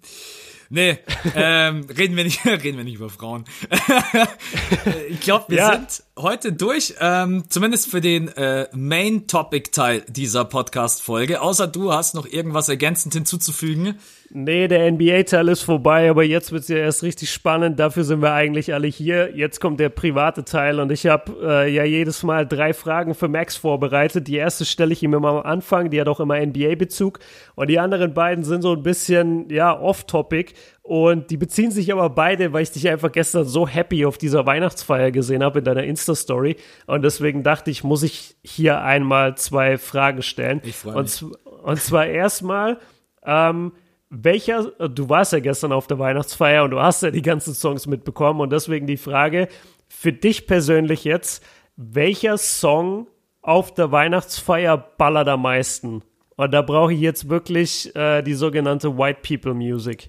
Nee, 0.71 0.99
ähm, 1.35 1.87
reden 1.97 2.15
wir 2.15 2.25
nicht, 2.25 2.45
reden 2.45 2.77
wir 2.77 2.85
nicht 2.85 2.97
über 2.97 3.09
Frauen. 3.09 3.47
ich 5.09 5.21
glaube, 5.21 5.47
wir 5.49 5.57
ja. 5.57 5.73
sind 5.73 6.03
heute 6.19 6.53
durch, 6.53 6.95
ähm, 7.01 7.45
zumindest 7.49 7.91
für 7.91 8.03
den 8.03 8.29
äh, 8.29 8.69
Main 8.75 9.27
Topic 9.27 9.71
Teil 9.71 10.05
dieser 10.09 10.45
Podcast 10.45 11.01
Folge. 11.01 11.41
Außer 11.41 11.67
du 11.69 11.93
hast 11.93 12.15
noch 12.15 12.27
irgendwas 12.27 12.69
ergänzend 12.69 13.15
hinzuzufügen. 13.15 13.99
Nee, 14.31 14.69
der 14.69 14.91
NBA-Teil 14.93 15.49
ist 15.49 15.63
vorbei, 15.63 16.11
aber 16.11 16.23
jetzt 16.23 16.53
wird's 16.53 16.69
ja 16.69 16.77
erst 16.77 17.03
richtig 17.03 17.31
spannend. 17.31 17.81
Dafür 17.81 18.05
sind 18.05 18.21
wir 18.21 18.33
eigentlich 18.33 18.75
alle 18.75 18.87
hier. 18.87 19.35
Jetzt 19.35 19.59
kommt 19.59 19.81
der 19.81 19.89
private 19.89 20.45
Teil 20.45 20.81
und 20.81 20.93
ich 20.93 21.07
habe 21.07 21.33
äh, 21.43 21.73
ja 21.73 21.85
jedes 21.85 22.23
Mal 22.23 22.47
drei 22.47 22.75
Fragen 22.75 23.15
für 23.15 23.29
Max 23.29 23.57
vorbereitet. 23.57 24.29
Die 24.29 24.37
erste 24.37 24.67
stelle 24.67 24.93
ich 24.93 25.03
ihm 25.03 25.15
immer 25.15 25.29
am 25.29 25.47
Anfang, 25.47 25.89
die 25.89 25.99
hat 25.99 26.09
auch 26.09 26.21
immer 26.21 26.39
NBA-Bezug. 26.39 27.21
Und 27.55 27.71
die 27.71 27.79
anderen 27.79 28.13
beiden 28.13 28.45
sind 28.45 28.61
so 28.61 28.73
ein 28.73 28.83
bisschen, 28.83 29.49
ja, 29.49 29.79
off-topic. 29.79 30.53
Und 30.83 31.31
die 31.31 31.39
beziehen 31.39 31.71
sich 31.71 31.91
aber 31.91 32.11
beide, 32.11 32.53
weil 32.53 32.63
ich 32.63 32.71
dich 32.71 32.89
einfach 32.89 33.13
gestern 33.13 33.47
so 33.47 33.67
happy 33.67 34.05
auf 34.05 34.19
dieser 34.19 34.45
Weihnachtsfeier 34.45 35.11
gesehen 35.11 35.43
habe 35.43 35.61
in 35.61 35.65
deiner 35.65 35.85
Insta-Story. 35.85 36.57
Und 36.87 37.03
deswegen 37.03 37.43
dachte 37.43 37.71
ich, 37.71 37.83
muss 37.83 38.03
ich 38.03 38.37
hier 38.43 38.83
einmal 38.83 39.39
zwei 39.39 39.79
Fragen 39.79 40.21
stellen. 40.21 40.61
Ich 40.65 40.77
freue 40.77 41.03
mich. 41.03 41.23
Und, 41.23 41.33
und 41.63 41.81
zwar 41.81 42.07
erstmal, 42.07 42.79
ähm, 43.25 43.73
welcher, 44.11 44.65
du 44.89 45.09
warst 45.09 45.33
ja 45.33 45.41
gestern 45.41 45.73
auf 45.73 45.87
der 45.87 45.99
Weihnachtsfeier 45.99 46.65
und 46.65 46.71
du 46.71 46.81
hast 46.81 47.03
ja 47.03 47.11
die 47.11 47.23
ganzen 47.23 47.55
Songs 47.55 47.87
mitbekommen 47.87 48.41
und 48.41 48.51
deswegen 48.51 48.87
die 48.87 48.97
Frage 48.97 49.49
für 49.89 50.13
dich 50.13 50.47
persönlich 50.47 51.05
jetzt, 51.05 51.45
welcher 51.77 52.39
Song 52.39 53.07
auf 53.43 53.73
der 53.75 53.93
Weihnachtsfeier 53.93 54.77
ballert 54.77 55.29
am 55.29 55.43
meisten? 55.43 56.03
Und 56.37 56.53
da 56.53 56.63
brauche 56.63 56.93
ich 56.93 57.01
jetzt 57.01 57.29
wirklich 57.29 57.95
äh, 57.97 58.23
die 58.23 58.35
sogenannte 58.35 58.97
White 58.97 59.21
People 59.27 59.55
Music. 59.55 60.09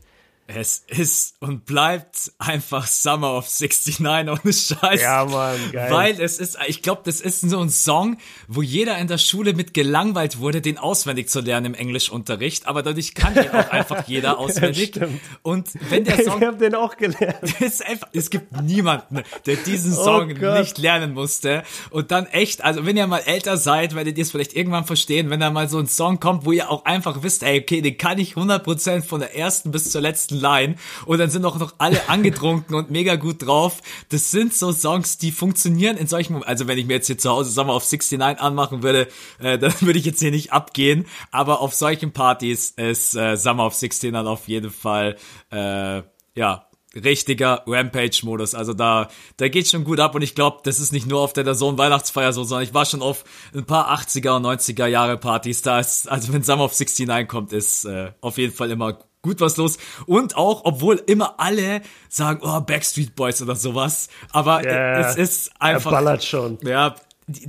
Es 0.51 0.83
ist 0.87 1.35
und 1.41 1.67
bleibt 1.67 2.31
einfach 2.39 2.87
Summer 2.87 3.35
of 3.35 3.45
69 3.45 3.99
ohne 3.99 4.51
Scheiß. 4.51 4.99
Ja, 4.99 5.23
Mann, 5.25 5.59
geil. 5.71 5.91
Weil 5.91 6.19
es 6.19 6.39
ist, 6.39 6.57
ich 6.65 6.81
glaube, 6.81 7.03
das 7.05 7.21
ist 7.21 7.41
so 7.41 7.59
ein 7.59 7.69
Song, 7.69 8.17
wo 8.47 8.63
jeder 8.63 8.97
in 8.97 9.07
der 9.07 9.19
Schule 9.19 9.53
mit 9.53 9.75
gelangweilt 9.75 10.39
wurde, 10.39 10.61
den 10.61 10.79
auswendig 10.79 11.29
zu 11.29 11.41
lernen 11.41 11.67
im 11.67 11.73
Englischunterricht. 11.75 12.65
Aber 12.65 12.81
dadurch 12.81 13.13
kann 13.13 13.35
den 13.35 13.51
auch 13.51 13.69
einfach 13.69 14.03
jeder 14.07 14.39
auswendig. 14.39 14.95
Ja, 14.95 15.07
und 15.43 15.69
wenn 15.91 16.03
der 16.03 16.15
Song. 16.23 16.41
Ich 16.41 16.47
hab 16.47 16.57
den 16.57 16.73
auch 16.73 16.97
gelernt. 16.97 17.37
einfach, 17.85 18.07
es 18.13 18.31
gibt 18.31 18.59
niemanden, 18.63 19.21
der 19.45 19.55
diesen 19.55 19.93
oh 19.93 20.03
Song 20.03 20.31
oh 20.31 20.59
nicht 20.59 20.79
lernen 20.79 21.13
musste. 21.13 21.61
Und 21.91 22.09
dann 22.09 22.25
echt, 22.25 22.63
also 22.63 22.87
wenn 22.87 22.97
ihr 22.97 23.05
mal 23.05 23.21
älter 23.23 23.57
seid, 23.57 23.93
werdet 23.93 24.17
ihr 24.17 24.23
es 24.23 24.31
vielleicht 24.31 24.55
irgendwann 24.55 24.85
verstehen, 24.85 25.29
wenn 25.29 25.41
da 25.41 25.51
mal 25.51 25.69
so 25.69 25.77
ein 25.77 25.87
Song 25.87 26.19
kommt, 26.19 26.45
wo 26.45 26.51
ihr 26.51 26.71
auch 26.71 26.85
einfach 26.85 27.21
wisst, 27.21 27.43
ey, 27.43 27.61
okay, 27.61 27.81
den 27.81 27.97
kann 27.99 28.17
ich 28.17 28.33
100% 28.33 29.03
von 29.03 29.19
der 29.19 29.35
ersten 29.35 29.69
bis 29.69 29.91
zur 29.91 30.01
letzten 30.01 30.38
Line 30.39 30.75
und 31.05 31.19
dann 31.19 31.29
sind 31.29 31.45
auch 31.45 31.59
noch 31.59 31.75
alle 31.77 31.99
angetrunken 32.09 32.75
und 32.75 32.89
mega 32.91 33.15
gut 33.15 33.45
drauf. 33.45 33.81
Das 34.09 34.31
sind 34.31 34.53
so 34.53 34.71
Songs, 34.71 35.17
die 35.17 35.31
funktionieren 35.31 35.97
in 35.97 36.07
solchen 36.07 36.33
Momenten. 36.33 36.49
Also 36.49 36.67
wenn 36.67 36.77
ich 36.77 36.85
mir 36.85 36.93
jetzt 36.93 37.07
hier 37.07 37.17
zu 37.17 37.29
Hause 37.29 37.51
Summer 37.51 37.75
of 37.75 37.83
69 37.83 38.41
anmachen 38.41 38.83
würde, 38.83 39.07
äh, 39.39 39.57
dann 39.57 39.73
würde 39.81 39.99
ich 39.99 40.05
jetzt 40.05 40.19
hier 40.19 40.31
nicht 40.31 40.53
abgehen. 40.53 41.05
Aber 41.31 41.61
auf 41.61 41.73
solchen 41.73 42.11
Partys 42.11 42.71
ist 42.71 43.15
äh, 43.15 43.35
Summer 43.35 43.65
of 43.65 43.79
69 43.79 44.27
auf 44.27 44.47
jeden 44.47 44.71
Fall, 44.71 45.17
äh, 45.51 46.01
ja, 46.35 46.69
richtiger 46.95 47.63
Rampage-Modus. 47.67 48.55
Also 48.55 48.73
da, 48.73 49.09
da 49.37 49.47
geht 49.47 49.67
schon 49.67 49.83
gut 49.83 49.99
ab 49.99 50.15
und 50.15 50.21
ich 50.21 50.35
glaube, 50.35 50.59
das 50.63 50.79
ist 50.79 50.91
nicht 50.91 51.07
nur 51.07 51.21
auf 51.21 51.33
der 51.33 51.53
Sohn 51.53 51.77
Weihnachtsfeier 51.77 52.33
so, 52.33 52.43
sondern 52.43 52.67
ich 52.67 52.73
war 52.73 52.85
schon 52.85 53.01
auf 53.01 53.23
ein 53.53 53.65
paar 53.65 53.91
80er 53.93 54.37
und 54.37 54.45
90er 54.45 54.87
Jahre 54.87 55.17
Partys. 55.17 55.61
Da 55.61 55.79
ist, 55.79 56.09
also 56.09 56.33
wenn 56.33 56.43
Summer 56.43 56.65
of 56.65 56.71
69 56.77 57.27
kommt, 57.27 57.53
ist 57.53 57.85
äh, 57.85 58.11
auf 58.21 58.37
jeden 58.37 58.53
Fall 58.53 58.71
immer 58.71 58.97
gut 59.21 59.41
was 59.41 59.57
los. 59.57 59.77
Und 60.05 60.35
auch, 60.37 60.61
obwohl 60.65 61.01
immer 61.07 61.39
alle 61.39 61.81
sagen, 62.09 62.41
oh, 62.43 62.59
Backstreet 62.61 63.15
Boys 63.15 63.41
oder 63.41 63.55
sowas. 63.55 64.09
Aber 64.31 64.63
yeah, 64.63 64.99
es 64.99 65.15
ist 65.15 65.51
einfach. 65.59 65.91
Er 65.91 65.97
ballert 65.97 66.23
schon. 66.23 66.57
Ja, 66.63 66.95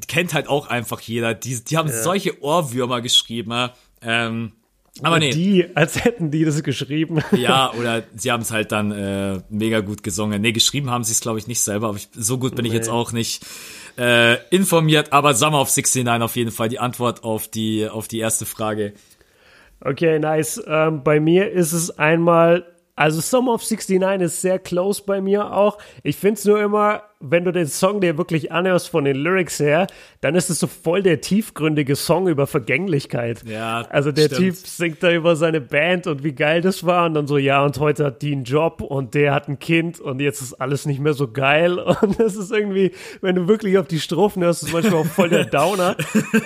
kennt 0.08 0.34
halt 0.34 0.48
auch 0.48 0.68
einfach 0.68 1.00
jeder. 1.00 1.34
Die, 1.34 1.62
die 1.62 1.76
haben 1.76 1.88
yeah. 1.88 2.02
solche 2.02 2.42
Ohrwürmer 2.42 3.00
geschrieben. 3.00 3.70
Ähm, 4.02 4.52
aber 5.02 5.18
nee. 5.18 5.30
Die, 5.30 5.64
als 5.74 6.04
hätten 6.04 6.30
die 6.30 6.44
das 6.44 6.62
geschrieben. 6.62 7.22
Ja, 7.32 7.72
oder 7.78 8.02
sie 8.14 8.30
haben 8.32 8.42
es 8.42 8.50
halt 8.50 8.72
dann 8.72 8.90
äh, 8.90 9.40
mega 9.48 9.80
gut 9.80 10.02
gesungen. 10.02 10.42
Nee, 10.42 10.52
geschrieben 10.52 10.90
haben 10.90 11.04
sie 11.04 11.12
es, 11.12 11.20
glaube 11.20 11.38
ich, 11.38 11.46
nicht 11.46 11.60
selber, 11.60 11.88
aber 11.88 11.96
ich, 11.96 12.08
so 12.12 12.38
gut 12.38 12.54
bin 12.54 12.64
nee. 12.64 12.68
ich 12.68 12.74
jetzt 12.74 12.88
auch 12.88 13.12
nicht 13.12 13.44
äh, 13.96 14.36
informiert. 14.50 15.12
Aber 15.12 15.34
Summer 15.34 15.60
of 15.60 15.68
69 15.74 16.22
auf 16.22 16.36
jeden 16.36 16.50
Fall 16.50 16.68
die 16.68 16.80
Antwort 16.80 17.24
auf 17.24 17.48
die, 17.48 17.88
auf 17.88 18.08
die 18.08 18.18
erste 18.18 18.46
Frage. 18.46 18.94
Okay, 19.82 20.18
nice. 20.18 20.62
Ähm, 20.66 21.02
bei 21.02 21.20
mir 21.20 21.50
ist 21.50 21.72
es 21.72 21.98
einmal, 21.98 22.66
also 23.00 23.22
Summer 23.22 23.54
of 23.54 23.62
69 23.62 24.20
ist 24.20 24.42
sehr 24.42 24.58
close 24.58 25.02
bei 25.04 25.22
mir 25.22 25.54
auch. 25.54 25.78
Ich 26.02 26.16
finde 26.16 26.34
es 26.34 26.44
nur 26.44 26.60
immer, 26.60 27.02
wenn 27.18 27.46
du 27.46 27.52
den 27.52 27.66
Song 27.66 28.02
dir 28.02 28.18
wirklich 28.18 28.52
anhörst 28.52 28.90
von 28.90 29.04
den 29.04 29.16
Lyrics 29.16 29.58
her, 29.58 29.86
dann 30.20 30.34
ist 30.34 30.50
es 30.50 30.60
so 30.60 30.66
voll 30.66 31.02
der 31.02 31.22
tiefgründige 31.22 31.96
Song 31.96 32.28
über 32.28 32.46
Vergänglichkeit. 32.46 33.42
Ja. 33.46 33.86
Also 33.88 34.12
der 34.12 34.26
stimmt. 34.26 34.40
Typ 34.40 34.54
singt 34.54 35.02
da 35.02 35.12
über 35.12 35.34
seine 35.36 35.62
Band 35.62 36.08
und 36.08 36.24
wie 36.24 36.32
geil 36.32 36.60
das 36.60 36.84
war 36.84 37.06
und 37.06 37.14
dann 37.14 37.26
so, 37.26 37.38
ja, 37.38 37.64
und 37.64 37.78
heute 37.78 38.04
hat 38.04 38.20
die 38.20 38.32
einen 38.32 38.44
Job 38.44 38.82
und 38.82 39.14
der 39.14 39.32
hat 39.32 39.48
ein 39.48 39.58
Kind 39.58 39.98
und 39.98 40.20
jetzt 40.20 40.42
ist 40.42 40.60
alles 40.60 40.84
nicht 40.84 41.00
mehr 41.00 41.14
so 41.14 41.30
geil 41.30 41.78
und 42.02 42.20
das 42.20 42.36
ist 42.36 42.52
irgendwie, 42.52 42.92
wenn 43.22 43.34
du 43.34 43.48
wirklich 43.48 43.78
auf 43.78 43.86
die 43.86 44.00
Strophen 44.00 44.42
hörst, 44.42 44.62
ist 44.62 44.74
manchmal 44.74 45.00
auch 45.00 45.06
voll 45.06 45.30
der 45.30 45.46
Downer. 45.46 45.96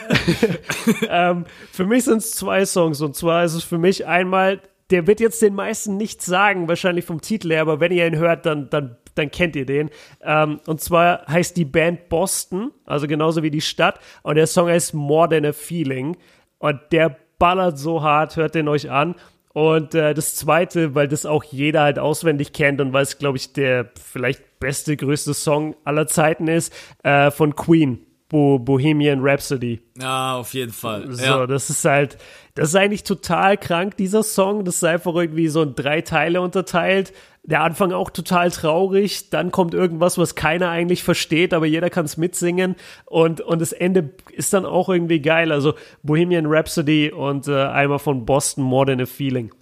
ähm, 1.09 1.47
für 1.73 1.85
mich 1.85 2.05
sind 2.05 2.19
es 2.19 2.31
zwei 2.31 2.65
Songs 2.65 3.01
und 3.01 3.17
zwar 3.17 3.43
ist 3.43 3.55
es 3.55 3.65
für 3.65 3.79
mich 3.79 4.07
einmal 4.07 4.61
der 4.91 5.07
wird 5.07 5.21
jetzt 5.21 5.41
den 5.43 5.55
meisten 5.55 5.97
nichts 5.97 6.27
sagen, 6.27 6.69
wahrscheinlich 6.69 7.05
vom 7.05 7.21
Titel 7.21 7.51
her, 7.51 7.63
aber 7.63 7.81
wenn 7.81 7.93
ihr 7.93 8.07
ihn 8.07 8.17
hört, 8.17 8.47
dann, 8.47 8.69
dann 8.71 8.97
dann 9.15 9.31
kennt 9.31 9.57
ihr 9.57 9.67
den. 9.67 9.91
Ähm, 10.23 10.61
und 10.67 10.81
zwar 10.81 11.27
heißt 11.27 11.57
die 11.57 11.65
Band 11.65 12.09
Boston, 12.09 12.73
also 12.85 13.07
genauso 13.07 13.43
wie 13.43 13.51
die 13.51 13.61
Stadt. 13.61 14.01
Und 14.23 14.37
der 14.37 14.47
Song 14.47 14.69
heißt 14.69 14.95
More 14.95 15.29
Than 15.29 15.47
a 15.47 15.53
Feeling. 15.53 16.17
Und 16.59 16.81
der 16.93 17.17
ballert 17.39 17.79
so 17.79 18.03
hart, 18.03 18.37
hört 18.37 18.55
den 18.55 18.69
euch 18.69 18.91
an. 18.91 19.15
Und 19.53 19.95
äh, 19.95 20.15
das 20.15 20.35
zweite, 20.35 20.95
weil 20.97 21.07
das 21.07 21.27
auch 21.27 21.45
jeder 21.45 21.83
halt 21.83 21.99
auswendig 21.99 22.53
kennt 22.53 22.81
und 22.81 22.93
weil 22.93 23.05
es, 23.05 23.19
glaube 23.19 23.39
ich, 23.39 23.53
der 23.53 23.91
vielleicht 24.03 24.59
beste, 24.59 24.97
größte 24.97 25.33
Song 25.33 25.77
aller 25.85 26.09
Zeiten 26.09 26.49
ist, 26.49 26.73
äh, 27.05 27.31
von 27.31 27.55
Queen. 27.55 28.05
Bo 28.29 28.59
Bohemian 28.59 29.21
Rhapsody. 29.23 29.81
Ja, 30.01 30.37
auf 30.37 30.55
jeden 30.55 30.73
Fall. 30.73 31.13
So, 31.13 31.25
ja. 31.25 31.47
das 31.47 31.71
ist 31.71 31.85
halt, 31.85 32.17
das 32.55 32.71
ist 32.71 32.77
eigentlich 32.77 33.05
total 33.05 33.57
krank, 33.57 33.97
dieser 33.97 34.23
Song. 34.23 34.65
Das 34.65 34.77
ist 34.77 34.85
einfach 34.85 35.15
irgendwie 35.15 35.49
so 35.49 35.63
in 35.63 35.75
drei 35.75 36.01
Teile 36.01 36.41
unterteilt 36.41 37.13
der 37.45 37.63
Anfang 37.63 37.93
auch 37.93 38.11
total 38.11 38.51
traurig, 38.51 39.29
dann 39.29 39.51
kommt 39.51 39.75
irgendwas, 39.75 40.17
was 40.17 40.35
keiner 40.35 40.71
eigentlich 40.71 41.03
versteht, 41.03 41.53
aber 41.53 41.67
jeder 41.67 41.91
kann 41.91 42.07
es 42.07 42.17
mitsingen 42.17 42.75
und, 43.05 43.43
und 43.43 43.61
das 43.61 43.73
Ende 43.73 44.11
ist 44.33 44.55
dann 44.55 44.65
auch 44.65 44.89
irgendwie 44.89 45.21
geil. 45.21 45.53
Also 45.53 45.75
Bohemian 46.03 46.47
Rhapsody 46.47 47.13
und 47.13 47.47
äh, 47.47 47.65
einmal 47.67 47.99
von 47.99 48.25
Boston 48.25 48.65
More 48.65 48.87
Than 48.87 49.03
a 49.03 49.07
Feeling. 49.07 49.53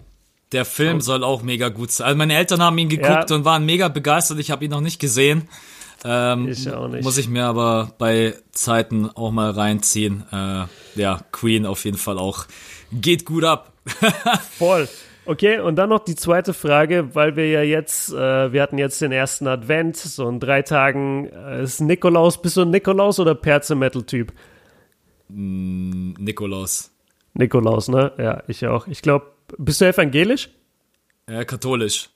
der 0.53 0.63
Film 0.65 1.01
soll 1.01 1.23
auch 1.25 1.43
mega 1.43 1.69
gut 1.69 1.91
sein. 1.91 2.07
Also 2.07 2.17
meine 2.17 2.35
Eltern 2.35 2.61
haben 2.61 2.77
ihn 2.77 2.89
geguckt 2.89 3.29
ja. 3.29 3.35
und 3.35 3.43
waren 3.43 3.65
mega 3.65 3.89
begeistert. 3.89 4.39
Ich 4.39 4.49
habe 4.49 4.63
ihn 4.63 4.71
noch 4.71 4.81
nicht 4.81 4.99
gesehen. 4.99 5.49
Ähm, 6.03 6.47
ich 6.47 6.69
auch 6.71 6.87
nicht. 6.87 7.03
Muss 7.03 7.17
ich 7.17 7.29
mir 7.29 7.45
aber 7.45 7.93
bei 7.97 8.35
Zeiten 8.51 9.09
auch 9.09 9.31
mal 9.31 9.51
reinziehen. 9.51 10.23
Äh, 10.31 10.65
ja, 10.95 11.21
Queen 11.31 11.65
auf 11.65 11.85
jeden 11.85 11.97
Fall 11.97 12.17
auch. 12.17 12.45
Geht 12.91 13.25
gut 13.25 13.43
ab. 13.43 13.73
Voll. 14.57 14.87
Okay, 15.25 15.59
und 15.59 15.77
dann 15.77 15.89
noch 15.89 16.03
die 16.03 16.15
zweite 16.15 16.53
Frage, 16.53 17.15
weil 17.15 17.37
wir 17.37 17.49
ja 17.49 17.61
jetzt, 17.61 18.11
äh, 18.11 18.51
wir 18.51 18.61
hatten 18.61 18.77
jetzt 18.77 19.01
den 19.01 19.13
ersten 19.13 19.47
Advent, 19.47 19.95
so 19.95 20.27
in 20.27 20.41
drei 20.41 20.63
Tagen 20.63 21.27
äh, 21.27 21.63
ist 21.63 21.79
Nikolaus. 21.79 22.41
Bist 22.41 22.57
du 22.57 22.63
ein 22.63 22.71
Nikolaus 22.71 23.19
oder 23.19 23.33
Perze-Metal-Typ? 23.33 24.33
Mm, 25.29 26.13
Nikolaus. 26.19 26.91
Nikolaus, 27.33 27.87
ne? 27.87 28.11
Ja, 28.17 28.43
ich 28.47 28.67
auch. 28.67 28.87
Ich 28.87 29.01
glaube, 29.01 29.27
bist 29.57 29.79
du 29.79 29.85
evangelisch? 29.85 30.49
Äh, 31.25 31.45
katholisch. 31.45 32.09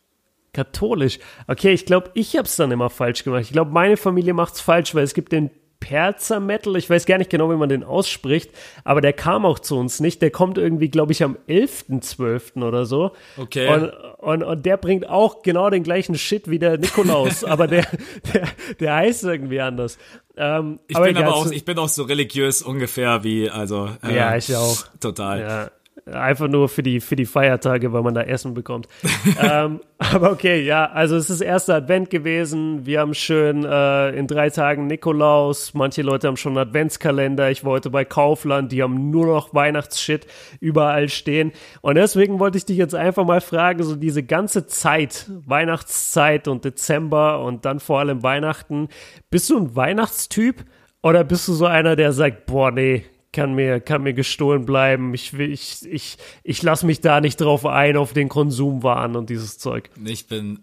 Katholisch. 0.54 1.20
Okay, 1.48 1.74
ich 1.74 1.86
glaube, 1.86 2.12
ich 2.14 2.36
habe 2.36 2.48
es 2.48 2.56
dann 2.56 2.72
immer 2.72 2.90
falsch 2.90 3.24
gemacht. 3.24 3.42
Ich 3.42 3.52
glaube, 3.52 3.72
meine 3.72 3.98
Familie 3.98 4.34
macht 4.34 4.56
es 4.56 4.62
falsch, 4.62 4.96
weil 4.96 5.04
es 5.04 5.14
gibt 5.14 5.32
den 5.32 5.52
Perzer 5.80 6.40
Metal. 6.40 6.76
Ich 6.76 6.90
weiß 6.90 7.06
gar 7.06 7.18
nicht 7.18 7.30
genau, 7.30 7.50
wie 7.52 7.56
man 7.56 7.70
den 7.70 7.84
ausspricht, 7.84 8.52
aber 8.84 9.02
der 9.02 9.14
kam 9.14 9.46
auch 9.46 9.60
zu 9.60 9.78
uns 9.78 10.00
nicht. 10.00 10.22
Der 10.22 10.32
kommt 10.32 10.58
irgendwie, 10.58 10.90
glaube 10.90 11.12
ich, 11.12 11.24
am 11.24 11.38
11.12. 11.48 12.64
oder 12.64 12.86
so. 12.86 13.12
Okay. 13.38 13.68
Und, 13.68 13.92
und, 14.18 14.44
und 14.44 14.66
der 14.66 14.78
bringt 14.78 15.08
auch 15.08 15.44
genau 15.44 15.70
den 15.70 15.84
gleichen 15.84 16.16
Shit 16.18 16.50
wie 16.50 16.60
der 16.60 16.78
Nikolaus, 16.78 17.44
aber 17.44 17.68
der, 17.68 17.86
der, 18.34 18.48
der 18.80 18.96
heißt 18.96 19.24
irgendwie 19.26 19.62
anders. 19.62 19.98
Ähm, 20.36 20.80
ich, 20.88 20.96
aber 20.96 21.06
bin 21.06 21.18
aber 21.18 21.36
auch, 21.36 21.52
ich 21.52 21.66
bin 21.66 21.78
auch 21.78 21.90
so 21.90 22.04
religiös 22.04 22.62
ungefähr 22.62 23.24
wie, 23.24 23.50
also. 23.50 23.90
Äh, 24.04 24.16
ja, 24.16 24.36
ich 24.36 24.56
auch. 24.56 24.84
Total. 25.00 25.40
Ja. 25.40 25.72
Einfach 26.12 26.48
nur 26.48 26.70
für 26.70 26.84
die, 26.84 27.00
für 27.00 27.16
die 27.16 27.26
Feiertage, 27.26 27.92
weil 27.92 28.02
man 28.02 28.14
da 28.14 28.22
Essen 28.22 28.54
bekommt. 28.54 28.88
ähm, 29.42 29.82
aber 29.98 30.32
okay, 30.32 30.64
ja, 30.64 30.86
also 30.86 31.16
es 31.16 31.30
ist 31.30 31.42
erster 31.42 31.76
Advent 31.76 32.10
gewesen. 32.10 32.86
Wir 32.86 33.00
haben 33.00 33.14
schön 33.14 33.66
äh, 33.66 34.10
in 34.12 34.28
drei 34.28 34.50
Tagen 34.50 34.88
Nikolaus. 34.88 35.74
Manche 35.74 36.04
Leute 36.04 36.28
haben 36.28 36.38
schon 36.38 36.58
einen 36.58 36.70
Adventskalender. 36.70 37.52
Ich 37.52 37.66
war 37.66 37.72
heute 37.72 37.90
bei 37.90 38.06
Kaufland, 38.06 38.72
die 38.72 38.84
haben 38.84 39.10
nur 39.10 39.26
noch 39.26 39.54
Weihnachtsshit 39.54 40.28
überall 40.60 41.10
stehen. 41.10 41.52
Und 41.82 41.96
deswegen 41.96 42.40
wollte 42.40 42.58
ich 42.58 42.66
dich 42.66 42.78
jetzt 42.78 42.96
einfach 42.96 43.26
mal 43.26 43.42
fragen, 43.42 43.84
so 43.84 43.96
diese 43.96 44.24
ganze 44.24 44.68
Zeit, 44.68 45.30
Weihnachtszeit 45.46 46.48
und 46.48 46.64
Dezember 46.64 47.44
und 47.44 47.66
dann 47.66 47.80
vor 47.80 48.00
allem 48.00 48.24
Weihnachten, 48.24 48.88
bist 49.30 49.50
du 49.50 49.58
ein 49.58 49.76
Weihnachtstyp? 49.76 50.64
Oder 51.04 51.24
bist 51.24 51.48
du 51.48 51.54
so 51.54 51.66
einer, 51.66 51.96
der 51.96 52.12
sagt, 52.12 52.48
boah, 52.48 52.72
nee, 52.72 53.06
kann 53.32 53.54
mir, 53.54 53.80
kann 53.80 54.04
mir 54.04 54.14
gestohlen 54.14 54.66
bleiben. 54.66 55.14
Ich, 55.14 55.34
ich, 55.34 55.86
ich, 55.86 56.18
ich 56.44 56.64
lasse 56.64 56.86
mich 56.86 57.02
da 57.02 57.22
nicht 57.22 57.40
drauf 57.40 57.66
ein, 57.66 57.98
auf 57.98 58.14
den 58.14 58.30
Konsumwahn 58.30 59.16
und 59.16 59.30
dieses 59.30 59.58
Zeug. 59.58 59.90
Ich 60.04 60.28
bin 60.28 60.60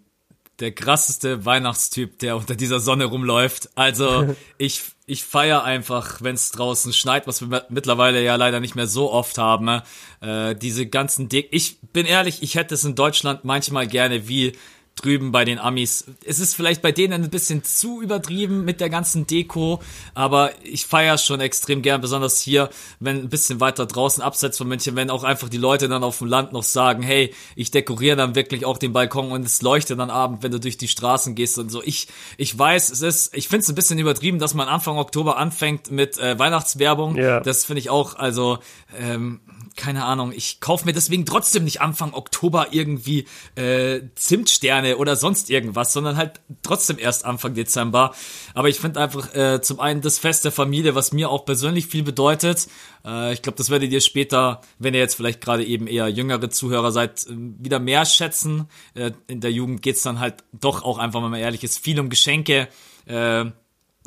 der 0.61 0.73
krasseste 0.73 1.45
Weihnachtstyp, 1.45 2.19
der 2.21 2.37
unter 2.37 2.55
dieser 2.55 2.81
Sonne 2.81 3.07
rumläuft. 3.07 3.71
Also 3.75 4.35
ich, 4.59 4.83
ich 5.07 5.25
feiere 5.25 5.65
einfach, 5.65 6.23
wenn 6.23 6.35
es 6.35 6.53
draußen 6.53 6.93
schneit, 6.93 7.27
was 7.27 7.41
wir 7.49 7.67
mittlerweile 7.69 8.23
ja 8.23 8.37
leider 8.37 8.61
nicht 8.61 8.75
mehr 8.75 8.87
so 8.87 9.11
oft 9.11 9.39
haben. 9.39 9.83
Äh, 10.21 10.55
diese 10.55 10.87
ganzen 10.87 11.29
Dick. 11.29 11.49
Ich 11.51 11.79
bin 11.93 12.07
ehrlich, 12.07 12.43
ich 12.43 12.55
hätte 12.55 12.75
es 12.75 12.85
in 12.85 12.95
Deutschland 12.95 13.45
manchmal 13.45 13.87
gerne 13.87 14.29
wie 14.29 14.53
drüben 14.97 15.33
bei 15.33 15.45
den 15.45 15.59
Amis. 15.59 16.07
Es 16.25 16.39
ist 16.39 16.55
vielleicht 16.55 16.81
bei 16.81 16.93
denen 16.93 17.25
ein 17.25 17.31
bisschen 17.31 17.65
zu 17.65 18.01
übertrieben 18.01 18.65
mit 18.65 18.81
der 18.81 18.91
ganzen 18.91 19.27
Deko, 19.27 19.81
aber 20.15 20.53
ich 20.63 20.87
feiere 20.87 21.19
schon 21.19 21.41
extrem 21.41 21.83
gern, 21.83 22.01
besonders 22.01 22.41
hier, 22.41 22.71
wenn 23.01 23.19
ein 23.19 23.29
bisschen 23.29 23.61
weiter 23.61 23.87
draußen 23.87 24.23
abseits 24.23 24.57
von 24.57 24.69
München, 24.69 24.95
wenn 24.95 25.11
auch 25.11 25.25
einfach 25.25 25.49
die 25.49 25.59
Leute 25.59 25.89
dann 25.89 26.05
auf 26.05 26.19
dem 26.19 26.29
Land 26.29 26.53
noch 26.53 26.63
sagen, 26.63 27.03
hey, 27.03 27.35
ich 27.57 27.71
dekoriere 27.71 28.17
dann 28.17 28.35
wirklich 28.35 28.65
auch 28.65 28.79
den 28.79 28.93
Balkon 28.93 29.33
und 29.33 29.45
es 29.45 29.63
leuchtet 29.63 29.99
dann 29.99 30.11
Abend, 30.11 30.43
wenn 30.43 30.53
du 30.53 30.61
durch 30.61 30.79
die 30.79 30.89
Straßen 30.89 31.35
gehst 31.35 31.59
und 31.59 31.71
so. 31.71 31.83
Ich, 31.83 32.07
ich 32.37 32.57
weiß, 32.57 32.91
es 32.91 33.03
ist, 33.03 33.37
ich 33.37 33.49
finde 33.49 33.63
es 33.63 33.69
ein 33.69 33.75
bisschen 33.75 33.99
übertrieben, 33.99 34.39
dass 34.39 34.55
man 34.55 34.69
Anfang 34.69 34.97
Oktober 34.97 35.39
anfängt 35.39 35.91
mit 35.91 36.19
äh, 36.19 36.39
Weihnachtswerbung. 36.39 37.17
Ja. 37.17 37.41
Das 37.41 37.65
finde 37.65 37.81
ich 37.81 37.91
auch, 37.91 38.15
also 38.15 38.59
ähm, 38.99 39.41
keine 39.77 40.05
Ahnung, 40.05 40.33
ich 40.35 40.61
kaufe 40.61 40.85
mir 40.85 40.93
deswegen 40.93 41.27
trotzdem 41.27 41.65
nicht 41.65 41.81
Anfang 41.81 42.15
Oktober 42.15 42.69
irgendwie 42.71 43.27
äh, 43.57 44.01
Zimtsterne 44.15 44.97
oder 44.99 45.17
sonst 45.17 45.51
irgendwas, 45.51 45.93
sondern 45.93 46.17
halt 46.17 46.41
trotzdem 46.63 46.99
erst 46.99 47.25
Anfang 47.25 47.55
Dezember. 47.55 48.15
Aber 48.55 48.69
ich 48.69 48.79
finde 48.79 49.01
einfach 49.01 49.35
äh, 49.35 49.61
zum 49.61 49.81
einen 49.81 50.01
das 50.01 50.19
Fest 50.19 50.45
der 50.45 50.53
Familie, 50.53 50.95
was 50.95 51.13
mir 51.13 51.31
auch 51.31 51.45
persönlich 51.45 51.87
viel 51.87 52.03
bedeutet. 52.03 52.69
Äh, 53.05 53.33
ich 53.33 53.43
glaube, 53.43 53.59
das 53.59 53.71
werdet 53.71 53.91
ihr 53.91 54.01
später, 54.01 54.61
wenn 54.79 54.95
ihr 54.95 55.01
jetzt 55.01 55.17
vielleicht 55.17 55.41
gerade 55.41 55.65
eben 55.65 55.87
eher 55.87 56.09
jüngere 56.09 56.51
Zuhörer 56.51 56.93
seid, 56.93 57.27
äh, 57.27 57.33
wieder 57.37 57.81
mehr 57.81 58.05
schätzen. 58.05 58.69
Äh, 58.95 59.13
in 59.27 59.41
der 59.41 59.53
Jugend 59.53 59.83
geht's 59.83 60.03
dann 60.03 60.21
halt 60.21 60.45
doch 60.53 60.83
auch 60.83 60.99
einfach, 60.99 61.23
wenn 61.23 61.31
man 61.31 61.41
ehrlich 61.41 61.65
ist, 61.65 61.79
viel 61.79 61.99
um 61.99 62.09
Geschenke. 62.09 62.69
Äh, 63.07 63.47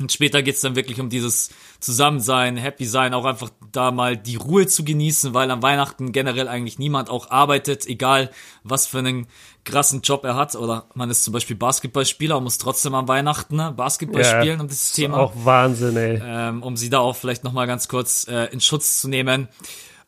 und 0.00 0.12
später 0.12 0.42
geht's 0.42 0.60
dann 0.60 0.76
wirklich 0.76 1.00
um 1.00 1.10
dieses 1.10 1.50
Zusammensein, 1.80 2.56
Happy 2.56 2.84
sein, 2.84 3.14
auch 3.14 3.24
einfach 3.24 3.50
da 3.72 3.90
mal 3.90 4.16
die 4.16 4.36
Ruhe 4.36 4.68
zu 4.68 4.84
genießen, 4.84 5.34
weil 5.34 5.50
am 5.50 5.60
Weihnachten 5.60 6.12
generell 6.12 6.46
eigentlich 6.46 6.78
niemand 6.78 7.10
auch 7.10 7.30
arbeitet, 7.30 7.84
egal 7.86 8.30
was 8.62 8.86
für 8.86 8.98
einen 8.98 9.26
krassen 9.64 10.02
Job 10.02 10.24
er 10.24 10.36
hat. 10.36 10.54
Oder 10.54 10.86
man 10.94 11.10
ist 11.10 11.24
zum 11.24 11.32
Beispiel 11.32 11.56
Basketballspieler 11.56 12.36
und 12.36 12.44
muss 12.44 12.58
trotzdem 12.58 12.94
am 12.94 13.08
Weihnachten 13.08 13.56
ne, 13.56 13.72
Basketball 13.76 14.22
ja, 14.22 14.40
spielen, 14.40 14.60
um 14.60 14.68
dieses 14.68 14.92
Thema. 14.92 15.18
Auch 15.18 15.32
Wahnsinn, 15.34 15.96
ey. 15.96 16.20
Ähm, 16.22 16.62
um 16.62 16.76
sie 16.76 16.90
da 16.90 17.00
auch 17.00 17.16
vielleicht 17.16 17.42
nochmal 17.42 17.66
ganz 17.66 17.88
kurz 17.88 18.28
äh, 18.28 18.44
in 18.52 18.60
Schutz 18.60 19.00
zu 19.00 19.08
nehmen. 19.08 19.48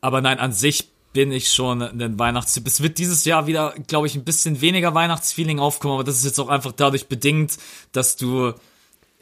Aber 0.00 0.20
nein, 0.20 0.38
an 0.38 0.52
sich 0.52 0.88
bin 1.12 1.32
ich 1.32 1.52
schon 1.52 1.82
ein 1.82 2.16
Weihnachtstyp. 2.16 2.64
Es 2.68 2.80
wird 2.80 2.98
dieses 2.98 3.24
Jahr 3.24 3.48
wieder, 3.48 3.74
glaube 3.88 4.06
ich, 4.06 4.14
ein 4.14 4.22
bisschen 4.22 4.60
weniger 4.60 4.94
Weihnachtsfeeling 4.94 5.58
aufkommen, 5.58 5.94
aber 5.94 6.04
das 6.04 6.16
ist 6.16 6.24
jetzt 6.24 6.38
auch 6.38 6.48
einfach 6.48 6.70
dadurch 6.70 7.08
bedingt, 7.08 7.58
dass 7.90 8.14
du 8.16 8.54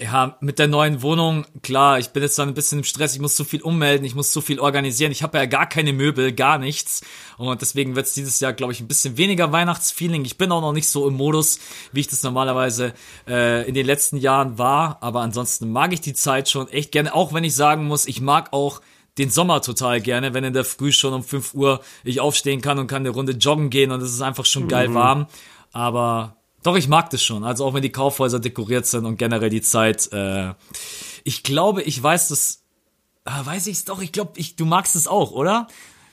ja, 0.01 0.37
mit 0.41 0.61
der 0.61 0.69
neuen 0.69 1.03
Wohnung, 1.03 1.45
klar, 1.61 1.99
ich 1.99 2.11
bin 2.11 2.23
jetzt 2.23 2.39
dann 2.39 2.49
ein 2.49 2.55
bisschen 2.55 2.79
im 2.79 2.85
Stress, 2.85 3.15
ich 3.15 3.21
muss 3.21 3.37
so 3.37 3.43
viel 3.43 3.63
ummelden, 3.63 4.07
ich 4.07 4.15
muss 4.15 4.33
so 4.33 4.41
viel 4.41 4.61
organisieren, 4.61 5.11
ich 5.11 5.25
habe 5.25 5.39
ja 5.39 5.47
gar 5.47 5.69
keine 5.69 5.93
Möbel, 5.93 6.33
gar 6.33 6.59
nichts. 6.59 7.01
Und 7.37 7.61
deswegen 7.63 7.97
wird 7.97 8.07
es 8.07 8.15
dieses 8.15 8.39
Jahr, 8.39 8.53
glaube 8.53 8.73
ich, 8.73 8.81
ein 8.81 8.87
bisschen 8.87 9.17
weniger 9.17 9.51
Weihnachtsfeeling. 9.51 10.25
Ich 10.25 10.39
bin 10.39 10.53
auch 10.53 10.61
noch 10.61 10.73
nicht 10.73 10.89
so 10.89 11.09
im 11.09 11.15
Modus, 11.15 11.59
wie 11.93 12.01
ich 12.01 12.07
das 12.07 12.23
normalerweise 12.23 12.95
äh, 13.27 13.67
in 13.67 13.75
den 13.75 13.87
letzten 13.87 14.19
Jahren 14.19 14.57
war. 14.57 14.99
Aber 15.01 15.21
ansonsten 15.23 15.73
mag 15.73 15.93
ich 15.93 16.01
die 16.01 16.15
Zeit 16.15 16.49
schon 16.49 16.69
echt 16.69 16.93
gerne, 16.93 17.13
auch 17.13 17.33
wenn 17.33 17.43
ich 17.43 17.57
sagen 17.57 17.87
muss, 17.87 18.07
ich 18.07 18.21
mag 18.21 18.53
auch 18.53 18.81
den 19.19 19.31
Sommer 19.31 19.63
total 19.63 20.01
gerne, 20.01 20.33
wenn 20.33 20.45
in 20.45 20.53
der 20.53 20.65
Früh 20.65 20.93
schon 20.93 21.13
um 21.13 21.25
5 21.25 21.55
Uhr 21.55 21.81
ich 22.05 22.21
aufstehen 22.21 22.61
kann 22.61 22.79
und 22.79 22.87
kann 22.87 23.03
eine 23.03 23.11
Runde 23.11 23.33
joggen 23.33 23.69
gehen 23.69 23.91
und 23.91 24.01
es 24.01 24.13
ist 24.13 24.23
einfach 24.23 24.47
schon 24.47 24.69
geil 24.69 24.91
mhm. 24.91 24.95
warm. 24.95 25.27
Aber 25.73 26.38
doch, 26.63 26.77
ich 26.77 26.89
mag 26.89 27.11
das 27.11 27.23
schon. 27.23 27.45
Also 27.45 27.65
auch 27.65 27.75
wenn 27.75 27.83
die 27.83 27.93
Kaufhäuser 27.93 28.41
dekoriert 28.41 28.87
sind 28.87 29.07
und 29.07 29.19
generell 29.19 29.51
die 29.51 29.63
Zeit. 29.63 30.13
Äh, 30.13 30.55
ich 31.25 31.43
glaube, 31.43 31.83
ich 31.83 32.03
weiß 32.03 32.29
das. 32.29 32.65
Äh, 33.25 33.31
weiß 33.45 33.67
ich 33.69 33.79
es 33.79 33.85
doch. 33.85 34.01
Ich 34.03 34.13
glaube, 34.13 34.33
ich, 34.37 34.57
du 34.57 34.65
magst 34.65 34.97
es 34.97 35.07
auch, 35.07 35.33
oder? 35.33 35.69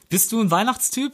Bist 0.10 0.32
du 0.32 0.40
ein 0.40 0.52
Weihnachtstyp? 0.52 1.14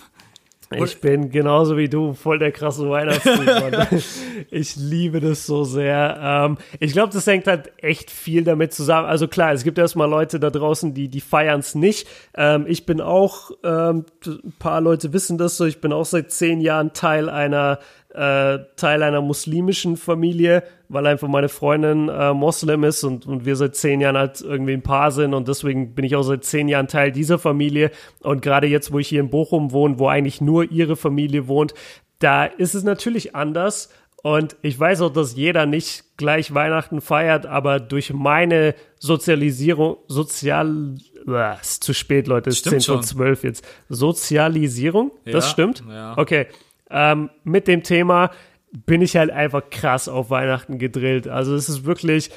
Ich 0.73 1.01
bin 1.01 1.31
genauso 1.31 1.75
wie 1.75 1.89
du 1.89 2.13
voll 2.13 2.39
der 2.39 2.53
krasse 2.53 2.89
Weihnachtstyp. 2.89 4.03
ich 4.51 4.77
liebe 4.77 5.19
das 5.19 5.45
so 5.45 5.65
sehr. 5.65 6.17
Ähm, 6.21 6.57
ich 6.79 6.93
glaube, 6.93 7.11
das 7.11 7.27
hängt 7.27 7.47
halt 7.47 7.73
echt 7.77 8.09
viel 8.09 8.45
damit 8.45 8.73
zusammen. 8.73 9.05
Also 9.05 9.27
klar, 9.27 9.51
es 9.51 9.65
gibt 9.65 9.77
erstmal 9.77 10.09
Leute 10.09 10.39
da 10.39 10.49
draußen, 10.49 10.93
die, 10.93 11.09
die 11.09 11.19
feiern 11.19 11.59
es 11.59 11.75
nicht. 11.75 12.07
Ähm, 12.35 12.65
ich 12.67 12.85
bin 12.85 13.01
auch, 13.01 13.51
ähm, 13.65 14.05
ein 14.25 14.53
paar 14.59 14.79
Leute 14.79 15.11
wissen 15.11 15.37
das 15.37 15.57
so, 15.57 15.65
ich 15.65 15.81
bin 15.81 15.91
auch 15.91 16.05
seit 16.05 16.31
zehn 16.31 16.61
Jahren 16.61 16.93
Teil 16.93 17.29
einer 17.29 17.79
äh, 18.13 18.59
Teil 18.75 19.03
einer 19.03 19.21
muslimischen 19.21 19.95
Familie, 19.95 20.63
weil 20.89 21.07
einfach 21.07 21.27
meine 21.27 21.49
Freundin 21.49 22.09
äh, 22.09 22.33
Moslem 22.33 22.83
ist 22.83 23.03
und, 23.03 23.25
und 23.25 23.45
wir 23.45 23.55
seit 23.55 23.75
zehn 23.75 24.01
Jahren 24.01 24.17
halt 24.17 24.41
irgendwie 24.41 24.73
ein 24.73 24.81
Paar 24.81 25.11
sind 25.11 25.33
und 25.33 25.47
deswegen 25.47 25.95
bin 25.95 26.05
ich 26.05 26.15
auch 26.15 26.23
seit 26.23 26.43
zehn 26.43 26.67
Jahren 26.67 26.87
Teil 26.87 27.11
dieser 27.11 27.39
Familie. 27.39 27.91
Und 28.21 28.41
gerade 28.41 28.67
jetzt, 28.67 28.91
wo 28.91 28.99
ich 28.99 29.07
hier 29.07 29.21
in 29.21 29.29
Bochum 29.29 29.71
wohne, 29.71 29.99
wo 29.99 30.07
eigentlich 30.07 30.41
nur 30.41 30.69
ihre 30.69 30.95
Familie 30.95 31.47
wohnt, 31.47 31.73
da 32.19 32.45
ist 32.45 32.75
es 32.75 32.83
natürlich 32.83 33.35
anders. 33.35 33.89
Und 34.23 34.55
ich 34.61 34.79
weiß 34.79 35.01
auch, 35.01 35.11
dass 35.11 35.35
jeder 35.35 35.65
nicht 35.65 36.17
gleich 36.17 36.53
Weihnachten 36.53 37.01
feiert, 37.01 37.47
aber 37.47 37.79
durch 37.79 38.13
meine 38.13 38.75
Sozialisierung, 38.99 39.97
sozial, 40.07 40.95
äh, 41.27 41.59
ist 41.59 41.83
zu 41.83 41.93
spät, 41.93 42.27
Leute, 42.27 42.51
ist 42.51 42.69
10 42.69 42.81
vor 42.81 43.01
12 43.01 43.43
jetzt. 43.43 43.67
Sozialisierung, 43.89 45.11
ja, 45.25 45.31
das 45.31 45.49
stimmt? 45.49 45.83
Ja. 45.89 46.15
Okay 46.17 46.47
ähm, 46.91 47.29
mit 47.43 47.67
dem 47.67 47.83
Thema 47.83 48.31
bin 48.71 49.01
ich 49.01 49.17
halt 49.17 49.31
einfach 49.31 49.69
krass 49.69 50.07
auf 50.07 50.29
Weihnachten 50.29 50.77
gedrillt. 50.77 51.27
Also 51.27 51.55
es 51.55 51.67
ist 51.67 51.85
wirklich, 51.85 52.31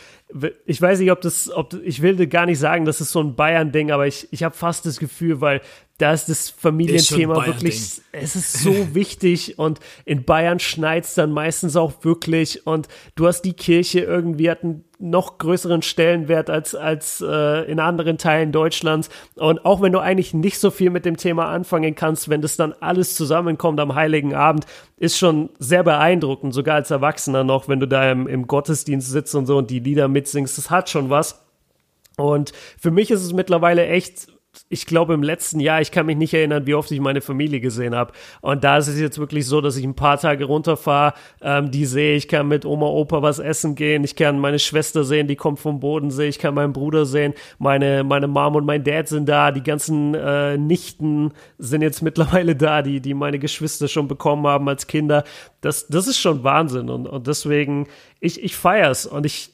ich 0.66 0.82
weiß 0.82 0.98
nicht, 0.98 1.12
ob 1.12 1.20
das, 1.20 1.51
ob 1.51 1.74
ich 1.85 2.02
will 2.02 2.27
gar 2.27 2.47
nicht 2.47 2.59
sagen, 2.59 2.85
das 2.85 3.01
ist 3.01 3.12
so 3.12 3.20
ein 3.20 3.36
Bayern-Ding, 3.36 3.93
aber 3.93 4.06
ich, 4.06 4.28
ich 4.32 4.43
habe 4.43 4.55
fast 4.55 4.85
das 4.85 4.98
Gefühl, 4.98 5.40
weil 5.40 5.61
da 5.98 6.12
ist 6.12 6.28
das 6.28 6.51
Familienthema 6.51 7.40
ist 7.40 7.47
wirklich, 7.47 8.02
es 8.11 8.35
ist 8.35 8.52
so 8.55 8.94
wichtig 8.94 9.59
und 9.61 9.78
in 10.05 10.24
Bayern 10.24 10.59
schneit 10.59 11.05
es 11.05 11.15
dann 11.15 11.31
meistens 11.31 11.77
auch 11.77 11.93
wirklich 12.02 12.66
und 12.66 12.89
du 13.15 13.28
hast 13.28 13.43
die 13.43 13.52
Kirche 13.52 14.01
irgendwie 14.01 14.51
hat 14.51 14.65
einen 14.65 14.85
noch 14.98 15.39
größeren 15.39 15.82
Stellenwert 15.82 16.51
als, 16.51 16.74
als 16.74 17.20
äh, 17.24 17.70
in 17.70 17.78
anderen 17.78 18.19
Teilen 18.19 18.51
Deutschlands 18.51 19.09
und 19.36 19.65
auch 19.65 19.82
wenn 19.82 19.93
du 19.93 20.01
eigentlich 20.01 20.35
nicht 20.35 20.59
so 20.59 20.73
viel 20.73 20.90
mit 20.90 21.05
dem 21.05 21.16
Thema 21.16 21.47
anfangen 21.47 21.94
kannst, 21.94 22.28
wenn 22.28 22.43
das 22.43 22.56
dann 22.56 22.73
alles 22.81 23.15
zusammenkommt 23.15 23.78
am 23.78 23.94
Heiligen 23.94 24.35
Abend, 24.35 24.66
ist 24.97 25.19
schon 25.19 25.51
sehr 25.59 25.85
beeindruckend, 25.85 26.55
sogar 26.55 26.77
als 26.77 26.90
Erwachsener 26.90 27.44
noch, 27.44 27.69
wenn 27.69 27.81
du 27.81 27.86
da 27.86 28.11
im, 28.11 28.27
im 28.27 28.47
Gottesdienst 28.48 29.11
sitzt 29.11 29.35
und 29.35 29.47
so 29.47 29.59
und 29.59 29.70
die 29.70 29.81
Lieder 29.81 30.09
mitsingst, 30.25 30.57
das 30.57 30.71
hat 30.71 30.89
schon 30.89 31.11
was. 31.11 31.45
Und 32.17 32.53
für 32.79 32.91
mich 32.91 33.11
ist 33.11 33.23
es 33.23 33.33
mittlerweile 33.33 33.87
echt 33.87 34.29
ich 34.69 34.87
glaube, 34.87 35.15
im 35.15 35.23
letzten 35.23 35.61
Jahr, 35.61 35.81
ich 35.81 35.91
kann 35.91 36.07
mich 36.07 36.17
nicht 36.17 36.35
erinnern, 36.35 36.67
wie 36.67 36.75
oft 36.75 36.91
ich 36.91 37.01
meine 37.01 37.21
Familie 37.21 37.61
gesehen 37.61 37.95
habe. 37.95 38.13
Und 38.41 38.65
da 38.65 38.79
ist 38.79 38.89
es 38.89 38.99
jetzt 38.99 39.19
wirklich 39.19 39.47
so, 39.47 39.61
dass 39.61 39.77
ich 39.77 39.85
ein 39.85 39.95
paar 39.95 40.19
Tage 40.19 40.45
runterfahre, 40.45 41.15
ähm, 41.43 41.71
die 41.71 41.87
sehe, 41.87 42.17
ich 42.17 42.29
kann 42.29 42.49
mit 42.49 42.65
Oma, 42.65 42.87
Opa 42.87 43.23
was 43.23 43.39
essen 43.39 43.75
gehen, 43.75 44.05
ich 44.05 44.17
kann 44.17 44.39
meine 44.39 44.59
Schwester 44.59 45.05
sehen, 45.05 45.27
die 45.27 45.37
kommt 45.37 45.59
vom 45.59 45.81
Bodensee, 45.81 46.29
ich 46.29 46.39
kann 46.39 46.55
meinen 46.55 46.73
Bruder 46.73 47.07
sehen, 47.07 47.35
meine, 47.59 48.05
meine 48.05 48.29
Mom 48.29 48.57
und 48.57 48.67
mein 48.67 48.85
Dad 48.85 49.09
sind 49.09 49.29
da, 49.29 49.51
die 49.51 49.63
ganzen 49.63 50.15
äh, 50.15 50.57
Nichten 50.57 51.33
sind 51.59 51.83
jetzt 51.83 52.03
mittlerweile 52.03 52.57
da, 52.57 52.83
die, 52.83 53.01
die 53.01 53.15
meine 53.15 53.39
Geschwister 53.39 53.89
schon 53.89 54.09
bekommen 54.09 54.47
haben 54.47 54.69
als 54.69 54.87
Kinder. 54.87 55.25
Das, 55.61 55.89
das 55.89 56.07
ist 56.07 56.19
schon 56.19 56.45
Wahnsinn 56.45 56.91
und, 56.91 57.07
und 57.07 57.27
deswegen, 57.27 57.89
ich, 58.21 58.43
ich 58.43 58.55
feier's 58.55 59.07
und 59.07 59.27
ich, 59.27 59.54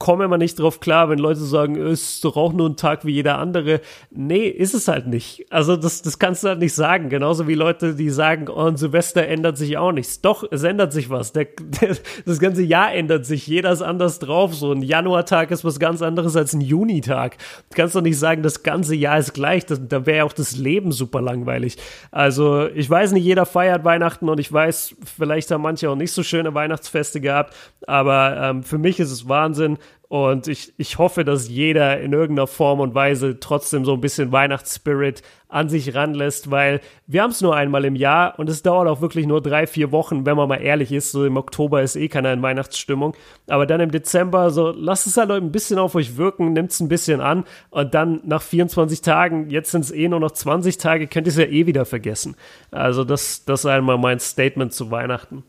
komme 0.00 0.24
immer 0.24 0.38
nicht 0.38 0.60
drauf 0.60 0.78
klar, 0.78 1.08
wenn 1.08 1.18
Leute 1.18 1.40
sagen, 1.40 1.74
es 1.74 2.14
ist 2.14 2.24
doch 2.24 2.36
auch 2.36 2.52
nur 2.52 2.68
ein 2.68 2.76
Tag 2.76 3.04
wie 3.04 3.10
jeder 3.10 3.38
andere. 3.38 3.80
Nee, 4.10 4.46
ist 4.46 4.72
es 4.72 4.86
halt 4.86 5.08
nicht. 5.08 5.46
Also 5.50 5.76
das, 5.76 6.02
das 6.02 6.20
kannst 6.20 6.44
du 6.44 6.48
halt 6.48 6.60
nicht 6.60 6.74
sagen. 6.74 7.08
Genauso 7.08 7.48
wie 7.48 7.54
Leute, 7.54 7.96
die 7.96 8.10
sagen, 8.10 8.48
oh, 8.48 8.70
Silvester 8.76 9.26
ändert 9.26 9.58
sich 9.58 9.76
auch 9.76 9.90
nichts. 9.90 10.20
Doch, 10.20 10.44
es 10.52 10.62
ändert 10.62 10.92
sich 10.92 11.10
was. 11.10 11.32
Der, 11.32 11.48
der, 11.58 11.96
das 12.24 12.38
ganze 12.38 12.62
Jahr 12.62 12.94
ändert 12.94 13.26
sich. 13.26 13.48
Jeder 13.48 13.72
ist 13.72 13.82
anders 13.82 14.20
drauf. 14.20 14.54
So 14.54 14.70
ein 14.70 14.82
Januartag 14.82 15.50
ist 15.50 15.64
was 15.64 15.80
ganz 15.80 16.00
anderes 16.00 16.36
als 16.36 16.52
ein 16.52 16.60
Junitag. 16.60 17.36
Du 17.70 17.76
kannst 17.76 17.96
doch 17.96 18.00
nicht 18.00 18.20
sagen, 18.20 18.44
das 18.44 18.62
ganze 18.62 18.94
Jahr 18.94 19.18
ist 19.18 19.34
gleich. 19.34 19.66
Das, 19.66 19.80
da 19.88 20.06
wäre 20.06 20.18
ja 20.18 20.24
auch 20.24 20.32
das 20.32 20.56
Leben 20.56 20.92
super 20.92 21.20
langweilig. 21.20 21.76
Also 22.12 22.68
ich 22.68 22.88
weiß 22.88 23.10
nicht, 23.12 23.24
jeder 23.24 23.46
feiert 23.46 23.84
Weihnachten 23.84 24.28
und 24.28 24.38
ich 24.38 24.52
weiß, 24.52 24.94
vielleicht 25.16 25.50
haben 25.50 25.62
manche 25.62 25.90
auch 25.90 25.96
nicht 25.96 26.12
so 26.12 26.22
schöne 26.22 26.54
Weihnachtsfeste 26.54 27.20
gehabt. 27.20 27.56
Aber 27.88 28.36
ähm, 28.40 28.62
für 28.62 28.78
mich 28.78 29.00
ist 29.00 29.10
es 29.10 29.28
Wahnsinn 29.28 29.76
und 30.08 30.48
ich, 30.48 30.72
ich 30.78 30.96
hoffe, 30.96 31.22
dass 31.22 31.50
jeder 31.50 32.00
in 32.00 32.14
irgendeiner 32.14 32.46
Form 32.46 32.80
und 32.80 32.94
Weise 32.94 33.40
trotzdem 33.40 33.84
so 33.84 33.92
ein 33.92 34.00
bisschen 34.00 34.32
Weihnachtsspirit 34.32 35.22
an 35.48 35.68
sich 35.68 35.94
ranlässt, 35.94 36.50
weil 36.50 36.80
wir 37.06 37.22
haben 37.22 37.30
es 37.30 37.42
nur 37.42 37.54
einmal 37.54 37.84
im 37.84 37.94
Jahr 37.94 38.38
und 38.38 38.48
es 38.48 38.62
dauert 38.62 38.88
auch 38.88 39.02
wirklich 39.02 39.26
nur 39.26 39.42
drei, 39.42 39.66
vier 39.66 39.92
Wochen, 39.92 40.24
wenn 40.24 40.36
man 40.38 40.48
mal 40.48 40.62
ehrlich 40.62 40.92
ist. 40.92 41.12
So 41.12 41.26
im 41.26 41.36
Oktober 41.36 41.82
ist 41.82 41.94
eh 41.96 42.08
keiner 42.08 42.32
in 42.32 42.40
Weihnachtsstimmung. 42.40 43.14
Aber 43.48 43.66
dann 43.66 43.80
im 43.80 43.90
Dezember, 43.90 44.50
so 44.50 44.70
lasst 44.70 45.06
es 45.06 45.18
halt 45.18 45.30
ein 45.30 45.52
bisschen 45.52 45.78
auf 45.78 45.94
euch 45.94 46.16
wirken, 46.16 46.54
nimmt 46.54 46.70
es 46.70 46.80
ein 46.80 46.88
bisschen 46.88 47.20
an 47.20 47.44
und 47.68 47.92
dann 47.92 48.22
nach 48.24 48.40
24 48.40 49.02
Tagen, 49.02 49.50
jetzt 49.50 49.72
sind 49.72 49.82
es 49.82 49.90
eh 49.90 50.08
nur 50.08 50.20
noch 50.20 50.30
20 50.30 50.78
Tage, 50.78 51.06
könnt 51.06 51.26
ihr 51.26 51.32
es 51.32 51.36
ja 51.36 51.44
eh 51.44 51.66
wieder 51.66 51.84
vergessen. 51.84 52.34
Also 52.70 53.04
das, 53.04 53.44
das 53.44 53.66
einmal 53.66 53.98
mein 53.98 54.20
Statement 54.20 54.72
zu 54.72 54.90
Weihnachten. 54.90 55.44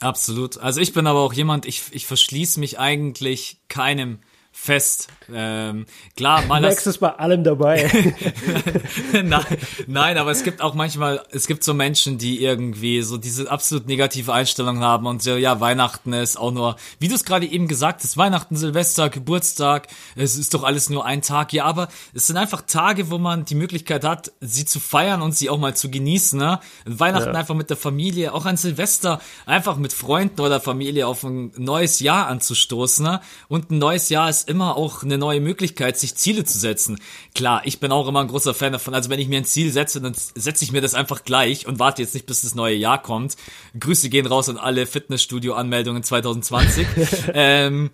Absolut. 0.00 0.56
Also 0.58 0.80
ich 0.80 0.94
bin 0.94 1.06
aber 1.06 1.20
auch 1.20 1.34
jemand, 1.34 1.66
ich, 1.66 1.84
ich 1.92 2.06
verschließe 2.06 2.58
mich 2.58 2.78
eigentlich 2.78 3.60
keinem 3.68 4.20
fest. 4.60 5.08
Ähm, 5.32 5.86
klar, 6.16 6.44
mal 6.44 6.60
Max 6.60 6.86
ist 6.86 6.98
bei 6.98 7.08
allem 7.08 7.44
dabei. 7.44 7.90
nein, 9.12 9.44
nein, 9.86 10.18
aber 10.18 10.32
es 10.32 10.44
gibt 10.44 10.60
auch 10.60 10.74
manchmal, 10.74 11.22
es 11.30 11.46
gibt 11.46 11.64
so 11.64 11.72
Menschen, 11.72 12.18
die 12.18 12.44
irgendwie 12.44 13.00
so 13.00 13.16
diese 13.16 13.50
absolut 13.50 13.86
negative 13.86 14.34
Einstellung 14.34 14.80
haben 14.80 15.06
und 15.06 15.22
so, 15.22 15.36
ja, 15.36 15.60
Weihnachten 15.60 16.12
ist 16.12 16.36
auch 16.36 16.50
nur, 16.50 16.76
wie 16.98 17.08
du 17.08 17.14
es 17.14 17.24
gerade 17.24 17.46
eben 17.46 17.68
gesagt 17.68 18.02
hast, 18.02 18.18
Weihnachten, 18.18 18.54
Silvester, 18.54 19.08
Geburtstag, 19.08 19.88
es 20.14 20.36
ist 20.36 20.52
doch 20.52 20.64
alles 20.64 20.90
nur 20.90 21.06
ein 21.06 21.22
Tag. 21.22 21.54
Ja, 21.54 21.64
aber 21.64 21.88
es 22.12 22.26
sind 22.26 22.36
einfach 22.36 22.62
Tage, 22.62 23.10
wo 23.10 23.16
man 23.16 23.46
die 23.46 23.54
Möglichkeit 23.54 24.04
hat, 24.04 24.32
sie 24.40 24.66
zu 24.66 24.78
feiern 24.78 25.22
und 25.22 25.34
sie 25.34 25.48
auch 25.48 25.58
mal 25.58 25.74
zu 25.74 25.90
genießen. 25.90 26.38
Ne? 26.38 26.60
Weihnachten 26.84 27.32
ja. 27.32 27.38
einfach 27.38 27.54
mit 27.54 27.70
der 27.70 27.78
Familie, 27.78 28.34
auch 28.34 28.44
an 28.44 28.58
Silvester 28.58 29.22
einfach 29.46 29.76
mit 29.76 29.94
Freunden 29.94 30.40
oder 30.42 30.60
Familie 30.60 31.06
auf 31.06 31.24
ein 31.24 31.52
neues 31.56 32.00
Jahr 32.00 32.26
anzustoßen. 32.26 33.06
Ne? 33.06 33.20
Und 33.48 33.70
ein 33.70 33.78
neues 33.78 34.10
Jahr 34.10 34.28
ist 34.28 34.49
immer 34.50 34.76
auch 34.76 35.02
eine 35.02 35.16
neue 35.16 35.40
Möglichkeit, 35.40 35.98
sich 35.98 36.16
Ziele 36.16 36.44
zu 36.44 36.58
setzen. 36.58 37.00
Klar, 37.34 37.62
ich 37.64 37.80
bin 37.80 37.92
auch 37.92 38.08
immer 38.08 38.20
ein 38.20 38.28
großer 38.28 38.52
Fan 38.52 38.72
davon. 38.72 38.92
Also 38.92 39.08
wenn 39.08 39.20
ich 39.20 39.28
mir 39.28 39.38
ein 39.38 39.44
Ziel 39.44 39.72
setze, 39.72 40.00
dann 40.00 40.14
setze 40.14 40.64
ich 40.64 40.72
mir 40.72 40.80
das 40.80 40.94
einfach 40.94 41.24
gleich 41.24 41.66
und 41.66 41.78
warte 41.78 42.02
jetzt 42.02 42.14
nicht, 42.14 42.26
bis 42.26 42.42
das 42.42 42.54
neue 42.54 42.74
Jahr 42.74 43.00
kommt. 43.00 43.36
Grüße 43.78 44.10
gehen 44.10 44.26
raus 44.26 44.48
an 44.48 44.58
alle 44.58 44.86
Fitnessstudio-Anmeldungen 44.86 46.02
2020. 46.02 46.86
ähm, 47.34 47.90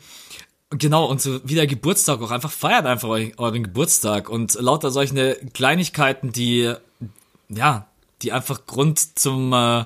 Genau, 0.70 1.05
und 1.05 1.20
so 1.20 1.39
wie 1.45 1.55
der 1.55 1.69
Geburtstag 1.69 2.20
auch 2.20 2.33
einfach 2.33 2.51
feiert 2.51 2.87
einfach 2.87 3.09
euren 3.09 3.62
Geburtstag 3.62 4.28
und 4.28 4.55
lauter 4.55 4.91
solche 4.91 5.37
Kleinigkeiten, 5.55 6.33
die, 6.33 6.74
ja, 7.49 7.87
die 8.23 8.33
einfach 8.33 8.66
Grund 8.66 9.16
zum, 9.16 9.53
äh, 9.53 9.85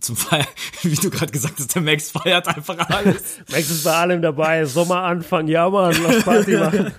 zum 0.00 0.16
Feiern, 0.16 0.46
wie 0.82 0.94
du 0.94 1.10
gerade 1.10 1.32
gesagt 1.32 1.58
hast, 1.58 1.74
der 1.74 1.82
Max 1.82 2.10
feiert 2.10 2.46
einfach 2.48 2.78
alles. 2.88 3.38
Max 3.50 3.70
ist 3.70 3.84
bei 3.84 3.92
allem 3.92 4.22
dabei, 4.22 4.64
Sommeranfang, 4.64 5.48
ja 5.48 5.68
man, 5.68 5.94
lass 6.02 6.24
Party 6.24 6.56
machen. 6.56 6.92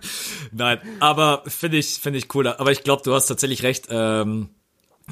Nein, 0.51 0.79
aber 0.99 1.43
finde 1.47 1.77
ich, 1.77 1.99
finde 1.99 2.19
ich 2.19 2.27
cooler. 2.27 2.59
Aber 2.59 2.71
ich 2.71 2.83
glaube, 2.83 3.03
du 3.03 3.13
hast 3.13 3.27
tatsächlich 3.27 3.63
recht, 3.63 3.87
ähm, 3.89 4.49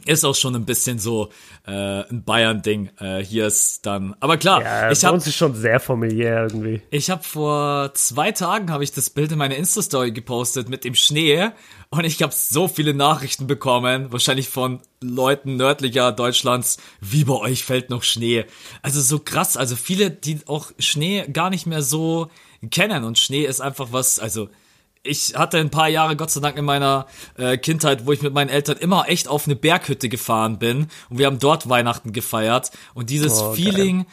ist 0.06 0.24
auch 0.24 0.36
schon 0.36 0.56
ein 0.56 0.66
bisschen 0.66 1.00
so 1.00 1.30
äh, 1.68 1.72
ein 1.72 2.24
Bayern-Ding. 2.24 2.92
Äh, 3.00 3.20
hier 3.20 3.48
ist 3.48 3.86
dann, 3.86 4.16
aber 4.20 4.38
klar, 4.38 4.62
ja, 4.62 4.92
ich 4.92 5.04
habe 5.04 5.16
uns 5.16 5.28
ist 5.28 5.36
schon 5.36 5.56
sehr 5.56 5.80
familiär 5.80 6.44
irgendwie. 6.44 6.82
Ich 6.90 7.10
habe 7.10 7.24
vor 7.24 7.94
zwei 7.94 8.32
Tagen 8.32 8.72
habe 8.72 8.84
ich 8.84 8.92
das 8.92 9.10
Bild 9.10 9.32
in 9.32 9.38
meine 9.38 9.56
Insta-Story 9.56 10.12
gepostet 10.12 10.70
mit 10.70 10.84
dem 10.84 10.96
Schnee 10.96 11.50
und 11.90 12.06
ich 12.06 12.22
habe 12.22 12.34
so 12.34 12.68
viele 12.68 12.94
Nachrichten 12.94 13.48
bekommen, 13.48 14.12
wahrscheinlich 14.12 14.50
von 14.50 14.80
Leuten 15.02 15.56
nördlicher 15.56 16.12
Deutschlands, 16.12 16.78
wie 17.02 17.24
bei 17.24 17.36
euch 17.36 17.64
fällt 17.64 17.90
noch 17.90 18.04
Schnee. 18.04 18.46
Also 18.82 19.02
so 19.02 19.20
krass, 19.20 19.58
also 19.58 19.76
viele, 19.76 20.12
die 20.12 20.40
auch 20.48 20.72
Schnee 20.78 21.26
gar 21.32 21.50
nicht 21.50 21.66
mehr 21.66 21.82
so 21.82 22.30
kennen 22.72 23.04
und 23.04 23.18
Schnee 23.18 23.46
ist 23.46 23.62
einfach 23.62 23.88
was, 23.92 24.20
also 24.20 24.50
ich 25.04 25.36
hatte 25.36 25.58
ein 25.58 25.70
paar 25.70 25.88
Jahre, 25.88 26.16
Gott 26.16 26.32
sei 26.32 26.42
Dank, 26.42 26.58
in 26.58 26.66
meiner 26.66 27.08
äh, 27.38 27.58
Kindheit, 27.58 28.06
wo 28.06 28.12
ich 28.12 28.22
mit 28.22 28.34
meinen 28.34 28.50
Eltern 28.50 28.78
immer 28.78 29.08
echt 29.08 29.28
auf 29.28 29.46
eine 29.46 29.56
Berghütte 29.56 30.10
gefahren 30.10 30.60
bin. 30.60 30.88
Und 31.10 31.18
wir 31.18 31.26
haben 31.26 31.40
dort 31.40 31.70
Weihnachten 31.70 32.12
gefeiert. 32.12 32.72
Und 32.94 33.10
dieses 33.10 33.40
oh, 33.40 33.54
Feeling 33.54 34.06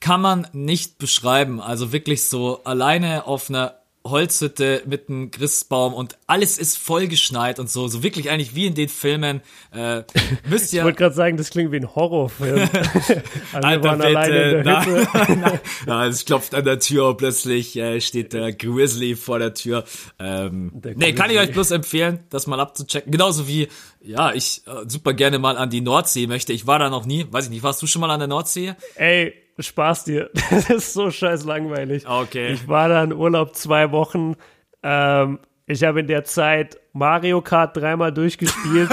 kann 0.00 0.20
man 0.20 0.46
nicht 0.52 0.98
beschreiben. 0.98 1.60
Also 1.60 1.92
wirklich 1.92 2.24
so 2.28 2.64
alleine 2.64 3.26
auf 3.26 3.50
einer 3.50 3.74
Holzhütte 4.10 4.82
mit 4.86 5.08
einem 5.08 5.30
Christbaum 5.30 5.94
und 5.94 6.18
alles 6.26 6.58
ist 6.58 6.78
vollgeschneit 6.78 7.58
und 7.58 7.70
so, 7.70 7.88
so 7.88 8.02
wirklich 8.02 8.30
eigentlich 8.30 8.54
wie 8.54 8.66
in 8.66 8.74
den 8.74 8.88
Filmen. 8.88 9.40
Äh, 9.72 10.02
müsst 10.48 10.72
ihr. 10.72 10.80
ich 10.80 10.84
wollte 10.84 10.98
gerade 10.98 11.14
sagen, 11.14 11.36
das 11.36 11.50
klingt 11.50 11.72
wie 11.72 11.76
ein 11.76 11.94
Horrorfilm. 11.94 12.68
Alle 13.52 13.82
waren 13.82 13.98
bitte, 13.98 14.08
alleine 14.08 14.50
in 14.50 14.64
der 14.64 14.84
Hütte. 14.84 15.60
Na, 15.86 16.06
es 16.06 16.24
klopft 16.24 16.54
an 16.54 16.64
der 16.64 16.78
Tür 16.80 17.08
und 17.08 17.18
plötzlich 17.18 17.76
äh, 17.76 18.00
steht 18.00 18.32
der 18.32 18.52
Grizzly 18.52 19.16
vor 19.16 19.38
der 19.38 19.54
Tür. 19.54 19.84
Ähm, 20.18 20.70
der 20.74 20.96
nee, 20.96 21.12
kann 21.12 21.30
ich 21.30 21.38
euch 21.38 21.52
bloß 21.52 21.70
empfehlen, 21.70 22.20
das 22.30 22.46
mal 22.46 22.60
abzuchecken. 22.60 23.10
Genauso 23.10 23.48
wie, 23.48 23.68
ja, 24.00 24.32
ich 24.32 24.62
äh, 24.66 24.88
super 24.88 25.12
gerne 25.14 25.38
mal 25.38 25.56
an 25.56 25.70
die 25.70 25.80
Nordsee 25.80 26.26
möchte. 26.26 26.52
Ich 26.52 26.66
war 26.66 26.78
da 26.78 26.90
noch 26.90 27.06
nie. 27.06 27.26
Weiß 27.30 27.44
ich 27.44 27.50
nicht, 27.50 27.62
warst 27.62 27.82
du 27.82 27.86
schon 27.86 28.00
mal 28.00 28.10
an 28.10 28.20
der 28.20 28.28
Nordsee? 28.28 28.74
Ey, 28.96 29.34
Spaß 29.58 30.04
dir. 30.04 30.30
Das 30.50 30.70
ist 30.70 30.92
so 30.92 31.10
scheiß 31.10 31.44
langweilig. 31.44 32.08
Okay. 32.08 32.52
Ich 32.52 32.68
war 32.68 32.88
da 32.88 33.02
in 33.02 33.12
Urlaub 33.12 33.54
zwei 33.54 33.90
Wochen. 33.92 34.36
Ähm, 34.82 35.38
ich 35.66 35.84
habe 35.84 36.00
in 36.00 36.06
der 36.06 36.24
Zeit 36.24 36.78
Mario 36.92 37.42
Kart 37.42 37.76
dreimal 37.76 38.12
durchgespielt. 38.12 38.90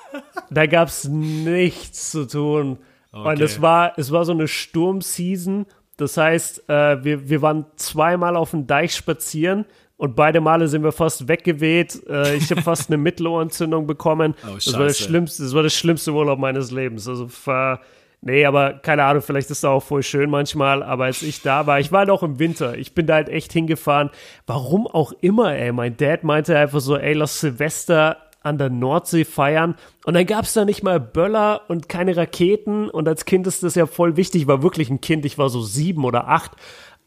da 0.50 0.66
gab 0.66 0.88
es 0.88 1.04
nichts 1.08 2.10
zu 2.10 2.26
tun. 2.26 2.78
Okay. 3.12 3.28
Und 3.28 3.40
es 3.40 3.60
war, 3.62 3.94
es 3.96 4.12
war 4.12 4.24
so 4.24 4.32
eine 4.32 4.48
Sturmseason. 4.48 5.66
Das 5.96 6.16
heißt, 6.16 6.68
äh, 6.68 7.04
wir, 7.04 7.28
wir 7.28 7.42
waren 7.42 7.66
zweimal 7.76 8.36
auf 8.36 8.50
dem 8.50 8.66
Deich 8.66 8.94
spazieren 8.94 9.66
und 9.96 10.16
beide 10.16 10.40
Male 10.40 10.66
sind 10.66 10.82
wir 10.82 10.92
fast 10.92 11.28
weggeweht. 11.28 12.02
Äh, 12.08 12.36
ich 12.36 12.50
habe 12.50 12.62
fast 12.62 12.88
eine 12.88 12.96
Mittelohrentzündung 13.02 13.86
bekommen. 13.86 14.34
Oh, 14.46 14.54
das 14.54 14.72
war 14.72 14.86
das 14.86 14.98
schlimmste, 14.98 15.42
das 15.42 15.54
war 15.54 15.62
das 15.62 15.74
schlimmste 15.74 16.12
Urlaub 16.12 16.38
meines 16.38 16.70
Lebens. 16.70 17.06
Also 17.06 17.28
war 17.44 17.80
Nee, 18.22 18.44
aber 18.44 18.74
keine 18.74 19.04
Ahnung, 19.04 19.22
vielleicht 19.22 19.50
ist 19.50 19.62
das 19.62 19.70
auch 19.70 19.82
voll 19.82 20.02
schön 20.02 20.28
manchmal, 20.28 20.82
aber 20.82 21.04
als 21.04 21.22
ich 21.22 21.40
da 21.40 21.66
war, 21.66 21.80
ich 21.80 21.90
war 21.90 22.04
noch 22.04 22.22
im 22.22 22.38
Winter, 22.38 22.76
ich 22.76 22.94
bin 22.94 23.06
da 23.06 23.14
halt 23.14 23.30
echt 23.30 23.50
hingefahren. 23.52 24.10
Warum 24.46 24.86
auch 24.86 25.12
immer, 25.22 25.56
ey. 25.56 25.72
Mein 25.72 25.96
Dad 25.96 26.22
meinte 26.22 26.56
einfach 26.58 26.80
so, 26.80 26.98
ey, 26.98 27.14
lass 27.14 27.40
Silvester 27.40 28.18
an 28.42 28.58
der 28.58 28.68
Nordsee 28.70 29.24
feiern. 29.24 29.74
Und 30.04 30.14
dann 30.14 30.26
gab's 30.26 30.52
da 30.52 30.64
nicht 30.66 30.82
mal 30.82 31.00
Böller 31.00 31.62
und 31.68 31.88
keine 31.88 32.16
Raketen. 32.16 32.90
Und 32.90 33.08
als 33.08 33.24
Kind 33.24 33.46
ist 33.46 33.62
das 33.62 33.74
ja 33.74 33.86
voll 33.86 34.16
wichtig. 34.16 34.42
Ich 34.42 34.48
war 34.48 34.62
wirklich 34.62 34.90
ein 34.90 35.00
Kind, 35.00 35.24
ich 35.24 35.38
war 35.38 35.48
so 35.48 35.62
sieben 35.62 36.04
oder 36.04 36.28
acht. 36.28 36.52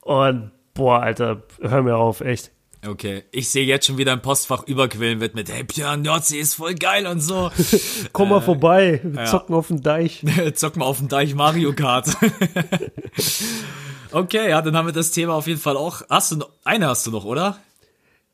Und 0.02 0.52
boah, 0.74 1.02
Alter, 1.02 1.44
hör 1.62 1.84
mir 1.84 1.98
auf, 1.98 2.22
echt. 2.22 2.52
Okay, 2.86 3.24
ich 3.32 3.50
sehe 3.50 3.66
jetzt 3.66 3.86
schon 3.86 3.98
wieder 3.98 4.12
ein 4.12 4.22
Postfach 4.22 4.68
überquillen 4.68 5.22
wird 5.22 5.36
mit, 5.36 5.50
hey 5.50 5.64
Björn, 5.64 6.02
Nordsee 6.02 6.40
ist 6.40 6.56
voll 6.56 6.76
geil 6.76 7.08
und 7.08 7.22
so. 7.22 7.50
Komm 8.12 8.30
mal 8.30 8.40
äh, 8.40 8.42
vorbei, 8.42 9.00
wir 9.04 9.22
ja. 9.22 9.26
zocken 9.26 9.56
auf 9.56 9.68
dem 9.68 9.82
Deich. 9.82 10.24
zocken 10.56 10.80
mal 10.80 10.86
auf 10.86 10.98
dem 10.98 11.08
Deich 11.08 11.34
Mario 11.34 11.72
Kart. 11.72 12.10
okay, 14.12 14.50
ja, 14.50 14.62
dann 14.62 14.76
haben 14.76 14.88
wir 14.88 14.94
das 14.94 15.12
Thema 15.12 15.34
auf 15.34 15.48
jeden 15.48 15.62
Fall 15.62 15.78
auch. 15.78 16.02
Hast 16.10 16.34
du 16.34 16.38
noch, 16.38 16.50
eine 16.66 16.88
hast 16.88 17.08
du 17.08 17.12
noch, 17.12 17.24
oder? 17.24 17.58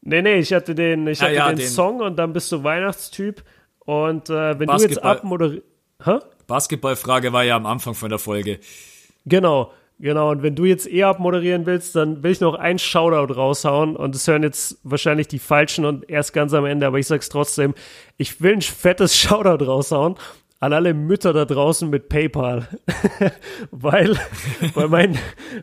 Nee, 0.02 0.24
nee, 0.24 0.40
ich 0.40 0.52
hatte 0.52 0.74
den, 0.74 1.06
ich 1.08 1.22
ah, 1.22 1.26
hatte 1.26 1.36
ja, 1.36 1.48
den, 1.50 1.58
den, 1.58 1.68
Song 1.68 2.00
und 2.00 2.16
dann 2.16 2.34
bist 2.34 2.52
du 2.52 2.64
Weihnachtstyp. 2.64 3.44
Und 3.80 4.30
äh, 4.30 4.60
wenn 4.60 4.68
Basketball. 4.68 4.78
du 4.78 4.84
jetzt 4.86 5.04
abmoderierst. 5.04 5.64
Basketballfrage 6.48 7.34
war 7.34 7.44
ja 7.44 7.56
am 7.56 7.68
Anfang 7.68 7.94
von 7.94 8.10
der 8.10 8.20
Folge. 8.20 8.60
Genau. 9.26 9.72
Genau, 10.02 10.32
und 10.32 10.44
wenn 10.44 10.56
du 10.56 10.64
jetzt 10.64 10.88
eher 10.88 11.10
abmoderieren 11.10 11.66
willst, 11.66 11.94
dann 11.94 12.24
will 12.24 12.32
ich 12.32 12.40
noch 12.40 12.56
einen 12.56 12.80
Shoutout 12.80 13.34
raushauen 13.34 13.98
und 13.98 14.16
es 14.16 14.26
hören 14.28 14.44
jetzt 14.44 14.80
wahrscheinlich 14.84 15.28
die 15.28 15.40
Falschen 15.40 15.84
und 15.84 16.10
erst 16.10 16.32
ganz 16.32 16.54
am 16.54 16.66
Ende, 16.66 16.88
aber 16.88 17.00
ich 17.00 17.08
sag's 17.08 17.28
trotzdem. 17.28 17.74
Ich 18.18 18.40
will 18.40 18.54
ein 18.54 18.62
fettes 18.62 19.18
Shoutout 19.20 19.66
raushauen 19.66 20.16
an 20.62 20.74
alle 20.74 20.94
Mütter 20.94 21.34
da 21.34 21.46
draußen 21.46 21.90
mit 21.90 22.10
PayPal. 22.10 22.68
weil, 23.72 24.18
bei 24.76 24.88
meinen, 24.88 25.18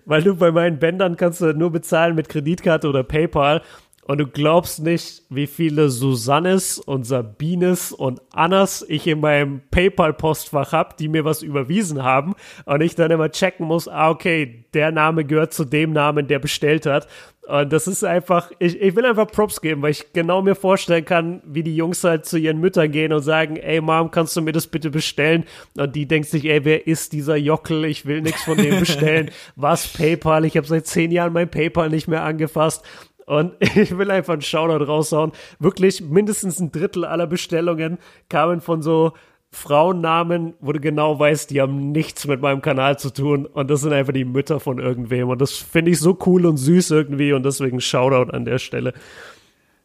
weil 0.04 0.22
du 0.22 0.36
bei 0.36 0.50
meinen 0.50 0.78
Bändern 0.78 1.16
kannst 1.16 1.40
du 1.40 1.52
nur 1.54 1.70
bezahlen 1.70 2.14
mit 2.14 2.28
Kreditkarte 2.28 2.88
oder 2.88 3.04
PayPal 3.04 3.62
und 4.06 4.18
du 4.18 4.26
glaubst 4.26 4.84
nicht, 4.84 5.24
wie 5.30 5.48
viele 5.48 5.88
Susannes 5.88 6.78
und 6.78 7.04
Sabines 7.04 7.90
und 7.90 8.22
Annas 8.32 8.84
ich 8.88 9.04
in 9.08 9.18
meinem 9.18 9.62
PayPal-Postfach 9.72 10.72
habe, 10.72 10.94
die 10.96 11.08
mir 11.08 11.24
was 11.24 11.42
überwiesen 11.42 12.04
haben. 12.04 12.36
Und 12.66 12.82
ich 12.82 12.94
dann 12.94 13.10
immer 13.10 13.32
checken 13.32 13.66
muss, 13.66 13.88
ah, 13.88 14.10
okay, 14.10 14.64
der 14.74 14.92
Name 14.92 15.24
gehört 15.24 15.52
zu 15.52 15.64
dem 15.64 15.92
Namen, 15.92 16.28
der 16.28 16.38
bestellt 16.38 16.86
hat. 16.86 17.08
Und 17.48 17.72
das 17.72 17.86
ist 17.86 18.02
einfach, 18.02 18.50
ich, 18.58 18.80
ich 18.80 18.96
will 18.96 19.04
einfach 19.04 19.28
Props 19.28 19.60
geben, 19.60 19.82
weil 19.82 19.92
ich 19.92 20.12
genau 20.12 20.42
mir 20.42 20.56
vorstellen 20.56 21.04
kann, 21.04 21.40
wie 21.44 21.62
die 21.62 21.76
Jungs 21.76 22.02
halt 22.02 22.26
zu 22.26 22.38
ihren 22.38 22.58
Müttern 22.58 22.90
gehen 22.90 23.12
und 23.12 23.22
sagen, 23.22 23.56
ey 23.56 23.80
Mom, 23.80 24.10
kannst 24.10 24.36
du 24.36 24.40
mir 24.40 24.50
das 24.50 24.66
bitte 24.66 24.90
bestellen? 24.90 25.44
Und 25.76 25.94
die 25.94 26.06
denkt 26.06 26.28
sich, 26.28 26.44
ey, 26.44 26.64
wer 26.64 26.88
ist 26.88 27.12
dieser 27.12 27.36
Jockel? 27.36 27.84
Ich 27.84 28.04
will 28.04 28.20
nichts 28.20 28.42
von 28.42 28.56
dem 28.56 28.80
bestellen. 28.80 29.30
Was 29.56 29.86
PayPal? 29.86 30.44
Ich 30.44 30.56
habe 30.56 30.66
seit 30.66 30.86
zehn 30.88 31.12
Jahren 31.12 31.32
mein 31.32 31.48
PayPal 31.48 31.88
nicht 31.88 32.08
mehr 32.08 32.24
angefasst. 32.24 32.84
Und 33.26 33.52
ich 33.60 33.96
will 33.98 34.10
einfach 34.10 34.32
einen 34.32 34.42
Shoutout 34.42 34.84
raushauen. 34.84 35.32
Wirklich 35.58 36.00
mindestens 36.00 36.58
ein 36.58 36.72
Drittel 36.72 37.04
aller 37.04 37.26
Bestellungen 37.26 37.98
kamen 38.28 38.60
von 38.60 38.80
so 38.80 39.12
Frauennamen, 39.50 40.54
wo 40.60 40.72
du 40.72 40.80
genau 40.80 41.18
weißt, 41.18 41.50
die 41.50 41.60
haben 41.60 41.92
nichts 41.92 42.26
mit 42.26 42.40
meinem 42.40 42.62
Kanal 42.62 42.98
zu 42.98 43.12
tun. 43.12 43.46
Und 43.46 43.70
das 43.70 43.82
sind 43.82 43.92
einfach 43.92 44.12
die 44.12 44.24
Mütter 44.24 44.60
von 44.60 44.78
irgendwem. 44.78 45.28
Und 45.28 45.40
das 45.40 45.52
finde 45.52 45.90
ich 45.90 45.98
so 45.98 46.18
cool 46.26 46.46
und 46.46 46.56
süß 46.56 46.90
irgendwie. 46.90 47.32
Und 47.32 47.44
deswegen 47.44 47.80
Shoutout 47.80 48.32
an 48.32 48.44
der 48.44 48.58
Stelle. 48.58 48.92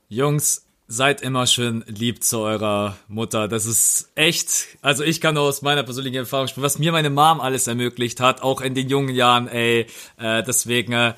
Jungs, 0.07 0.65
seid 0.91 1.21
immer 1.21 1.47
schön 1.47 1.85
lieb 1.87 2.21
zu 2.21 2.39
eurer 2.39 2.97
Mutter. 3.07 3.47
Das 3.47 3.65
ist 3.65 4.11
echt, 4.15 4.77
also 4.81 5.03
ich 5.03 5.21
kann 5.21 5.35
nur 5.35 5.43
aus 5.43 5.61
meiner 5.61 5.83
persönlichen 5.83 6.17
Erfahrung 6.17 6.47
sprechen, 6.47 6.63
was 6.63 6.79
mir 6.79 6.91
meine 6.91 7.09
Mom 7.09 7.39
alles 7.39 7.67
ermöglicht 7.67 8.19
hat, 8.19 8.43
auch 8.43 8.59
in 8.59 8.75
den 8.75 8.89
jungen 8.89 9.15
Jahren, 9.15 9.47
ey, 9.47 9.87
äh, 10.17 10.43
deswegen, 10.43 10.91
äh, 10.91 11.13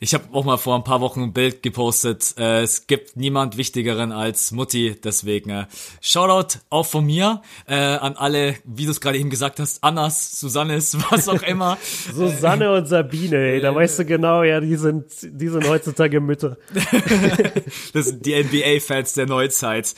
ich 0.00 0.14
habe 0.14 0.24
auch 0.32 0.44
mal 0.44 0.56
vor 0.56 0.76
ein 0.76 0.84
paar 0.84 1.00
Wochen 1.00 1.22
ein 1.22 1.32
Bild 1.32 1.62
gepostet. 1.62 2.34
Äh, 2.38 2.62
es 2.62 2.86
gibt 2.86 3.16
niemand 3.16 3.56
Wichtigeren 3.56 4.12
als 4.12 4.52
Mutti. 4.52 4.96
Deswegen 5.02 5.50
äh, 5.50 5.66
Shoutout 6.00 6.58
auch 6.70 6.86
von 6.86 7.06
mir 7.06 7.42
äh, 7.66 7.74
an 7.74 8.16
alle, 8.16 8.56
wie 8.64 8.84
du 8.84 8.90
es 8.90 9.00
gerade 9.00 9.18
eben 9.18 9.30
gesagt 9.30 9.60
hast, 9.60 9.82
Annas, 9.82 10.38
Susannes, 10.38 10.96
was 11.10 11.28
auch 11.28 11.42
immer. 11.42 11.78
Susanne 12.12 12.72
und 12.72 12.86
Sabine, 12.86 13.36
ey, 13.36 13.60
da 13.60 13.74
weißt 13.74 14.00
du 14.00 14.04
genau, 14.04 14.42
ja, 14.42 14.60
die 14.60 14.76
sind, 14.76 15.06
die 15.22 15.48
sind 15.48 15.68
heutzutage 15.68 16.20
Mütter. 16.20 16.56
das 17.92 18.06
sind 18.06 18.26
die 18.26 18.42
NBA-Fans 18.42 19.14
der 19.14 19.26
Neuzeit. 19.26 19.94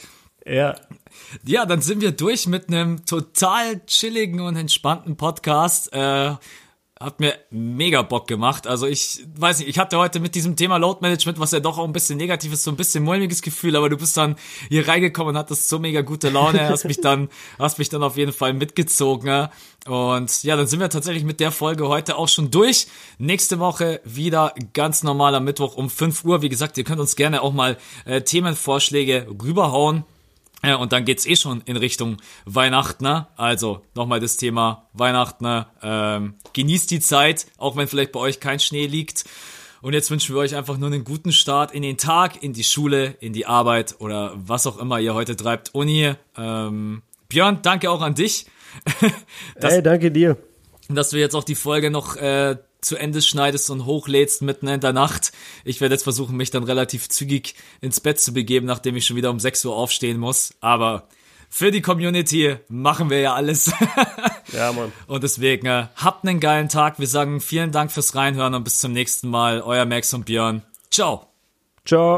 Ja. 0.46 0.76
Ja, 1.44 1.66
dann 1.66 1.82
sind 1.82 2.00
wir 2.00 2.12
durch 2.12 2.46
mit 2.46 2.68
einem 2.68 3.04
total 3.04 3.84
chilligen 3.86 4.40
und 4.40 4.56
entspannten 4.56 5.16
Podcast. 5.16 5.92
Äh, 5.92 6.34
hat 7.00 7.20
mir 7.20 7.38
mega 7.50 8.02
Bock 8.02 8.26
gemacht. 8.26 8.66
Also 8.66 8.86
ich 8.86 9.24
weiß 9.36 9.60
nicht, 9.60 9.68
ich 9.68 9.78
hatte 9.78 9.98
heute 9.98 10.18
mit 10.18 10.34
diesem 10.34 10.56
Thema 10.56 10.78
Load 10.78 10.98
Management, 11.00 11.38
was 11.38 11.52
ja 11.52 11.60
doch 11.60 11.78
auch 11.78 11.84
ein 11.84 11.92
bisschen 11.92 12.18
negativ 12.18 12.52
ist, 12.52 12.64
so 12.64 12.70
ein 12.70 12.76
bisschen 12.76 13.04
mulmiges 13.04 13.42
Gefühl, 13.42 13.76
aber 13.76 13.88
du 13.88 13.96
bist 13.96 14.16
dann 14.16 14.36
hier 14.68 14.88
reingekommen 14.88 15.34
und 15.34 15.38
hattest 15.38 15.68
so 15.68 15.78
mega 15.78 16.00
gute 16.00 16.28
Laune, 16.28 16.68
hast 16.68 16.84
mich 16.84 17.00
dann, 17.00 17.28
hast 17.58 17.78
mich 17.78 17.88
dann 17.88 18.02
auf 18.02 18.16
jeden 18.16 18.32
Fall 18.32 18.52
mitgezogen. 18.52 19.48
Und 19.86 20.42
ja, 20.42 20.56
dann 20.56 20.66
sind 20.66 20.80
wir 20.80 20.90
tatsächlich 20.90 21.24
mit 21.24 21.40
der 21.40 21.52
Folge 21.52 21.88
heute 21.88 22.16
auch 22.16 22.28
schon 22.28 22.50
durch. 22.50 22.88
Nächste 23.18 23.58
Woche 23.60 24.00
wieder 24.04 24.54
ganz 24.72 25.02
normaler 25.02 25.40
Mittwoch 25.40 25.76
um 25.76 25.88
5 25.88 26.24
Uhr. 26.24 26.42
Wie 26.42 26.48
gesagt, 26.48 26.76
ihr 26.78 26.84
könnt 26.84 27.00
uns 27.00 27.14
gerne 27.14 27.42
auch 27.42 27.52
mal 27.52 27.78
äh, 28.04 28.22
Themenvorschläge 28.22 29.28
rüberhauen. 29.42 30.04
Ja, 30.64 30.76
und 30.76 30.92
dann 30.92 31.04
geht's 31.04 31.24
eh 31.26 31.36
schon 31.36 31.62
in 31.66 31.76
Richtung 31.76 32.16
Weihnachten. 32.44 33.04
Ne? 33.04 33.28
Also 33.36 33.82
nochmal 33.94 34.20
das 34.20 34.36
Thema 34.36 34.88
Weihnachten. 34.92 35.44
Ne? 35.44 35.66
Ähm, 35.82 36.34
genießt 36.52 36.90
die 36.90 37.00
Zeit, 37.00 37.46
auch 37.58 37.76
wenn 37.76 37.86
vielleicht 37.86 38.12
bei 38.12 38.20
euch 38.20 38.40
kein 38.40 38.58
Schnee 38.58 38.86
liegt. 38.86 39.24
Und 39.80 39.92
jetzt 39.92 40.10
wünschen 40.10 40.34
wir 40.34 40.40
euch 40.40 40.56
einfach 40.56 40.76
nur 40.76 40.88
einen 40.88 41.04
guten 41.04 41.32
Start 41.32 41.72
in 41.72 41.82
den 41.82 41.96
Tag, 41.96 42.42
in 42.42 42.52
die 42.52 42.64
Schule, 42.64 43.16
in 43.20 43.32
die 43.32 43.46
Arbeit 43.46 43.96
oder 44.00 44.32
was 44.34 44.66
auch 44.66 44.78
immer 44.78 44.98
ihr 44.98 45.14
heute 45.14 45.36
treibt. 45.36 45.74
Uni, 45.74 46.14
ähm, 46.36 47.02
Björn, 47.28 47.60
danke 47.62 47.90
auch 47.90 48.02
an 48.02 48.14
dich. 48.14 48.46
dass, 49.60 49.74
hey, 49.74 49.82
danke 49.82 50.10
dir. 50.10 50.36
Dass 50.88 51.10
du 51.10 51.18
jetzt 51.18 51.36
auch 51.36 51.44
die 51.44 51.54
Folge 51.54 51.90
noch 51.90 52.16
äh, 52.16 52.56
zu 52.80 52.96
Ende 52.96 53.22
schneidest 53.22 53.70
und 53.70 53.84
hochlädst 53.84 54.42
mitten 54.42 54.68
in 54.68 54.80
der 54.80 54.92
Nacht. 54.92 55.32
Ich 55.64 55.80
werde 55.80 55.94
jetzt 55.94 56.04
versuchen, 56.04 56.36
mich 56.36 56.50
dann 56.50 56.64
relativ 56.64 57.08
zügig 57.08 57.54
ins 57.80 58.00
Bett 58.00 58.20
zu 58.20 58.32
begeben, 58.32 58.66
nachdem 58.66 58.96
ich 58.96 59.06
schon 59.06 59.16
wieder 59.16 59.30
um 59.30 59.40
6 59.40 59.64
Uhr 59.64 59.76
aufstehen 59.76 60.18
muss. 60.18 60.54
Aber 60.60 61.08
für 61.50 61.70
die 61.70 61.82
Community 61.82 62.56
machen 62.68 63.10
wir 63.10 63.20
ja 63.20 63.34
alles. 63.34 63.72
ja, 64.52 64.72
Mann. 64.72 64.92
Und 65.06 65.22
deswegen, 65.22 65.66
äh, 65.66 65.86
habt 65.96 66.26
einen 66.26 66.40
geilen 66.40 66.68
Tag. 66.68 66.98
Wir 66.98 67.06
sagen 67.06 67.40
vielen 67.40 67.72
Dank 67.72 67.90
fürs 67.90 68.14
Reinhören 68.14 68.54
und 68.54 68.64
bis 68.64 68.80
zum 68.80 68.92
nächsten 68.92 69.28
Mal. 69.28 69.62
Euer 69.62 69.86
Max 69.86 70.12
und 70.14 70.26
Björn. 70.26 70.62
Ciao. 70.90 71.26
Ciao. 71.84 72.16